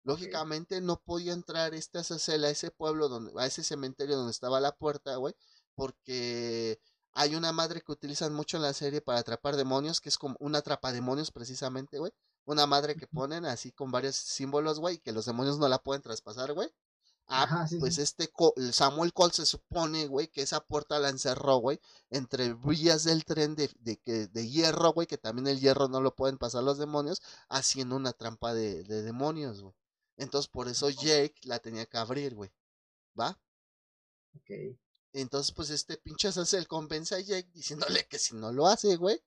Lógicamente 0.03 0.81
no 0.81 1.01
podía 1.01 1.33
entrar 1.33 1.73
este 1.73 1.97
Azazel 1.97 2.45
a 2.45 2.51
ese 2.51 2.69
pueblo, 2.69 3.09
donde, 3.09 3.31
a 3.41 3.47
ese 3.47 3.63
cementerio 3.63 4.15
donde 4.17 4.31
estaba 4.31 4.59
la 4.59 4.71
puerta, 4.71 5.15
güey, 5.15 5.33
porque 5.75 6.79
hay 7.13 7.35
una 7.35 7.51
madre 7.51 7.81
que 7.81 7.91
utilizan 7.91 8.33
mucho 8.33 8.57
en 8.57 8.63
la 8.63 8.73
serie 8.73 9.01
para 9.01 9.19
atrapar 9.19 9.55
demonios, 9.55 10.01
que 10.01 10.09
es 10.09 10.17
como 10.17 10.35
una 10.39 10.61
demonios 10.91 11.31
precisamente, 11.31 11.99
güey. 11.99 12.11
Una 12.45 12.67
madre 12.67 12.95
que 12.95 13.07
ponen 13.07 13.45
así 13.45 13.71
con 13.71 13.91
varios 13.91 14.15
símbolos, 14.15 14.79
güey, 14.79 14.99
que 14.99 15.11
los 15.11 15.25
demonios 15.25 15.57
no 15.57 15.67
la 15.67 15.79
pueden 15.79 16.01
traspasar, 16.03 16.53
güey. 16.53 16.69
Ah, 17.27 17.43
Ajá, 17.43 17.67
sí, 17.67 17.79
pues 17.79 17.95
sí. 17.95 18.01
este 18.01 18.29
Samuel 18.71 19.13
Cole 19.13 19.33
se 19.33 19.45
supone, 19.45 20.07
güey, 20.07 20.27
que 20.27 20.41
esa 20.41 20.59
puerta 20.61 20.99
la 20.99 21.09
encerró, 21.09 21.57
güey, 21.57 21.79
entre 22.09 22.53
vías 22.53 23.03
del 23.03 23.25
tren 23.25 23.55
de, 23.55 23.69
de, 23.79 23.97
que- 23.97 24.27
de 24.27 24.49
hierro, 24.49 24.93
güey, 24.93 25.07
que 25.07 25.17
también 25.17 25.47
el 25.47 25.59
hierro 25.59 25.87
no 25.87 26.01
lo 26.01 26.15
pueden 26.15 26.37
pasar 26.37 26.63
los 26.63 26.77
demonios, 26.77 27.21
haciendo 27.49 27.95
una 27.95 28.13
trampa 28.13 28.53
de, 28.53 28.83
de 28.83 29.01
demonios, 29.03 29.61
güey. 29.61 29.73
Entonces 30.17 30.49
por 30.49 30.67
eso 30.67 30.89
Jake 30.89 31.35
la 31.43 31.59
tenía 31.59 31.85
que 31.85 31.97
abrir, 31.97 32.35
güey. 32.35 32.51
¿Va? 33.19 33.39
Ok. 34.35 34.77
Entonces, 35.17 35.53
pues 35.55 35.69
este 35.69 35.95
pinche 35.97 36.27
Azazel 36.27 36.67
convence 36.67 37.15
a 37.15 37.19
Jake 37.21 37.49
diciéndole 37.53 38.05
que 38.05 38.19
si 38.19 38.35
no 38.35 38.51
lo 38.51 38.67
hace, 38.67 38.97
güey, 38.97 39.23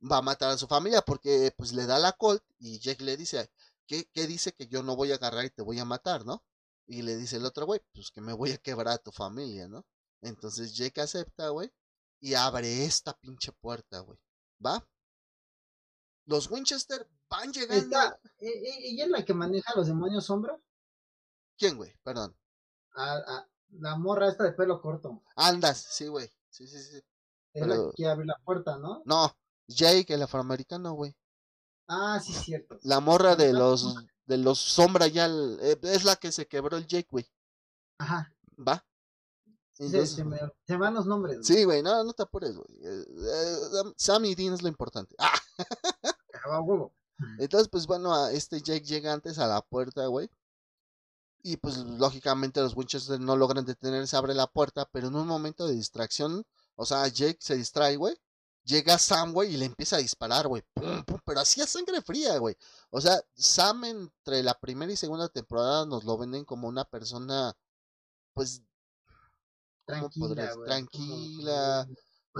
va 0.00 0.18
a 0.18 0.22
matar 0.22 0.50
a 0.50 0.56
su 0.56 0.66
familia 0.66 1.02
porque 1.02 1.52
pues 1.56 1.74
le 1.74 1.84
da 1.84 1.98
la 1.98 2.12
Colt 2.12 2.42
y 2.58 2.78
Jake 2.78 3.04
le 3.04 3.14
dice, 3.18 3.50
¿qué, 3.86 4.08
qué 4.14 4.26
dice 4.26 4.52
que 4.54 4.68
yo 4.68 4.82
no 4.82 4.96
voy 4.96 5.12
a 5.12 5.16
agarrar 5.16 5.44
y 5.44 5.50
te 5.50 5.60
voy 5.60 5.78
a 5.80 5.84
matar, 5.84 6.24
no? 6.24 6.42
Y 6.86 7.02
le 7.02 7.14
dice 7.16 7.36
el 7.36 7.44
otro 7.44 7.66
güey, 7.66 7.80
pues 7.92 8.10
que 8.10 8.22
me 8.22 8.32
voy 8.32 8.52
a 8.52 8.56
quebrar 8.56 8.94
a 8.94 8.98
tu 8.98 9.12
familia, 9.12 9.68
¿no? 9.68 9.84
Entonces 10.22 10.74
Jake 10.74 11.02
acepta, 11.02 11.50
güey, 11.50 11.70
y 12.20 12.32
abre 12.32 12.86
esta 12.86 13.12
pinche 13.12 13.52
puerta, 13.52 14.00
güey. 14.00 14.18
¿Va? 14.64 14.88
Los 16.24 16.50
Winchester 16.50 17.06
van 17.28 17.52
llegando. 17.52 17.84
Esta, 17.84 18.18
e- 18.38 18.48
e- 18.48 18.88
¿Ella 18.92 19.04
es 19.04 19.10
la 19.10 19.24
que 19.26 19.34
maneja 19.34 19.74
los 19.76 19.88
demonios 19.88 20.24
sombra? 20.24 20.58
¿Quién, 21.58 21.76
güey? 21.76 21.94
Perdón. 22.02 22.34
A, 22.94 23.12
a- 23.12 23.48
la 23.70 23.96
morra 23.96 24.28
esta 24.28 24.44
de 24.44 24.52
pelo 24.52 24.80
corto. 24.80 25.22
Andas, 25.36 25.78
sí, 25.78 26.06
güey. 26.06 26.30
Sí, 26.50 26.66
sí, 26.66 26.78
sí. 26.82 27.02
Es 27.52 27.66
la 27.66 27.90
que 27.94 28.06
abrir 28.06 28.26
la 28.26 28.38
puerta, 28.44 28.78
¿no? 28.78 29.02
No, 29.04 29.34
Jake, 29.66 30.14
el 30.14 30.22
afroamericano, 30.22 30.92
güey. 30.92 31.16
Ah, 31.88 32.20
sí, 32.22 32.32
cierto. 32.32 32.78
La 32.82 33.00
morra 33.00 33.36
de 33.36 33.52
los 33.52 33.96
de 34.26 34.36
los 34.36 34.58
sombra 34.58 35.06
ya 35.06 35.24
el- 35.24 35.58
eh, 35.62 35.78
es 35.82 36.04
la 36.04 36.16
que 36.16 36.30
se 36.30 36.46
quebró 36.46 36.76
el 36.76 36.86
Jake, 36.86 37.08
güey. 37.10 37.26
Ajá. 37.98 38.30
¿Va? 38.56 38.84
Entonces, 39.78 40.10
se, 40.10 40.24
me, 40.24 40.38
se, 40.66 40.76
van 40.76 40.94
los 40.94 41.06
nombres. 41.06 41.36
Güey. 41.36 41.44
Sí, 41.44 41.64
güey, 41.64 41.82
no, 41.82 42.02
no 42.04 42.12
te 42.12 42.24
apures, 42.24 42.54
güey. 42.56 42.68
Eh, 42.82 43.04
eh, 43.08 43.92
Sam 43.96 44.24
y 44.26 44.34
Dean 44.34 44.52
es 44.52 44.62
lo 44.62 44.68
importante. 44.68 45.14
¡Ah! 45.18 45.38
Entonces, 47.38 47.68
pues 47.68 47.86
bueno, 47.86 48.26
este 48.28 48.60
Jake 48.60 48.84
llega 48.84 49.12
antes 49.12 49.38
a 49.38 49.46
la 49.46 49.60
puerta, 49.62 50.06
güey. 50.06 50.30
Y 51.42 51.56
pues 51.56 51.76
lógicamente 51.76 52.60
los 52.60 52.76
Winchester 52.76 53.20
no 53.20 53.36
logran 53.36 53.64
detenerse, 53.64 54.16
abre 54.16 54.34
la 54.34 54.46
puerta, 54.46 54.88
pero 54.92 55.08
en 55.08 55.16
un 55.16 55.26
momento 55.26 55.66
de 55.66 55.74
distracción, 55.74 56.44
o 56.76 56.84
sea, 56.84 57.06
Jake 57.08 57.38
se 57.40 57.56
distrae, 57.56 57.96
güey. 57.96 58.16
Llega 58.64 58.98
Sam, 58.98 59.32
güey, 59.32 59.54
y 59.54 59.56
le 59.56 59.64
empieza 59.64 59.96
a 59.96 60.00
disparar, 60.00 60.46
güey. 60.46 60.62
Pero 61.24 61.40
así 61.40 61.62
a 61.62 61.66
sangre 61.66 62.02
fría, 62.02 62.36
güey. 62.38 62.54
O 62.90 63.00
sea, 63.00 63.18
Sam 63.34 63.84
entre 63.84 64.42
la 64.42 64.52
primera 64.58 64.92
y 64.92 64.96
segunda 64.96 65.28
temporada 65.28 65.86
nos 65.86 66.04
lo 66.04 66.18
venden 66.18 66.44
como 66.44 66.68
una 66.68 66.84
persona, 66.84 67.54
pues... 68.34 68.62
Tranquila, 69.86 70.54
Tranquila, 70.66 71.88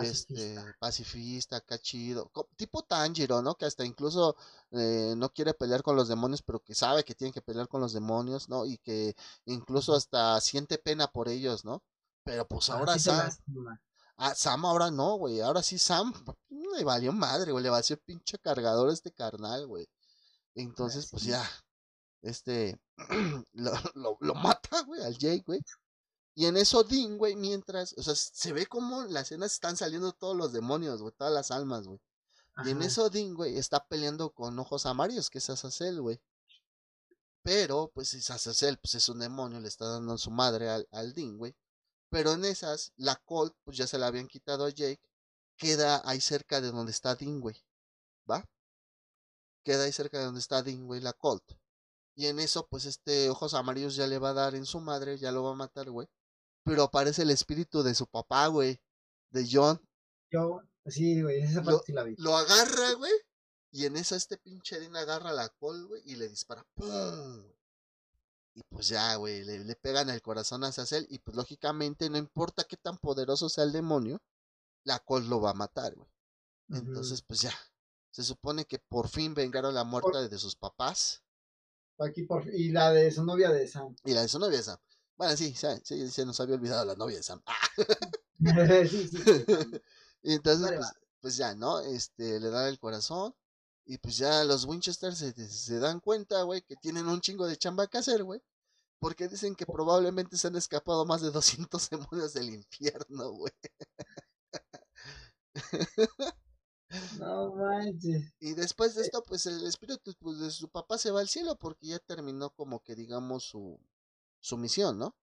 este, 0.03 0.57
pacifista, 0.79 1.57
acá 1.57 1.79
chido, 1.79 2.31
tipo 2.57 2.83
Tanjiro, 2.83 3.43
¿no? 3.43 3.55
Que 3.55 3.67
hasta 3.67 3.85
incluso 3.85 4.37
eh, 4.71 5.15
no 5.17 5.33
quiere 5.33 5.55
pelear 5.55 5.83
con 5.83 5.97
los 5.97 6.09
demonios, 6.09 6.43
pero 6.43 6.61
que 6.61 6.75
sabe 6.75 7.05
que 7.05 7.15
tiene 7.15 7.33
que 7.33 7.43
pelear 7.43 7.69
con 7.69 7.81
los 7.81 7.93
demonios, 7.93 8.49
¿no? 8.49 8.67
Y 8.67 8.79
que 8.79 9.15
incluso 9.45 9.95
hasta 9.95 10.41
siente 10.41 10.79
pena 10.79 11.09
por 11.09 11.29
ellos, 11.29 11.65
¿no? 11.65 11.83
Pero 12.25 12.47
pues 12.47 12.71
ahora 12.71 12.99
Sam, 12.99 13.31
ah, 14.17 14.35
Sam 14.35 14.65
ahora 14.65 14.91
no, 14.91 15.17
güey, 15.17 15.41
ahora 15.41 15.63
sí 15.63 15.79
Sam 15.79 16.13
le 16.77 16.85
valió 16.85 17.13
madre, 17.13 17.53
güey, 17.53 17.63
le 17.63 17.71
va 17.71 17.79
a 17.79 17.81
hacer 17.81 17.99
pinche 17.99 18.39
cargador 18.39 18.91
este 18.91 19.13
carnal, 19.13 19.67
güey. 19.67 19.89
Entonces, 20.55 21.09
pues 21.11 21.25
ya, 21.25 21.49
este, 22.23 22.81
lo, 23.53 23.73
lo, 23.95 24.19
lo 24.21 24.35
mata, 24.35 24.83
güey, 24.83 25.03
al 25.03 25.17
Jake, 25.17 25.45
güey. 25.47 25.61
Y 26.39 26.47
en 26.47 26.57
eso 26.57 26.85
Dean, 26.85 27.19
güey, 27.19 27.35
mientras, 27.35 27.95
o 27.99 28.03
sea, 28.05 28.15
se 28.15 28.53
ve 28.53 28.67
como 28.67 29.03
en 29.03 29.13
la 29.13 29.23
escena 29.23 29.45
están 29.45 29.77
saliendo 29.77 30.13
todos 30.13 30.37
los 30.37 30.53
demonios, 30.53 31.03
güey, 31.03 31.13
todas 31.13 31.33
las 31.33 31.51
almas, 31.51 31.89
güey. 31.89 32.01
Y 32.65 32.71
en 32.71 32.81
eso 32.83 33.11
Dean, 33.11 33.35
güey, 33.35 33.59
está 33.59 33.85
peleando 33.85 34.31
con 34.31 34.57
ojos 34.57 34.87
amarillos, 34.87 35.31
que 35.31 35.39
es 35.39 35.51
Azazel, 35.51 36.01
güey. 36.01 36.21
Pero, 37.43 37.91
pues, 37.93 38.15
Azazel, 38.31 38.79
pues 38.79 38.95
es 38.95 39.09
un 39.09 39.19
demonio, 39.19 39.59
le 39.59 39.67
está 39.67 39.89
dando 39.89 40.17
su 40.17 40.31
madre 40.31 40.69
al, 40.69 40.87
al 40.93 41.13
Dean, 41.13 41.39
güey. 41.39 41.57
Pero 42.09 42.35
en 42.35 42.45
esas, 42.45 42.93
la 42.97 43.17
Colt, 43.17 43.57
pues 43.65 43.77
ya 43.77 43.89
se 43.89 43.99
la 43.99 44.07
habían 44.07 44.29
quitado 44.29 44.65
a 44.65 44.71
Jake, 44.71 45.03
queda 45.57 46.03
ahí 46.05 46.21
cerca 46.21 46.61
de 46.61 46.71
donde 46.71 46.93
está 46.93 47.17
Dean, 47.17 47.41
güey. 47.41 47.57
¿Va? 48.31 48.49
Queda 49.65 49.83
ahí 49.83 49.93
cerca 49.93 50.19
de 50.21 50.27
donde 50.27 50.39
está 50.39 50.63
Dean, 50.63 50.87
güey, 50.87 51.01
la 51.01 51.15
Colt. 51.15 51.43
Y 52.15 52.27
en 52.27 52.39
eso, 52.39 52.69
pues 52.69 52.85
este 52.85 53.29
ojos 53.29 53.55
amarillos 53.55 53.97
ya 53.97 54.07
le 54.07 54.21
va 54.21 54.31
a 54.31 54.35
dar 54.35 54.55
en 54.55 54.67
su 54.67 54.79
madre, 54.79 55.19
ya 55.19 55.33
lo 55.33 55.43
va 55.43 55.51
a 55.51 55.57
matar, 55.57 55.91
güey 55.91 56.09
pero 56.69 56.85
aparece 56.85 57.23
el 57.23 57.31
espíritu 57.31 57.83
de 57.83 57.95
su 57.95 58.07
papá, 58.07 58.47
güey, 58.49 58.81
de 59.31 59.49
John. 59.51 59.81
Yo, 60.31 60.63
sí, 60.87 61.23
güey, 61.23 61.41
esa 61.41 61.63
parte 61.63 61.71
lo, 61.71 61.83
sí 61.85 61.93
la 61.93 62.03
vi. 62.03 62.15
Lo 62.19 62.37
agarra, 62.37 62.93
güey, 62.93 63.13
y 63.71 63.87
en 63.87 63.97
esa 63.97 64.17
este 64.17 64.37
pinche 64.37 64.79
Dean 64.79 64.97
agarra 64.97 65.33
la 65.33 65.49
col, 65.49 65.87
güey, 65.87 66.03
y 66.05 66.17
le 66.17 66.29
dispara. 66.29 66.67
¡Pum! 66.75 67.45
Y 68.55 68.63
pues 68.69 68.89
ya, 68.89 69.15
güey, 69.17 69.45
le, 69.45 69.65
le, 69.65 69.77
pegan 69.77 70.11
el 70.11 70.21
corazón 70.21 70.65
a 70.65 70.73
Sacel, 70.73 71.07
y 71.11 71.19
pues 71.21 71.37
lógicamente 71.37 72.11
no 72.11 72.19
importa 72.19 72.65
qué 72.65 72.77
tan 72.77 72.99
poderoso 72.99 73.49
sea 73.49 73.65
el 73.65 73.73
demonio, 73.73 74.21
la 74.85 74.99
col 74.99 75.29
lo 75.29 75.41
va 75.41 75.51
a 75.51 75.55
matar, 75.55 75.95
güey. 75.95 76.09
Entonces, 76.71 77.23
pues 77.23 77.41
ya. 77.41 77.53
Se 78.11 78.25
supone 78.25 78.65
que 78.65 78.79
por 78.79 79.09
fin 79.09 79.33
vengaron 79.33 79.75
la 79.75 79.85
muerte 79.85 80.29
de 80.29 80.39
sus 80.39 80.57
papás. 80.57 81.23
Aquí 81.99 82.25
por, 82.25 82.53
y 82.53 82.71
la 82.71 82.91
de 82.91 83.11
su 83.11 83.25
novia 83.25 83.51
de 83.51 83.67
Sam. 83.67 83.95
Y 84.05 84.13
la 84.13 84.23
de 84.23 84.29
su 84.29 84.39
novia 84.39 84.59
de 84.59 84.65
Sam. 84.65 84.79
Bueno, 85.19 85.37
sí, 85.37 85.55
sí, 85.83 86.09
se 86.11 86.25
nos 86.25 86.39
había 86.41 86.55
olvidado 86.55 86.85
la 86.85 86.95
novia 86.95 87.17
de 87.17 87.23
Sam. 87.25 87.43
sí, 88.91 89.09
sí, 89.09 89.19
y 90.23 90.35
entonces, 90.35 90.71
pues, 90.77 90.93
pues, 91.21 91.37
ya, 91.37 91.55
¿no? 91.57 91.81
Este, 91.81 92.41
le 92.41 92.51
da 92.51 92.69
el 92.69 92.79
corazón. 92.79 93.35
Y 93.85 93.99
pues 93.99 94.19
ya 94.19 94.45
los 94.45 94.65
Winchester 94.67 95.15
se, 95.17 95.33
se 95.35 95.79
dan 95.81 96.01
cuenta, 96.01 96.43
güey, 96.43 96.63
que 96.63 96.77
tienen 96.77 97.09
un 97.09 97.21
chingo 97.21 97.47
de 97.47 97.57
chamba 97.57 97.87
que 97.89 97.99
hacer, 97.99 98.23
güey. 98.23 98.41
Porque 99.01 99.29
dicen 99.29 99.57
que 99.57 99.67
probablemente 99.67 100.39
se 100.39 100.49
han 100.49 100.57
escapado 100.57 101.07
más 101.07 101.23
de 101.23 101.31
200 101.33 101.91
demonios 101.91 102.35
del 102.35 102.51
infierno, 102.51 103.31
güey. 103.33 103.53
No 107.19 107.55
manches. 107.55 108.33
Y 108.41 108.55
después 108.55 108.95
de 108.95 109.03
esto, 109.03 109.23
pues 109.23 109.47
el 109.47 109.65
espíritu 109.67 110.15
pues, 110.19 110.39
de 110.39 110.51
su 110.51 110.69
papá 110.69 110.99
se 110.99 111.11
va 111.11 111.21
al 111.21 111.29
cielo 111.29 111.57
porque 111.57 111.89
ya 111.89 111.99
terminó 111.99 112.51
como 112.51 112.81
que 112.83 112.95
digamos 112.95 113.45
su, 113.45 113.79
su 114.49 114.57
misión, 114.57 114.99
¿no? 114.99 115.15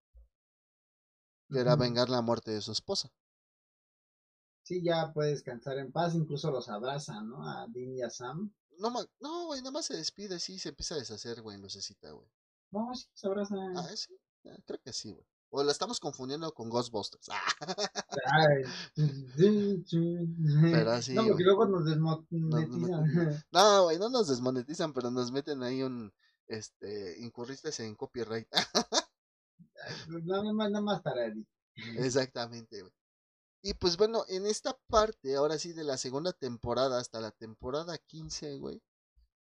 Que 1.50 1.60
era 1.60 1.76
vengar 1.76 2.08
la 2.08 2.22
muerte 2.22 2.52
de 2.52 2.60
su 2.60 2.72
esposa. 2.72 3.12
Sí, 4.62 4.82
ya 4.82 5.12
puede 5.12 5.30
descansar 5.30 5.78
en 5.78 5.92
paz, 5.92 6.14
incluso 6.14 6.50
los 6.50 6.68
abraza, 6.68 7.20
¿no? 7.22 7.48
A 7.48 7.66
Dean 7.68 7.94
y 7.94 8.02
a 8.02 8.10
Sam. 8.10 8.52
No, 8.78 8.92
no, 9.20 9.46
güey, 9.46 9.60
nada 9.60 9.70
más 9.72 9.86
se 9.86 9.96
despide, 9.96 10.38
sí, 10.40 10.58
se 10.58 10.70
empieza 10.70 10.94
a 10.94 10.98
deshacer, 10.98 11.40
güey, 11.42 11.56
en 11.56 11.62
lucecita, 11.62 12.10
güey. 12.10 12.28
No, 12.70 12.94
sí, 12.94 13.06
se 13.14 13.26
abrazan. 13.26 13.76
Ah, 13.76 13.88
sí, 13.94 14.18
creo 14.64 14.80
que 14.82 14.92
sí, 14.92 15.12
güey. 15.12 15.24
O 15.50 15.62
la 15.62 15.70
estamos 15.70 16.00
confundiendo 16.00 16.52
con 16.52 16.68
Ghostbusters. 16.68 17.28
pero 20.72 20.90
así. 20.90 21.14
No, 21.14 21.26
porque 21.28 21.44
luego 21.44 21.66
nos 21.66 21.84
desmonetizan. 21.84 23.44
No, 23.52 23.84
güey, 23.84 23.98
no 23.98 24.08
nos 24.08 24.26
desmonetizan, 24.28 24.92
pero 24.92 25.10
nos 25.10 25.30
meten 25.30 25.62
ahí 25.62 25.82
un, 25.82 26.12
este, 26.48 27.20
incurriste 27.20 27.70
en 27.84 27.94
copyright. 27.94 28.48
nada 30.08 30.52
más, 30.52 30.70
nada 30.70 30.80
más 30.80 31.02
para 31.02 31.32
Exactamente, 31.96 32.82
Y 33.62 33.74
pues 33.74 33.96
bueno, 33.96 34.24
en 34.28 34.46
esta 34.46 34.76
parte, 34.88 35.36
ahora 35.36 35.58
sí, 35.58 35.72
de 35.72 35.84
la 35.84 35.98
segunda 35.98 36.32
temporada 36.32 36.98
hasta 36.98 37.20
la 37.20 37.30
temporada 37.32 37.98
15, 37.98 38.58
güey, 38.58 38.82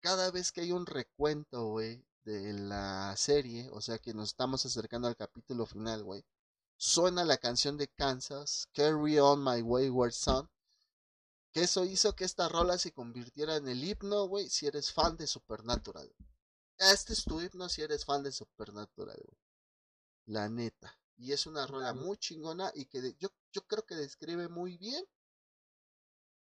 cada 0.02 0.32
vez 0.32 0.52
que 0.52 0.62
hay 0.62 0.72
un 0.72 0.86
recuento, 0.86 1.66
güey, 1.68 2.06
de 2.24 2.54
la 2.54 3.16
serie, 3.18 3.70
o 3.72 3.82
sea 3.82 3.98
que 3.98 4.14
nos 4.14 4.30
estamos 4.30 4.66
acercando 4.66 5.08
al 5.08 5.16
capítulo 5.16 5.66
final, 5.66 6.04
güey, 6.04 6.24
suena 6.78 7.26
la 7.26 7.38
canción 7.38 7.78
de 7.78 7.88
Kansas, 7.88 8.68
Carry 8.74 9.20
On 9.20 9.44
My 9.44 9.62
Wayward 9.62 10.14
Son, 10.14 10.50
que 11.52 11.64
eso 11.64 11.84
hizo 11.86 12.16
que 12.16 12.26
esta 12.26 12.48
rola 12.48 12.78
se 12.78 12.92
convirtiera 12.92 13.56
en 13.56 13.68
el 13.68 13.84
himno, 13.84 14.28
güey, 14.28 14.50
si 14.50 14.68
eres 14.68 14.94
fan 14.94 15.18
de 15.18 15.28
Supernatural. 15.28 16.14
Este 16.78 17.14
es 17.14 17.24
tu 17.24 17.42
himno 17.42 17.68
si 17.68 17.82
eres 17.82 18.06
fan 18.06 18.24
de 18.24 18.32
Supernatural, 18.32 19.20
güey. 19.26 19.49
La 20.30 20.48
neta. 20.48 20.96
Y 21.18 21.32
es 21.32 21.48
una 21.48 21.66
rola 21.66 21.94
muy 21.96 22.16
chingona 22.18 22.72
y 22.76 22.86
que 22.86 23.16
yo, 23.18 23.30
yo 23.52 23.62
creo 23.66 23.84
que 23.84 23.96
describe 23.96 24.48
muy 24.48 24.78
bien 24.78 25.04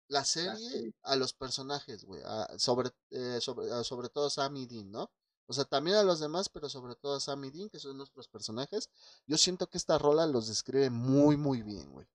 la 0.08 0.22
serie 0.22 0.92
a 1.02 1.16
los 1.16 1.32
personajes, 1.32 2.04
güey. 2.04 2.22
sobre, 2.58 2.90
eh, 3.10 3.38
sobre, 3.40 3.68
sobre 3.84 4.10
todo 4.10 4.28
Sam 4.28 4.56
y 4.56 4.66
Dean, 4.66 4.90
¿no? 4.90 5.10
O 5.46 5.54
sea, 5.54 5.64
también 5.64 5.96
a 5.96 6.02
los 6.02 6.20
demás, 6.20 6.50
pero 6.50 6.68
sobre 6.68 6.94
todo 6.94 7.14
a 7.16 7.20
Sam 7.20 7.42
y 7.46 7.50
Dean, 7.50 7.70
que 7.70 7.78
son 7.78 7.96
nuestros 7.96 8.28
personajes. 8.28 8.90
Yo 9.26 9.38
siento 9.38 9.66
que 9.66 9.78
esta 9.78 9.96
rola 9.96 10.26
los 10.26 10.46
describe 10.48 10.90
muy, 10.90 11.38
muy 11.38 11.62
bien, 11.62 11.90
güey. 11.90 12.06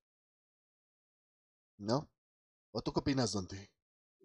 ¿No? 1.77 2.07
¿O 2.71 2.81
tú 2.83 2.93
qué 2.93 2.99
opinas, 2.99 3.33
Dante? 3.33 3.71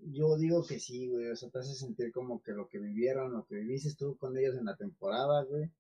Yo 0.03 0.37
digo 0.37 0.65
que 0.67 0.79
sí, 0.79 1.09
güey. 1.09 1.31
O 1.31 1.37
sea, 1.37 1.49
te 1.49 1.59
hace 1.61 1.75
sentir 1.75 2.12
como 2.12 2.43
que 2.43 2.53
lo 2.53 2.69
que 2.69 2.79
vivieron, 2.79 3.33
lo 3.33 3.47
que 3.47 3.55
viviste 3.55 3.95
tú 3.95 4.19
con 4.19 4.37
ellos 4.37 4.57
en 4.57 4.67
la 4.67 4.77
temporada, 4.77 5.43
güey. 5.45 5.71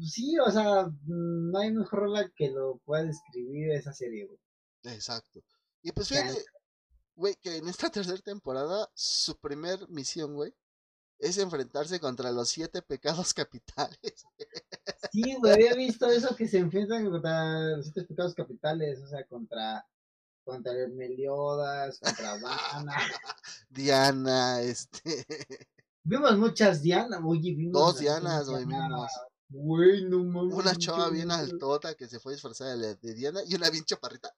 Sí, 0.00 0.38
o 0.38 0.50
sea, 0.50 0.90
no 1.06 1.58
hay 1.58 1.72
mejor 1.72 2.00
rola 2.00 2.30
que 2.34 2.50
lo 2.50 2.78
pueda 2.84 3.04
describir 3.04 3.70
esa 3.72 3.92
serie, 3.92 4.26
güey. 4.26 4.38
Exacto. 4.84 5.40
Y 5.82 5.92
pues 5.92 6.08
fíjate, 6.08 6.44
güey, 7.14 7.36
que 7.36 7.56
en 7.56 7.68
esta 7.68 7.90
tercera 7.90 8.18
temporada, 8.18 8.88
su 8.94 9.38
primer 9.38 9.88
misión, 9.88 10.34
güey, 10.34 10.54
es 11.18 11.38
enfrentarse 11.38 12.00
contra 12.00 12.32
los 12.32 12.48
siete 12.48 12.82
pecados 12.82 13.32
capitales. 13.34 14.26
Sí, 15.12 15.36
güey, 15.38 15.52
había 15.52 15.74
visto 15.74 16.10
eso 16.10 16.34
que 16.36 16.48
se 16.48 16.58
enfrentan 16.58 17.08
contra 17.08 17.76
los 17.76 17.86
siete 17.86 18.04
pecados 18.04 18.34
capitales, 18.34 19.00
o 19.00 19.06
sea, 19.06 19.24
contra 19.26 19.86
contra 20.44 20.72
Meliodas, 20.88 22.00
contra 22.00 22.36
Diana. 22.38 22.96
Diana, 23.70 24.60
este. 24.60 25.24
Vimos 26.04 26.36
muchas 26.36 26.82
Dianas, 26.82 27.20
oye, 27.24 27.54
vimos. 27.54 27.72
Dos 27.72 28.00
Dianas, 28.00 28.48
güey, 28.48 28.64
vimos. 28.64 29.10
Güey, 29.52 30.04
no 30.04 30.24
mames. 30.24 30.54
Una 30.54 30.74
chava 30.74 31.10
bien 31.10 31.30
altota 31.30 31.94
que 31.94 32.08
se 32.08 32.18
fue 32.18 32.32
disfrazada 32.32 32.74
de, 32.76 32.96
de 32.96 33.14
Diana 33.14 33.40
y 33.46 33.54
una 33.54 33.68
bien 33.68 33.84
chaparrita. 33.84 34.32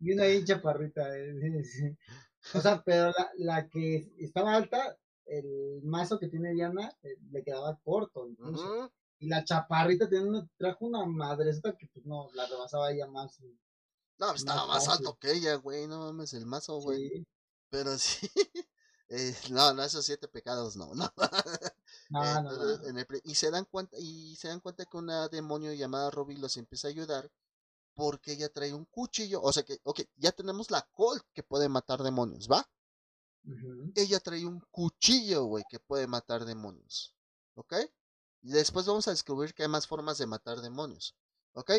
y 0.00 0.12
una 0.12 0.26
bien 0.26 0.44
chaparrita, 0.44 1.16
eh, 1.16 1.96
O 2.54 2.60
sea, 2.60 2.82
pero 2.84 3.06
la, 3.10 3.30
la 3.38 3.68
que 3.68 4.12
estaba 4.18 4.54
alta, 4.54 4.98
el 5.24 5.80
mazo 5.84 6.18
que 6.18 6.28
tiene 6.28 6.52
Diana, 6.52 6.92
eh, 7.02 7.16
le 7.30 7.42
quedaba 7.42 7.78
corto. 7.82 8.28
Y 9.18 9.28
la 9.28 9.44
chaparrita 9.44 10.08
tiene 10.08 10.28
una, 10.28 10.46
trajo 10.58 10.84
una 10.84 11.06
madresta 11.06 11.74
que 11.76 11.86
pues 11.86 12.04
no, 12.04 12.28
la 12.34 12.46
rebasaba 12.46 12.92
ya 12.92 13.06
más. 13.06 13.38
No, 14.18 14.28
pues, 14.28 14.40
estaba 14.40 14.66
más, 14.66 14.88
alto 14.88 15.16
que 15.18 15.32
ella, 15.32 15.54
güey, 15.54 15.86
no 15.86 16.00
mames, 16.00 16.34
el 16.34 16.44
mazo, 16.44 16.78
güey. 16.80 17.24
Pero 17.70 17.96
sí, 17.96 18.28
eh, 19.08 19.34
no, 19.50 19.72
no, 19.72 19.82
esos 19.84 20.04
siete 20.04 20.28
pecados 20.28 20.76
no, 20.76 20.92
no. 20.94 21.10
y 23.24 23.34
se 23.34 23.50
dan 23.50 23.64
cuenta, 23.64 23.96
y 23.98 24.36
se 24.36 24.48
dan 24.48 24.60
cuenta 24.60 24.84
que 24.84 24.96
una 24.96 25.28
demonio 25.28 25.72
llamada 25.72 26.10
Robbie 26.10 26.38
los 26.38 26.56
empieza 26.56 26.88
a 26.88 26.90
ayudar 26.90 27.30
porque 27.94 28.32
ella 28.32 28.48
trae 28.48 28.72
un 28.72 28.84
cuchillo. 28.86 29.40
O 29.42 29.52
sea 29.52 29.62
que, 29.62 29.80
ok, 29.84 30.00
ya 30.16 30.32
tenemos 30.32 30.70
la 30.70 30.82
Colt 30.92 31.24
que 31.32 31.42
puede 31.42 31.68
matar 31.68 32.02
demonios, 32.02 32.48
¿va? 32.50 32.68
Ella 33.96 34.20
trae 34.20 34.46
un 34.46 34.60
cuchillo, 34.70 35.44
güey, 35.44 35.64
que 35.68 35.80
puede 35.80 36.06
matar 36.06 36.44
demonios. 36.44 37.14
¿Ok? 37.54 37.74
Y 38.42 38.50
después 38.50 38.86
vamos 38.86 39.08
a 39.08 39.10
descubrir 39.10 39.54
que 39.54 39.62
hay 39.62 39.68
más 39.68 39.86
formas 39.86 40.18
de 40.18 40.26
matar 40.26 40.60
demonios. 40.60 41.14
¿Ok? 41.54 41.72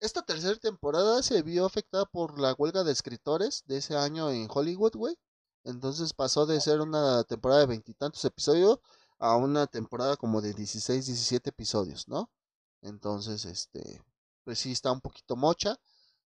Esta 0.00 0.22
tercera 0.22 0.56
temporada 0.56 1.22
se 1.22 1.42
vio 1.42 1.66
afectada 1.66 2.06
por 2.06 2.40
la 2.40 2.54
huelga 2.54 2.84
de 2.84 2.92
escritores 2.92 3.62
de 3.66 3.78
ese 3.78 3.96
año 3.96 4.30
en 4.30 4.48
Hollywood, 4.50 4.94
güey. 4.94 5.16
Entonces 5.64 6.14
pasó 6.14 6.46
de 6.46 6.60
ser 6.60 6.80
una 6.80 7.22
temporada 7.24 7.60
de 7.60 7.66
veintitantos 7.66 8.24
episodios 8.24 8.78
a 9.20 9.36
una 9.36 9.66
temporada 9.66 10.16
como 10.16 10.40
de 10.40 10.54
16, 10.54 11.06
17 11.06 11.50
episodios, 11.50 12.08
¿no? 12.08 12.30
Entonces, 12.82 13.44
este, 13.44 14.02
pues 14.44 14.58
sí 14.58 14.72
está 14.72 14.90
un 14.92 15.00
poquito 15.00 15.36
mocha. 15.36 15.78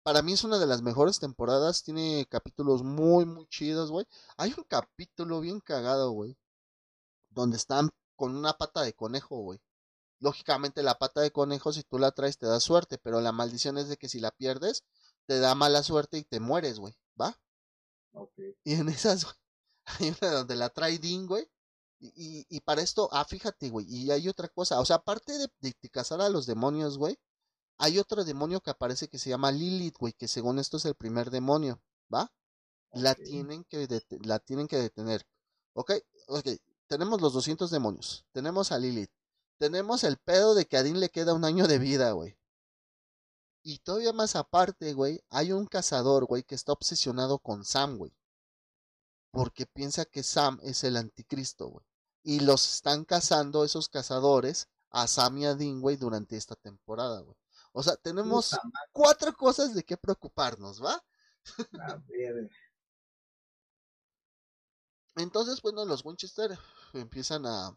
Para 0.05 0.23
mí 0.23 0.33
es 0.33 0.45
una 0.45 0.59
de 0.59 0.67
las 0.67 0.83
mejores 0.83 1.19
temporadas, 1.19 1.83
tiene 1.83 2.27
capítulos 2.31 2.85
muy, 2.85 3.27
muy 3.27 3.47
chidos, 3.49 3.91
güey. 3.91 4.07
Hay 4.37 4.55
un 4.57 4.65
capítulo 4.65 5.41
bien 5.41 5.61
cagado, 5.61 6.13
güey, 6.13 6.39
donde 7.31 7.57
están 7.57 7.91
con 8.15 8.37
una 8.37 8.55
pata 8.55 8.83
de 8.83 8.95
conejo, 8.95 9.37
güey. 9.43 9.61
Lógicamente 10.21 10.83
la 10.83 10.99
pata 10.99 11.21
de 11.21 11.33
conejo 11.33 11.73
si 11.73 11.83
tú 11.83 11.99
la 11.99 12.13
traes 12.13 12.39
te 12.39 12.47
da 12.47 12.61
suerte, 12.61 12.99
pero 12.99 13.21
la 13.21 13.33
maldición 13.33 13.79
es 13.79 13.89
de 13.89 13.97
que 13.97 14.09
si 14.09 14.21
la 14.21 14.31
pierdes 14.31 14.85
te 15.27 15.41
da 15.41 15.55
mala 15.57 15.83
suerte 15.83 16.19
y 16.19 16.25
te 16.25 16.41
mueres, 16.41 16.79
güey, 16.79 16.95
¿va? 17.21 17.39
Y 18.65 18.75
en 18.75 18.89
esas, 18.89 19.27
hay 19.85 20.15
una 20.21 20.31
donde 20.31 20.55
la 20.57 20.71
trae 20.71 20.99
Dean, 20.99 21.27
güey. 21.27 21.51
Y, 21.99 22.47
y, 22.49 22.61
para 22.61 22.83
esto, 22.83 23.09
ah, 23.13 23.25
fíjate, 23.25 23.71
güey, 23.71 23.87
y 23.89 24.11
hay 24.11 24.29
otra 24.29 24.49
cosa, 24.49 24.81
o 24.81 24.85
sea, 24.85 24.97
aparte 24.97 25.39
de, 25.39 25.49
de, 25.61 25.75
cazar 25.91 26.21
a 26.21 26.29
los 26.29 26.45
demonios, 26.45 26.99
güey, 26.99 27.19
hay 27.79 27.99
otro 27.99 28.25
demonio 28.25 28.61
que 28.61 28.71
aparece 28.71 29.09
que 29.09 29.19
se 29.19 29.31
llama 29.31 29.51
Lilith, 29.51 29.97
güey, 29.99 30.13
que 30.13 30.29
según 30.29 30.59
esto 30.59 30.77
es 30.77 30.85
el 30.85 30.95
primer 30.95 31.31
demonio, 31.31 31.81
¿va? 32.13 32.31
La, 32.93 33.15
tienen 33.15 33.65
que 33.65 33.89
la 34.23 34.39
tienen 34.39 34.69
que 34.69 34.79
detener. 34.79 35.27
¿Ok? 35.75 35.93
Ok, 36.29 36.49
tenemos 36.87 37.21
los 37.21 37.33
200 37.33 37.71
demonios, 37.71 38.27
tenemos 38.33 38.73
a 38.73 38.79
Lilith, 38.79 39.11
tenemos 39.59 40.05
el 40.05 40.19
pedo 40.19 40.55
de 40.55 40.67
que 40.67 40.77
a 40.77 40.83
Dean 40.83 41.01
le 41.01 41.11
queda 41.11 41.35
un 41.35 41.45
año 41.45 41.67
de 41.67 41.79
vida, 41.79 42.13
güey. 42.13 42.39
Y 43.63 43.79
todavía 43.81 44.13
más 44.13 44.37
aparte, 44.37 44.93
güey, 44.93 45.23
hay 45.31 45.53
un 45.53 45.67
cazador, 45.67 46.27
güey, 46.27 46.45
que 46.45 46.55
está 46.55 46.73
obsesionado 46.73 47.39
con 47.39 47.65
Sam, 47.65 47.97
güey. 47.99 48.13
Porque 49.37 49.67
piensa 49.67 50.07
que 50.07 50.23
Sam 50.23 50.59
es 50.63 50.83
el 50.83 50.97
anticristo, 50.97 51.69
güey. 51.69 51.85
Y 52.23 52.41
los 52.41 52.73
están 52.73 53.05
cazando 53.05 53.65
esos 53.65 53.91
cazadores 53.91 54.67
a 54.89 55.07
Sam 55.07 55.37
y 55.37 55.45
a 55.45 55.55
Dean, 55.55 55.83
güey, 55.83 55.99
durante 55.99 56.39
esta 56.39 56.57
temporada, 56.57 57.21
güey. 57.21 57.37
O 57.73 57.83
sea, 57.83 57.97
tenemos 57.97 58.59
cuatro 58.93 59.35
cosas 59.35 59.75
de 59.75 59.85
qué 59.85 59.99
preocuparnos, 59.99 60.83
¿va? 60.83 61.05
A 61.87 61.97
ver. 62.09 62.51
Entonces, 65.17 65.61
bueno, 65.61 65.85
los 65.85 66.03
Winchester 66.03 66.59
empiezan 66.95 67.45
a, 67.45 67.77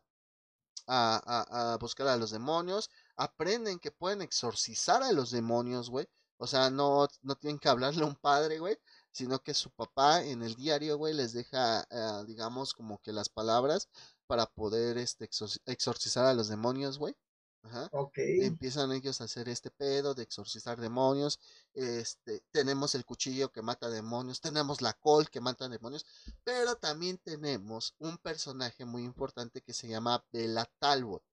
a, 0.87 1.73
a, 1.73 1.77
buscar 1.77 2.07
a 2.07 2.15
los 2.15 2.31
demonios, 2.31 2.89
aprenden 3.17 3.79
que 3.79 3.91
pueden 3.91 4.21
exorcizar 4.21 5.03
a 5.03 5.11
los 5.11 5.31
demonios, 5.31 5.89
güey. 5.89 6.07
O 6.37 6.47
sea, 6.47 6.69
no, 6.69 7.05
no 7.21 7.35
tienen 7.35 7.59
que 7.59 7.67
hablarle 7.67 8.03
a 8.03 8.07
un 8.07 8.15
padre, 8.15 8.59
güey, 8.59 8.79
sino 9.11 9.39
que 9.39 9.53
su 9.53 9.71
papá 9.71 10.23
en 10.23 10.43
el 10.43 10.55
diario, 10.55 10.97
güey, 10.97 11.13
les 11.13 11.33
deja, 11.33 11.85
eh, 11.89 12.23
digamos, 12.27 12.73
como 12.73 12.99
que 13.01 13.11
las 13.11 13.29
palabras 13.29 13.89
para 14.27 14.45
poder 14.45 14.97
este, 14.97 15.29
exorcizar 15.65 16.25
a 16.25 16.33
los 16.33 16.47
demonios, 16.49 16.97
güey. 16.97 17.15
Ajá. 17.63 17.89
Empiezan 18.15 18.91
ellos 18.93 19.19
a 19.19 19.25
hacer 19.25 19.49
este 19.49 19.69
pedo 19.69 20.13
de 20.13 20.23
exorcizar 20.23 20.79
demonios. 20.79 21.39
Este, 21.73 22.41
tenemos 22.51 22.95
el 22.95 23.05
cuchillo 23.05 23.51
que 23.51 23.61
mata 23.61 23.89
demonios, 23.89 24.39
tenemos 24.39 24.81
la 24.81 24.93
col 24.93 25.29
que 25.29 25.41
mata 25.41 25.67
demonios, 25.67 26.05
pero 26.43 26.75
también 26.77 27.17
tenemos 27.17 27.95
un 27.99 28.17
personaje 28.17 28.85
muy 28.85 29.03
importante 29.03 29.61
que 29.61 29.73
se 29.73 29.87
llama 29.87 30.23
Bella 30.31 30.69
Talbot. 30.79 31.23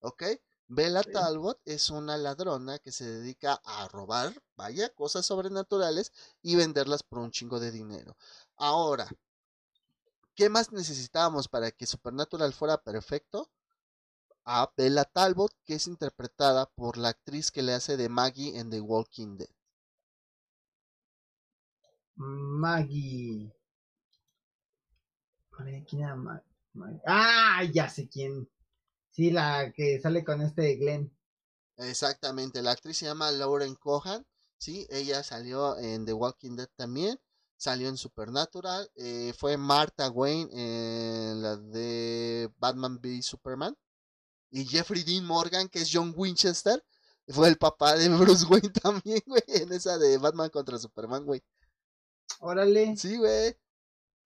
¿Ok? 0.00 0.24
Bella 0.68 1.02
Talbot 1.02 1.60
es 1.64 1.90
una 1.90 2.16
ladrona 2.16 2.78
que 2.78 2.92
se 2.92 3.04
dedica 3.04 3.60
a 3.64 3.88
robar, 3.88 4.32
vaya, 4.54 4.94
cosas 4.94 5.26
sobrenaturales 5.26 6.12
y 6.42 6.56
venderlas 6.56 7.02
por 7.02 7.20
un 7.20 7.30
chingo 7.30 7.58
de 7.58 7.70
dinero. 7.70 8.16
Ahora, 8.56 9.08
¿qué 10.34 10.48
más 10.48 10.70
necesitábamos 10.70 11.48
para 11.48 11.70
que 11.70 11.86
Supernatural 11.86 12.52
fuera 12.52 12.76
perfecto? 12.82 13.50
a 14.50 14.72
Bella 14.74 15.04
Talbot, 15.04 15.52
que 15.66 15.74
es 15.74 15.86
interpretada 15.86 16.64
por 16.74 16.96
la 16.96 17.10
actriz 17.10 17.50
que 17.50 17.62
le 17.62 17.74
hace 17.74 17.98
de 17.98 18.08
Maggie 18.08 18.58
en 18.58 18.70
The 18.70 18.80
Walking 18.80 19.36
Dead. 19.36 19.50
Maggie. 22.16 23.52
¿Quién 25.86 26.02
era 26.02 26.16
Maggie? 26.16 27.02
Ah, 27.06 27.62
ya 27.70 27.90
sé 27.90 28.08
quién. 28.08 28.48
Sí, 29.10 29.30
la 29.30 29.72
que 29.72 30.00
sale 30.00 30.24
con 30.24 30.40
este 30.42 30.76
Glenn. 30.76 31.12
Exactamente, 31.76 32.62
la 32.62 32.72
actriz 32.72 32.98
se 32.98 33.06
llama 33.06 33.30
Lauren 33.30 33.74
Cohan. 33.74 34.26
Sí, 34.58 34.86
ella 34.90 35.22
salió 35.22 35.78
en 35.78 36.04
The 36.04 36.12
Walking 36.12 36.56
Dead 36.56 36.68
también. 36.76 37.20
Salió 37.56 37.88
en 37.88 37.96
Supernatural. 37.96 38.90
Eh, 38.96 39.32
fue 39.36 39.56
Martha 39.56 40.10
Wayne 40.10 40.48
en 40.52 41.42
la 41.42 41.56
de 41.56 42.50
Batman 42.58 42.98
v 43.00 43.22
Superman. 43.22 43.76
Y 44.50 44.64
Jeffrey 44.64 45.02
Dean 45.04 45.24
Morgan, 45.24 45.68
que 45.68 45.80
es 45.80 45.90
John 45.92 46.12
Winchester, 46.16 46.84
fue 47.28 47.48
el 47.48 47.58
papá 47.58 47.96
de 47.96 48.08
Bruce 48.42 48.46
Wayne 48.46 48.70
también, 48.70 49.22
güey, 49.26 49.42
en 49.46 49.72
esa 49.72 49.98
de 49.98 50.18
Batman 50.18 50.50
contra 50.50 50.78
Superman, 50.78 51.24
güey. 51.24 51.42
Órale. 52.40 52.96
Sí, 52.96 53.16
güey. 53.16 53.56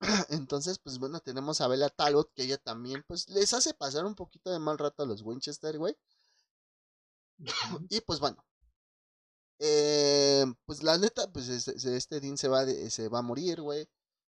Entonces, 0.30 0.78
pues 0.78 0.98
bueno, 0.98 1.20
tenemos 1.20 1.60
a 1.60 1.68
Bella 1.68 1.88
Talbot, 1.88 2.32
que 2.34 2.42
ella 2.44 2.58
también, 2.58 3.04
pues, 3.06 3.28
les 3.28 3.52
hace 3.52 3.72
pasar 3.74 4.04
un 4.04 4.14
poquito 4.14 4.50
de 4.50 4.58
mal 4.58 4.78
rato 4.78 5.02
a 5.02 5.06
los 5.06 5.22
Winchester, 5.22 5.78
güey. 5.78 5.96
y 7.88 8.00
pues 8.00 8.20
bueno. 8.20 8.44
Eh, 9.58 10.44
pues 10.66 10.82
la 10.82 10.98
neta, 10.98 11.30
pues 11.32 11.48
este, 11.48 12.20
Dean 12.20 12.36
se 12.36 12.48
va, 12.48 12.66
se 12.66 13.08
va 13.08 13.20
a 13.20 13.22
morir, 13.22 13.60
güey. 13.60 13.88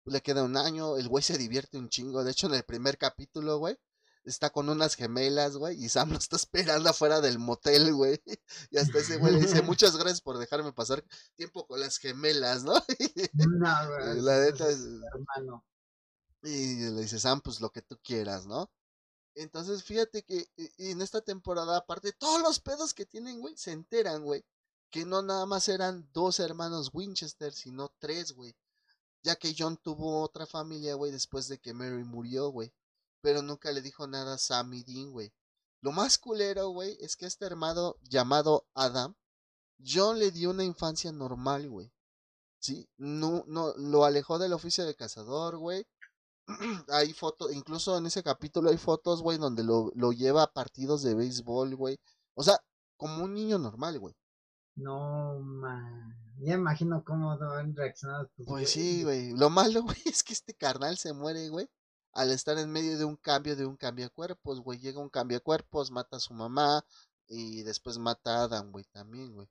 Le 0.07 0.23
queda 0.23 0.43
un 0.43 0.57
año, 0.57 0.97
el 0.97 1.09
güey 1.09 1.23
se 1.23 1.37
divierte 1.37 1.79
un 1.79 1.91
chingo. 1.91 2.25
De 2.25 2.31
hecho, 2.31 2.47
en 2.47 2.55
el 2.55 2.63
primer 2.65 2.97
capítulo, 2.97 3.59
güey, 3.59 3.79
está 4.31 4.51
con 4.51 4.69
unas 4.69 4.95
gemelas, 4.95 5.57
güey, 5.57 5.83
y 5.83 5.89
Sam 5.89 6.11
lo 6.11 6.19
está 6.19 6.37
esperando 6.37 6.91
afuera 6.91 7.21
del 7.21 7.39
motel, 7.39 7.93
güey. 7.95 8.21
Y 8.71 8.79
hasta 8.79 8.99
ese 8.99 9.17
güey 9.17 9.35
le 9.35 9.41
dice, 9.41 9.63
muchas 9.63 9.97
gracias 9.97 10.21
por 10.21 10.39
dejarme 10.39 10.73
pasar 10.73 11.05
tiempo 11.37 11.67
con 11.67 11.81
las 11.81 11.99
gemelas, 11.99 12.65
¿no? 12.65 12.75
No, 13.35 13.89
güey. 13.89 14.21
La 14.21 14.41
neta 14.41 14.69
es... 14.69 14.81
Hermano. 14.81 15.65
Y 16.43 16.77
le 16.91 17.03
dice, 17.03 17.19
Sam, 17.19 17.41
pues 17.41 17.61
lo 17.61 17.71
que 17.71 17.83
tú 17.83 17.99
quieras, 18.03 18.47
¿no? 18.47 18.71
Entonces, 19.35 19.85
fíjate 19.85 20.25
que 20.25 20.49
en 20.79 21.01
esta 21.01 21.21
temporada, 21.21 21.77
aparte, 21.77 22.13
todos 22.13 22.43
los 22.43 22.61
pedos 22.61 22.95
que 22.95 23.07
tienen, 23.07 23.41
güey, 23.41 23.57
se 23.57 23.73
enteran, 23.73 24.25
güey, 24.25 24.45
que 24.91 25.05
no 25.05 25.23
nada 25.23 25.47
más 25.47 25.69
eran 25.69 26.09
dos 26.13 26.41
hermanos 26.41 26.91
Winchester, 26.93 27.53
sino 27.53 27.93
tres, 27.99 28.33
güey. 28.33 28.57
Ya 29.23 29.37
que 29.37 29.55
John 29.57 29.77
tuvo 29.77 30.23
otra 30.23 30.47
familia, 30.47 30.95
güey, 30.95 31.13
después 31.13 31.49
de 31.49 31.59
que 31.59 31.75
Mary 31.75 32.05
murió, 32.05 32.49
güey 32.51 32.73
pero 33.21 33.43
nunca 33.43 33.73
le 33.73 33.83
dijo 33.83 34.07
nada 34.07 34.35
a 34.35 34.39
Sammy 34.39 34.83
Dean, 34.83 35.11
güey. 35.11 35.33
Lo 35.81 35.93
más 35.93 36.19
culero, 36.19 36.71
güey, 36.71 36.97
es 37.01 37.17
que 37.17 37.27
este 37.27 37.47
hermano 37.47 37.97
llamado 38.03 38.67
Adam, 38.75 39.15
John 39.85 40.19
le 40.19 40.31
dio 40.33 40.51
una 40.51 40.65
infancia 40.65 41.13
normal, 41.13 41.69
güey. 41.69 41.93
Sí, 42.59 42.89
no, 42.97 43.45
no, 43.47 43.73
lo 43.77 44.05
alejó 44.05 44.39
del 44.39 44.53
oficio 44.53 44.85
de 44.85 44.97
cazador, 44.97 45.59
güey. 45.59 45.87
hay 46.89 47.13
fotos, 47.13 47.53
incluso 47.53 47.97
en 47.97 48.07
ese 48.07 48.23
capítulo 48.23 48.71
hay 48.71 48.79
fotos, 48.79 49.23
güey, 49.23 49.39
donde 49.39 49.63
lo, 49.63 49.93
lo 49.95 50.13
lleva 50.13 50.43
a 50.43 50.53
partidos 50.53 51.03
de 51.03 51.15
béisbol, 51.15 51.77
güey. 51.77 52.01
O 52.35 52.43
sea, 52.43 52.59
como 52.97 53.25
un 53.25 53.35
niño 53.35 53.59
normal, 53.59 54.01
güey. 54.01 54.15
No, 54.75 55.39
man. 55.41 56.17
Ya 56.41 56.55
imagino 56.55 57.05
cómo 57.05 57.33
han 57.33 57.75
reaccionado. 57.75 58.31
Pues 58.47 58.71
sí, 58.71 59.05
güey. 59.05 59.33
Lo 59.37 59.51
malo, 59.51 59.83
güey, 59.85 60.03
es 60.07 60.25
que 60.25 60.33
este 60.33 60.55
carnal 60.55 60.99
se 60.99 61.13
muere, 61.13 61.49
güey 61.49 61.69
al 62.13 62.31
estar 62.33 62.59
en 62.59 62.71
medio 62.71 62.99
de 62.99 63.05
un 63.05 63.17
cambio 63.17 63.57
de 63.57 63.67
un 63.67 63.77
cambio 63.77 64.11
cuerpos, 64.13 64.61
güey. 64.61 64.79
Llega 64.79 65.01
un 65.01 65.11
cambio 65.11 65.43
cuerpos, 65.43 65.91
mata 65.91 66.17
a 66.17 66.21
su 66.21 66.35
mamá 66.35 66.85
y 67.27 67.63
después 67.63 67.99
mata 67.99 68.41
a 68.41 68.43
Adam, 68.45 68.73
güey, 68.73 68.85
también, 68.93 69.35
güey. 69.35 69.49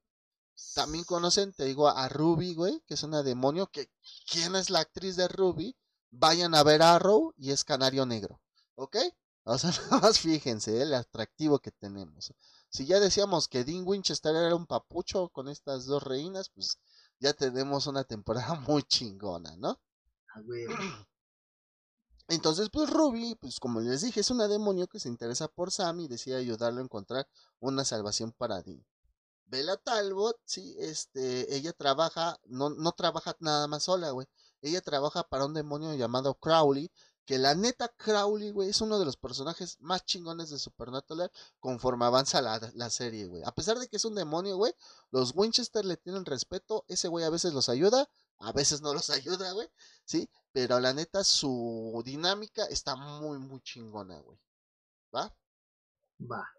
También 0.73 1.03
conocen, 1.03 1.53
te 1.53 1.65
digo, 1.65 1.88
a 1.88 2.09
Ruby, 2.09 2.55
güey, 2.55 2.81
que 2.88 2.95
es 2.95 3.03
una 3.03 3.21
demonio, 3.21 3.67
que 3.67 3.91
¿quién 4.29 4.55
es 4.55 4.69
la 4.69 4.79
actriz 4.79 5.15
de 5.15 5.27
Ruby? 5.27 5.75
Vayan 6.09 6.55
a 6.55 6.63
ver 6.63 6.81
a 6.81 6.95
Arrow 6.95 7.34
y 7.38 7.51
es 7.51 7.63
Canario 7.63 8.05
Negro, 8.05 8.41
¿ok? 8.75 8.97
O 9.43 9.57
sea, 9.57 9.69
nada 9.91 10.01
más 10.01 10.19
fíjense, 10.19 10.81
el 10.81 10.93
atractivo 10.93 11.59
que 11.59 11.71
tenemos. 11.71 12.34
Si 12.69 12.85
ya 12.85 12.99
decíamos 12.99 13.47
que 13.47 13.63
Dean 13.63 13.84
Winchester 13.85 14.35
era 14.35 14.55
un 14.55 14.65
papucho 14.65 15.29
con 15.29 15.47
estas 15.47 15.85
dos 15.85 16.03
reinas, 16.03 16.49
pues 16.49 16.79
ya 17.19 17.34
tenemos 17.34 17.88
una 17.88 18.03
temporada 18.03 18.55
muy 18.67 18.84
chingona, 18.84 19.55
¿no? 19.57 19.79
Entonces, 22.29 22.69
pues 22.69 22.89
Ruby, 22.89 23.35
pues 23.35 23.59
como 23.59 23.79
les 23.79 24.01
dije, 24.01 24.19
es 24.19 24.29
una 24.31 24.47
demonio 24.47 24.87
que 24.87 24.99
se 24.99 25.07
interesa 25.07 25.47
por 25.47 25.71
Sam 25.71 26.01
y 26.01 26.07
decide 26.07 26.35
ayudarlo 26.35 26.81
a 26.81 26.83
encontrar 26.83 27.27
una 27.59 27.85
salvación 27.85 28.33
para 28.33 28.61
Dean. 28.61 28.85
Bella 29.45 29.77
Talbot, 29.77 30.37
sí, 30.43 30.75
este, 30.77 31.55
ella 31.55 31.71
trabaja, 31.71 32.37
no, 32.45 32.69
no 32.69 32.91
trabaja 32.91 33.35
nada 33.39 33.67
más 33.67 33.83
sola, 33.83 34.11
güey. 34.11 34.27
Ella 34.61 34.81
trabaja 34.81 35.23
para 35.23 35.45
un 35.45 35.53
demonio 35.53 35.93
llamado 35.95 36.33
Crowley, 36.35 36.91
que 37.25 37.37
la 37.37 37.55
neta 37.55 37.87
Crowley, 37.89 38.51
güey, 38.51 38.69
es 38.69 38.81
uno 38.81 38.99
de 38.99 39.05
los 39.05 39.15
personajes 39.15 39.77
más 39.79 40.03
chingones 40.03 40.49
de 40.49 40.59
Supernatural 40.59 41.31
conforme 41.59 42.05
avanza 42.05 42.41
la, 42.41 42.59
la 42.73 42.89
serie, 42.89 43.25
güey. 43.27 43.43
A 43.45 43.53
pesar 43.53 43.79
de 43.79 43.87
que 43.87 43.97
es 43.97 44.05
un 44.05 44.15
demonio, 44.15 44.57
güey, 44.57 44.73
los 45.11 45.33
Winchester 45.33 45.85
le 45.85 45.97
tienen 45.97 46.25
respeto, 46.25 46.83
ese 46.87 47.07
güey 47.07 47.23
a 47.23 47.29
veces 47.29 47.53
los 47.53 47.69
ayuda, 47.69 48.09
a 48.39 48.51
veces 48.51 48.81
no 48.81 48.93
los 48.93 49.09
ayuda, 49.09 49.51
güey, 49.53 49.69
sí, 50.05 50.29
pero 50.57 50.79
la 50.79 50.91
neta 50.91 51.23
su 51.23 52.01
dinámica 52.03 52.65
está 52.65 52.95
muy, 52.95 53.38
muy 53.38 53.61
chingona, 53.61 54.19
güey. 54.21 54.39
¿Va? 55.13 55.31
Va. 56.19 56.49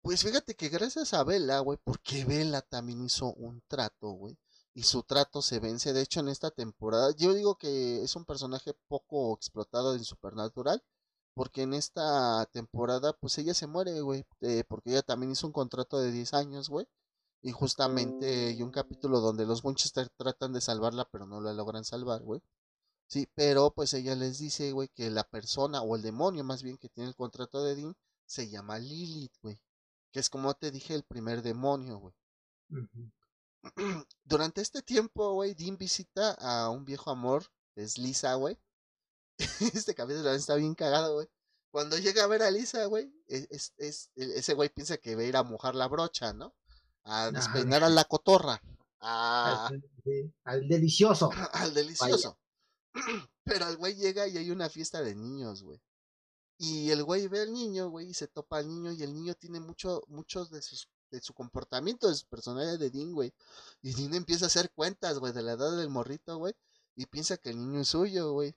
Pues 0.00 0.22
fíjate 0.22 0.54
que 0.54 0.70
gracias 0.70 1.12
a 1.12 1.22
Vela, 1.22 1.58
güey, 1.60 1.78
porque 1.84 2.24
Vela 2.24 2.62
también 2.62 3.04
hizo 3.04 3.34
un 3.34 3.62
trato, 3.68 4.12
güey. 4.12 4.38
Y 4.72 4.84
su 4.84 5.02
trato 5.02 5.42
se 5.42 5.60
vence. 5.60 5.92
De 5.92 6.00
hecho, 6.00 6.20
en 6.20 6.28
esta 6.28 6.50
temporada, 6.50 7.14
yo 7.14 7.34
digo 7.34 7.58
que 7.58 8.02
es 8.02 8.16
un 8.16 8.24
personaje 8.24 8.72
poco 8.88 9.34
explotado 9.34 9.94
en 9.94 10.04
Supernatural. 10.04 10.82
Porque 11.34 11.62
en 11.64 11.74
esta 11.74 12.46
temporada, 12.46 13.12
pues 13.12 13.36
ella 13.36 13.52
se 13.52 13.66
muere, 13.66 14.00
güey. 14.00 14.24
eh, 14.40 14.64
porque 14.66 14.92
ella 14.92 15.02
también 15.02 15.32
hizo 15.32 15.46
un 15.46 15.52
contrato 15.52 16.00
de 16.00 16.10
10 16.10 16.32
años, 16.32 16.70
güey. 16.70 16.88
Y 17.42 17.52
justamente 17.52 18.48
hay 18.48 18.62
un 18.62 18.70
capítulo 18.70 19.20
donde 19.20 19.44
los 19.44 19.62
Winchester 19.62 20.08
tratan 20.16 20.54
de 20.54 20.62
salvarla, 20.62 21.06
pero 21.12 21.26
no 21.26 21.42
la 21.42 21.52
logran 21.52 21.84
salvar, 21.84 22.22
güey. 22.22 22.42
Sí, 23.10 23.28
pero 23.34 23.72
pues 23.74 23.92
ella 23.94 24.14
les 24.14 24.38
dice, 24.38 24.70
güey, 24.70 24.88
que 24.88 25.10
la 25.10 25.24
persona, 25.24 25.82
o 25.82 25.96
el 25.96 26.02
demonio 26.02 26.44
más 26.44 26.62
bien, 26.62 26.78
que 26.78 26.88
tiene 26.88 27.08
el 27.08 27.16
contrato 27.16 27.62
de 27.64 27.74
Dean, 27.74 27.96
se 28.24 28.48
llama 28.48 28.78
Lilith, 28.78 29.34
güey. 29.42 29.60
Que 30.12 30.20
es 30.20 30.30
como 30.30 30.54
te 30.54 30.70
dije, 30.70 30.94
el 30.94 31.02
primer 31.02 31.42
demonio, 31.42 31.98
güey. 31.98 32.14
Durante 34.24 34.60
este 34.60 34.82
tiempo, 34.82 35.34
güey, 35.34 35.54
Dean 35.54 35.76
visita 35.76 36.32
a 36.34 36.70
un 36.70 36.84
viejo 36.84 37.10
amor, 37.10 37.44
es 37.74 37.98
Lisa, 37.98 38.34
güey. 38.34 38.58
Este 39.74 39.94
capítulo 39.94 40.22
también 40.24 40.40
está 40.40 40.54
bien 40.54 40.74
cagado, 40.74 41.14
güey. 41.14 41.28
Cuando 41.72 41.98
llega 41.98 42.24
a 42.24 42.26
ver 42.26 42.42
a 42.42 42.50
Lisa, 42.50 42.84
güey, 42.86 43.12
es, 43.28 43.46
es- 43.50 43.74
es- 43.78 44.10
e- 44.16 44.38
ese 44.38 44.54
güey 44.54 44.68
piensa 44.68 44.96
que 44.98 45.14
va 45.14 45.22
a 45.22 45.24
ir 45.24 45.36
a 45.36 45.42
mojar 45.42 45.74
la 45.74 45.88
brocha, 45.88 46.32
¿no? 46.32 46.54
A 47.04 47.26
Ajá. 47.26 47.30
despeinar 47.72 47.84
a 47.84 47.88
la 47.88 48.04
cotorra, 48.04 48.60
Al, 49.00 49.56
a, 49.56 49.68
sí, 50.04 50.32
al 50.44 50.68
delicioso. 50.68 51.30
al 51.52 51.74
delicioso. 51.74 52.38
Pero 53.44 53.68
el 53.68 53.76
güey 53.76 53.94
llega 53.94 54.26
y 54.28 54.36
hay 54.36 54.50
una 54.50 54.68
fiesta 54.68 55.02
de 55.02 55.14
niños, 55.14 55.62
güey. 55.62 55.80
Y 56.58 56.90
el 56.90 57.02
güey 57.04 57.26
ve 57.28 57.40
al 57.40 57.52
niño, 57.52 57.88
güey, 57.88 58.10
y 58.10 58.14
se 58.14 58.28
topa 58.28 58.58
al 58.58 58.68
niño, 58.68 58.92
y 58.92 59.02
el 59.02 59.14
niño 59.14 59.34
tiene 59.34 59.60
mucho, 59.60 60.02
muchos 60.08 60.50
de 60.50 60.60
sus, 60.60 60.88
de 61.10 61.20
su 61.22 61.32
comportamiento, 61.32 62.08
de 62.08 62.14
su 62.14 62.26
personalidad 62.26 62.78
de 62.78 62.90
Dean, 62.90 63.12
güey. 63.12 63.32
Y 63.82 63.94
Dean 63.94 64.14
empieza 64.14 64.44
a 64.44 64.48
hacer 64.48 64.70
cuentas, 64.72 65.18
güey, 65.18 65.32
de 65.32 65.42
la 65.42 65.52
edad 65.52 65.76
del 65.76 65.88
morrito, 65.88 66.36
güey, 66.36 66.54
y 66.96 67.06
piensa 67.06 67.38
que 67.38 67.50
el 67.50 67.58
niño 67.58 67.80
es 67.80 67.88
suyo, 67.88 68.32
güey. 68.32 68.54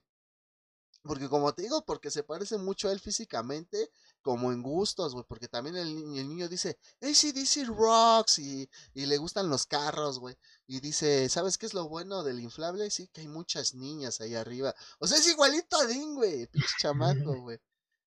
Porque 1.06 1.28
como 1.28 1.52
te 1.54 1.62
digo, 1.62 1.84
porque 1.84 2.10
se 2.10 2.22
parece 2.22 2.56
mucho 2.56 2.88
a 2.88 2.92
él 2.92 2.98
físicamente, 2.98 3.90
como 4.22 4.52
en 4.52 4.62
gustos, 4.62 5.12
güey, 5.12 5.24
porque 5.28 5.48
también 5.48 5.76
el, 5.76 5.94
ni- 5.94 6.18
el 6.18 6.26
niño 6.28 6.48
dice, 6.48 6.78
ACDC 7.02 7.66
rocks, 7.66 8.38
y, 8.38 8.68
y 8.94 9.04
le 9.06 9.18
gustan 9.18 9.50
los 9.50 9.66
carros, 9.66 10.18
güey. 10.18 10.36
Y 10.66 10.80
dice, 10.80 11.28
¿sabes 11.28 11.58
qué 11.58 11.66
es 11.66 11.74
lo 11.74 11.88
bueno 11.88 12.22
del 12.24 12.40
inflable? 12.40 12.90
Sí, 12.90 13.08
que 13.08 13.20
hay 13.20 13.28
muchas 13.28 13.74
niñas 13.74 14.20
ahí 14.22 14.34
arriba. 14.34 14.74
O 14.98 15.06
sea, 15.06 15.18
es 15.18 15.26
igualito 15.28 15.76
a 15.76 15.84
Dean, 15.86 16.14
güey, 16.14 16.46
pinche 16.46 16.68
chamaco, 16.80 17.38
güey. 17.42 17.60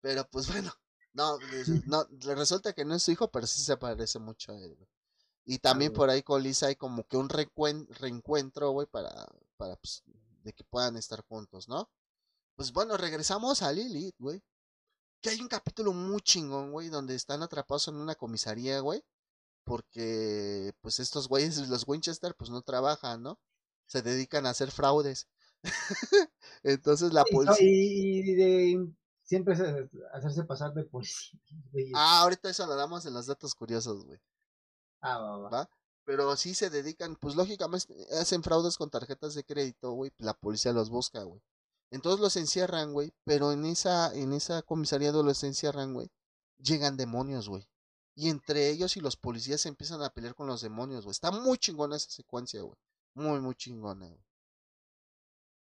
Pero 0.02 0.28
pues 0.30 0.46
bueno, 0.48 0.70
no, 1.14 1.38
es- 1.54 1.86
no, 1.86 2.06
le 2.10 2.34
resulta 2.34 2.74
que 2.74 2.84
no 2.84 2.94
es 2.94 3.02
su 3.02 3.12
hijo, 3.12 3.30
pero 3.30 3.46
sí 3.46 3.62
se 3.62 3.78
parece 3.78 4.18
mucho 4.18 4.52
a 4.52 4.56
él, 4.60 4.74
güey. 4.74 4.88
Y 5.46 5.58
también 5.58 5.92
por 5.98 6.10
ahí 6.10 6.22
con 6.22 6.42
Lisa 6.42 6.66
hay 6.66 6.76
como 6.76 7.06
que 7.06 7.16
un 7.16 7.28
reencuentro, 7.30 8.70
güey, 8.72 8.86
para, 8.86 9.26
para, 9.56 9.76
pues, 9.76 10.02
de 10.42 10.52
que 10.52 10.64
puedan 10.64 10.96
estar 10.96 11.22
juntos, 11.26 11.68
¿no? 11.68 11.88
Pues 12.56 12.72
bueno, 12.72 12.96
regresamos 12.96 13.62
a 13.62 13.72
Lilith, 13.72 14.14
güey. 14.18 14.42
Que 15.20 15.30
hay 15.30 15.40
un 15.40 15.48
capítulo 15.48 15.92
muy 15.92 16.20
chingón, 16.20 16.70
güey, 16.72 16.88
donde 16.88 17.14
están 17.14 17.42
atrapados 17.42 17.88
en 17.88 17.96
una 17.96 18.14
comisaría, 18.14 18.80
güey. 18.80 19.02
Porque, 19.64 20.72
pues, 20.82 21.00
estos 21.00 21.26
güeyes, 21.28 21.56
los 21.68 21.88
Winchester, 21.88 22.34
pues 22.36 22.50
no 22.50 22.60
trabajan, 22.62 23.22
¿no? 23.22 23.40
Se 23.86 24.02
dedican 24.02 24.46
a 24.46 24.50
hacer 24.50 24.70
fraudes. 24.70 25.26
Entonces 26.62 27.12
la 27.12 27.24
policía... 27.24 27.66
y- 27.66 28.30
y 28.30 28.34
de 28.34 28.92
siempre 29.22 29.56
se- 29.56 29.88
hacerse 30.12 30.44
pasar 30.44 30.74
de 30.74 30.84
policía. 30.84 31.40
güey. 31.72 31.90
Ah, 31.94 32.20
ahorita 32.22 32.50
eso 32.50 32.66
lo 32.66 32.76
damos 32.76 33.06
en 33.06 33.14
los 33.14 33.26
datos 33.26 33.54
curiosos, 33.54 34.04
güey. 34.04 34.20
Ah, 35.00 35.18
va, 35.18 35.38
va. 35.38 35.48
¿Va? 35.50 35.70
Pero 36.04 36.36
sí 36.36 36.54
se 36.54 36.68
dedican, 36.68 37.16
pues 37.16 37.34
lógicamente 37.34 37.94
hacen 38.20 38.42
fraudes 38.42 38.76
con 38.76 38.90
tarjetas 38.90 39.34
de 39.34 39.44
crédito, 39.44 39.92
güey. 39.92 40.12
La 40.18 40.34
policía 40.34 40.72
los 40.74 40.90
busca, 40.90 41.22
güey. 41.22 41.40
Entonces 41.90 42.20
los 42.20 42.36
encierran, 42.36 42.92
güey. 42.92 43.12
Pero 43.24 43.52
en 43.52 43.64
esa, 43.66 44.14
en 44.14 44.32
esa 44.32 44.62
comisaría 44.62 45.12
donde 45.12 45.30
los 45.30 45.44
encierran, 45.44 45.94
güey, 45.94 46.10
llegan 46.58 46.96
demonios, 46.96 47.48
güey. 47.48 47.68
Y 48.16 48.30
entre 48.30 48.70
ellos 48.70 48.96
y 48.96 49.00
los 49.00 49.16
policías 49.16 49.60
se 49.62 49.68
empiezan 49.68 50.02
a 50.02 50.10
pelear 50.10 50.34
con 50.34 50.46
los 50.46 50.60
demonios, 50.62 51.04
güey. 51.04 51.12
Está 51.12 51.30
muy 51.30 51.58
chingona 51.58 51.96
esa 51.96 52.10
secuencia, 52.10 52.62
güey. 52.62 52.78
Muy, 53.14 53.40
muy 53.40 53.54
chingona, 53.54 54.06
güey. 54.08 54.24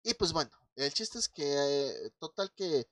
Y 0.04 0.14
pues 0.14 0.34
bueno, 0.34 0.52
el 0.76 0.94
chiste 0.94 1.18
es 1.18 1.28
que, 1.28 1.44
eh, 1.46 2.12
total 2.20 2.52
que, 2.54 2.88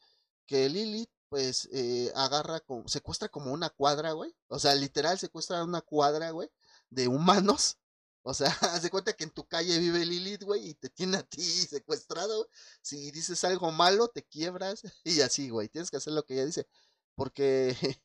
que 0.48 0.68
Lilith, 0.70 1.12
pues, 1.30 1.70
eh, 1.72 2.12
agarra, 2.16 2.62
secuestra 2.88 3.30
como 3.30 3.54
una 3.54 3.70
cuadra, 3.70 4.14
güey. 4.14 4.36
O 4.48 4.60
sea, 4.60 4.76
literal 4.76 5.20
secuestra 5.20 5.64
una 5.64 5.82
cuadra, 5.82 6.32
güey, 6.32 6.50
de 6.90 7.08
humanos. 7.08 7.78
O 8.24 8.34
sea, 8.34 8.48
haz 8.78 8.82
de 8.84 8.90
cuenta 8.90 9.14
que 9.14 9.24
en 9.26 9.32
tu 9.32 9.46
calle 9.48 9.78
vive 9.80 10.06
Lilith, 10.06 10.44
güey, 10.44 10.70
y 10.70 10.74
te 10.76 10.90
tiene 10.90 11.18
a 11.18 11.24
ti 11.24 11.42
secuestrado. 11.44 12.48
Si 12.82 13.12
dices 13.12 13.44
algo 13.44 13.72
malo, 13.72 14.08
te 14.10 14.24
quiebras. 14.24 14.82
Y 15.04 15.22
así, 15.22 15.50
güey, 15.50 15.70
tienes 15.70 15.92
que 15.92 15.98
hacer 15.98 16.14
lo 16.14 16.26
que 16.26 16.36
ella 16.36 16.46
dice. 16.46 16.68
Porque, 17.16 17.76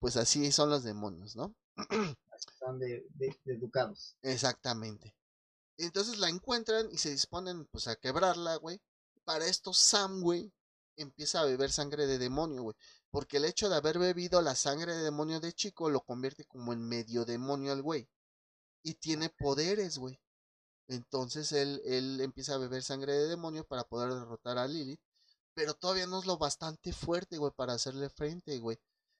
pues 0.00 0.16
así 0.16 0.50
son 0.52 0.70
los 0.70 0.82
demonios, 0.84 1.36
¿no? 1.36 1.54
Están 2.36 2.78
de, 2.78 3.06
de- 3.14 3.38
de 3.44 3.54
educados. 3.54 4.16
Exactamente. 4.22 5.14
Entonces 5.78 6.18
la 6.18 6.28
encuentran 6.28 6.88
y 6.92 6.98
se 6.98 7.10
disponen 7.10 7.66
pues 7.66 7.86
a 7.88 7.96
quebrarla, 7.96 8.56
güey. 8.56 8.80
Para 9.24 9.46
esto 9.46 9.72
Sam, 9.72 10.20
güey, 10.20 10.52
empieza 10.96 11.40
a 11.40 11.44
beber 11.44 11.70
sangre 11.70 12.06
de 12.06 12.18
demonio, 12.18 12.62
güey. 12.62 12.76
Porque 13.10 13.38
el 13.38 13.44
hecho 13.44 13.68
de 13.68 13.76
haber 13.76 13.98
bebido 13.98 14.40
la 14.42 14.54
sangre 14.54 14.94
de 14.94 15.02
demonio 15.02 15.40
de 15.40 15.52
chico 15.52 15.90
lo 15.90 16.00
convierte 16.02 16.44
como 16.44 16.72
en 16.72 16.82
medio 16.86 17.24
demonio 17.24 17.72
al 17.72 17.82
güey. 17.82 18.08
Y 18.82 18.94
tiene 18.94 19.28
poderes, 19.30 19.98
güey. 19.98 20.20
Entonces 20.88 21.52
él, 21.52 21.80
él 21.84 22.20
empieza 22.20 22.54
a 22.54 22.58
beber 22.58 22.82
sangre 22.82 23.12
de 23.12 23.28
demonio 23.28 23.64
para 23.64 23.84
poder 23.84 24.12
derrotar 24.12 24.58
a 24.58 24.66
Lilith. 24.66 25.00
Pero 25.54 25.74
todavía 25.74 26.06
no 26.06 26.18
es 26.20 26.26
lo 26.26 26.38
bastante 26.38 26.92
fuerte, 26.92 27.38
güey, 27.38 27.52
para 27.54 27.74
hacerle 27.74 28.10
frente, 28.10 28.58
güey. 28.58 28.78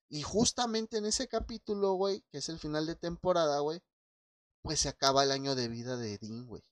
Y 0.09 0.23
justamente 0.23 0.99
en 0.99 1.07
ese 1.07 1.29
capítulo, 1.29 1.93
güey, 1.95 2.25
que 2.31 2.39
es 2.39 2.49
el 2.49 2.59
final 2.59 2.87
de 2.87 2.97
temporada, 2.97 3.61
güey, 3.61 3.81
pues 4.63 4.81
se 4.81 4.89
acaba 4.89 5.23
el 5.23 5.31
año 5.31 5.55
de 5.55 5.69
vida 5.69 5.97
de 5.97 6.19
Dean, 6.19 6.47
güey. 6.47 6.63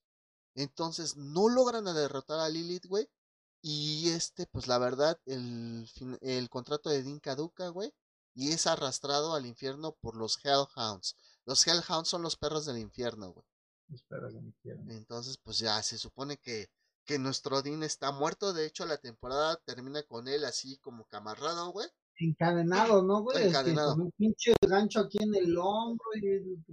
Entonces 0.55 1.17
no 1.17 1.49
logran 1.49 1.85
derrotar 1.85 2.41
a 2.41 2.49
Lilith, 2.49 2.87
güey. 2.87 3.09
Y 3.63 4.11
este, 4.11 4.47
pues 4.47 4.67
la 4.67 4.79
verdad, 4.79 5.21
el, 5.27 5.89
el 6.21 6.49
contrato 6.51 6.91
de 6.91 7.03
Dean 7.03 7.21
caduca, 7.21 7.69
güey. 7.69 7.95
Y 8.35 8.53
es 8.53 8.67
arrastrado 8.67 9.35
al 9.35 9.47
infierno 9.47 9.93
por 10.01 10.17
los 10.17 10.39
Hellhounds. 10.45 11.17
Los 11.49 11.67
Hellhounds 11.67 12.11
son 12.11 12.21
los 12.21 12.37
perros 12.37 12.67
del 12.67 12.77
infierno, 12.77 13.33
güey. 13.33 13.47
Los 13.89 14.03
perros 14.03 14.35
del 14.35 14.45
infierno. 14.45 14.93
Entonces, 14.93 15.39
pues 15.43 15.59
ya 15.59 15.83
se 15.83 15.97
supone 15.97 16.37
que, 16.37 16.69
que 17.07 17.19
nuestro 17.19 17.63
Dean 17.63 17.83
está 17.83 18.13
muerto. 18.13 18.53
De 18.53 18.67
hecho, 18.67 18.85
la 18.85 18.99
temporada 18.99 19.57
termina 19.65 20.03
con 20.03 20.29
él 20.29 20.45
así 20.45 20.77
como 20.79 21.07
camarrado, 21.07 21.71
güey. 21.71 21.89
Encadenado, 22.21 23.03
¿no, 23.03 23.23
güey? 23.23 23.37
Este, 23.39 23.49
Encadenado. 23.49 23.93
con 23.95 24.03
un 24.03 24.13
pinche 24.13 24.53
gancho 24.61 25.01
aquí 25.01 25.17
en 25.23 25.35
el 25.37 25.57
hombro 25.57 26.05
y 26.17 26.21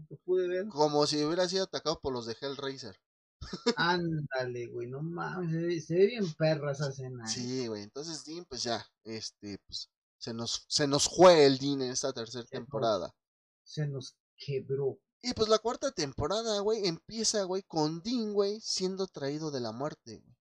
que 0.09 0.15
pude 0.25 0.47
ver. 0.49 0.67
Como 0.67 1.07
si 1.07 1.23
hubiera 1.23 1.47
sido 1.47 1.63
atacado 1.63 2.01
por 2.01 2.11
los 2.11 2.25
de 2.25 2.35
Hellraiser. 2.41 2.99
Ándale, 3.77 4.67
güey, 4.67 4.87
no 4.87 5.01
mames, 5.01 5.51
se 5.51 5.57
ve, 5.61 5.79
se 5.81 5.93
ve 5.95 6.05
bien 6.07 6.33
perra 6.33 6.71
esa 6.73 6.89
escena. 6.89 7.23
¿eh? 7.23 7.29
Sí, 7.29 7.67
güey. 7.67 7.83
Entonces, 7.83 8.25
Dean, 8.25 8.43
pues 8.45 8.63
ya, 8.63 8.85
este, 9.05 9.57
pues, 9.67 9.89
se 10.17 10.33
nos, 10.33 10.65
se 10.67 10.85
nos 10.87 11.07
fue 11.07 11.45
el 11.45 11.59
Dean 11.59 11.81
en 11.81 11.91
esta 11.91 12.11
tercera 12.11 12.43
Se 12.45 12.55
nos- 12.57 12.65
temporada. 12.65 13.15
Se 13.63 13.87
nos 13.87 14.15
quebró. 14.37 14.99
Y 15.21 15.33
pues 15.33 15.49
la 15.49 15.59
cuarta 15.59 15.91
temporada, 15.91 16.59
güey, 16.59 16.87
empieza, 16.87 17.43
güey, 17.43 17.63
con 17.63 18.01
Dean, 18.03 18.33
güey, 18.33 18.59
siendo 18.61 19.07
traído 19.07 19.49
de 19.51 19.59
la 19.59 19.71
muerte, 19.71 20.19
güey. 20.19 20.35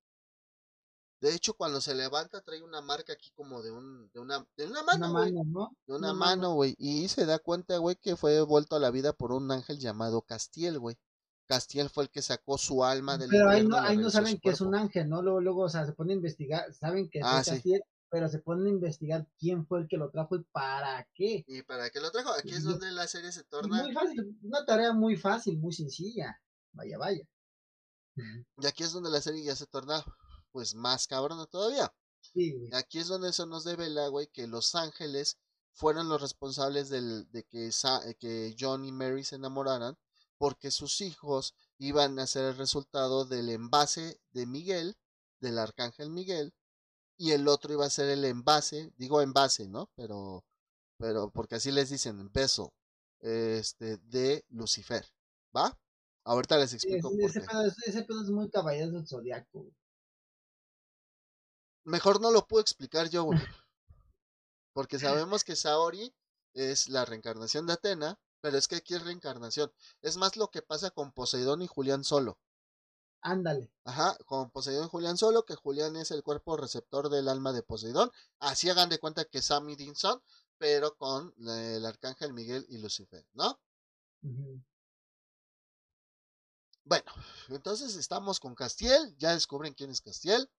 De 1.21 1.35
hecho, 1.35 1.55
cuando 1.55 1.81
se 1.81 1.95
levanta, 1.95 2.43
trae 2.43 2.63
una 2.63 2.83
marca 2.83 3.15
aquí 3.15 3.31
como 3.35 3.63
de 3.63 3.71
un, 3.71 4.11
de 4.13 4.21
una, 4.21 4.47
de 4.59 4.67
una 4.67 4.83
mano, 4.83 5.11
güey. 5.11 5.33
mano, 5.33 5.51
¿no? 5.51 5.77
De 5.87 5.95
una 5.95 6.11
una 6.11 6.13
mano, 6.13 6.55
güey. 6.55 6.75
Y 6.77 7.09
se 7.09 7.25
da 7.25 7.39
cuenta, 7.39 7.79
güey, 7.79 7.97
que 7.97 8.15
fue 8.15 8.43
vuelto 8.43 8.77
a 8.77 8.79
la 8.79 8.91
vida 8.91 9.15
por 9.15 9.33
un 9.33 9.51
ángel 9.51 9.79
llamado 9.79 10.21
Castiel, 10.21 10.79
güey. 10.79 10.99
Castiel 11.47 11.89
fue 11.89 12.05
el 12.05 12.11
que 12.11 12.21
sacó 12.21 12.59
su 12.59 12.85
alma 12.85 13.17
del 13.17 13.31
Pero 13.31 13.49
ahí 13.49 13.67
no, 13.67 13.79
ahí 13.79 13.97
no 13.97 14.11
saben 14.11 14.39
que 14.39 14.51
es 14.51 14.61
un 14.61 14.75
ángel, 14.75 15.09
¿no? 15.09 15.23
Luego, 15.23 15.41
luego, 15.41 15.63
o 15.63 15.69
sea, 15.71 15.87
se 15.87 15.95
pone 15.95 16.13
a 16.13 16.17
investigar, 16.17 16.73
saben 16.75 17.09
que 17.09 17.21
es 17.21 17.25
ah, 17.27 17.43
Castiel, 17.43 17.83
pero 18.15 18.29
se 18.29 18.39
ponen 18.39 18.67
a 18.67 18.71
investigar 18.71 19.27
quién 19.41 19.67
fue 19.67 19.81
el 19.81 19.89
que 19.89 19.97
lo 19.97 20.09
trajo 20.09 20.37
y 20.37 20.45
para 20.53 21.05
qué. 21.15 21.45
¿Y 21.49 21.63
para 21.63 21.91
qué 21.91 21.99
lo 21.99 22.13
trajo? 22.13 22.31
Aquí 22.31 22.53
es 22.53 22.63
donde 22.63 22.93
la 22.93 23.09
serie 23.09 23.33
se 23.33 23.43
torna... 23.43 23.83
Muy 23.83 23.93
fácil, 23.93 24.39
una 24.41 24.65
tarea 24.65 24.93
muy 24.93 25.17
fácil, 25.17 25.59
muy 25.59 25.73
sencilla. 25.73 26.41
Vaya, 26.71 26.97
vaya. 26.97 27.29
Y 28.15 28.67
aquí 28.69 28.85
es 28.85 28.93
donde 28.93 29.11
la 29.11 29.21
serie 29.21 29.43
ya 29.43 29.57
se 29.57 29.67
torna, 29.67 30.05
pues, 30.53 30.77
más 30.77 31.09
cabrona 31.09 31.47
todavía. 31.47 31.93
Sí, 32.21 32.71
Aquí 32.73 33.01
es 33.01 33.09
donde 33.09 33.31
eso 33.31 33.47
nos 33.47 33.65
devela, 33.65 34.07
güey, 34.07 34.29
que 34.29 34.47
Los 34.47 34.77
Ángeles 34.77 35.37
fueron 35.73 36.09
los 36.09 36.23
responsables 36.23 36.91
del, 36.91 37.29
de 37.33 37.43
que, 37.43 37.73
que 38.21 38.55
John 38.57 38.85
y 38.85 38.93
Mary 38.93 39.25
se 39.25 39.35
enamoraran, 39.35 39.99
porque 40.39 40.71
sus 40.71 41.01
hijos 41.01 41.57
iban 41.79 42.17
a 42.21 42.29
ser 42.29 42.45
el 42.45 42.59
resultado 42.59 43.25
del 43.25 43.49
envase 43.49 44.21
de 44.31 44.47
Miguel, 44.47 44.97
del 45.41 45.59
arcángel 45.59 46.11
Miguel, 46.11 46.55
y 47.17 47.33
el 47.33 47.49
otro 47.49 47.73
iba 47.73 47.87
a 47.87 47.91
ser 47.91 48.09
el 48.09 48.25
envase, 48.25 48.93
digo 48.97 49.21
envase, 49.21 49.69
¿no? 49.69 49.91
Pero, 49.95 50.45
pero 50.99 51.31
porque 51.31 51.57
así 51.57 51.71
les 51.71 51.91
dicen, 51.91 52.31
beso, 52.33 52.73
este, 53.21 53.99
de 53.99 54.45
Lucifer, 54.51 55.07
¿va? 55.57 55.79
Ahorita 56.25 56.59
les 56.59 56.73
explico. 56.73 57.11
ese, 57.21 57.41
Pedo, 57.41 57.65
ese, 57.87 58.03
pedo, 58.03 58.23
es 58.23 58.31
muy 58.31 58.51
caballero 58.51 58.93
del 58.93 59.07
zodiaco. 59.07 59.67
Mejor 61.85 62.21
no 62.21 62.31
lo 62.31 62.47
puedo 62.47 62.63
explicar 62.63 63.11
yo, 63.11 63.25
güey. 63.25 63.39
Porque 64.75 64.99
sabemos 64.99 65.45
que 65.45 65.55
Saori 65.55 66.15
es 66.55 66.89
la 66.89 67.05
reencarnación 67.05 67.67
de 67.67 67.75
Atena, 67.75 68.19
pero 68.41 68.57
es 68.57 68.69
que 68.69 68.77
aquí 68.77 68.95
es 68.95 69.05
reencarnación. 69.05 69.71
Es 70.03 70.17
más 70.17 70.37
lo 70.37 70.49
que 70.49 70.63
pasa 70.63 70.91
con 70.91 71.13
Poseidón 71.13 71.63
y 71.63 71.67
Julián 71.67 72.05
solo. 72.05 72.39
Ándale. 73.25 73.71
Ajá, 73.85 74.19
con 74.27 74.51
Poseidón 74.51 74.85
y 74.85 74.89
Julián 74.91 75.17
solo, 75.17 75.47
que 75.47 75.55
Julián 75.55 75.97
es 75.97 76.11
el 76.11 76.23
cuerpo 76.23 76.59
receptor 76.59 77.09
del 77.09 77.29
alma 77.29 77.53
de 77.53 77.63
Poseidón. 77.63 78.11
Así 78.39 78.69
hagan 78.69 78.91
de 78.91 78.99
cuenta 78.99 79.25
que 79.25 79.41
Sam 79.41 79.71
y 79.71 79.77
Dean 79.77 79.97
son, 79.97 80.23
pero 80.59 80.95
con 80.97 81.33
el 81.49 81.87
arcángel 81.87 82.35
Miguel 82.35 82.67
y 82.69 82.77
Lucifer, 82.77 83.25
¿no? 83.33 83.59
Bueno, 86.85 87.11
entonces 87.49 87.97
estamos 87.97 88.41
con 88.41 88.55
Castiel, 88.55 89.17
ya 89.17 89.33
descubren 89.33 89.73
quién 89.73 89.91
es 89.91 90.03
Castiel. 90.03 90.51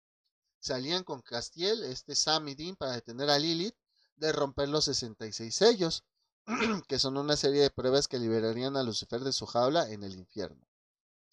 Salían 0.60 1.04
con 1.04 1.22
Castiel, 1.22 1.84
este 1.84 2.16
Sam 2.16 2.48
y 2.48 2.56
Dean, 2.56 2.76
para 2.76 2.94
detener 2.94 3.30
a 3.30 3.38
Lilith 3.38 3.76
de 4.16 4.32
romper 4.32 4.70
los 4.70 4.86
66 4.86 5.54
sellos, 5.56 6.04
que 6.88 6.98
son 6.98 7.18
una 7.18 7.38
serie 7.38 7.62
de 7.62 7.70
pruebas 7.70 8.08
que 8.08 8.18
liberarían 8.18 8.76
a 8.76 8.82
Lucifer 8.82 9.22
de 9.22 9.34
su 9.34 9.46
jaula 9.46 9.88
en 9.92 10.04
el 10.04 10.16
infierno. 10.16 10.66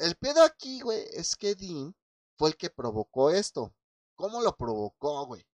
El 0.03 0.17
pedo 0.17 0.43
aquí, 0.43 0.81
güey, 0.81 1.05
es 1.13 1.37
que 1.37 1.55
Dean 1.55 1.95
fue 2.37 2.49
el 2.49 2.57
que 2.57 2.71
provocó 2.71 3.31
esto. 3.31 3.73
¿Cómo 4.17 4.41
lo 4.43 4.57
provocó, 4.57 5.27
güey? 5.27 5.47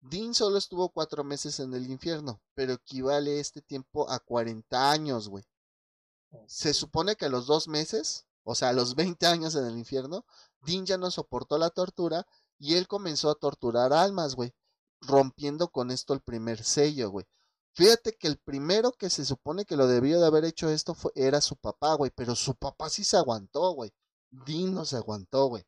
Dean 0.00 0.34
solo 0.34 0.56
estuvo 0.56 0.88
cuatro 0.88 1.24
meses 1.24 1.60
en 1.60 1.74
el 1.74 1.90
infierno, 1.90 2.40
pero 2.54 2.72
equivale 2.72 3.38
este 3.38 3.60
tiempo 3.60 4.10
a 4.10 4.18
40 4.18 4.90
años, 4.90 5.28
güey. 5.28 5.44
Se 6.46 6.72
supone 6.72 7.16
que 7.16 7.26
a 7.26 7.28
los 7.28 7.46
dos 7.46 7.68
meses, 7.68 8.26
o 8.44 8.54
sea, 8.54 8.70
a 8.70 8.72
los 8.72 8.94
20 8.94 9.26
años 9.26 9.54
en 9.54 9.66
el 9.66 9.76
infierno, 9.76 10.24
Dean 10.62 10.86
ya 10.86 10.96
no 10.96 11.10
soportó 11.10 11.58
la 11.58 11.68
tortura 11.68 12.26
y 12.58 12.76
él 12.76 12.88
comenzó 12.88 13.28
a 13.28 13.34
torturar 13.34 13.92
almas, 13.92 14.36
güey 14.36 14.54
rompiendo 15.00 15.68
con 15.68 15.90
esto 15.90 16.14
el 16.14 16.20
primer 16.20 16.62
sello, 16.64 17.10
güey. 17.10 17.26
Fíjate 17.76 18.16
que 18.16 18.26
el 18.26 18.38
primero 18.38 18.92
que 18.92 19.10
se 19.10 19.26
supone 19.26 19.66
que 19.66 19.76
lo 19.76 19.86
debió 19.86 20.18
de 20.18 20.26
haber 20.26 20.46
hecho 20.46 20.70
esto 20.70 20.94
fue, 20.94 21.12
era 21.14 21.42
su 21.42 21.56
papá, 21.56 21.92
güey, 21.92 22.10
pero 22.10 22.34
su 22.34 22.54
papá 22.54 22.88
sí 22.88 23.04
se 23.04 23.18
aguantó, 23.18 23.72
güey. 23.72 23.92
Dean 24.30 24.72
no 24.72 24.86
se 24.86 24.96
aguantó, 24.96 25.48
güey. 25.48 25.66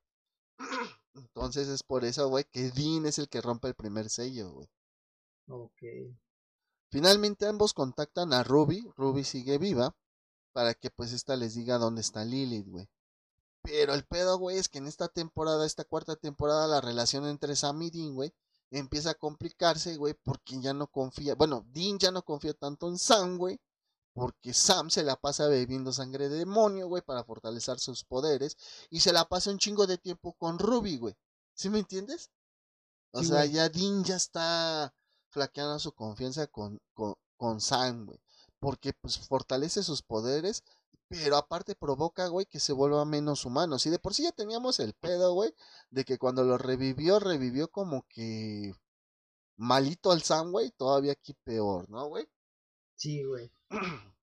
Entonces 1.14 1.68
es 1.68 1.82
por 1.82 2.06
eso, 2.06 2.26
güey, 2.30 2.44
que 2.50 2.70
Dean 2.70 3.04
es 3.04 3.18
el 3.18 3.28
que 3.28 3.42
rompe 3.42 3.68
el 3.68 3.74
primer 3.74 4.08
sello, 4.08 4.52
güey. 4.52 4.70
Ok. 5.48 5.82
Finalmente 6.90 7.46
ambos 7.46 7.74
contactan 7.74 8.32
a 8.32 8.42
Ruby, 8.42 8.90
Ruby 8.96 9.22
sigue 9.22 9.58
viva, 9.58 9.94
para 10.54 10.72
que 10.72 10.88
pues 10.88 11.12
esta 11.12 11.36
les 11.36 11.56
diga 11.56 11.76
dónde 11.76 12.00
está 12.00 12.24
Lilith, 12.24 12.68
güey. 12.68 12.88
Pero 13.60 13.92
el 13.92 14.06
pedo, 14.06 14.38
güey, 14.38 14.56
es 14.56 14.70
que 14.70 14.78
en 14.78 14.86
esta 14.86 15.08
temporada, 15.08 15.66
esta 15.66 15.84
cuarta 15.84 16.16
temporada, 16.16 16.66
la 16.68 16.80
relación 16.80 17.26
entre 17.26 17.54
Sam 17.54 17.82
y 17.82 17.90
Dean, 17.90 18.14
güey, 18.14 18.32
empieza 18.70 19.10
a 19.10 19.14
complicarse, 19.14 19.96
güey, 19.96 20.14
porque 20.22 20.60
ya 20.60 20.74
no 20.74 20.86
confía, 20.88 21.34
bueno, 21.34 21.64
Dean 21.72 21.98
ya 21.98 22.10
no 22.10 22.22
confía 22.22 22.54
tanto 22.54 22.88
en 22.88 22.98
Sam, 22.98 23.38
güey, 23.38 23.60
porque 24.12 24.52
Sam 24.52 24.90
se 24.90 25.02
la 25.02 25.16
pasa 25.16 25.46
bebiendo 25.48 25.92
sangre 25.92 26.28
de 26.28 26.38
demonio, 26.38 26.88
güey, 26.88 27.02
para 27.02 27.24
fortalecer 27.24 27.78
sus 27.78 28.04
poderes, 28.04 28.56
y 28.90 29.00
se 29.00 29.12
la 29.12 29.26
pasa 29.26 29.50
un 29.50 29.58
chingo 29.58 29.86
de 29.86 29.98
tiempo 29.98 30.34
con 30.34 30.58
Ruby, 30.58 30.98
güey. 30.98 31.16
¿Sí 31.54 31.70
me 31.70 31.78
entiendes? 31.78 32.30
O 33.12 33.22
sea, 33.22 33.44
ya 33.46 33.68
Dean 33.68 34.04
ya 34.04 34.16
está 34.16 34.94
flaqueando 35.30 35.78
su 35.78 35.92
confianza 35.92 36.46
con, 36.46 36.80
con, 36.94 37.14
con 37.36 37.60
Sam, 37.60 38.06
güey, 38.06 38.20
porque 38.58 38.92
pues 38.92 39.18
fortalece 39.18 39.82
sus 39.82 40.02
poderes 40.02 40.62
pero 41.08 41.36
aparte 41.36 41.74
provoca, 41.74 42.28
güey, 42.28 42.46
que 42.46 42.60
se 42.60 42.72
vuelva 42.72 43.04
menos 43.04 43.44
humano. 43.44 43.78
Si 43.78 43.90
de 43.90 43.98
por 43.98 44.14
sí 44.14 44.24
ya 44.24 44.32
teníamos 44.32 44.80
el 44.80 44.94
pedo, 44.94 45.32
güey, 45.34 45.54
de 45.90 46.04
que 46.04 46.18
cuando 46.18 46.44
lo 46.44 46.58
revivió, 46.58 47.18
revivió 47.18 47.68
como 47.70 48.06
que 48.08 48.74
malito 49.56 50.12
al 50.12 50.22
Sam, 50.22 50.52
güey, 50.52 50.70
todavía 50.70 51.12
aquí 51.12 51.34
peor, 51.44 51.88
¿no, 51.90 52.06
güey? 52.06 52.28
Sí, 52.96 53.24
güey. 53.24 53.52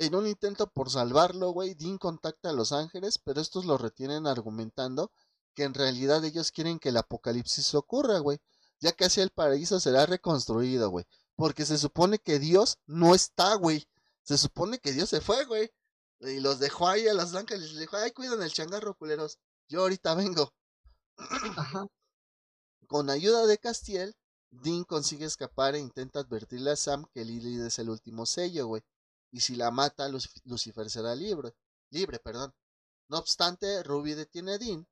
En 0.00 0.14
un 0.14 0.28
intento 0.28 0.68
por 0.68 0.90
salvarlo, 0.90 1.50
güey, 1.50 1.74
Dean 1.74 1.98
contacta 1.98 2.50
a 2.50 2.52
los 2.52 2.70
ángeles, 2.70 3.18
pero 3.18 3.40
estos 3.40 3.64
lo 3.64 3.78
retienen 3.78 4.28
argumentando 4.28 5.10
que 5.56 5.64
en 5.64 5.74
realidad 5.74 6.24
ellos 6.24 6.52
quieren 6.52 6.78
que 6.78 6.90
el 6.90 6.98
apocalipsis 6.98 7.74
ocurra, 7.74 8.20
güey, 8.20 8.38
ya 8.78 8.92
que 8.92 9.06
así 9.06 9.20
el 9.20 9.30
paraíso 9.30 9.80
será 9.80 10.06
reconstruido, 10.06 10.88
güey. 10.90 11.04
Porque 11.34 11.66
se 11.66 11.78
supone 11.78 12.20
que 12.20 12.38
Dios 12.38 12.78
no 12.86 13.12
está, 13.12 13.54
güey. 13.54 13.88
Se 14.22 14.38
supone 14.38 14.78
que 14.78 14.92
Dios 14.92 15.08
se 15.08 15.20
fue, 15.20 15.44
güey. 15.46 15.72
Y 16.20 16.40
los 16.40 16.58
dejó 16.58 16.88
ahí 16.88 17.06
a 17.08 17.14
los 17.14 17.34
ángeles. 17.34 17.72
Le 17.72 17.80
dijo, 17.80 17.96
ay, 17.96 18.12
cuidan 18.12 18.42
el 18.42 18.52
changarro, 18.52 18.94
culeros. 18.94 19.38
Yo 19.68 19.82
ahorita 19.82 20.14
vengo. 20.14 20.52
Ajá. 21.16 21.86
Con 22.88 23.10
ayuda 23.10 23.46
de 23.46 23.58
Castiel, 23.58 24.16
Dean 24.50 24.84
consigue 24.84 25.26
escapar 25.26 25.74
e 25.74 25.78
intenta 25.78 26.20
advertirle 26.20 26.70
a 26.70 26.76
Sam 26.76 27.06
que 27.12 27.24
Lily 27.24 27.60
es 27.66 27.78
el 27.78 27.90
último 27.90 28.24
sello, 28.24 28.66
güey. 28.66 28.82
Y 29.30 29.40
si 29.40 29.56
la 29.56 29.70
mata, 29.70 30.08
Lucifer 30.44 30.88
será 30.88 31.14
libre. 31.14 31.54
Libre, 31.90 32.18
perdón. 32.18 32.54
No 33.08 33.18
obstante, 33.18 33.82
Ruby 33.82 34.14
detiene 34.14 34.52
a 34.52 34.58
Dean. 34.58 34.86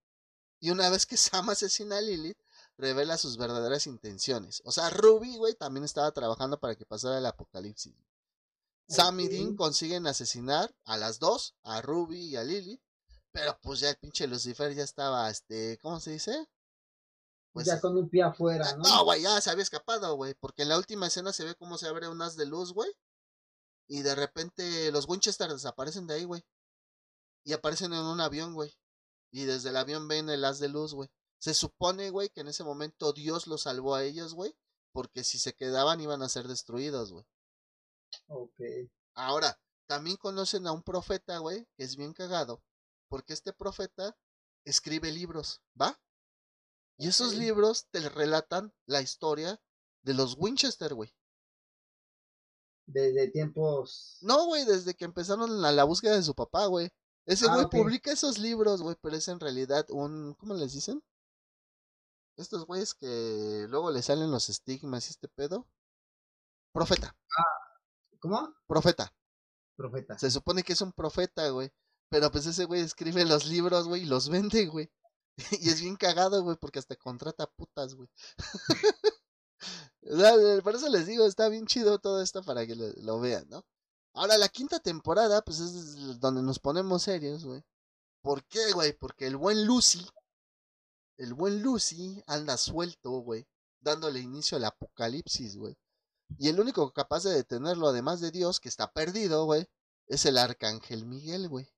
Y 0.61 0.70
una 0.70 0.90
vez 0.90 1.07
que 1.07 1.16
Sam 1.16 1.51
asesina 1.51 1.98
a 1.98 2.01
Lilith, 2.03 2.39
revela 2.77 3.16
sus 3.16 3.36
verdaderas 3.36 3.86
intenciones. 3.86 4.62
O 4.65 4.73
sea, 4.73 4.90
Ruby, 4.90 5.36
güey, 5.36 5.55
también 5.55 5.85
estaba 5.85 6.12
trabajando 6.12 6.61
para 6.61 6.77
que 6.77 6.86
pasara 6.86 7.19
el 7.19 7.27
apocalipsis. 7.27 7.94
Sam 8.88 9.20
y 9.20 9.28
Dean 9.28 9.56
consiguen 9.56 10.06
asesinar 10.06 10.74
a 10.84 10.96
las 10.96 11.18
dos, 11.18 11.56
a 11.62 11.82
Ruby 11.82 12.20
y 12.20 12.36
a 12.36 12.44
Lily, 12.44 12.80
pero 13.32 13.58
pues 13.60 13.80
ya 13.80 13.90
el 13.90 13.96
pinche 13.96 14.26
Lucifer 14.26 14.74
ya 14.74 14.84
estaba, 14.84 15.28
este, 15.28 15.78
¿cómo 15.78 15.98
se 16.00 16.12
dice? 16.12 16.48
Pues, 17.52 17.66
ya 17.66 17.80
con 17.80 17.96
un 17.96 18.08
pie 18.08 18.22
afuera, 18.22 18.76
¿no? 18.76 18.84
No, 18.84 19.04
güey, 19.04 19.22
ya 19.22 19.40
se 19.40 19.50
había 19.50 19.62
escapado, 19.62 20.14
güey, 20.14 20.34
porque 20.34 20.62
en 20.62 20.68
la 20.68 20.78
última 20.78 21.06
escena 21.06 21.32
se 21.32 21.44
ve 21.44 21.54
cómo 21.54 21.78
se 21.78 21.88
abre 21.88 22.08
un 22.08 22.20
haz 22.22 22.36
de 22.36 22.46
luz, 22.46 22.72
güey, 22.72 22.90
y 23.88 24.02
de 24.02 24.14
repente 24.14 24.92
los 24.92 25.08
Winchester 25.08 25.50
desaparecen 25.50 26.06
de 26.06 26.14
ahí, 26.14 26.24
güey, 26.24 26.44
y 27.44 27.54
aparecen 27.54 27.92
en 27.92 28.00
un 28.00 28.20
avión, 28.20 28.54
güey, 28.54 28.76
y 29.32 29.44
desde 29.44 29.70
el 29.70 29.76
avión 29.76 30.06
ven 30.06 30.30
el 30.30 30.44
haz 30.44 30.58
de 30.58 30.68
luz, 30.68 30.94
güey. 30.94 31.10
Se 31.38 31.54
supone, 31.54 32.10
güey, 32.10 32.30
que 32.30 32.40
en 32.40 32.48
ese 32.48 32.64
momento 32.64 33.12
Dios 33.12 33.46
los 33.46 33.62
salvó 33.62 33.94
a 33.94 34.04
ellos, 34.04 34.34
güey, 34.34 34.56
porque 34.92 35.24
si 35.24 35.38
se 35.38 35.54
quedaban 35.54 36.00
iban 36.00 36.22
a 36.22 36.28
ser 36.28 36.48
destruidos, 36.48 37.12
güey. 37.12 37.26
Ok. 38.28 38.61
Ahora, 39.15 39.59
también 39.87 40.16
conocen 40.16 40.66
a 40.66 40.73
un 40.73 40.83
profeta, 40.83 41.39
güey, 41.39 41.66
que 41.77 41.85
es 41.85 41.97
bien 41.97 42.12
cagado, 42.12 42.62
porque 43.09 43.33
este 43.33 43.53
profeta 43.53 44.16
escribe 44.65 45.11
libros, 45.12 45.62
¿va? 45.81 45.99
Y 46.99 47.09
esos 47.09 47.35
libros 47.35 47.87
te 47.91 48.09
relatan 48.09 48.73
la 48.87 49.03
historia 49.03 49.61
de 50.03 50.15
los 50.15 50.37
Winchester, 50.39 50.95
güey. 50.95 51.15
Desde 52.87 53.28
tiempos. 53.28 54.19
No, 54.23 54.47
güey, 54.47 54.65
desde 54.65 54.95
que 54.95 55.05
empezaron 55.05 55.61
la, 55.61 55.73
la 55.73 55.85
búsqueda 55.85 56.16
de 56.16 56.23
su 56.23 56.35
papá, 56.35 56.66
güey. 56.66 56.91
Ese 57.27 57.47
ah, 57.49 57.55
güey 57.55 57.66
publica 57.66 58.12
esos 58.12 58.39
libros, 58.39 58.83
güey, 58.83 58.97
pero 59.01 59.16
es 59.16 59.27
en 59.28 59.41
realidad 59.41 59.85
un. 59.91 60.35
¿Cómo 60.35 60.55
les 60.55 60.73
dicen? 60.73 61.03
Estos 62.37 62.66
güeyes 62.66 62.95
que 62.95 63.66
luego 63.69 63.91
le 63.91 64.03
salen 64.03 64.31
los 64.31 64.49
estigmas 64.49 65.09
y 65.09 65.11
este 65.11 65.28
pedo. 65.28 65.66
Profeta. 66.73 67.16
Ah, 67.37 67.65
¿Cómo? 68.28 68.55
Profeta. 68.66 69.15
Profeta. 69.77 70.19
Se 70.19 70.32
supone 70.32 70.65
que 70.65 70.73
es 70.73 70.81
un 70.81 70.93
profeta, 70.93 71.48
güey. 71.51 71.70
Pero 72.09 72.32
pues 72.32 72.47
ese 72.47 72.65
güey 72.65 72.81
escribe 72.81 73.24
los 73.24 73.47
libros, 73.47 73.86
güey, 73.86 74.03
y 74.03 74.07
los 74.07 74.28
vende, 74.28 74.66
güey. 74.66 74.90
y 75.61 75.69
es 75.69 75.81
bien 75.81 75.97
cagado, 75.97 76.43
güey, 76.43 76.57
porque 76.57 76.81
hasta 76.81 76.97
contrata 76.97 77.47
putas, 77.47 77.94
güey. 77.94 78.09
Por 80.65 80.74
eso 80.74 80.89
les 80.89 81.07
digo, 81.07 81.24
está 81.27 81.48
bien 81.48 81.66
chido 81.66 82.01
todo 82.01 82.20
esto 82.20 82.43
para 82.43 82.66
que 82.66 82.74
lo, 82.74 83.20
vean, 83.20 83.48
¿no? 83.48 83.65
Ahora, 84.15 84.39
la 84.39 84.48
quinta 84.48 84.81
temporada, 84.81 85.43
pues 85.43 85.61
es 85.61 86.19
donde 86.20 86.43
nos 86.43 86.59
ponemos 86.59 87.03
serios, 87.03 87.44
güey. 87.44 87.62
¿Por 88.23 88.44
qué, 88.44 88.73
güey? 88.73 88.93
Porque 88.93 89.27
el 89.27 89.36
buen 89.36 89.66
Lucy, 89.66 90.05
el 91.16 91.35
buen 91.35 91.62
Lucy 91.62 92.23
anda 92.27 92.57
suelto, 92.57 93.11
güey, 93.20 93.47
dándole 93.81 94.20
inicio 94.20 94.57
al 94.57 94.65
apocalipsis, 94.65 95.57
güey. 95.57 95.77
Y 96.39 96.48
el 96.48 96.61
único 96.61 96.93
capaz 96.93 97.24
de 97.24 97.35
detenerlo, 97.35 97.89
además 97.89 98.20
de 98.20 98.31
Dios, 98.31 98.61
que 98.61 98.69
está 98.69 98.93
perdido, 98.93 99.44
güey, 99.44 99.69
es 100.07 100.27
el 100.27 100.39
arcángel 100.39 101.07
Miguel, 101.07 101.48
güey. 101.48 101.69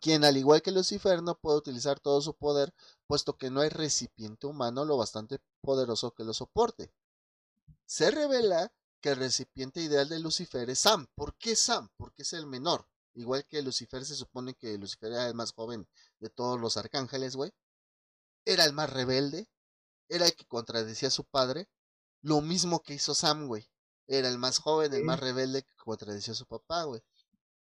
Quien, 0.00 0.24
al 0.24 0.36
igual 0.36 0.62
que 0.62 0.72
Lucifer, 0.72 1.22
no 1.22 1.38
puede 1.38 1.58
utilizar 1.58 2.00
todo 2.00 2.20
su 2.20 2.34
poder, 2.34 2.74
puesto 3.06 3.36
que 3.36 3.50
no 3.50 3.60
hay 3.60 3.70
recipiente 3.70 4.46
humano 4.46 4.84
lo 4.84 4.96
bastante 4.96 5.40
poderoso 5.62 6.12
que 6.12 6.24
lo 6.24 6.34
soporte. 6.34 6.92
Se 7.86 8.10
revela 8.10 8.72
que 9.00 9.10
el 9.10 9.16
recipiente 9.16 9.80
ideal 9.80 10.08
de 10.08 10.18
Lucifer 10.18 10.68
es 10.68 10.80
Sam. 10.80 11.06
¿Por 11.14 11.36
qué 11.36 11.56
Sam? 11.56 11.88
Porque 11.96 12.22
es 12.22 12.32
el 12.32 12.46
menor. 12.46 12.86
Igual 13.14 13.46
que 13.46 13.62
Lucifer 13.62 14.04
se 14.04 14.14
supone 14.14 14.54
que 14.54 14.76
Lucifer 14.76 15.12
era 15.12 15.26
el 15.26 15.34
más 15.34 15.52
joven 15.52 15.88
de 16.18 16.28
todos 16.28 16.60
los 16.60 16.76
arcángeles, 16.76 17.36
güey. 17.36 17.52
Era 18.44 18.64
el 18.64 18.72
más 18.72 18.90
rebelde. 18.90 19.48
Era 20.08 20.26
el 20.26 20.34
que 20.34 20.46
contradecía 20.46 21.08
a 21.08 21.12
su 21.12 21.24
padre. 21.24 21.68
Lo 22.26 22.40
mismo 22.40 22.82
que 22.82 22.94
hizo 22.94 23.14
Sam, 23.14 23.46
güey. 23.46 23.70
Era 24.08 24.28
el 24.28 24.36
más 24.36 24.58
joven, 24.58 24.92
el 24.92 25.04
más 25.04 25.20
rebelde 25.20 25.62
que 25.62 25.76
contradecía 25.76 26.32
a 26.32 26.36
su 26.36 26.44
papá, 26.44 26.82
güey. 26.82 27.00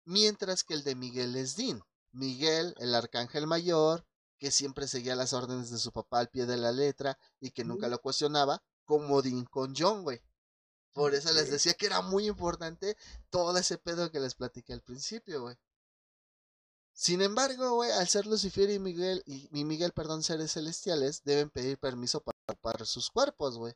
Mientras 0.05 0.63
que 0.63 0.73
el 0.73 0.85
de 0.85 0.95
Miguel 0.95 1.35
es 1.35 1.57
Dean. 1.57 1.81
Miguel, 2.13 2.73
el 2.77 2.95
arcángel 2.95 3.45
mayor, 3.45 4.07
que 4.37 4.51
siempre 4.51 4.87
seguía 4.87 5.17
las 5.17 5.33
órdenes 5.33 5.69
de 5.69 5.77
su 5.77 5.91
papá 5.91 6.19
al 6.19 6.29
pie 6.29 6.45
de 6.45 6.55
la 6.55 6.71
letra 6.71 7.19
y 7.41 7.51
que 7.51 7.65
nunca 7.65 7.89
lo 7.89 7.99
cuestionaba, 7.99 8.63
como 8.85 9.21
Dean 9.21 9.43
con 9.43 9.73
John, 9.75 10.03
güey. 10.03 10.21
Por 10.93 11.13
eso 11.13 11.33
les 11.33 11.51
decía 11.51 11.73
que 11.73 11.87
era 11.87 12.01
muy 12.01 12.27
importante 12.27 12.95
todo 13.29 13.57
ese 13.57 13.77
pedo 13.77 14.11
que 14.11 14.21
les 14.21 14.35
platiqué 14.35 14.71
al 14.71 14.81
principio, 14.81 15.41
güey. 15.41 15.57
Sin 16.93 17.21
embargo, 17.21 17.73
güey, 17.73 17.91
al 17.91 18.07
ser 18.07 18.25
Lucifer 18.25 18.69
y 18.69 18.79
Miguel, 18.79 19.23
y, 19.25 19.65
Miguel, 19.65 19.91
perdón, 19.91 20.23
seres 20.23 20.53
celestiales, 20.53 21.21
deben 21.25 21.49
pedir 21.49 21.77
permiso 21.77 22.21
para 22.21 22.37
ocupar 22.47 22.85
sus 22.85 23.09
cuerpos, 23.09 23.57
güey. 23.57 23.75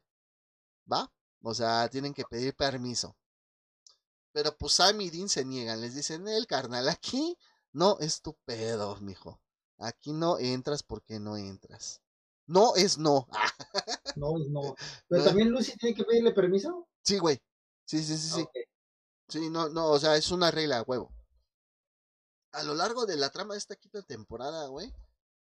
¿Va? 0.91 1.11
O 1.41 1.53
sea, 1.53 1.89
tienen 1.89 2.13
que 2.13 2.23
pedir 2.23 2.55
permiso. 2.55 3.15
Pero 4.31 4.55
pues 4.57 4.73
Sam 4.73 5.01
y 5.01 5.09
Dean 5.09 5.27
se 5.27 5.43
niegan, 5.43 5.81
les 5.81 5.95
dicen, 5.95 6.27
el 6.27 6.47
carnal, 6.47 6.87
aquí 6.87 7.37
no 7.73 7.97
es 7.99 8.21
tu 8.21 8.35
pedo, 8.45 8.95
mijo. 9.01 9.41
Aquí 9.77 10.13
no 10.13 10.37
entras 10.37 10.83
porque 10.83 11.19
no 11.19 11.37
entras. 11.37 12.01
No 12.45 12.75
es 12.75 12.97
no. 12.97 13.27
no 14.15 14.37
es 14.37 14.49
no. 14.49 14.75
Pero 15.07 15.23
también 15.23 15.49
Lucy 15.49 15.75
tiene 15.77 15.95
que 15.95 16.03
pedirle 16.03 16.31
permiso. 16.31 16.87
Sí, 17.03 17.17
güey. 17.17 17.41
Sí, 17.85 18.03
sí, 18.03 18.17
sí, 18.17 18.29
sí. 18.29 18.47
Sí, 19.27 19.49
no, 19.49 19.69
no, 19.69 19.87
o 19.87 19.99
sea, 19.99 20.15
es 20.17 20.29
una 20.31 20.51
regla, 20.51 20.83
huevo. 20.83 21.13
A 22.51 22.63
lo 22.63 22.75
largo 22.75 23.05
de 23.05 23.15
la 23.15 23.29
trama 23.29 23.53
de 23.53 23.59
esta 23.59 23.75
quinta 23.75 24.01
temporada, 24.01 24.67
güey, 24.67 24.93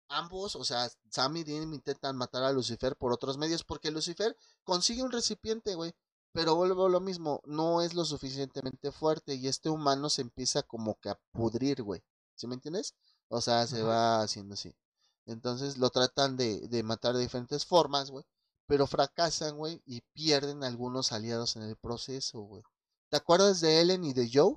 ambos, 0.09 0.57
o 0.57 0.65
sea, 0.65 0.89
Sam 1.11 1.37
y 1.39 1.45
Dean 1.45 1.73
intentan 1.75 2.17
matar 2.17 2.43
a 2.43 2.53
Lucifer 2.53 2.97
por 2.97 3.13
otros 3.13 3.39
medios 3.39 3.65
porque 3.65 3.91
Lucifer 3.91 4.37
consigue 4.65 5.03
un 5.03 5.13
recipiente, 5.13 5.75
güey. 5.75 5.95
Pero 6.33 6.55
vuelvo 6.55 6.87
a 6.87 6.91
lo 6.91 7.01
mismo, 7.01 7.41
no 7.47 7.81
es 7.81 7.95
lo 7.95 8.05
suficientemente 8.05 8.93
fuerte 8.93 9.35
y 9.35 9.49
este 9.49 9.71
humano 9.71 10.11
se 10.11 10.21
empieza 10.23 10.63
como 10.63 10.99
que 11.01 11.09
a 11.09 11.19
pudrir, 11.33 11.83
güey. 11.83 12.03
¿Sí 12.35 12.47
me 12.47 12.55
entiendes? 12.55 12.95
O 13.29 13.41
sea, 13.41 13.67
se 13.67 13.83
va 13.83 14.21
haciendo 14.21 14.55
así. 14.55 14.77
Entonces 15.25 15.79
lo 15.79 15.91
tratan 15.91 16.37
de, 16.37 16.69
de 16.69 16.83
matar 16.83 17.15
de 17.15 17.23
diferentes 17.23 17.65
formas, 17.65 18.11
güey. 18.11 18.25
Pero 18.67 18.87
fracasan, 18.87 19.57
güey, 19.57 19.83
y 19.87 20.03
pierden 20.13 20.63
algunos 20.63 21.13
aliados 21.13 21.57
en 21.57 21.63
el 21.63 21.77
proceso, 21.77 22.41
güey. 22.41 22.63
¿Te 23.09 23.17
acuerdas 23.17 23.61
de 23.61 23.81
Ellen 23.81 24.05
y 24.05 24.13
de 24.13 24.29
Joe? 24.33 24.57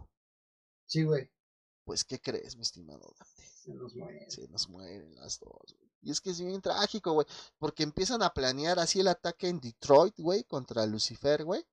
Sí, 0.86 1.04
güey. 1.04 1.32
Pues, 1.86 2.04
¿qué 2.04 2.20
crees, 2.20 2.56
mi 2.56 2.64
estimado 2.64 3.16
Se 3.64 3.74
nos 3.74 3.96
mueren. 3.96 4.32
Se 4.32 4.48
nos 4.48 4.70
mueren 4.70 5.16
las 5.16 5.40
dos, 5.40 5.76
güey. 5.78 5.90
Y 6.02 6.12
es 6.12 6.22
que 6.22 6.30
es 6.30 6.40
bien 6.40 6.62
trágico, 6.62 7.12
güey. 7.12 7.28
Porque 7.58 7.84
empiezan 7.84 8.24
a 8.24 8.34
planear 8.34 8.80
así 8.80 9.02
el 9.02 9.10
ataque 9.10 9.50
en 9.50 9.60
Detroit, 9.60 10.18
güey, 10.18 10.44
contra 10.46 10.86
Lucifer, 10.86 11.44
güey. 11.44 11.66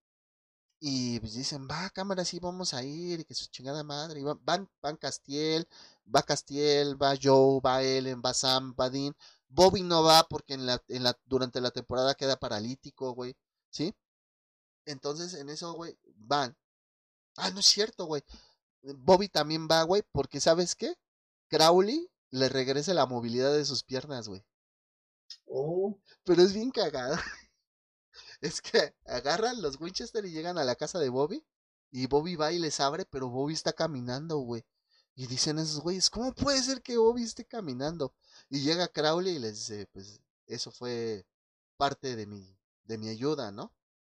Y 0.80 1.20
pues 1.20 1.34
dicen, 1.34 1.66
va, 1.70 1.88
cámara, 1.90 2.24
sí, 2.24 2.38
vamos 2.38 2.74
a 2.74 2.82
ir, 2.82 3.20
y 3.20 3.24
que 3.24 3.34
su 3.34 3.46
chingada 3.46 3.82
madre. 3.84 4.20
Y 4.20 4.24
van, 4.24 4.68
van 4.82 4.96
Castiel, 4.96 5.66
va 6.14 6.22
Castiel, 6.22 7.00
va 7.00 7.14
Joe, 7.20 7.60
va 7.64 7.82
Ellen, 7.82 8.20
va 8.24 8.34
Sam, 8.34 8.74
va 8.78 8.90
Dean. 8.90 9.16
Bobby 9.48 9.82
no 9.82 10.02
va 10.02 10.26
porque 10.28 10.54
en 10.54 10.66
la, 10.66 10.82
en 10.88 11.04
la, 11.04 11.18
durante 11.24 11.60
la 11.60 11.70
temporada 11.70 12.14
queda 12.14 12.36
paralítico, 12.36 13.12
güey. 13.14 13.36
¿Sí? 13.70 13.94
Entonces 14.86 15.34
en 15.34 15.48
eso, 15.50 15.72
güey, 15.74 15.96
van. 16.16 16.56
Ah, 17.36 17.50
no 17.50 17.60
es 17.60 17.66
cierto, 17.66 18.06
güey. 18.06 18.22
Bobby 18.82 19.28
también 19.28 19.68
va, 19.70 19.82
güey, 19.84 20.02
porque 20.12 20.40
¿sabes 20.40 20.74
qué? 20.74 20.96
Crowley 21.48 22.10
le 22.30 22.48
regresa 22.48 22.94
la 22.94 23.06
movilidad 23.06 23.52
de 23.54 23.64
sus 23.64 23.82
piernas, 23.84 24.28
güey. 24.28 24.44
Oh. 25.46 25.98
Pero 26.24 26.42
es 26.42 26.52
bien 26.52 26.70
cagado. 26.70 27.16
es 28.40 28.60
que 28.60 28.94
agarran 29.04 29.62
los 29.62 29.80
Winchester 29.80 30.24
y 30.24 30.32
llegan 30.32 30.58
a 30.58 30.64
la 30.64 30.76
casa 30.76 30.98
de 30.98 31.08
Bobby. 31.08 31.44
Y 31.90 32.06
Bobby 32.06 32.36
va 32.36 32.52
y 32.52 32.58
les 32.58 32.80
abre, 32.80 33.06
pero 33.06 33.28
Bobby 33.28 33.54
está 33.54 33.72
caminando, 33.72 34.38
güey. 34.38 34.64
Y 35.14 35.26
dicen 35.28 35.58
esos 35.58 35.80
güeyes, 35.80 36.10
¿cómo 36.10 36.34
puede 36.34 36.62
ser 36.62 36.82
que 36.82 36.98
Bobby 36.98 37.22
esté 37.22 37.46
caminando? 37.46 38.14
Y 38.50 38.60
llega 38.60 38.88
Crowley 38.88 39.36
y 39.36 39.38
les 39.38 39.54
dice, 39.54 39.86
pues 39.92 40.20
eso 40.46 40.70
fue 40.70 41.26
parte 41.78 42.16
de 42.16 42.26
mi, 42.26 42.58
de 42.84 42.98
mi 42.98 43.08
ayuda, 43.08 43.50
¿no? 43.50 43.72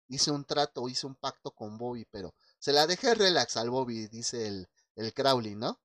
Hice 0.09 0.31
un 0.31 0.44
trato, 0.44 0.89
hice 0.89 1.07
un 1.07 1.15
pacto 1.15 1.52
con 1.52 1.78
Bobby, 1.78 2.05
pero 2.11 2.35
se 2.59 2.73
la 2.73 2.86
dejé 2.86 3.15
relax 3.15 3.57
al 3.57 3.70
Bobby, 3.70 4.09
dice 4.09 4.47
el, 4.47 4.69
el 4.97 5.15
Crowley, 5.15 5.55
¿no? 5.55 5.81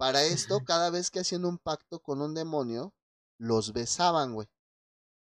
Para 0.00 0.24
esto, 0.24 0.64
cada 0.64 0.88
vez 0.88 1.10
que 1.10 1.20
haciendo 1.20 1.46
un 1.46 1.58
pacto 1.58 2.00
con 2.00 2.22
un 2.22 2.32
demonio, 2.32 2.94
los 3.36 3.74
besaban, 3.74 4.32
güey. 4.32 4.48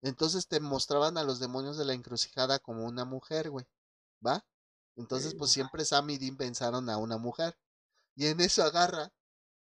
Entonces 0.03 0.47
te 0.47 0.61
mostraban 0.61 1.17
a 1.17 1.23
los 1.23 1.39
demonios 1.39 1.79
de 1.79 1.87
la 1.87 1.95
encrucijada 1.95 2.59
como 2.59 2.85
una 2.85 3.07
mujer, 3.07 3.49
güey. 3.49 3.65
¿Va? 4.25 4.45
Entonces, 4.95 5.35
pues 5.35 5.53
siempre 5.53 5.87
Sam 5.87 6.11
y 6.11 6.19
Dean 6.19 6.37
pensaron 6.37 6.91
a 6.91 6.99
una 6.99 7.17
mujer. 7.17 7.59
Y 8.15 8.27
en 8.27 8.43
eso 8.43 8.63
agarra. 8.63 9.11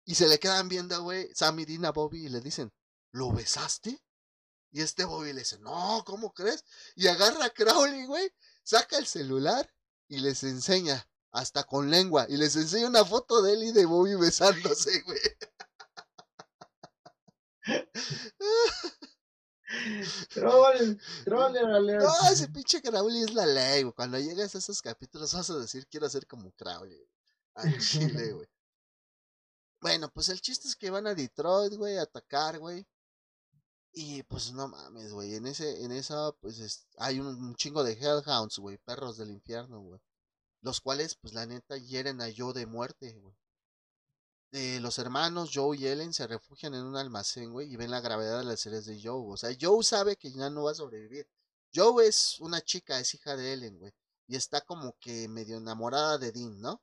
Y 0.05 0.17
se 0.17 0.27
le 0.27 0.41
quedan 0.41 0.69
viendo, 0.69 1.01
güey, 1.01 1.33
Sam 1.33 1.61
y 1.61 1.65
Dean 1.65 1.85
a 1.85 1.93
Bobby 1.93 2.27
y 2.27 2.29
le 2.29 2.41
dicen, 2.41 2.73
¿lo 3.13 3.31
besaste? 3.31 4.03
Y 4.73 4.83
este 4.83 5.05
Bobby 5.05 5.33
le 5.33 5.43
dice, 5.43 5.61
no, 5.61 6.03
¿cómo 6.07 6.35
crees? 6.35 6.65
Y 6.97 7.07
agarra 7.07 7.45
a 7.45 7.51
Crowley, 7.51 8.05
güey, 8.07 8.33
saca 8.65 8.99
el 8.99 9.07
celular 9.07 9.73
y 10.09 10.19
les 10.19 10.43
enseña, 10.43 11.09
hasta 11.33 11.65
con 11.65 11.91
lengua, 11.91 12.27
y 12.29 12.37
les 12.37 12.57
enseña 12.57 12.89
una 12.89 13.05
foto 13.05 13.43
de 13.43 13.53
él 13.53 13.63
y 13.65 13.73
de 13.73 13.87
Bobby 13.87 14.15
besándose, 14.17 15.03
güey. 15.03 15.19
Troll, 20.31 20.99
troll 21.25 21.53
No, 21.99 22.31
ese 22.31 22.49
pinche 22.49 22.81
Crowley 22.81 23.23
es 23.23 23.35
la 23.35 23.47
ley, 23.47 23.83
güey. 23.83 23.95
Cuando 23.95 24.19
llegas 24.19 24.55
a 24.55 24.59
esos 24.59 24.81
capítulos 24.81 25.35
vas 25.35 25.51
a 25.51 25.59
decir, 25.59 25.87
quiero 25.89 26.09
ser 26.09 26.27
como 26.27 26.53
Crowley. 26.53 27.07
Chile, 27.79 28.33
güey. 28.33 28.49
Bueno, 29.81 30.11
pues 30.13 30.29
el 30.29 30.41
chiste 30.41 30.67
es 30.69 30.75
que 30.77 30.91
van 30.91 31.07
a 31.07 31.15
Detroit, 31.15 31.75
güey, 31.75 31.99
a 31.99 32.03
atacar, 32.03 32.59
güey. 32.59 32.87
Y 33.93 34.23
pues 34.25 34.53
no 34.53 34.69
mames, 34.69 35.13
güey. 35.13 35.35
En 35.35 35.47
ese, 35.47 35.85
en 35.85 35.93
esa, 35.93 36.33
pues 36.41 36.87
hay 36.99 37.21
un, 37.21 37.55
chingo 37.57 37.85
de 37.85 37.93
Hellhounds, 37.93 38.59
güey. 38.59 38.79
Perros 38.79 39.17
del 39.19 39.31
infierno, 39.31 39.81
güey. 39.81 40.01
Los 40.61 40.81
cuales, 40.81 41.15
pues 41.17 41.35
la 41.35 41.47
neta, 41.47 41.77
hieren 41.77 42.21
a 42.21 42.29
Joe 42.37 42.53
de 42.53 42.67
muerte, 42.67 43.13
güey. 43.15 43.37
Eh, 44.53 44.81
los 44.81 44.99
hermanos 44.99 45.51
Joe 45.53 45.77
y 45.77 45.87
Ellen 45.87 46.15
se 46.15 46.27
refugian 46.27 46.75
en 46.75 46.85
un 46.85 46.97
almacén, 46.97 47.53
güey, 47.53 47.71
y 47.71 47.77
ven 47.77 47.91
la 47.91 48.01
gravedad 48.01 48.39
de 48.39 48.45
las 48.45 48.61
series 48.61 48.87
de 48.87 48.99
Joe. 49.01 49.33
O 49.33 49.37
sea, 49.37 49.55
Joe 49.61 49.85
sabe 49.85 50.17
que 50.17 50.33
ya 50.33 50.49
no 50.49 50.65
va 50.65 50.73
a 50.73 50.75
sobrevivir. 50.75 51.29
Joe 51.75 52.07
es 52.07 52.41
una 52.41 52.63
chica, 52.63 52.99
es 52.99 53.15
hija 53.15 53.37
de 53.37 53.53
Ellen, 53.53 53.79
güey. 53.79 53.93
Y 54.27 54.37
está 54.37 54.63
como 54.63 54.97
que 55.01 55.29
medio 55.29 55.59
enamorada 55.59 56.19
de 56.19 56.33
Dean, 56.33 56.61
¿no? 56.61 56.83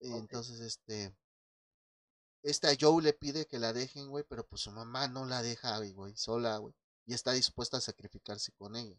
Entonces, 0.00 0.60
este. 0.60 1.14
Esta 2.42 2.74
Joe 2.78 3.02
le 3.02 3.14
pide 3.14 3.46
que 3.46 3.58
la 3.58 3.72
dejen, 3.72 4.08
güey, 4.08 4.24
pero 4.28 4.46
pues 4.46 4.62
su 4.62 4.70
mamá 4.70 5.08
no 5.08 5.24
la 5.24 5.42
deja, 5.42 5.78
güey, 5.92 6.14
sola, 6.16 6.58
güey. 6.58 6.74
Y 7.06 7.14
está 7.14 7.32
dispuesta 7.32 7.78
a 7.78 7.80
sacrificarse 7.80 8.52
con 8.52 8.76
ella. 8.76 8.98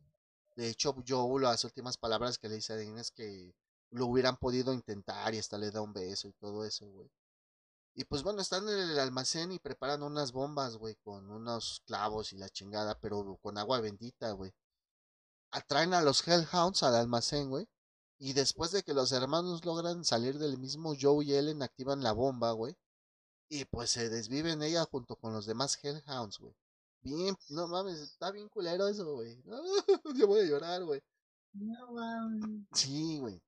De 0.56 0.70
hecho, 0.70 0.96
Joe, 1.08 1.42
las 1.42 1.64
últimas 1.64 1.98
palabras 1.98 2.38
que 2.40 2.50
le 2.50 2.56
dice 2.56 2.74
a 2.74 2.76
Dean 2.78 2.98
es 2.98 3.12
que 3.12 3.54
lo 3.92 4.08
hubieran 4.08 4.38
podido 4.38 4.74
intentar 4.74 5.34
y 5.34 5.40
hasta 5.40 5.58
le 5.58 5.72
da 5.72 5.82
un 5.82 5.94
beso 5.94 6.28
y 6.28 6.34
todo 6.34 6.66
eso, 6.66 6.86
güey. 6.88 7.10
Y 7.98 8.04
pues 8.04 8.24
bueno, 8.24 8.42
están 8.42 8.68
en 8.68 8.78
el 8.78 9.00
almacén 9.00 9.54
y 9.54 9.60
preparan 9.60 10.04
unas 10.04 10.34
bombas, 10.34 10.76
güey, 10.76 10.96
con 11.04 11.30
unos 11.32 11.82
clavos 11.86 12.34
y 12.34 12.38
la 12.38 12.50
chingada, 12.50 13.00
pero 13.00 13.38
con 13.42 13.58
agua 13.58 13.80
bendita, 13.80 14.32
güey. 14.32 14.54
Atraen 15.52 15.94
a 15.94 16.02
los 16.02 16.28
Hellhounds 16.28 16.84
al 16.84 16.96
almacén, 16.96 17.50
güey. 17.50 17.68
Y 18.18 18.34
después 18.34 18.72
de 18.72 18.84
que 18.84 18.94
los 18.94 19.14
hermanos 19.14 19.64
logran 19.64 20.04
salir 20.04 20.40
del 20.40 20.58
mismo, 20.58 20.94
Joe 21.00 21.24
y 21.24 21.34
Ellen 21.34 21.64
activan 21.64 22.04
la 22.04 22.12
bomba, 22.12 22.52
güey. 22.52 22.76
Y 23.50 23.64
pues 23.66 23.92
se 23.92 24.10
desviven 24.10 24.62
ella 24.62 24.86
junto 24.86 25.16
con 25.16 25.34
los 25.34 25.46
demás 25.46 25.80
Hellhounds, 25.82 26.40
güey. 26.40 26.54
Bien, 27.02 27.36
no 27.50 27.68
mames, 27.68 28.00
está 28.00 28.32
bien 28.32 28.50
culero 28.50 28.88
eso, 28.88 29.14
güey. 29.14 29.42
No, 29.46 29.62
yo 30.16 30.28
voy 30.28 30.42
a 30.42 30.46
llorar, 30.46 30.84
güey. 30.84 31.02
No 31.54 31.92
mames. 31.94 32.68
Sí, 32.74 33.20
güey. 33.20 33.42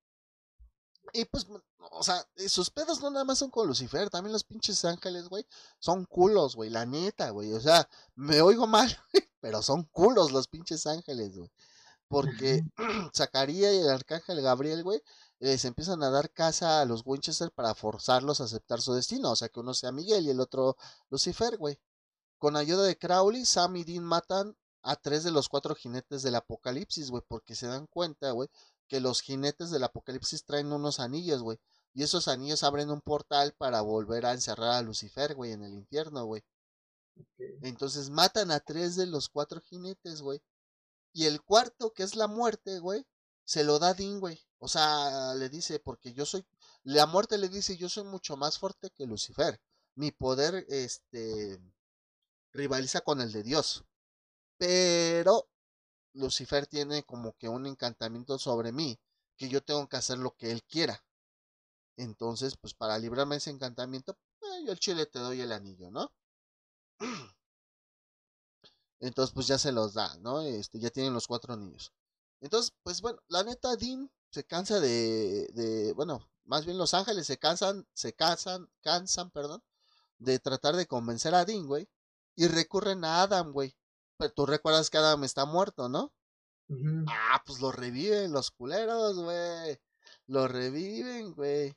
Y 1.13 1.25
pues, 1.25 1.47
o 1.79 2.03
sea, 2.03 2.25
sus 2.47 2.69
pedos 2.69 3.01
no 3.01 3.09
nada 3.09 3.25
más 3.25 3.39
son 3.39 3.49
con 3.49 3.67
Lucifer, 3.67 4.09
también 4.09 4.33
los 4.33 4.43
pinches 4.43 4.83
ángeles, 4.85 5.29
güey, 5.29 5.45
son 5.79 6.05
culos, 6.05 6.55
güey, 6.55 6.69
la 6.69 6.85
neta, 6.85 7.29
güey. 7.29 7.53
O 7.53 7.59
sea, 7.59 7.87
me 8.15 8.41
oigo 8.41 8.67
mal, 8.67 8.95
pero 9.41 9.61
son 9.61 9.83
culos 9.85 10.31
los 10.31 10.47
pinches 10.47 10.85
ángeles, 10.87 11.37
güey. 11.37 11.51
Porque 12.07 12.63
Zacarías 13.15 13.73
y 13.73 13.79
el 13.79 13.89
arcángel 13.89 14.41
Gabriel, 14.41 14.83
güey, 14.83 15.01
les 15.39 15.65
empiezan 15.65 16.03
a 16.03 16.09
dar 16.09 16.31
casa 16.31 16.81
a 16.81 16.85
los 16.85 17.03
Winchester 17.05 17.51
para 17.51 17.75
forzarlos 17.75 18.41
a 18.41 18.45
aceptar 18.45 18.81
su 18.81 18.93
destino. 18.93 19.31
O 19.31 19.35
sea, 19.35 19.49
que 19.49 19.59
uno 19.59 19.73
sea 19.73 19.91
Miguel 19.91 20.25
y 20.25 20.29
el 20.29 20.39
otro 20.39 20.77
Lucifer, 21.09 21.57
güey. 21.57 21.79
Con 22.37 22.55
ayuda 22.55 22.83
de 22.83 22.97
Crowley, 22.97 23.45
Sam 23.45 23.75
y 23.77 23.83
Dean 23.83 24.03
matan 24.03 24.55
a 24.83 24.95
tres 24.95 25.23
de 25.23 25.31
los 25.31 25.49
cuatro 25.49 25.75
jinetes 25.75 26.23
del 26.23 26.35
apocalipsis, 26.35 27.11
güey, 27.11 27.23
porque 27.27 27.55
se 27.55 27.67
dan 27.67 27.87
cuenta, 27.87 28.31
güey, 28.31 28.49
que 28.87 28.99
los 28.99 29.21
jinetes 29.21 29.71
del 29.71 29.83
apocalipsis 29.83 30.45
traen 30.45 30.71
unos 30.71 30.99
anillos, 30.99 31.41
güey. 31.41 31.59
Y 31.93 32.03
esos 32.03 32.27
anillos 32.27 32.63
abren 32.63 32.91
un 32.91 33.01
portal 33.01 33.53
para 33.57 33.81
volver 33.81 34.25
a 34.25 34.33
encerrar 34.33 34.71
a 34.73 34.81
Lucifer, 34.81 35.35
güey, 35.35 35.51
en 35.51 35.63
el 35.63 35.73
infierno, 35.73 36.25
güey. 36.25 36.43
Entonces 37.61 38.09
matan 38.09 38.51
a 38.51 38.59
tres 38.59 38.95
de 38.95 39.07
los 39.07 39.29
cuatro 39.29 39.61
jinetes, 39.61 40.21
güey. 40.21 40.41
Y 41.13 41.25
el 41.25 41.41
cuarto, 41.41 41.93
que 41.93 42.03
es 42.03 42.15
la 42.15 42.27
muerte, 42.27 42.79
güey, 42.79 43.05
se 43.43 43.63
lo 43.63 43.79
da 43.79 43.93
Dean, 43.93 44.19
güey. 44.19 44.39
O 44.59 44.67
sea, 44.67 45.33
le 45.35 45.49
dice, 45.49 45.79
porque 45.79 46.13
yo 46.13 46.25
soy, 46.25 46.45
la 46.83 47.05
muerte 47.07 47.37
le 47.37 47.49
dice, 47.49 47.77
yo 47.77 47.89
soy 47.89 48.03
mucho 48.03 48.37
más 48.37 48.59
fuerte 48.59 48.91
que 48.91 49.05
Lucifer. 49.07 49.59
Mi 49.95 50.11
poder, 50.11 50.65
este, 50.69 51.59
rivaliza 52.53 53.01
con 53.01 53.21
el 53.21 53.31
de 53.31 53.43
Dios. 53.43 53.83
Pero 54.57 55.49
Lucifer 56.17 56.67
tiene 56.67 57.03
como 57.03 57.33
que 57.37 57.49
un 57.49 57.65
encantamiento 57.65 58.37
sobre 58.39 58.71
mí, 58.71 58.99
que 59.37 59.49
yo 59.49 59.61
tengo 59.63 59.87
que 59.87 59.97
hacer 59.97 60.17
lo 60.17 60.35
que 60.35 60.51
él 60.51 60.63
quiera. 60.63 61.03
Entonces, 61.97 62.57
pues 62.57 62.73
para 62.73 62.97
librarme 62.97 63.35
de 63.35 63.39
ese 63.39 63.51
encantamiento, 63.51 64.17
eh, 64.41 64.65
yo 64.65 64.71
el 64.71 64.79
chile 64.79 65.05
te 65.05 65.19
doy 65.19 65.41
el 65.41 65.51
anillo, 65.51 65.91
¿no? 65.91 66.11
Entonces, 68.99 69.33
pues 69.33 69.47
ya 69.47 69.57
se 69.57 69.71
los 69.71 69.93
da, 69.93 70.17
¿no? 70.17 70.41
Este, 70.41 70.79
ya 70.79 70.89
tienen 70.89 71.13
los 71.13 71.27
cuatro 71.27 71.53
anillos. 71.53 71.93
Entonces, 72.41 72.73
pues 72.83 73.01
bueno, 73.01 73.19
la 73.27 73.43
neta, 73.43 73.75
Dean 73.75 74.11
se 74.31 74.43
cansa 74.43 74.79
de, 74.79 75.47
de, 75.53 75.93
bueno, 75.93 76.27
más 76.45 76.65
bien 76.65 76.77
los 76.77 76.93
ángeles 76.93 77.27
se 77.27 77.37
cansan, 77.37 77.87
se 77.93 78.13
cansan, 78.13 78.69
cansan, 78.81 79.31
perdón, 79.31 79.63
de 80.19 80.39
tratar 80.39 80.75
de 80.75 80.87
convencer 80.87 81.35
a 81.35 81.45
Dean, 81.45 81.67
güey, 81.67 81.87
y 82.35 82.47
recurren 82.47 83.05
a 83.05 83.21
Adam, 83.23 83.51
güey. 83.51 83.76
Pero 84.17 84.33
tú 84.33 84.45
recuerdas 84.45 84.89
que 84.89 84.97
Adam 84.97 85.23
está 85.23 85.45
muerto, 85.45 85.89
¿no? 85.89 86.13
Ah, 87.07 87.41
pues 87.45 87.61
lo 87.61 87.71
reviven 87.71 88.31
los 88.31 88.51
culeros, 88.51 89.17
güey. 89.19 89.79
Lo 90.27 90.47
reviven, 90.47 91.33
güey. 91.33 91.75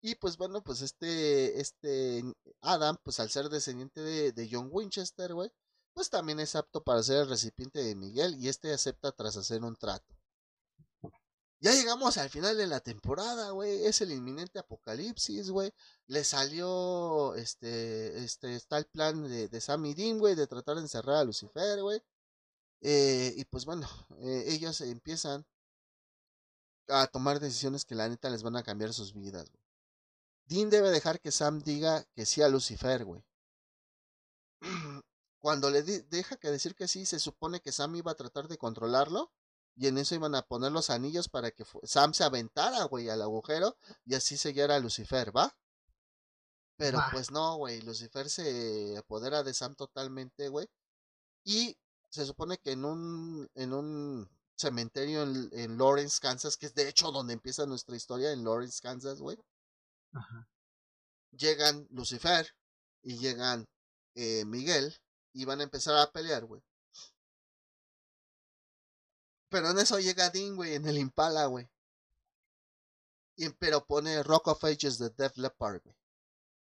Y 0.00 0.14
pues 0.16 0.36
bueno, 0.36 0.62
pues 0.62 0.82
este, 0.82 1.60
este 1.60 2.22
Adam, 2.60 2.96
pues 3.02 3.20
al 3.20 3.30
ser 3.30 3.48
descendiente 3.48 4.00
de, 4.00 4.32
de 4.32 4.48
John 4.50 4.68
Winchester, 4.70 5.34
güey, 5.34 5.50
pues 5.92 6.10
también 6.10 6.40
es 6.40 6.54
apto 6.56 6.82
para 6.84 7.02
ser 7.02 7.22
el 7.22 7.28
recipiente 7.28 7.82
de 7.82 7.96
Miguel 7.96 8.36
y 8.38 8.48
este 8.48 8.72
acepta 8.72 9.12
tras 9.12 9.36
hacer 9.36 9.62
un 9.64 9.76
trato. 9.76 10.17
Ya 11.60 11.72
llegamos 11.72 12.16
al 12.18 12.30
final 12.30 12.56
de 12.56 12.68
la 12.68 12.80
temporada, 12.80 13.50
güey. 13.50 13.84
Es 13.86 14.00
el 14.00 14.12
inminente 14.12 14.58
apocalipsis, 14.60 15.50
güey. 15.50 15.72
Le 16.06 16.22
salió, 16.22 17.34
este, 17.34 18.24
este, 18.24 18.54
está 18.54 18.78
el 18.78 18.86
plan 18.86 19.24
de, 19.28 19.48
de 19.48 19.60
Sam 19.60 19.84
y 19.86 19.94
Dean, 19.94 20.18
güey, 20.18 20.36
de 20.36 20.46
tratar 20.46 20.76
de 20.76 20.82
encerrar 20.82 21.16
a 21.16 21.24
Lucifer, 21.24 21.82
güey. 21.82 22.00
Eh, 22.80 23.34
y 23.36 23.44
pues 23.46 23.64
bueno, 23.64 23.88
eh, 24.20 24.44
ellos 24.48 24.80
empiezan 24.82 25.44
a 26.88 27.06
tomar 27.06 27.40
decisiones 27.40 27.84
que 27.84 27.94
la 27.94 28.08
neta 28.08 28.30
les 28.30 28.42
van 28.42 28.56
a 28.56 28.62
cambiar 28.62 28.92
sus 28.92 29.12
vidas, 29.14 29.50
güey. 29.50 29.62
Dean 30.46 30.70
debe 30.70 30.90
dejar 30.90 31.20
que 31.20 31.32
Sam 31.32 31.60
diga 31.60 32.04
que 32.14 32.24
sí 32.26 32.40
a 32.42 32.48
Lucifer, 32.48 33.04
güey. 33.04 33.22
Cuando 35.40 35.70
le 35.70 35.82
deja 35.82 36.36
que 36.36 36.50
decir 36.50 36.74
que 36.74 36.88
sí, 36.88 37.06
se 37.06 37.18
supone 37.18 37.60
que 37.60 37.72
Sam 37.72 37.96
iba 37.96 38.12
a 38.12 38.16
tratar 38.16 38.48
de 38.48 38.58
controlarlo 38.58 39.32
y 39.78 39.86
en 39.86 39.96
eso 39.96 40.16
iban 40.16 40.34
a 40.34 40.42
poner 40.42 40.72
los 40.72 40.90
anillos 40.90 41.28
para 41.28 41.52
que 41.52 41.64
Sam 41.84 42.12
se 42.12 42.24
aventara, 42.24 42.82
güey, 42.84 43.08
al 43.08 43.22
agujero 43.22 43.76
y 44.04 44.16
así 44.16 44.36
sellara 44.36 44.74
a 44.74 44.80
Lucifer, 44.80 45.34
¿va? 45.34 45.56
Pero 46.76 46.98
pues 47.12 47.30
no, 47.30 47.56
güey, 47.56 47.80
Lucifer 47.82 48.28
se 48.28 48.96
apodera 48.98 49.44
de 49.44 49.54
Sam 49.54 49.76
totalmente, 49.76 50.48
güey. 50.48 50.68
Y 51.44 51.76
se 52.10 52.26
supone 52.26 52.58
que 52.58 52.72
en 52.72 52.84
un, 52.84 53.48
en 53.54 53.72
un 53.72 54.28
cementerio 54.56 55.22
en, 55.22 55.78
Lawrence, 55.78 56.18
Kansas, 56.20 56.56
que 56.56 56.66
es 56.66 56.74
de 56.74 56.88
hecho 56.88 57.12
donde 57.12 57.34
empieza 57.34 57.64
nuestra 57.64 57.94
historia, 57.94 58.32
en 58.32 58.42
Lawrence, 58.42 58.80
Kansas, 58.82 59.20
güey. 59.20 59.38
Llegan 61.30 61.86
Lucifer 61.90 62.52
y 63.02 63.18
llegan 63.18 63.68
eh, 64.16 64.44
Miguel 64.44 64.96
y 65.32 65.44
van 65.44 65.60
a 65.60 65.64
empezar 65.64 65.96
a 65.96 66.10
pelear, 66.10 66.46
güey. 66.46 66.62
Pero 69.48 69.70
en 69.70 69.78
eso 69.78 69.98
llega 69.98 70.30
Dean, 70.30 70.56
güey, 70.56 70.74
en 70.74 70.86
el 70.86 70.98
Impala, 70.98 71.46
güey. 71.46 71.68
Y, 73.36 73.48
pero 73.50 73.84
pone 73.86 74.22
Rock 74.22 74.48
of 74.48 74.64
Ages 74.64 74.98
de 74.98 75.10
Def 75.10 75.36
Leppard, 75.36 75.80
güey. 75.82 75.96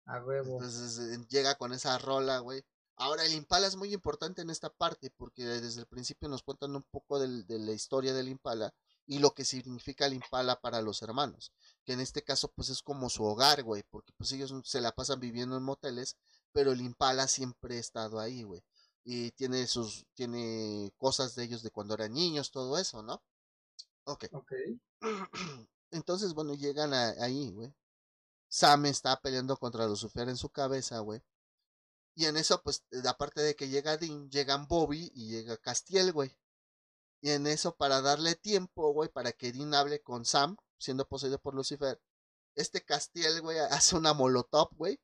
A 0.06 0.24
huevo. 0.24 0.54
Entonces 0.54 1.00
eh, 1.00 1.26
llega 1.30 1.56
con 1.56 1.74
esa 1.74 1.98
rola, 1.98 2.40
güey. 2.40 2.64
Ahora, 2.96 3.26
el 3.26 3.34
Impala 3.34 3.68
es 3.68 3.76
muy 3.76 3.94
importante 3.94 4.42
en 4.42 4.50
esta 4.50 4.70
parte 4.70 5.10
porque 5.10 5.46
desde 5.46 5.80
el 5.80 5.88
principio 5.88 6.28
nos 6.28 6.44
cuentan 6.44 6.76
un 6.76 6.84
poco 6.84 7.18
de 7.20 7.60
la 7.60 7.72
historia 7.72 8.14
del 8.14 8.28
Impala 8.28 8.74
y 9.06 9.20
lo 9.20 9.34
que 9.34 9.46
significa 9.46 10.06
el 10.06 10.14
Impala 10.14 10.60
para 10.60 10.82
los 10.82 11.02
hermanos. 11.02 11.54
Que 11.86 11.94
en 11.94 12.02
este 12.02 12.24
caso, 12.24 12.52
pues 12.52 12.70
es 12.70 12.82
como 12.82 13.10
su 13.10 13.24
hogar, 13.24 13.64
güey, 13.64 13.84
porque 13.90 14.12
pues 14.18 14.32
ellos 14.34 14.54
se 14.66 14.82
la 14.82 14.92
pasan 14.92 15.20
viviendo 15.20 15.56
en 15.58 15.64
moteles, 15.64 16.18
pero 16.52 16.72
el 16.74 16.82
Impala 16.82 17.28
siempre 17.28 17.78
ha 17.78 17.80
estado 17.80 18.20
ahí, 18.20 18.44
güey 18.44 18.64
y 19.12 19.32
tiene 19.32 19.66
sus 19.66 20.06
tiene 20.14 20.94
cosas 20.98 21.34
de 21.34 21.44
ellos 21.44 21.64
de 21.64 21.72
cuando 21.72 21.96
eran 21.96 22.14
niños, 22.14 22.52
todo 22.52 22.78
eso, 22.78 23.02
¿no? 23.02 23.24
Ok. 24.04 24.26
okay. 24.34 24.80
Entonces, 25.92 26.36
bueno, 26.36 26.54
llegan 26.54 26.94
ahí, 26.94 27.50
güey. 27.50 27.74
Sam 28.50 28.86
está 28.86 29.20
peleando 29.20 29.58
contra 29.58 29.88
Lucifer 29.88 30.30
en 30.30 30.38
su 30.38 30.50
cabeza, 30.52 31.00
güey. 31.00 31.24
Y 32.14 32.26
en 32.26 32.38
eso, 32.38 32.62
pues, 32.62 32.84
aparte 33.08 33.42
de 33.42 33.56
que 33.56 33.70
llega 33.70 33.98
Dean, 33.98 34.30
llegan 34.30 34.68
Bobby 34.68 35.12
y 35.16 35.32
llega 35.32 35.58
Castiel, 35.58 36.14
güey. 36.14 36.38
Y 37.20 37.32
en 37.32 37.48
eso, 37.48 37.76
para 37.76 38.02
darle 38.02 38.36
tiempo, 38.36 38.94
güey, 38.94 39.10
para 39.10 39.32
que 39.32 39.52
Dean 39.52 39.74
hable 39.74 40.04
con 40.04 40.24
Sam, 40.24 40.56
siendo 40.78 41.08
poseído 41.08 41.40
por 41.42 41.56
Lucifer, 41.56 42.00
este 42.54 42.86
Castiel, 42.86 43.42
güey, 43.42 43.58
hace 43.72 43.96
una 43.96 44.14
molotov, 44.14 44.70
güey, 44.76 45.00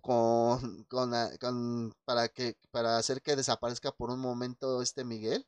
con, 0.00 0.84
con, 0.84 1.14
ah, 1.14 1.30
con, 1.40 1.94
para 2.04 2.28
que 2.28 2.56
para 2.70 2.98
hacer 2.98 3.22
que 3.22 3.36
desaparezca 3.36 3.92
por 3.92 4.10
un 4.10 4.20
momento 4.20 4.82
este 4.82 5.04
Miguel 5.04 5.46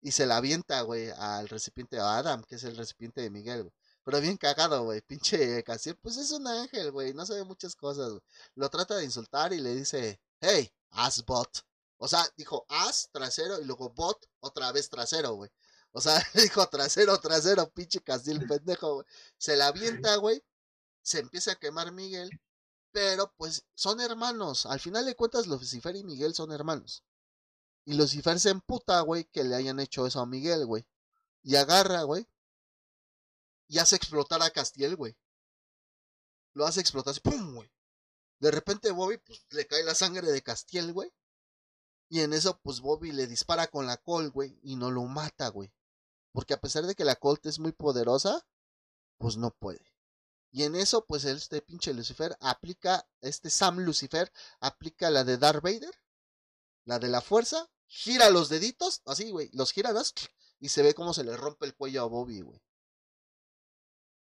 y 0.00 0.12
se 0.12 0.26
la 0.26 0.36
avienta, 0.38 0.82
güey, 0.82 1.10
al 1.10 1.48
recipiente 1.48 1.98
a 1.98 2.18
Adam, 2.18 2.42
que 2.44 2.56
es 2.56 2.64
el 2.64 2.76
recipiente 2.76 3.20
de 3.20 3.30
Miguel, 3.30 3.72
Pero 4.04 4.20
bien 4.20 4.36
cagado, 4.36 4.84
güey, 4.84 5.02
pinche 5.02 5.62
Casier, 5.64 5.96
pues 6.00 6.16
es 6.16 6.30
un 6.32 6.46
ángel, 6.46 6.90
güey, 6.92 7.14
no 7.14 7.26
sabe 7.26 7.44
muchas 7.44 7.74
cosas, 7.76 8.12
Lo 8.54 8.70
trata 8.70 8.96
de 8.96 9.04
insultar 9.04 9.52
y 9.52 9.60
le 9.60 9.74
dice, 9.74 10.20
hey, 10.40 10.72
ass 10.90 11.24
bot. 11.24 11.64
O 11.98 12.08
sea, 12.08 12.24
dijo 12.36 12.64
as 12.68 13.10
trasero 13.12 13.60
y 13.60 13.64
luego 13.64 13.90
bot 13.90 14.24
otra 14.40 14.72
vez 14.72 14.88
trasero, 14.88 15.34
güey. 15.34 15.50
O 15.92 16.00
sea, 16.00 16.14
dijo 16.34 16.66
trasero, 16.68 17.18
trasero, 17.20 17.70
pinche 17.70 18.00
Castiel 18.00 18.38
pendejo, 18.48 18.94
güey. 18.94 19.06
Se 19.36 19.56
la 19.56 19.68
avienta, 19.68 20.16
güey. 20.16 20.42
Se 21.02 21.20
empieza 21.20 21.52
a 21.52 21.56
quemar 21.56 21.92
Miguel 21.92 22.30
pero 22.92 23.32
pues 23.36 23.64
son 23.74 24.00
hermanos. 24.00 24.66
Al 24.66 24.80
final 24.80 25.06
de 25.06 25.14
cuentas, 25.14 25.46
Lucifer 25.46 25.96
y 25.96 26.04
Miguel 26.04 26.34
son 26.34 26.52
hermanos. 26.52 27.04
Y 27.84 27.94
Lucifer 27.94 28.38
se 28.38 28.50
emputa, 28.50 29.00
güey, 29.00 29.24
que 29.24 29.44
le 29.44 29.54
hayan 29.54 29.80
hecho 29.80 30.06
eso 30.06 30.20
a 30.20 30.26
Miguel, 30.26 30.66
güey. 30.66 30.86
Y 31.42 31.56
agarra, 31.56 32.02
güey. 32.02 32.28
Y 33.68 33.78
hace 33.78 33.96
explotar 33.96 34.42
a 34.42 34.50
Castiel, 34.50 34.96
güey. 34.96 35.16
Lo 36.54 36.66
hace 36.66 36.80
explotar 36.80 37.12
así, 37.12 37.20
¡pum, 37.20 37.54
güey! 37.54 37.70
De 38.40 38.50
repente 38.50 38.90
Bobby, 38.90 39.18
pues, 39.18 39.46
le 39.50 39.66
cae 39.66 39.82
la 39.84 39.94
sangre 39.94 40.30
de 40.30 40.42
Castiel, 40.42 40.92
güey. 40.92 41.12
Y 42.08 42.20
en 42.20 42.32
eso, 42.32 42.58
pues, 42.62 42.80
Bobby 42.80 43.12
le 43.12 43.26
dispara 43.26 43.66
con 43.66 43.86
la 43.86 43.96
Colt, 43.96 44.32
güey. 44.32 44.58
Y 44.62 44.76
no 44.76 44.90
lo 44.90 45.04
mata, 45.04 45.48
güey. 45.48 45.72
Porque 46.32 46.54
a 46.54 46.60
pesar 46.60 46.84
de 46.86 46.94
que 46.94 47.04
la 47.04 47.16
Colt 47.16 47.46
es 47.46 47.58
muy 47.58 47.72
poderosa, 47.72 48.46
pues 49.18 49.36
no 49.36 49.50
puede. 49.50 49.87
Y 50.50 50.62
en 50.64 50.74
eso, 50.74 51.04
pues 51.04 51.24
este 51.24 51.60
pinche 51.62 51.92
Lucifer 51.92 52.36
aplica, 52.40 53.06
este 53.20 53.50
Sam 53.50 53.78
Lucifer 53.80 54.32
aplica 54.60 55.10
la 55.10 55.24
de 55.24 55.36
Darth 55.36 55.62
Vader, 55.62 55.94
la 56.84 56.98
de 56.98 57.08
la 57.08 57.20
fuerza, 57.20 57.68
gira 57.86 58.30
los 58.30 58.48
deditos, 58.48 59.02
así, 59.04 59.30
güey, 59.30 59.50
los 59.52 59.72
gira 59.72 59.92
y 60.60 60.68
se 60.68 60.82
ve 60.82 60.94
cómo 60.94 61.14
se 61.14 61.24
le 61.24 61.36
rompe 61.36 61.66
el 61.66 61.74
cuello 61.74 62.02
a 62.02 62.06
Bobby, 62.06 62.40
güey. 62.40 62.60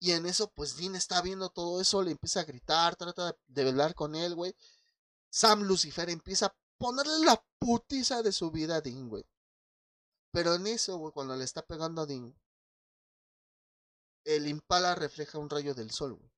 Y 0.00 0.12
en 0.12 0.26
eso, 0.26 0.50
pues 0.52 0.76
Dean 0.76 0.94
está 0.94 1.20
viendo 1.22 1.50
todo 1.50 1.80
eso, 1.80 2.02
le 2.02 2.12
empieza 2.12 2.40
a 2.40 2.44
gritar, 2.44 2.96
trata 2.96 3.36
de, 3.46 3.68
hablar 3.68 3.94
con 3.94 4.14
él, 4.14 4.34
güey. 4.34 4.54
Sam 5.30 5.62
Lucifer 5.62 6.08
empieza 6.08 6.46
a 6.46 6.56
ponerle 6.78 7.24
la 7.24 7.44
putiza 7.58 8.22
de 8.22 8.32
su 8.32 8.50
vida 8.50 8.76
a 8.76 8.80
Dean, 8.80 9.08
güey. 9.08 9.24
Pero 10.30 10.54
en 10.54 10.66
eso, 10.68 10.98
güey, 10.98 11.12
cuando 11.12 11.34
le 11.34 11.44
está 11.44 11.62
pegando 11.62 12.02
a 12.02 12.06
Dean, 12.06 12.34
el 14.28 14.46
Impala 14.46 14.94
refleja 14.94 15.38
un 15.38 15.48
rayo 15.48 15.74
del 15.74 15.90
sol, 15.90 16.12
güey. 16.12 16.30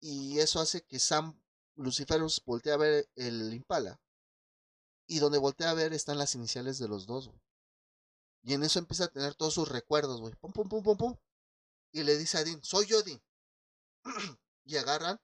Y 0.00 0.38
eso 0.38 0.60
hace 0.60 0.82
que 0.84 1.00
Sam 1.00 1.36
Luciferus 1.74 2.40
voltee 2.46 2.72
a 2.72 2.76
ver 2.76 3.10
el 3.16 3.52
Impala. 3.52 4.00
Y 5.08 5.18
donde 5.18 5.38
voltea 5.38 5.70
a 5.70 5.74
ver 5.74 5.92
están 5.92 6.18
las 6.18 6.36
iniciales 6.36 6.78
de 6.78 6.86
los 6.86 7.06
dos, 7.06 7.28
güey. 7.28 7.40
Y 8.44 8.54
en 8.54 8.62
eso 8.62 8.78
empieza 8.78 9.04
a 9.04 9.08
tener 9.08 9.34
todos 9.34 9.54
sus 9.54 9.68
recuerdos, 9.68 10.20
güey. 10.20 10.34
Pum, 10.36 10.52
pum, 10.52 10.68
pum, 10.68 10.84
pum, 10.84 10.96
pum. 10.96 11.16
Y 11.90 12.04
le 12.04 12.16
dice 12.16 12.38
a 12.38 12.44
Dean, 12.44 12.62
soy 12.62 12.86
yo, 12.86 13.02
Dean. 13.02 13.20
y 14.64 14.76
agarran 14.76 15.20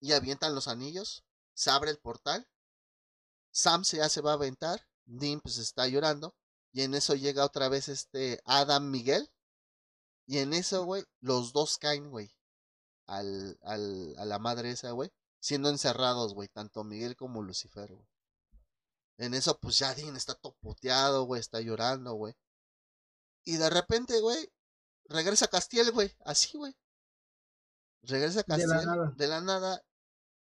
y 0.00 0.12
avientan 0.12 0.54
los 0.54 0.66
anillos. 0.66 1.24
Se 1.52 1.70
abre 1.70 1.90
el 1.90 1.98
portal. 1.98 2.48
Sam 3.50 3.84
se 3.84 3.98
ya 3.98 4.08
se 4.08 4.22
va 4.22 4.30
a 4.30 4.34
aventar. 4.34 4.88
Dean 5.04 5.40
pues 5.40 5.58
está 5.58 5.86
llorando. 5.88 6.34
Y 6.72 6.82
en 6.82 6.94
eso 6.94 7.14
llega 7.14 7.44
otra 7.44 7.68
vez 7.68 7.90
este 7.90 8.40
Adam 8.46 8.90
Miguel. 8.90 9.30
Y 10.28 10.40
en 10.40 10.52
eso, 10.52 10.84
güey, 10.84 11.04
los 11.20 11.54
dos 11.54 11.78
caen, 11.78 12.10
güey. 12.10 12.30
Al, 13.06 13.58
al, 13.62 14.14
a 14.18 14.26
la 14.26 14.38
madre 14.38 14.70
esa, 14.70 14.90
güey. 14.90 15.10
Siendo 15.40 15.70
encerrados, 15.70 16.34
güey. 16.34 16.48
Tanto 16.48 16.84
Miguel 16.84 17.16
como 17.16 17.42
Lucifer, 17.42 17.94
güey. 17.94 18.06
En 19.16 19.32
eso, 19.32 19.58
pues 19.58 19.78
ya 19.78 19.94
Dean 19.94 20.16
está 20.16 20.34
topoteado, 20.34 21.24
güey. 21.24 21.40
Está 21.40 21.62
llorando, 21.62 22.12
güey. 22.12 22.34
Y 23.44 23.56
de 23.56 23.70
repente, 23.70 24.20
güey, 24.20 24.52
regresa 25.06 25.48
Castiel, 25.48 25.92
güey. 25.92 26.14
Así, 26.26 26.58
güey. 26.58 26.76
Regresa 28.02 28.44
Castiel 28.44 28.68
de 28.68 28.74
la, 28.74 28.84
nada. 28.84 29.14
de 29.16 29.26
la 29.28 29.40
nada. 29.40 29.82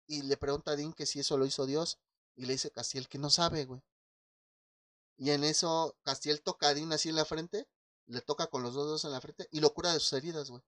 Y 0.06 0.22
le 0.22 0.36
pregunta 0.36 0.70
a 0.70 0.76
Dean 0.76 0.92
que 0.92 1.06
si 1.06 1.18
eso 1.18 1.36
lo 1.36 1.44
hizo 1.44 1.66
Dios. 1.66 1.98
Y 2.36 2.46
le 2.46 2.52
dice 2.52 2.70
Castiel 2.70 3.08
que 3.08 3.18
no 3.18 3.30
sabe, 3.30 3.64
güey. 3.64 3.82
Y 5.16 5.30
en 5.30 5.42
eso 5.42 5.98
Castiel 6.04 6.40
toca 6.40 6.68
a 6.68 6.74
Dean 6.74 6.92
así 6.92 7.08
en 7.08 7.16
la 7.16 7.24
frente, 7.24 7.66
le 8.06 8.20
toca 8.20 8.48
con 8.48 8.62
los 8.62 8.74
dos 8.74 8.86
dedos 8.86 9.04
en 9.04 9.12
la 9.12 9.20
frente 9.20 9.48
y 9.50 9.60
lo 9.60 9.72
cura 9.74 9.92
de 9.92 10.00
sus 10.00 10.12
heridas, 10.12 10.50
güey. 10.50 10.62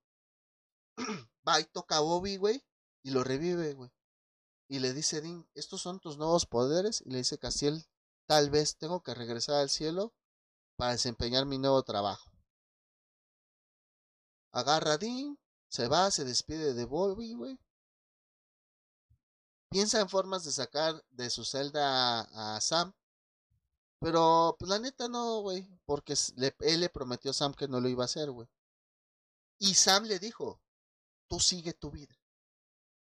Va 1.47 1.59
y 1.59 1.65
toca 1.65 1.97
a 1.97 2.01
Bobby, 2.01 2.37
güey, 2.37 2.63
y 3.03 3.11
lo 3.11 3.23
revive, 3.23 3.73
güey. 3.73 3.91
Y 4.67 4.79
le 4.79 4.93
dice 4.93 5.21
Dean, 5.21 5.47
estos 5.53 5.81
son 5.81 5.99
tus 5.99 6.17
nuevos 6.17 6.45
poderes. 6.45 7.01
Y 7.05 7.11
le 7.11 7.19
dice 7.19 7.37
Castiel, 7.37 7.85
tal 8.27 8.49
vez 8.49 8.77
tengo 8.77 9.03
que 9.03 9.13
regresar 9.13 9.55
al 9.55 9.69
cielo 9.69 10.13
para 10.75 10.93
desempeñar 10.93 11.45
mi 11.45 11.57
nuevo 11.59 11.83
trabajo. 11.83 12.31
Agarra 14.51 14.93
a 14.93 14.97
Dean, 14.97 15.37
se 15.67 15.87
va, 15.87 16.09
se 16.09 16.23
despide 16.23 16.73
de 16.73 16.85
Bobby, 16.85 17.33
güey. 17.33 17.59
Piensa 19.69 19.99
en 19.99 20.09
formas 20.09 20.43
de 20.45 20.51
sacar 20.51 21.03
de 21.11 21.29
su 21.29 21.43
celda 21.43 22.21
a 22.21 22.61
Sam 22.61 22.93
pero, 24.05 24.55
pues 24.59 24.69
la 24.69 24.77
neta 24.77 25.07
no, 25.07 25.39
güey. 25.39 25.67
Porque 25.83 26.13
él 26.59 26.79
le 26.79 26.89
prometió 26.89 27.31
a 27.31 27.33
Sam 27.33 27.55
que 27.55 27.67
no 27.67 27.81
lo 27.81 27.89
iba 27.89 28.03
a 28.03 28.05
hacer, 28.05 28.29
güey. 28.29 28.47
Y 29.57 29.73
Sam 29.73 30.03
le 30.03 30.19
dijo, 30.19 30.61
tú 31.27 31.39
sigue 31.39 31.73
tu 31.73 31.89
vida. 31.89 32.15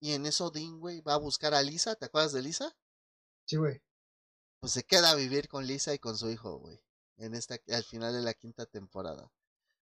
Y 0.00 0.14
en 0.14 0.24
eso 0.24 0.50
Dean, 0.50 0.80
güey, 0.80 1.02
va 1.02 1.12
a 1.12 1.18
buscar 1.18 1.52
a 1.52 1.60
Lisa. 1.60 1.94
¿Te 1.94 2.06
acuerdas 2.06 2.32
de 2.32 2.40
Lisa? 2.40 2.74
Sí, 3.44 3.56
güey. 3.56 3.82
Pues 4.60 4.72
se 4.72 4.82
queda 4.82 5.10
a 5.10 5.14
vivir 5.14 5.46
con 5.46 5.66
Lisa 5.66 5.92
y 5.92 5.98
con 5.98 6.16
su 6.16 6.30
hijo, 6.30 6.58
güey. 6.58 6.82
En 7.18 7.34
esta, 7.34 7.58
al 7.68 7.84
final 7.84 8.14
de 8.14 8.22
la 8.22 8.32
quinta 8.32 8.64
temporada. 8.64 9.30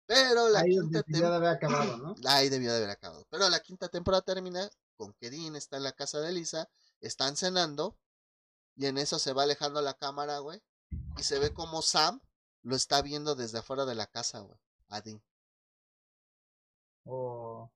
Pero 0.06 0.48
la 0.48 0.64
quinta 0.64 1.02
temporada. 1.02 1.30
de 1.32 1.36
haber 1.36 1.56
acabado, 1.56 1.96
¿no? 1.98 2.14
Ahí 2.26 2.48
debió 2.48 2.70
de 2.70 2.78
haber 2.78 2.90
acabado. 2.90 3.26
Pero 3.28 3.50
la 3.50 3.60
quinta 3.60 3.90
temporada 3.90 4.22
termina 4.22 4.70
con 4.96 5.12
que 5.12 5.28
Dean 5.28 5.56
está 5.56 5.76
en 5.76 5.82
la 5.82 5.92
casa 5.92 6.20
de 6.20 6.32
Lisa. 6.32 6.70
Están 7.02 7.36
cenando. 7.36 7.98
Y 8.76 8.86
en 8.86 8.96
eso 8.96 9.18
se 9.18 9.34
va 9.34 9.42
alejando 9.42 9.82
la 9.82 9.92
cámara, 9.92 10.38
güey. 10.38 10.62
Y 11.18 11.22
se 11.22 11.38
ve 11.38 11.52
como 11.52 11.82
Sam 11.82 12.20
lo 12.62 12.76
está 12.76 13.00
viendo 13.02 13.34
desde 13.34 13.58
afuera 13.58 13.84
de 13.84 13.94
la 13.94 14.06
casa, 14.06 14.40
güey. 14.40 14.58
A 14.88 15.02
Oh. 17.04 17.70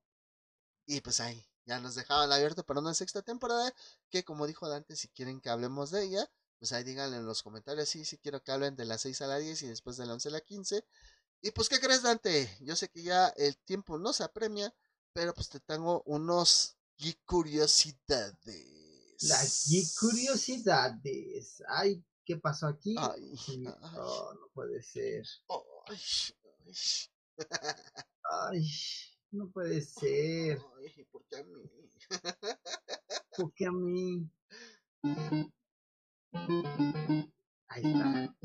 Y 0.85 0.99
pues 1.01 1.21
ahí, 1.21 1.47
ya 1.65 1.79
nos 1.79 1.95
dejaban 1.95 2.31
abierto 2.31 2.65
para 2.65 2.81
una 2.81 2.93
sexta 2.93 3.21
temporada. 3.21 3.73
Que 4.09 4.23
como 4.23 4.47
dijo 4.47 4.67
Dante, 4.67 4.95
si 4.95 5.07
quieren 5.07 5.39
que 5.39 5.49
hablemos 5.49 5.91
de 5.91 6.03
ella, 6.03 6.29
pues 6.59 6.73
ahí 6.73 6.83
díganle 6.83 7.17
en 7.17 7.25
los 7.25 7.41
comentarios. 7.41 7.89
Sí, 7.89 8.05
sí 8.05 8.17
quiero 8.17 8.43
que 8.43 8.51
hablen 8.51 8.75
de 8.75 8.85
la 8.85 8.97
6 8.97 9.21
a 9.21 9.27
la 9.27 9.37
10 9.37 9.63
y 9.63 9.67
después 9.67 9.97
de 9.97 10.05
la 10.05 10.13
11 10.13 10.29
a 10.29 10.31
la 10.31 10.41
15. 10.41 10.85
Y 11.41 11.51
pues, 11.51 11.69
¿qué 11.69 11.79
crees, 11.79 12.03
Dante? 12.03 12.55
Yo 12.61 12.75
sé 12.75 12.89
que 12.89 13.01
ya 13.01 13.29
el 13.29 13.57
tiempo 13.57 13.97
no 13.97 14.13
se 14.13 14.23
apremia, 14.23 14.73
pero 15.13 15.33
pues 15.33 15.49
te 15.49 15.59
tengo 15.59 16.03
unos 16.05 16.77
curiosidades. 17.25 18.37
Las 19.21 19.67
curiosidades. 19.99 21.63
Ay, 21.67 22.03
¿Qué 22.25 22.37
pasó 22.37 22.67
aquí? 22.67 22.95
Ay, 22.97 23.33
Oh, 23.97 24.33
no 24.39 24.47
puede 24.53 24.81
ser. 24.81 25.25
Ay, 28.23 28.67
no 29.31 29.49
puede 29.49 29.81
ser. 29.81 30.59
Ay, 30.79 31.05
¿por 31.11 31.23
qué 31.25 31.37
a 31.37 31.43
mí? 31.43 31.69
¿Por 33.37 33.53
qué 33.53 33.65
a 33.65 33.71
mí? 33.71 34.29
Ahí 37.67 37.83
está. 37.85 38.35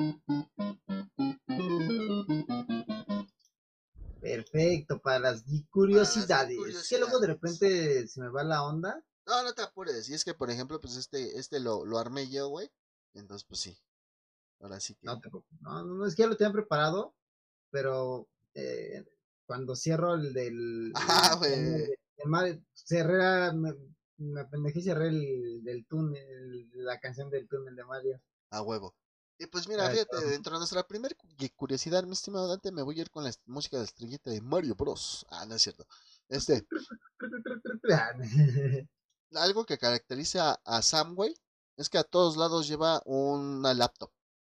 Perfecto, 4.20 5.00
para 5.00 5.18
las 5.18 5.44
curiosidades. 5.70 6.58
Es 6.68 6.88
que 6.88 6.98
luego 6.98 7.20
de 7.20 7.26
repente 7.28 8.08
se 8.08 8.20
me 8.20 8.28
va 8.28 8.42
la 8.42 8.64
onda. 8.64 9.04
No, 9.26 9.42
no 9.42 9.52
te 9.54 9.62
apures. 9.62 10.08
Y 10.08 10.14
es 10.14 10.24
que, 10.24 10.34
por 10.34 10.50
ejemplo, 10.50 10.80
pues 10.80 10.96
este, 10.96 11.38
este 11.38 11.60
lo, 11.60 11.84
lo 11.84 11.98
armé 11.98 12.28
yo, 12.30 12.48
güey. 12.48 12.70
Entonces, 13.16 13.46
pues 13.48 13.60
sí. 13.60 13.78
Ahora 14.60 14.80
sí 14.80 14.94
que. 14.94 15.06
No, 15.06 15.20
no, 15.60 15.84
no, 15.84 16.06
es 16.06 16.14
que 16.14 16.22
ya 16.22 16.28
lo 16.28 16.36
tenía 16.36 16.52
preparado, 16.52 17.14
pero 17.70 18.28
eh, 18.54 19.04
cuando 19.44 19.76
cierro 19.76 20.14
el 20.14 20.32
del. 20.32 20.92
Ah, 21.30 21.36
güey. 21.38 22.64
Cerré, 22.74 23.52
me, 23.52 23.74
me 24.18 24.40
apendejé 24.40 24.78
y 24.80 24.82
cerré 24.82 25.08
el 25.08 25.62
del 25.62 25.86
túnel, 25.86 26.70
la 26.72 26.98
canción 26.98 27.30
del 27.30 27.46
túnel 27.46 27.76
de 27.76 27.84
Mario. 27.84 28.22
A 28.50 28.62
huevo. 28.62 28.94
Y 29.38 29.46
pues 29.46 29.68
mira, 29.68 29.90
fíjate, 29.90 30.24
dentro 30.30 30.54
de 30.54 30.60
nuestra 30.60 30.86
primera 30.86 31.14
curiosidad, 31.56 32.04
mi 32.04 32.12
estimado 32.12 32.48
Dante, 32.48 32.72
me 32.72 32.80
voy 32.80 32.98
a 32.98 33.02
ir 33.02 33.10
con 33.10 33.22
la 33.22 33.30
música 33.44 33.76
de 33.76 33.84
estrellita 33.84 34.30
de 34.30 34.40
Mario 34.40 34.74
Bros. 34.74 35.26
Ah, 35.28 35.44
no 35.44 35.54
es 35.54 35.62
cierto. 35.62 35.86
Este. 36.28 36.66
algo 39.34 39.66
que 39.66 39.76
caracteriza 39.76 40.58
a 40.64 40.80
Sam, 40.80 41.14
güey, 41.14 41.34
es 41.76 41.88
que 41.88 41.98
a 41.98 42.04
todos 42.04 42.36
lados 42.36 42.66
lleva 42.68 43.02
una 43.04 43.74
laptop. 43.74 44.10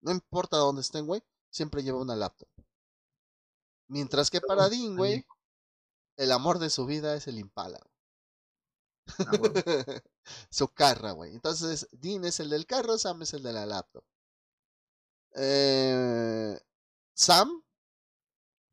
No 0.03 0.13
importa 0.13 0.57
dónde 0.57 0.83
estén, 0.83 1.07
güey, 1.07 1.23
siempre 1.51 1.83
lleva 1.83 2.01
una 2.01 2.17
laptop. 2.17 2.49
Mientras 3.89 4.31
que 4.31 4.41
para 4.41 4.69
Dean, 4.69 4.97
güey, 4.97 5.25
el 6.17 6.33
amor 6.33 6.59
de 6.59 6.71
su 6.71 6.87
vida 6.87 7.15
es 7.15 7.27
el 7.29 7.39
Impala. 7.39 7.81
Ah, 9.19 9.31
su 10.51 10.69
carro, 10.69 11.15
güey. 11.15 11.35
Entonces, 11.35 11.89
Dean 11.93 12.25
es 12.25 12.41
el 12.41 12.51
del 12.51 12.67
carro, 12.67 12.99
Sam 12.99 13.23
es 13.23 13.35
el 13.35 13.43
de 13.43 13.53
la 13.53 13.67
laptop. 13.67 14.05
Eh, 15.35 16.59
Sam 17.15 17.63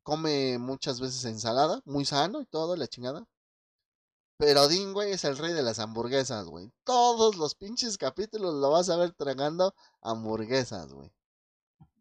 come 0.02 0.58
muchas 0.58 1.00
veces 1.00 1.24
ensalada, 1.24 1.80
muy 1.84 2.04
sano 2.04 2.40
y 2.40 2.46
todo, 2.46 2.76
la 2.76 2.88
chingada. 2.88 3.26
Pero 4.36 4.68
Dean, 4.68 4.92
güey, 4.92 5.12
es 5.12 5.24
el 5.24 5.38
rey 5.38 5.52
de 5.52 5.62
las 5.62 5.78
hamburguesas, 5.78 6.46
güey. 6.46 6.72
Todos 6.82 7.36
los 7.36 7.54
pinches 7.54 7.98
capítulos 7.98 8.54
lo 8.54 8.70
vas 8.70 8.90
a 8.90 8.96
ver 8.96 9.12
tragando 9.12 9.74
hamburguesas, 10.00 10.92
güey. 10.92 11.12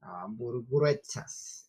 Hamburguesas. 0.02 1.68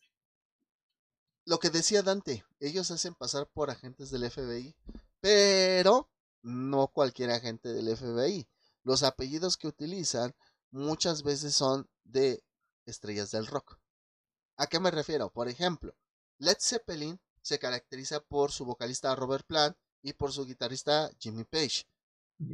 Lo 1.45 1.59
que 1.59 1.69
decía 1.69 2.01
Dante, 2.01 2.43
ellos 2.59 2.89
hacen 2.89 3.13
pasar 3.13 3.47
por 3.47 3.69
agentes 3.69 4.09
del 4.09 4.29
FBI, 4.29 4.75
pero 5.21 6.09
no 6.41 6.87
cualquier 6.87 7.29
agente 7.29 7.71
del 7.71 7.95
FBI. 7.95 8.47
Los 8.83 9.03
apellidos 9.03 9.57
que 9.57 9.67
utilizan 9.67 10.35
muchas 10.71 11.21
veces 11.21 11.53
son 11.53 11.87
de 12.03 12.43
estrellas 12.87 13.29
del 13.29 13.45
rock. 13.45 13.77
¿A 14.57 14.65
qué 14.67 14.79
me 14.79 14.89
refiero? 14.89 15.29
Por 15.31 15.47
ejemplo, 15.47 15.95
Led 16.39 16.57
Zeppelin 16.59 17.19
se 17.41 17.59
caracteriza 17.59 18.21
por 18.21 18.51
su 18.51 18.65
vocalista 18.65 19.15
Robert 19.15 19.45
Plant 19.45 19.77
y 20.05 20.13
por 20.13 20.31
su 20.31 20.45
guitarrista 20.45 21.09
Jimmy 21.19 21.43
Page. 21.45 21.83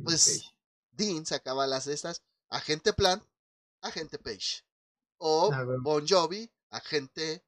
pues 0.05 0.53
Dean 0.91 1.25
sacaba 1.25 1.67
las 1.67 1.85
estas, 1.85 2.23
agente 2.49 2.93
Plant, 2.93 3.23
agente 3.81 4.17
Page. 4.17 4.63
O 5.17 5.51
ah, 5.53 5.65
Bon 5.81 6.07
Jovi, 6.07 6.49
agente 6.69 7.43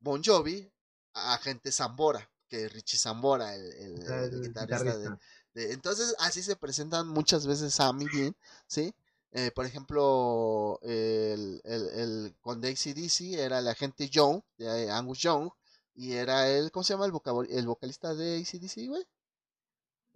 Bon 0.00 0.20
Jovi, 0.22 0.68
agente 1.12 1.70
Zambora, 1.70 2.28
que 2.48 2.68
Richie 2.68 2.98
Zambora, 2.98 3.54
el, 3.54 4.42
guitarrista, 4.42 5.16
De, 5.54 5.72
entonces 5.72 6.16
así 6.18 6.42
se 6.42 6.56
presentan 6.56 7.06
muchas 7.06 7.46
veces 7.46 7.72
Sam 7.72 8.02
y 8.02 8.08
Dean, 8.08 8.36
¿sí? 8.66 8.92
Eh, 9.30 9.52
por 9.52 9.64
ejemplo, 9.64 10.80
el, 10.82 11.60
el, 11.62 11.88
el, 11.90 12.36
con 12.40 12.60
Daisy 12.60 12.94
DC 12.94 13.40
era 13.40 13.60
el 13.60 13.68
agente 13.68 14.08
Young, 14.08 14.42
de 14.58 14.90
Angus 14.90 15.20
Young, 15.20 15.50
y 15.94 16.14
era 16.14 16.50
el, 16.50 16.72
¿cómo 16.72 16.82
se 16.82 16.94
llama 16.94 17.06
el, 17.06 17.12
el 17.50 17.66
vocalista 17.66 18.12
de 18.12 18.38
ACDC, 18.38 18.88
güey? 18.88 19.06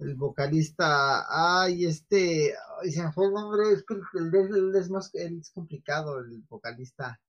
El 0.01 0.15
vocalista, 0.15 1.27
ay, 1.63 1.85
este, 1.87 2.55
ay, 2.83 2.93
se 2.93 3.03
me 3.03 3.13
fue 3.13 3.27
el 3.27 3.33
nombre, 3.35 3.73
es 3.73 3.85
que 3.85 3.95
el, 3.95 4.75
es 4.75 4.91
más, 4.91 5.11
es 5.15 5.51
complicado, 5.51 6.19
el 6.21 6.43
vocalista. 6.49 7.21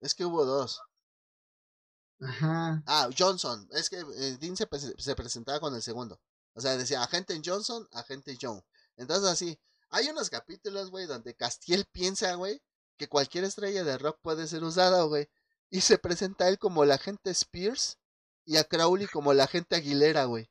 Es 0.00 0.14
que 0.14 0.24
hubo 0.24 0.44
dos. 0.44 0.80
Ajá. 2.20 2.82
Ah, 2.86 3.08
Johnson. 3.16 3.68
Es 3.72 3.90
que 3.90 3.98
eh, 3.98 4.36
Dean 4.40 4.56
se, 4.56 4.66
pre- 4.66 4.78
se 4.80 5.14
presentaba 5.16 5.60
con 5.60 5.74
el 5.74 5.82
segundo. 5.82 6.20
O 6.54 6.60
sea, 6.60 6.76
decía 6.76 7.02
agente 7.02 7.40
Johnson, 7.44 7.86
agente 7.92 8.36
John. 8.40 8.62
Entonces 8.96 9.28
así, 9.28 9.58
hay 9.90 10.08
unos 10.08 10.30
capítulos, 10.30 10.90
güey, 10.90 11.06
donde 11.06 11.34
Castiel 11.34 11.84
piensa, 11.92 12.34
güey, 12.34 12.62
que 12.96 13.08
cualquier 13.08 13.44
estrella 13.44 13.84
de 13.84 13.98
rock 13.98 14.18
puede 14.22 14.46
ser 14.46 14.64
usada, 14.64 15.02
güey. 15.02 15.28
Y 15.70 15.82
se 15.82 15.98
presenta 15.98 16.44
a 16.44 16.48
él 16.48 16.58
como 16.58 16.84
el 16.84 16.92
agente 16.92 17.30
Spears 17.30 17.98
y 18.44 18.56
a 18.56 18.64
Crowley 18.64 19.06
como 19.08 19.34
la 19.34 19.44
agente 19.44 19.76
Aguilera, 19.76 20.24
güey. 20.24 20.48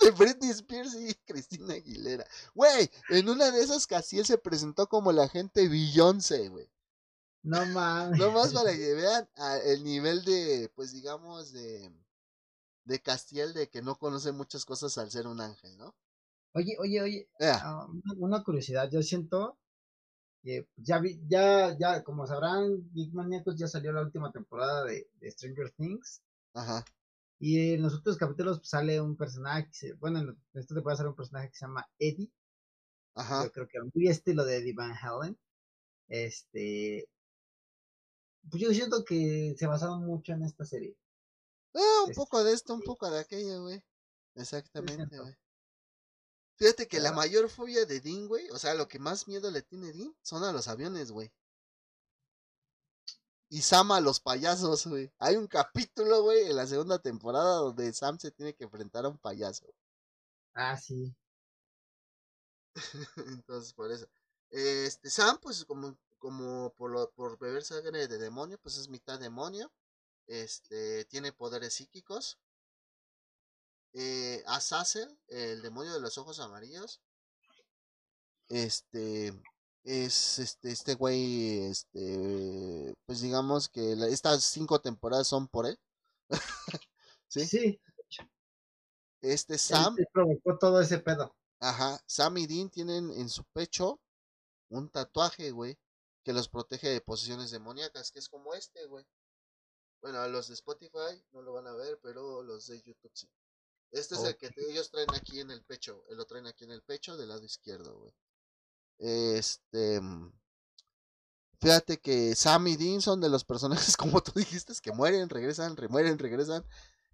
De 0.00 0.10
Britney 0.12 0.50
Spears 0.50 0.94
y 0.94 1.14
Cristina 1.26 1.74
Aguilera. 1.74 2.26
Güey, 2.54 2.90
en 3.10 3.28
una 3.28 3.50
de 3.50 3.62
esas 3.62 3.86
Castiel 3.86 4.24
se 4.26 4.38
presentó 4.38 4.88
como 4.88 5.12
la 5.12 5.24
agente 5.24 5.68
Beyoncé, 5.68 6.48
güey. 6.48 6.68
No 7.42 7.64
mames. 7.66 8.18
No 8.18 8.30
más 8.32 8.52
para 8.52 8.72
que 8.72 8.94
vean 8.94 9.28
a- 9.36 9.58
el 9.58 9.84
nivel 9.84 10.24
de, 10.24 10.70
pues 10.74 10.92
digamos, 10.92 11.52
de, 11.52 11.92
de 12.84 13.00
Castiel 13.02 13.52
de 13.52 13.68
que 13.68 13.82
no 13.82 13.96
conoce 13.98 14.32
muchas 14.32 14.64
cosas 14.64 14.96
al 14.98 15.10
ser 15.10 15.26
un 15.26 15.40
ángel, 15.40 15.76
¿no? 15.76 15.94
Oye, 16.54 16.76
oye, 16.78 17.02
oye, 17.02 17.28
ah, 17.40 17.86
una, 17.90 18.14
una 18.18 18.44
curiosidad, 18.44 18.88
yo 18.90 19.02
siento 19.02 19.58
que 20.42 20.68
ya 20.76 21.00
vi, 21.00 21.20
ya, 21.26 21.76
ya, 21.76 22.04
como 22.04 22.26
sabrán, 22.26 22.90
Geek 22.92 23.12
Maníacos 23.12 23.56
ya 23.56 23.66
salió 23.66 23.92
la 23.92 24.02
última 24.02 24.30
temporada 24.30 24.84
de, 24.84 25.10
de 25.20 25.30
Stranger 25.30 25.70
Things. 25.72 26.22
ajá, 26.54 26.84
Y 27.46 27.74
en 27.74 27.82
los 27.82 27.92
otros 27.92 28.16
capítulos 28.16 28.58
pues, 28.60 28.70
sale 28.70 28.98
un 29.02 29.16
personaje, 29.18 29.66
que 29.66 29.74
se- 29.74 29.92
bueno, 29.92 30.20
en 30.20 30.38
esta 30.54 30.74
temporada 30.74 30.96
sale 30.96 31.10
un 31.10 31.14
personaje 31.14 31.50
que 31.50 31.54
se 31.56 31.66
llama 31.66 31.86
Eddie. 31.98 32.32
ajá. 33.14 33.44
Yo 33.44 33.52
creo 33.52 33.68
que 33.68 33.78
muy 33.92 34.08
estilo 34.08 34.46
de 34.46 34.56
Eddie 34.56 34.72
Van 34.72 34.92
Halen. 34.92 35.38
Este. 36.08 37.06
Pues 38.50 38.62
yo 38.62 38.70
siento 38.72 39.04
que 39.04 39.54
se 39.58 39.66
basaron 39.66 40.06
mucho 40.06 40.32
en 40.32 40.42
esta 40.42 40.64
serie. 40.64 40.96
Ah, 41.74 42.04
un 42.06 42.14
poco 42.14 42.42
de 42.42 42.54
esto, 42.54 42.72
un 42.72 42.80
poco 42.80 43.10
de 43.10 43.20
aquello, 43.20 43.60
güey. 43.64 43.84
Exactamente, 44.36 45.18
güey. 45.18 45.36
Fíjate 46.56 46.88
que 46.88 46.98
la 46.98 47.12
mayor 47.12 47.50
fobia 47.50 47.84
de 47.84 48.00
Dean, 48.00 48.26
güey, 48.26 48.48
o 48.52 48.58
sea, 48.58 48.72
lo 48.74 48.88
que 48.88 48.98
más 48.98 49.28
miedo 49.28 49.50
le 49.50 49.60
tiene 49.60 49.92
Dean 49.92 50.16
son 50.22 50.44
a 50.44 50.52
los 50.52 50.66
aviones, 50.66 51.10
güey. 51.10 51.30
Y 53.54 53.62
Sam 53.62 53.92
a 53.92 54.00
los 54.00 54.18
payasos, 54.18 54.84
güey. 54.84 55.12
Hay 55.20 55.36
un 55.36 55.46
capítulo, 55.46 56.22
güey, 56.22 56.46
en 56.46 56.56
la 56.56 56.66
segunda 56.66 56.98
temporada 56.98 57.58
donde 57.58 57.92
Sam 57.92 58.18
se 58.18 58.32
tiene 58.32 58.52
que 58.52 58.64
enfrentar 58.64 59.04
a 59.04 59.10
un 59.10 59.16
payaso. 59.16 59.72
Ah, 60.54 60.76
sí. 60.76 61.14
Entonces, 63.28 63.72
por 63.72 63.92
eso. 63.92 64.08
Este, 64.50 65.08
Sam, 65.08 65.38
pues, 65.40 65.64
como, 65.66 65.96
como 66.18 66.74
por, 66.74 66.90
lo, 66.90 67.12
por 67.12 67.38
beber 67.38 67.62
sangre 67.62 68.08
de 68.08 68.18
demonio, 68.18 68.58
pues 68.58 68.76
es 68.76 68.88
mitad 68.88 69.20
demonio. 69.20 69.72
Este, 70.26 71.04
tiene 71.04 71.32
poderes 71.32 71.74
psíquicos. 71.74 72.40
Eh, 73.92 74.42
Azazel, 74.48 75.16
el 75.28 75.62
demonio 75.62 75.92
de 75.92 76.00
los 76.00 76.18
ojos 76.18 76.40
amarillos. 76.40 77.00
Este, 78.48 79.32
es 79.84 80.38
este, 80.38 80.70
este 80.72 80.94
güey, 80.94 81.60
este, 81.66 82.94
pues 83.06 83.20
digamos 83.20 83.68
que 83.68 83.94
la- 83.96 84.08
estas 84.08 84.42
cinco 84.44 84.80
temporadas 84.80 85.26
son 85.28 85.46
por 85.48 85.66
él. 85.66 85.78
¿Sí? 87.28 87.46
Sí. 87.46 87.80
Este 89.20 89.56
Sam, 89.58 89.94
él 89.98 90.06
provocó 90.12 90.58
todo 90.58 90.80
ese 90.80 90.98
pedo. 90.98 91.34
Ajá, 91.60 91.98
Sam 92.06 92.38
y 92.38 92.46
Dean 92.46 92.68
tienen 92.70 93.10
en 93.12 93.28
su 93.30 93.42
pecho 93.54 94.00
un 94.68 94.90
tatuaje, 94.90 95.50
güey, 95.50 95.78
que 96.24 96.32
los 96.32 96.48
protege 96.48 96.88
de 96.88 97.00
posesiones 97.00 97.50
demoníacas, 97.50 98.10
que 98.10 98.18
es 98.18 98.28
como 98.28 98.54
este, 98.54 98.84
güey. 98.86 99.06
Bueno, 100.02 100.18
a 100.20 100.28
los 100.28 100.48
de 100.48 100.54
Spotify 100.54 101.24
no 101.32 101.40
lo 101.40 101.54
van 101.54 101.66
a 101.66 101.72
ver, 101.74 101.98
pero 102.02 102.42
los 102.42 102.66
de 102.66 102.82
YouTube 102.82 103.12
sí. 103.14 103.26
Este 103.92 104.16
es 104.16 104.24
el 104.24 104.36
que 104.36 104.50
ellos 104.68 104.90
traen 104.90 105.14
aquí 105.14 105.40
en 105.40 105.50
el 105.50 105.62
pecho, 105.64 106.04
lo 106.10 106.24
traen 106.26 106.46
aquí 106.46 106.64
en 106.64 106.72
el 106.72 106.82
pecho 106.82 107.16
del 107.16 107.28
lado 107.28 107.44
izquierdo, 107.44 107.98
güey. 107.98 108.12
Este, 108.98 110.00
mm, 110.00 110.32
fíjate 111.60 111.98
que 111.98 112.34
Sam 112.34 112.68
y 112.68 112.76
Dean 112.76 113.00
son 113.00 113.20
de 113.20 113.28
los 113.28 113.44
personajes, 113.44 113.96
como 113.96 114.22
tú 114.22 114.32
dijiste, 114.34 114.72
que 114.82 114.92
mueren, 114.92 115.28
regresan, 115.28 115.76
remueren, 115.76 116.18
regresan. 116.18 116.64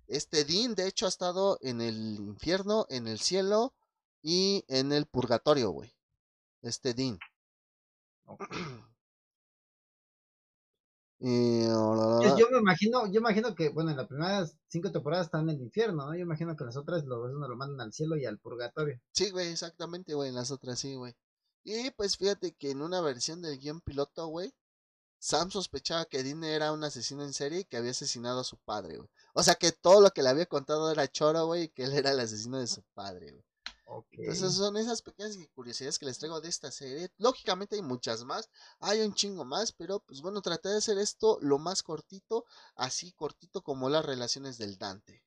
Este 0.06 0.44
Dean, 0.44 0.74
de 0.74 0.88
hecho, 0.88 1.06
ha 1.06 1.08
estado 1.08 1.58
en 1.62 1.80
el 1.80 2.16
infierno, 2.18 2.86
en 2.88 3.06
el 3.06 3.20
cielo 3.20 3.74
y 4.22 4.64
en 4.68 4.92
el 4.92 5.06
purgatorio, 5.06 5.70
güey. 5.70 5.94
Este 6.62 6.94
Dean. 6.94 7.18
Y, 11.22 11.64
Yo, 11.64 12.38
yo 12.38 12.50
me 12.50 12.58
imagino, 12.60 13.06
yo 13.12 13.20
imagino 13.20 13.54
que, 13.54 13.68
bueno, 13.68 13.90
en 13.90 13.98
las 13.98 14.06
primeras 14.06 14.56
cinco 14.68 14.90
temporadas 14.90 15.26
están 15.26 15.50
en 15.50 15.56
el 15.56 15.60
infierno, 15.60 16.06
¿no? 16.06 16.14
Yo 16.14 16.22
imagino 16.22 16.56
que 16.56 16.64
las 16.64 16.78
otras 16.78 17.04
lo, 17.04 17.28
lo 17.28 17.56
mandan 17.56 17.88
al 17.88 17.92
cielo 17.92 18.16
y 18.16 18.24
al 18.24 18.38
purgatorio. 18.38 18.98
Sí, 19.12 19.30
güey, 19.30 19.48
exactamente, 19.48 20.14
güey, 20.14 20.30
en 20.30 20.36
las 20.36 20.50
otras 20.50 20.78
sí, 20.78 20.94
güey. 20.94 21.14
Y 21.64 21.90
pues 21.90 22.16
fíjate 22.16 22.52
que 22.52 22.70
en 22.70 22.82
una 22.82 23.00
versión 23.00 23.42
del 23.42 23.58
guion 23.58 23.80
piloto, 23.80 24.26
güey, 24.26 24.54
Sam 25.18 25.50
sospechaba 25.50 26.06
que 26.06 26.22
Dean 26.22 26.42
era 26.44 26.72
un 26.72 26.82
asesino 26.82 27.22
en 27.22 27.34
serie 27.34 27.60
y 27.60 27.64
que 27.64 27.76
había 27.76 27.90
asesinado 27.90 28.40
a 28.40 28.44
su 28.44 28.56
padre, 28.56 28.96
güey. 28.96 29.08
O 29.34 29.42
sea 29.42 29.54
que 29.54 29.70
todo 29.70 30.00
lo 30.00 30.10
que 30.10 30.22
le 30.22 30.30
había 30.30 30.46
contado 30.46 30.90
era 30.90 31.06
choro, 31.08 31.46
güey, 31.46 31.64
y 31.64 31.68
que 31.68 31.84
él 31.84 31.92
era 31.92 32.12
el 32.12 32.20
asesino 32.20 32.58
de 32.58 32.66
su 32.66 32.82
padre, 32.94 33.32
güey. 33.32 33.44
Ok. 33.92 34.06
Entonces 34.12 34.54
son 34.54 34.76
esas 34.76 35.02
pequeñas 35.02 35.36
curiosidades 35.52 35.98
que 35.98 36.06
les 36.06 36.18
traigo 36.18 36.40
de 36.40 36.48
esta 36.48 36.70
serie. 36.70 37.10
Lógicamente 37.18 37.74
hay 37.74 37.82
muchas 37.82 38.24
más, 38.24 38.48
hay 38.78 39.00
un 39.00 39.12
chingo 39.12 39.44
más, 39.44 39.72
pero 39.72 39.98
pues 40.00 40.22
bueno, 40.22 40.40
traté 40.40 40.68
de 40.68 40.78
hacer 40.78 40.96
esto 40.96 41.38
lo 41.42 41.58
más 41.58 41.82
cortito, 41.82 42.46
así 42.76 43.12
cortito 43.12 43.62
como 43.62 43.90
las 43.90 44.04
relaciones 44.04 44.58
del 44.58 44.78
Dante. 44.78 45.24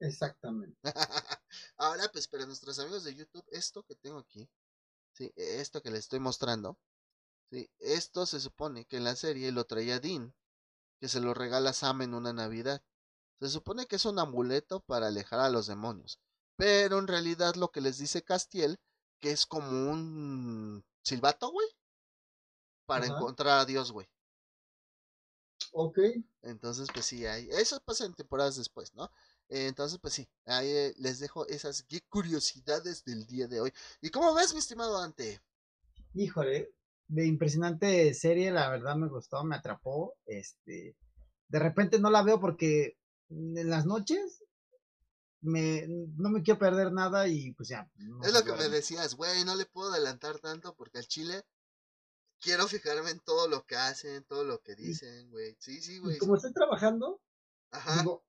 Exactamente. 0.00 0.78
Ahora 1.76 2.08
pues 2.10 2.26
para 2.28 2.46
nuestros 2.46 2.78
amigos 2.78 3.04
de 3.04 3.14
YouTube, 3.14 3.44
esto 3.52 3.82
que 3.82 3.94
tengo 3.94 4.18
aquí, 4.18 4.48
sí, 5.18 5.32
esto 5.36 5.82
que 5.82 5.90
les 5.90 6.00
estoy 6.00 6.20
mostrando, 6.20 6.78
sí, 7.50 7.70
esto 7.80 8.26
se 8.26 8.40
supone 8.40 8.86
que 8.86 8.98
en 8.98 9.04
la 9.04 9.16
serie 9.16 9.52
lo 9.52 9.64
traía 9.64 10.00
Dean, 10.00 10.34
que 11.00 11.08
se 11.08 11.20
lo 11.20 11.34
regala 11.34 11.72
Sam 11.72 12.02
en 12.02 12.14
una 12.14 12.32
Navidad. 12.32 12.82
Se 13.40 13.48
supone 13.48 13.86
que 13.86 13.96
es 13.96 14.04
un 14.04 14.18
amuleto 14.18 14.80
para 14.80 15.08
alejar 15.08 15.40
a 15.40 15.50
los 15.50 15.66
demonios. 15.66 16.20
Pero 16.56 16.98
en 16.98 17.08
realidad 17.08 17.54
lo 17.56 17.70
que 17.70 17.80
les 17.80 17.98
dice 17.98 18.22
Castiel, 18.22 18.80
que 19.20 19.32
es 19.32 19.46
como 19.46 19.90
un 19.90 20.84
silbato, 21.02 21.50
güey, 21.50 21.68
para 22.86 23.06
Ajá. 23.06 23.16
encontrar 23.16 23.60
a 23.60 23.64
Dios, 23.64 23.92
güey. 23.92 24.08
Ok. 25.72 25.98
Entonces, 26.42 26.88
pues 26.92 27.06
sí, 27.06 27.26
hay, 27.26 27.48
eso 27.50 27.80
pasa 27.80 28.04
en 28.04 28.14
temporadas 28.14 28.56
después, 28.56 28.94
¿no? 28.94 29.10
Entonces, 29.48 29.98
pues 30.00 30.14
sí, 30.14 30.28
ahí 30.46 30.68
eh, 30.68 30.94
les 30.98 31.20
dejo 31.20 31.46
esas 31.46 31.86
curiosidades 32.08 33.04
del 33.04 33.26
día 33.26 33.48
de 33.48 33.60
hoy. 33.60 33.72
¿Y 34.00 34.10
cómo 34.10 34.34
ves, 34.34 34.52
mi 34.52 34.58
estimado 34.58 35.00
Dante? 35.00 35.40
Híjole, 36.14 36.70
de 37.06 37.26
impresionante 37.26 38.12
serie, 38.12 38.50
la 38.50 38.68
verdad 38.68 38.96
me 38.96 39.08
gustó, 39.08 39.42
me 39.44 39.56
atrapó. 39.56 40.14
Este, 40.26 40.96
de 41.48 41.58
repente 41.58 41.98
no 41.98 42.10
la 42.10 42.22
veo 42.22 42.40
porque 42.40 42.98
en 43.30 43.70
las 43.70 43.86
noches 43.86 44.44
me, 45.40 45.86
no 45.88 46.30
me 46.30 46.42
quiero 46.42 46.58
perder 46.58 46.92
nada 46.92 47.28
y 47.28 47.52
pues 47.52 47.68
ya. 47.68 47.88
no 47.96 48.22
es 48.24 48.32
lo 48.32 48.44
que 48.44 48.52
me 48.52 48.68
decías, 48.68 49.14
güey, 49.14 49.44
no 49.44 49.54
le 49.54 49.66
puedo 49.66 49.92
adelantar 49.92 50.38
tanto 50.40 50.74
porque 50.74 50.98
al 50.98 51.06
chile 51.06 51.44
quiero 52.40 52.66
fijarme 52.68 53.10
en 53.10 53.20
todo 53.20 53.48
lo 53.48 53.64
que 53.64 53.76
hacen, 53.76 54.24
todo 54.24 54.44
lo 54.44 54.60
que 54.60 54.74
dicen, 54.74 55.30
güey. 55.30 55.56
Sí, 55.58 55.80
sí, 55.80 55.98
güey. 55.98 56.18
como 56.18 56.36
estoy 56.36 56.52
trabajando, 56.52 57.20
Ajá. 57.70 57.98
digo, 57.98 58.24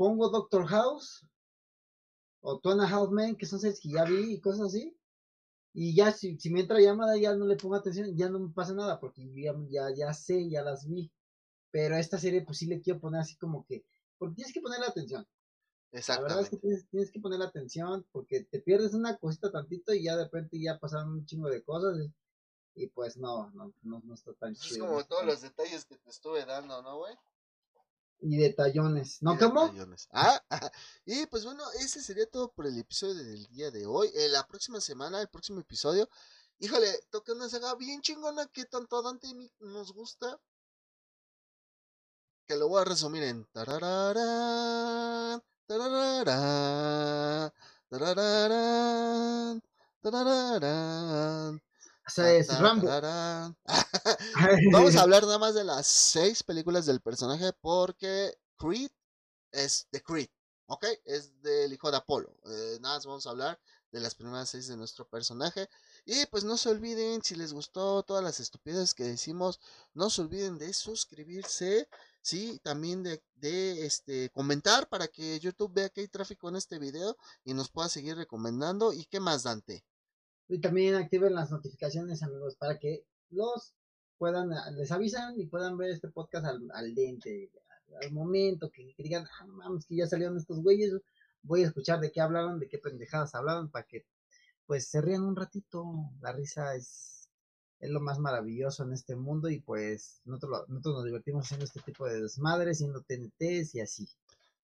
pongo 0.00 0.30
Doctor 0.30 0.66
House 0.66 1.26
o 2.40 2.58
Two 2.58 2.78
House 2.78 3.10
Men, 3.10 3.36
que 3.36 3.44
son 3.44 3.60
series 3.60 3.80
que 3.80 3.90
ya 3.90 4.04
vi 4.04 4.32
y 4.32 4.40
cosas 4.40 4.68
así. 4.68 4.96
Y 5.74 5.94
ya, 5.94 6.10
si, 6.10 6.38
si 6.38 6.48
me 6.48 6.60
entra 6.60 6.80
llamada, 6.80 7.18
ya 7.18 7.34
no 7.34 7.44
le 7.44 7.56
pongo 7.56 7.74
atención, 7.74 8.16
ya 8.16 8.30
no 8.30 8.38
me 8.38 8.48
pasa 8.48 8.72
nada, 8.72 8.98
porque 8.98 9.30
ya, 9.34 9.54
ya, 9.68 9.94
ya 9.94 10.14
sé, 10.14 10.48
ya 10.48 10.62
las 10.62 10.88
vi. 10.88 11.12
Pero 11.70 11.96
a 11.96 12.00
esta 12.00 12.16
serie, 12.16 12.40
pues 12.40 12.56
sí 12.56 12.66
le 12.66 12.80
quiero 12.80 12.98
poner 12.98 13.20
así 13.20 13.36
como 13.36 13.66
que, 13.66 13.84
porque 14.16 14.36
tienes 14.36 14.54
que 14.54 14.62
ponerle 14.62 14.86
atención. 14.86 15.26
La 15.92 16.20
verdad 16.22 16.40
es 16.40 16.48
que 16.48 16.56
tienes, 16.56 16.88
tienes 16.88 17.10
que 17.10 17.20
ponerle 17.20 17.44
atención, 17.44 18.06
porque 18.10 18.44
te 18.44 18.60
pierdes 18.60 18.94
una 18.94 19.18
cosita 19.18 19.52
tantito 19.52 19.92
y 19.92 20.04
ya 20.04 20.16
de 20.16 20.24
repente 20.24 20.58
ya 20.58 20.78
pasaron 20.78 21.12
un 21.12 21.26
chingo 21.26 21.50
de 21.50 21.62
cosas. 21.62 21.98
Y, 21.98 22.84
y 22.84 22.86
pues 22.86 23.18
no, 23.18 23.50
no, 23.50 23.70
no, 23.82 24.00
no 24.02 24.14
está 24.14 24.32
tan 24.32 24.52
Es 24.52 24.60
chido. 24.60 24.86
no 24.86 24.92
como 24.92 25.04
todos 25.04 25.26
los 25.26 25.42
detalles 25.42 25.84
que 25.84 25.98
te 25.98 26.08
estuve 26.08 26.46
dando, 26.46 26.80
¿no, 26.80 26.96
güey? 26.96 27.14
Y 28.22 28.36
detallones. 28.36 29.22
¿No, 29.22 29.38
cómo? 29.38 29.66
detallones. 29.66 30.08
Ah, 30.12 30.42
y 31.06 31.26
pues 31.26 31.44
bueno, 31.44 31.62
ese 31.80 32.02
sería 32.02 32.26
todo 32.26 32.52
por 32.52 32.66
el 32.66 32.78
episodio 32.78 33.14
del 33.14 33.46
día 33.48 33.70
de 33.70 33.86
hoy. 33.86 34.10
Eh, 34.14 34.28
la 34.28 34.46
próxima 34.46 34.80
semana, 34.80 35.20
el 35.20 35.28
próximo 35.28 35.60
episodio, 35.60 36.08
híjole, 36.58 36.86
toca 37.10 37.32
una 37.32 37.48
saga 37.48 37.74
bien 37.76 38.02
chingona 38.02 38.46
que 38.46 38.66
tanto 38.66 38.98
a 38.98 39.02
Dante 39.02 39.28
y 39.28 39.34
mí 39.34 39.50
nos 39.60 39.92
gusta. 39.92 40.38
Que 42.46 42.56
lo 42.56 42.68
voy 42.68 42.82
a 42.82 42.84
resumir 42.84 43.22
en 43.22 43.44
tarararán, 43.52 45.42
tarararán, 45.66 47.52
tarararán, 47.88 49.62
tarararán. 50.02 51.62
Es 52.18 52.58
Rambo. 52.58 52.88
Vamos 54.72 54.96
a 54.96 55.02
hablar 55.02 55.22
nada 55.22 55.38
más 55.38 55.54
de 55.54 55.64
las 55.64 55.86
seis 55.86 56.42
películas 56.42 56.86
del 56.86 57.00
personaje 57.00 57.52
porque 57.60 58.36
Creed 58.56 58.90
es 59.52 59.86
de 59.92 60.02
Creed, 60.02 60.28
¿ok? 60.66 60.86
Es 61.04 61.40
del 61.42 61.72
hijo 61.72 61.90
de 61.90 61.96
Apolo. 61.96 62.36
Eh, 62.46 62.78
nada 62.80 62.96
más 62.96 63.06
vamos 63.06 63.26
a 63.26 63.30
hablar 63.30 63.60
de 63.92 64.00
las 64.00 64.14
primeras 64.14 64.48
seis 64.48 64.68
de 64.68 64.76
nuestro 64.76 65.08
personaje. 65.08 65.68
Y 66.04 66.26
pues 66.26 66.44
no 66.44 66.56
se 66.56 66.68
olviden, 66.68 67.22
si 67.22 67.34
les 67.34 67.52
gustó 67.52 68.02
todas 68.02 68.24
las 68.24 68.40
estupideces 68.40 68.94
que 68.94 69.04
decimos, 69.04 69.60
no 69.94 70.10
se 70.10 70.22
olviden 70.22 70.58
de 70.58 70.72
suscribirse, 70.72 71.88
sí, 72.22 72.60
también 72.62 73.02
de, 73.02 73.22
de 73.34 73.86
este 73.86 74.30
comentar 74.30 74.88
para 74.88 75.08
que 75.08 75.38
YouTube 75.40 75.72
vea 75.72 75.88
que 75.90 76.02
hay 76.02 76.08
tráfico 76.08 76.48
en 76.48 76.56
este 76.56 76.78
video 76.78 77.16
y 77.44 77.54
nos 77.54 77.70
pueda 77.70 77.88
seguir 77.88 78.16
recomendando. 78.16 78.92
¿Y 78.92 79.04
qué 79.06 79.20
más, 79.20 79.42
Dante? 79.42 79.84
Y 80.50 80.58
también 80.58 80.96
activen 80.96 81.34
las 81.36 81.52
notificaciones, 81.52 82.24
amigos, 82.24 82.56
para 82.56 82.76
que 82.76 83.04
los 83.30 83.72
puedan, 84.18 84.50
les 84.76 84.90
avisan 84.90 85.38
y 85.40 85.46
puedan 85.46 85.76
ver 85.78 85.90
este 85.90 86.08
podcast 86.08 86.44
al, 86.44 86.68
al 86.74 86.92
dente, 86.92 87.52
al 88.02 88.10
momento, 88.10 88.68
que, 88.68 88.92
digan, 88.98 89.24
ah, 89.24 89.46
vamos, 89.46 89.86
que 89.86 89.94
ya 89.94 90.08
salieron 90.08 90.36
estos 90.36 90.60
güeyes, 90.60 90.92
voy 91.42 91.62
a 91.62 91.68
escuchar 91.68 92.00
de 92.00 92.10
qué 92.10 92.20
hablaron, 92.20 92.58
de 92.58 92.66
qué 92.66 92.78
pendejadas 92.78 93.36
hablaron, 93.36 93.70
para 93.70 93.86
que 93.86 94.04
pues 94.66 94.88
se 94.88 95.00
rían 95.00 95.22
un 95.22 95.36
ratito. 95.36 95.84
La 96.20 96.32
risa 96.32 96.74
es, 96.74 97.28
es 97.78 97.90
lo 97.90 98.00
más 98.00 98.18
maravilloso 98.18 98.82
en 98.82 98.92
este 98.92 99.14
mundo 99.14 99.48
y 99.48 99.60
pues 99.60 100.20
nosotros, 100.24 100.68
nosotros 100.68 100.96
nos 100.96 101.04
divertimos 101.04 101.44
haciendo 101.44 101.64
este 101.64 101.80
tipo 101.80 102.06
de 102.06 102.22
desmadres, 102.22 102.78
haciendo 102.78 103.02
TNTs 103.02 103.76
y 103.76 103.80
así. 103.80 104.08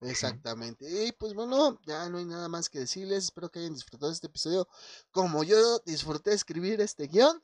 Exactamente. 0.00 1.06
Y 1.06 1.12
pues 1.12 1.34
bueno, 1.34 1.80
ya 1.86 2.08
no 2.08 2.18
hay 2.18 2.24
nada 2.24 2.48
más 2.48 2.68
que 2.68 2.80
decirles. 2.80 3.24
Espero 3.24 3.50
que 3.50 3.60
hayan 3.60 3.74
disfrutado 3.74 4.12
este 4.12 4.26
episodio 4.26 4.68
como 5.10 5.42
yo 5.42 5.78
disfruté 5.86 6.32
escribir 6.32 6.80
este 6.80 7.06
guion. 7.06 7.42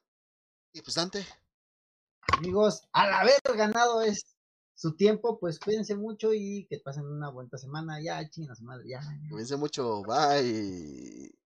Y 0.72 0.82
pues 0.82 0.94
Dante. 0.94 1.26
Amigos, 2.38 2.82
al 2.92 3.12
haber 3.12 3.40
ganado 3.56 4.02
es 4.02 4.36
su 4.74 4.94
tiempo, 4.96 5.38
pues 5.38 5.58
cuídense 5.58 5.94
mucho 5.96 6.32
y 6.32 6.66
que 6.68 6.78
pasen 6.78 7.04
una 7.04 7.30
buena 7.30 7.56
semana. 7.58 8.00
Ya, 8.02 8.28
chingas 8.28 8.60
madre, 8.62 8.88
ya. 8.88 9.00
Cuídense 9.30 9.56
mucho, 9.56 10.02
bye. 10.02 11.41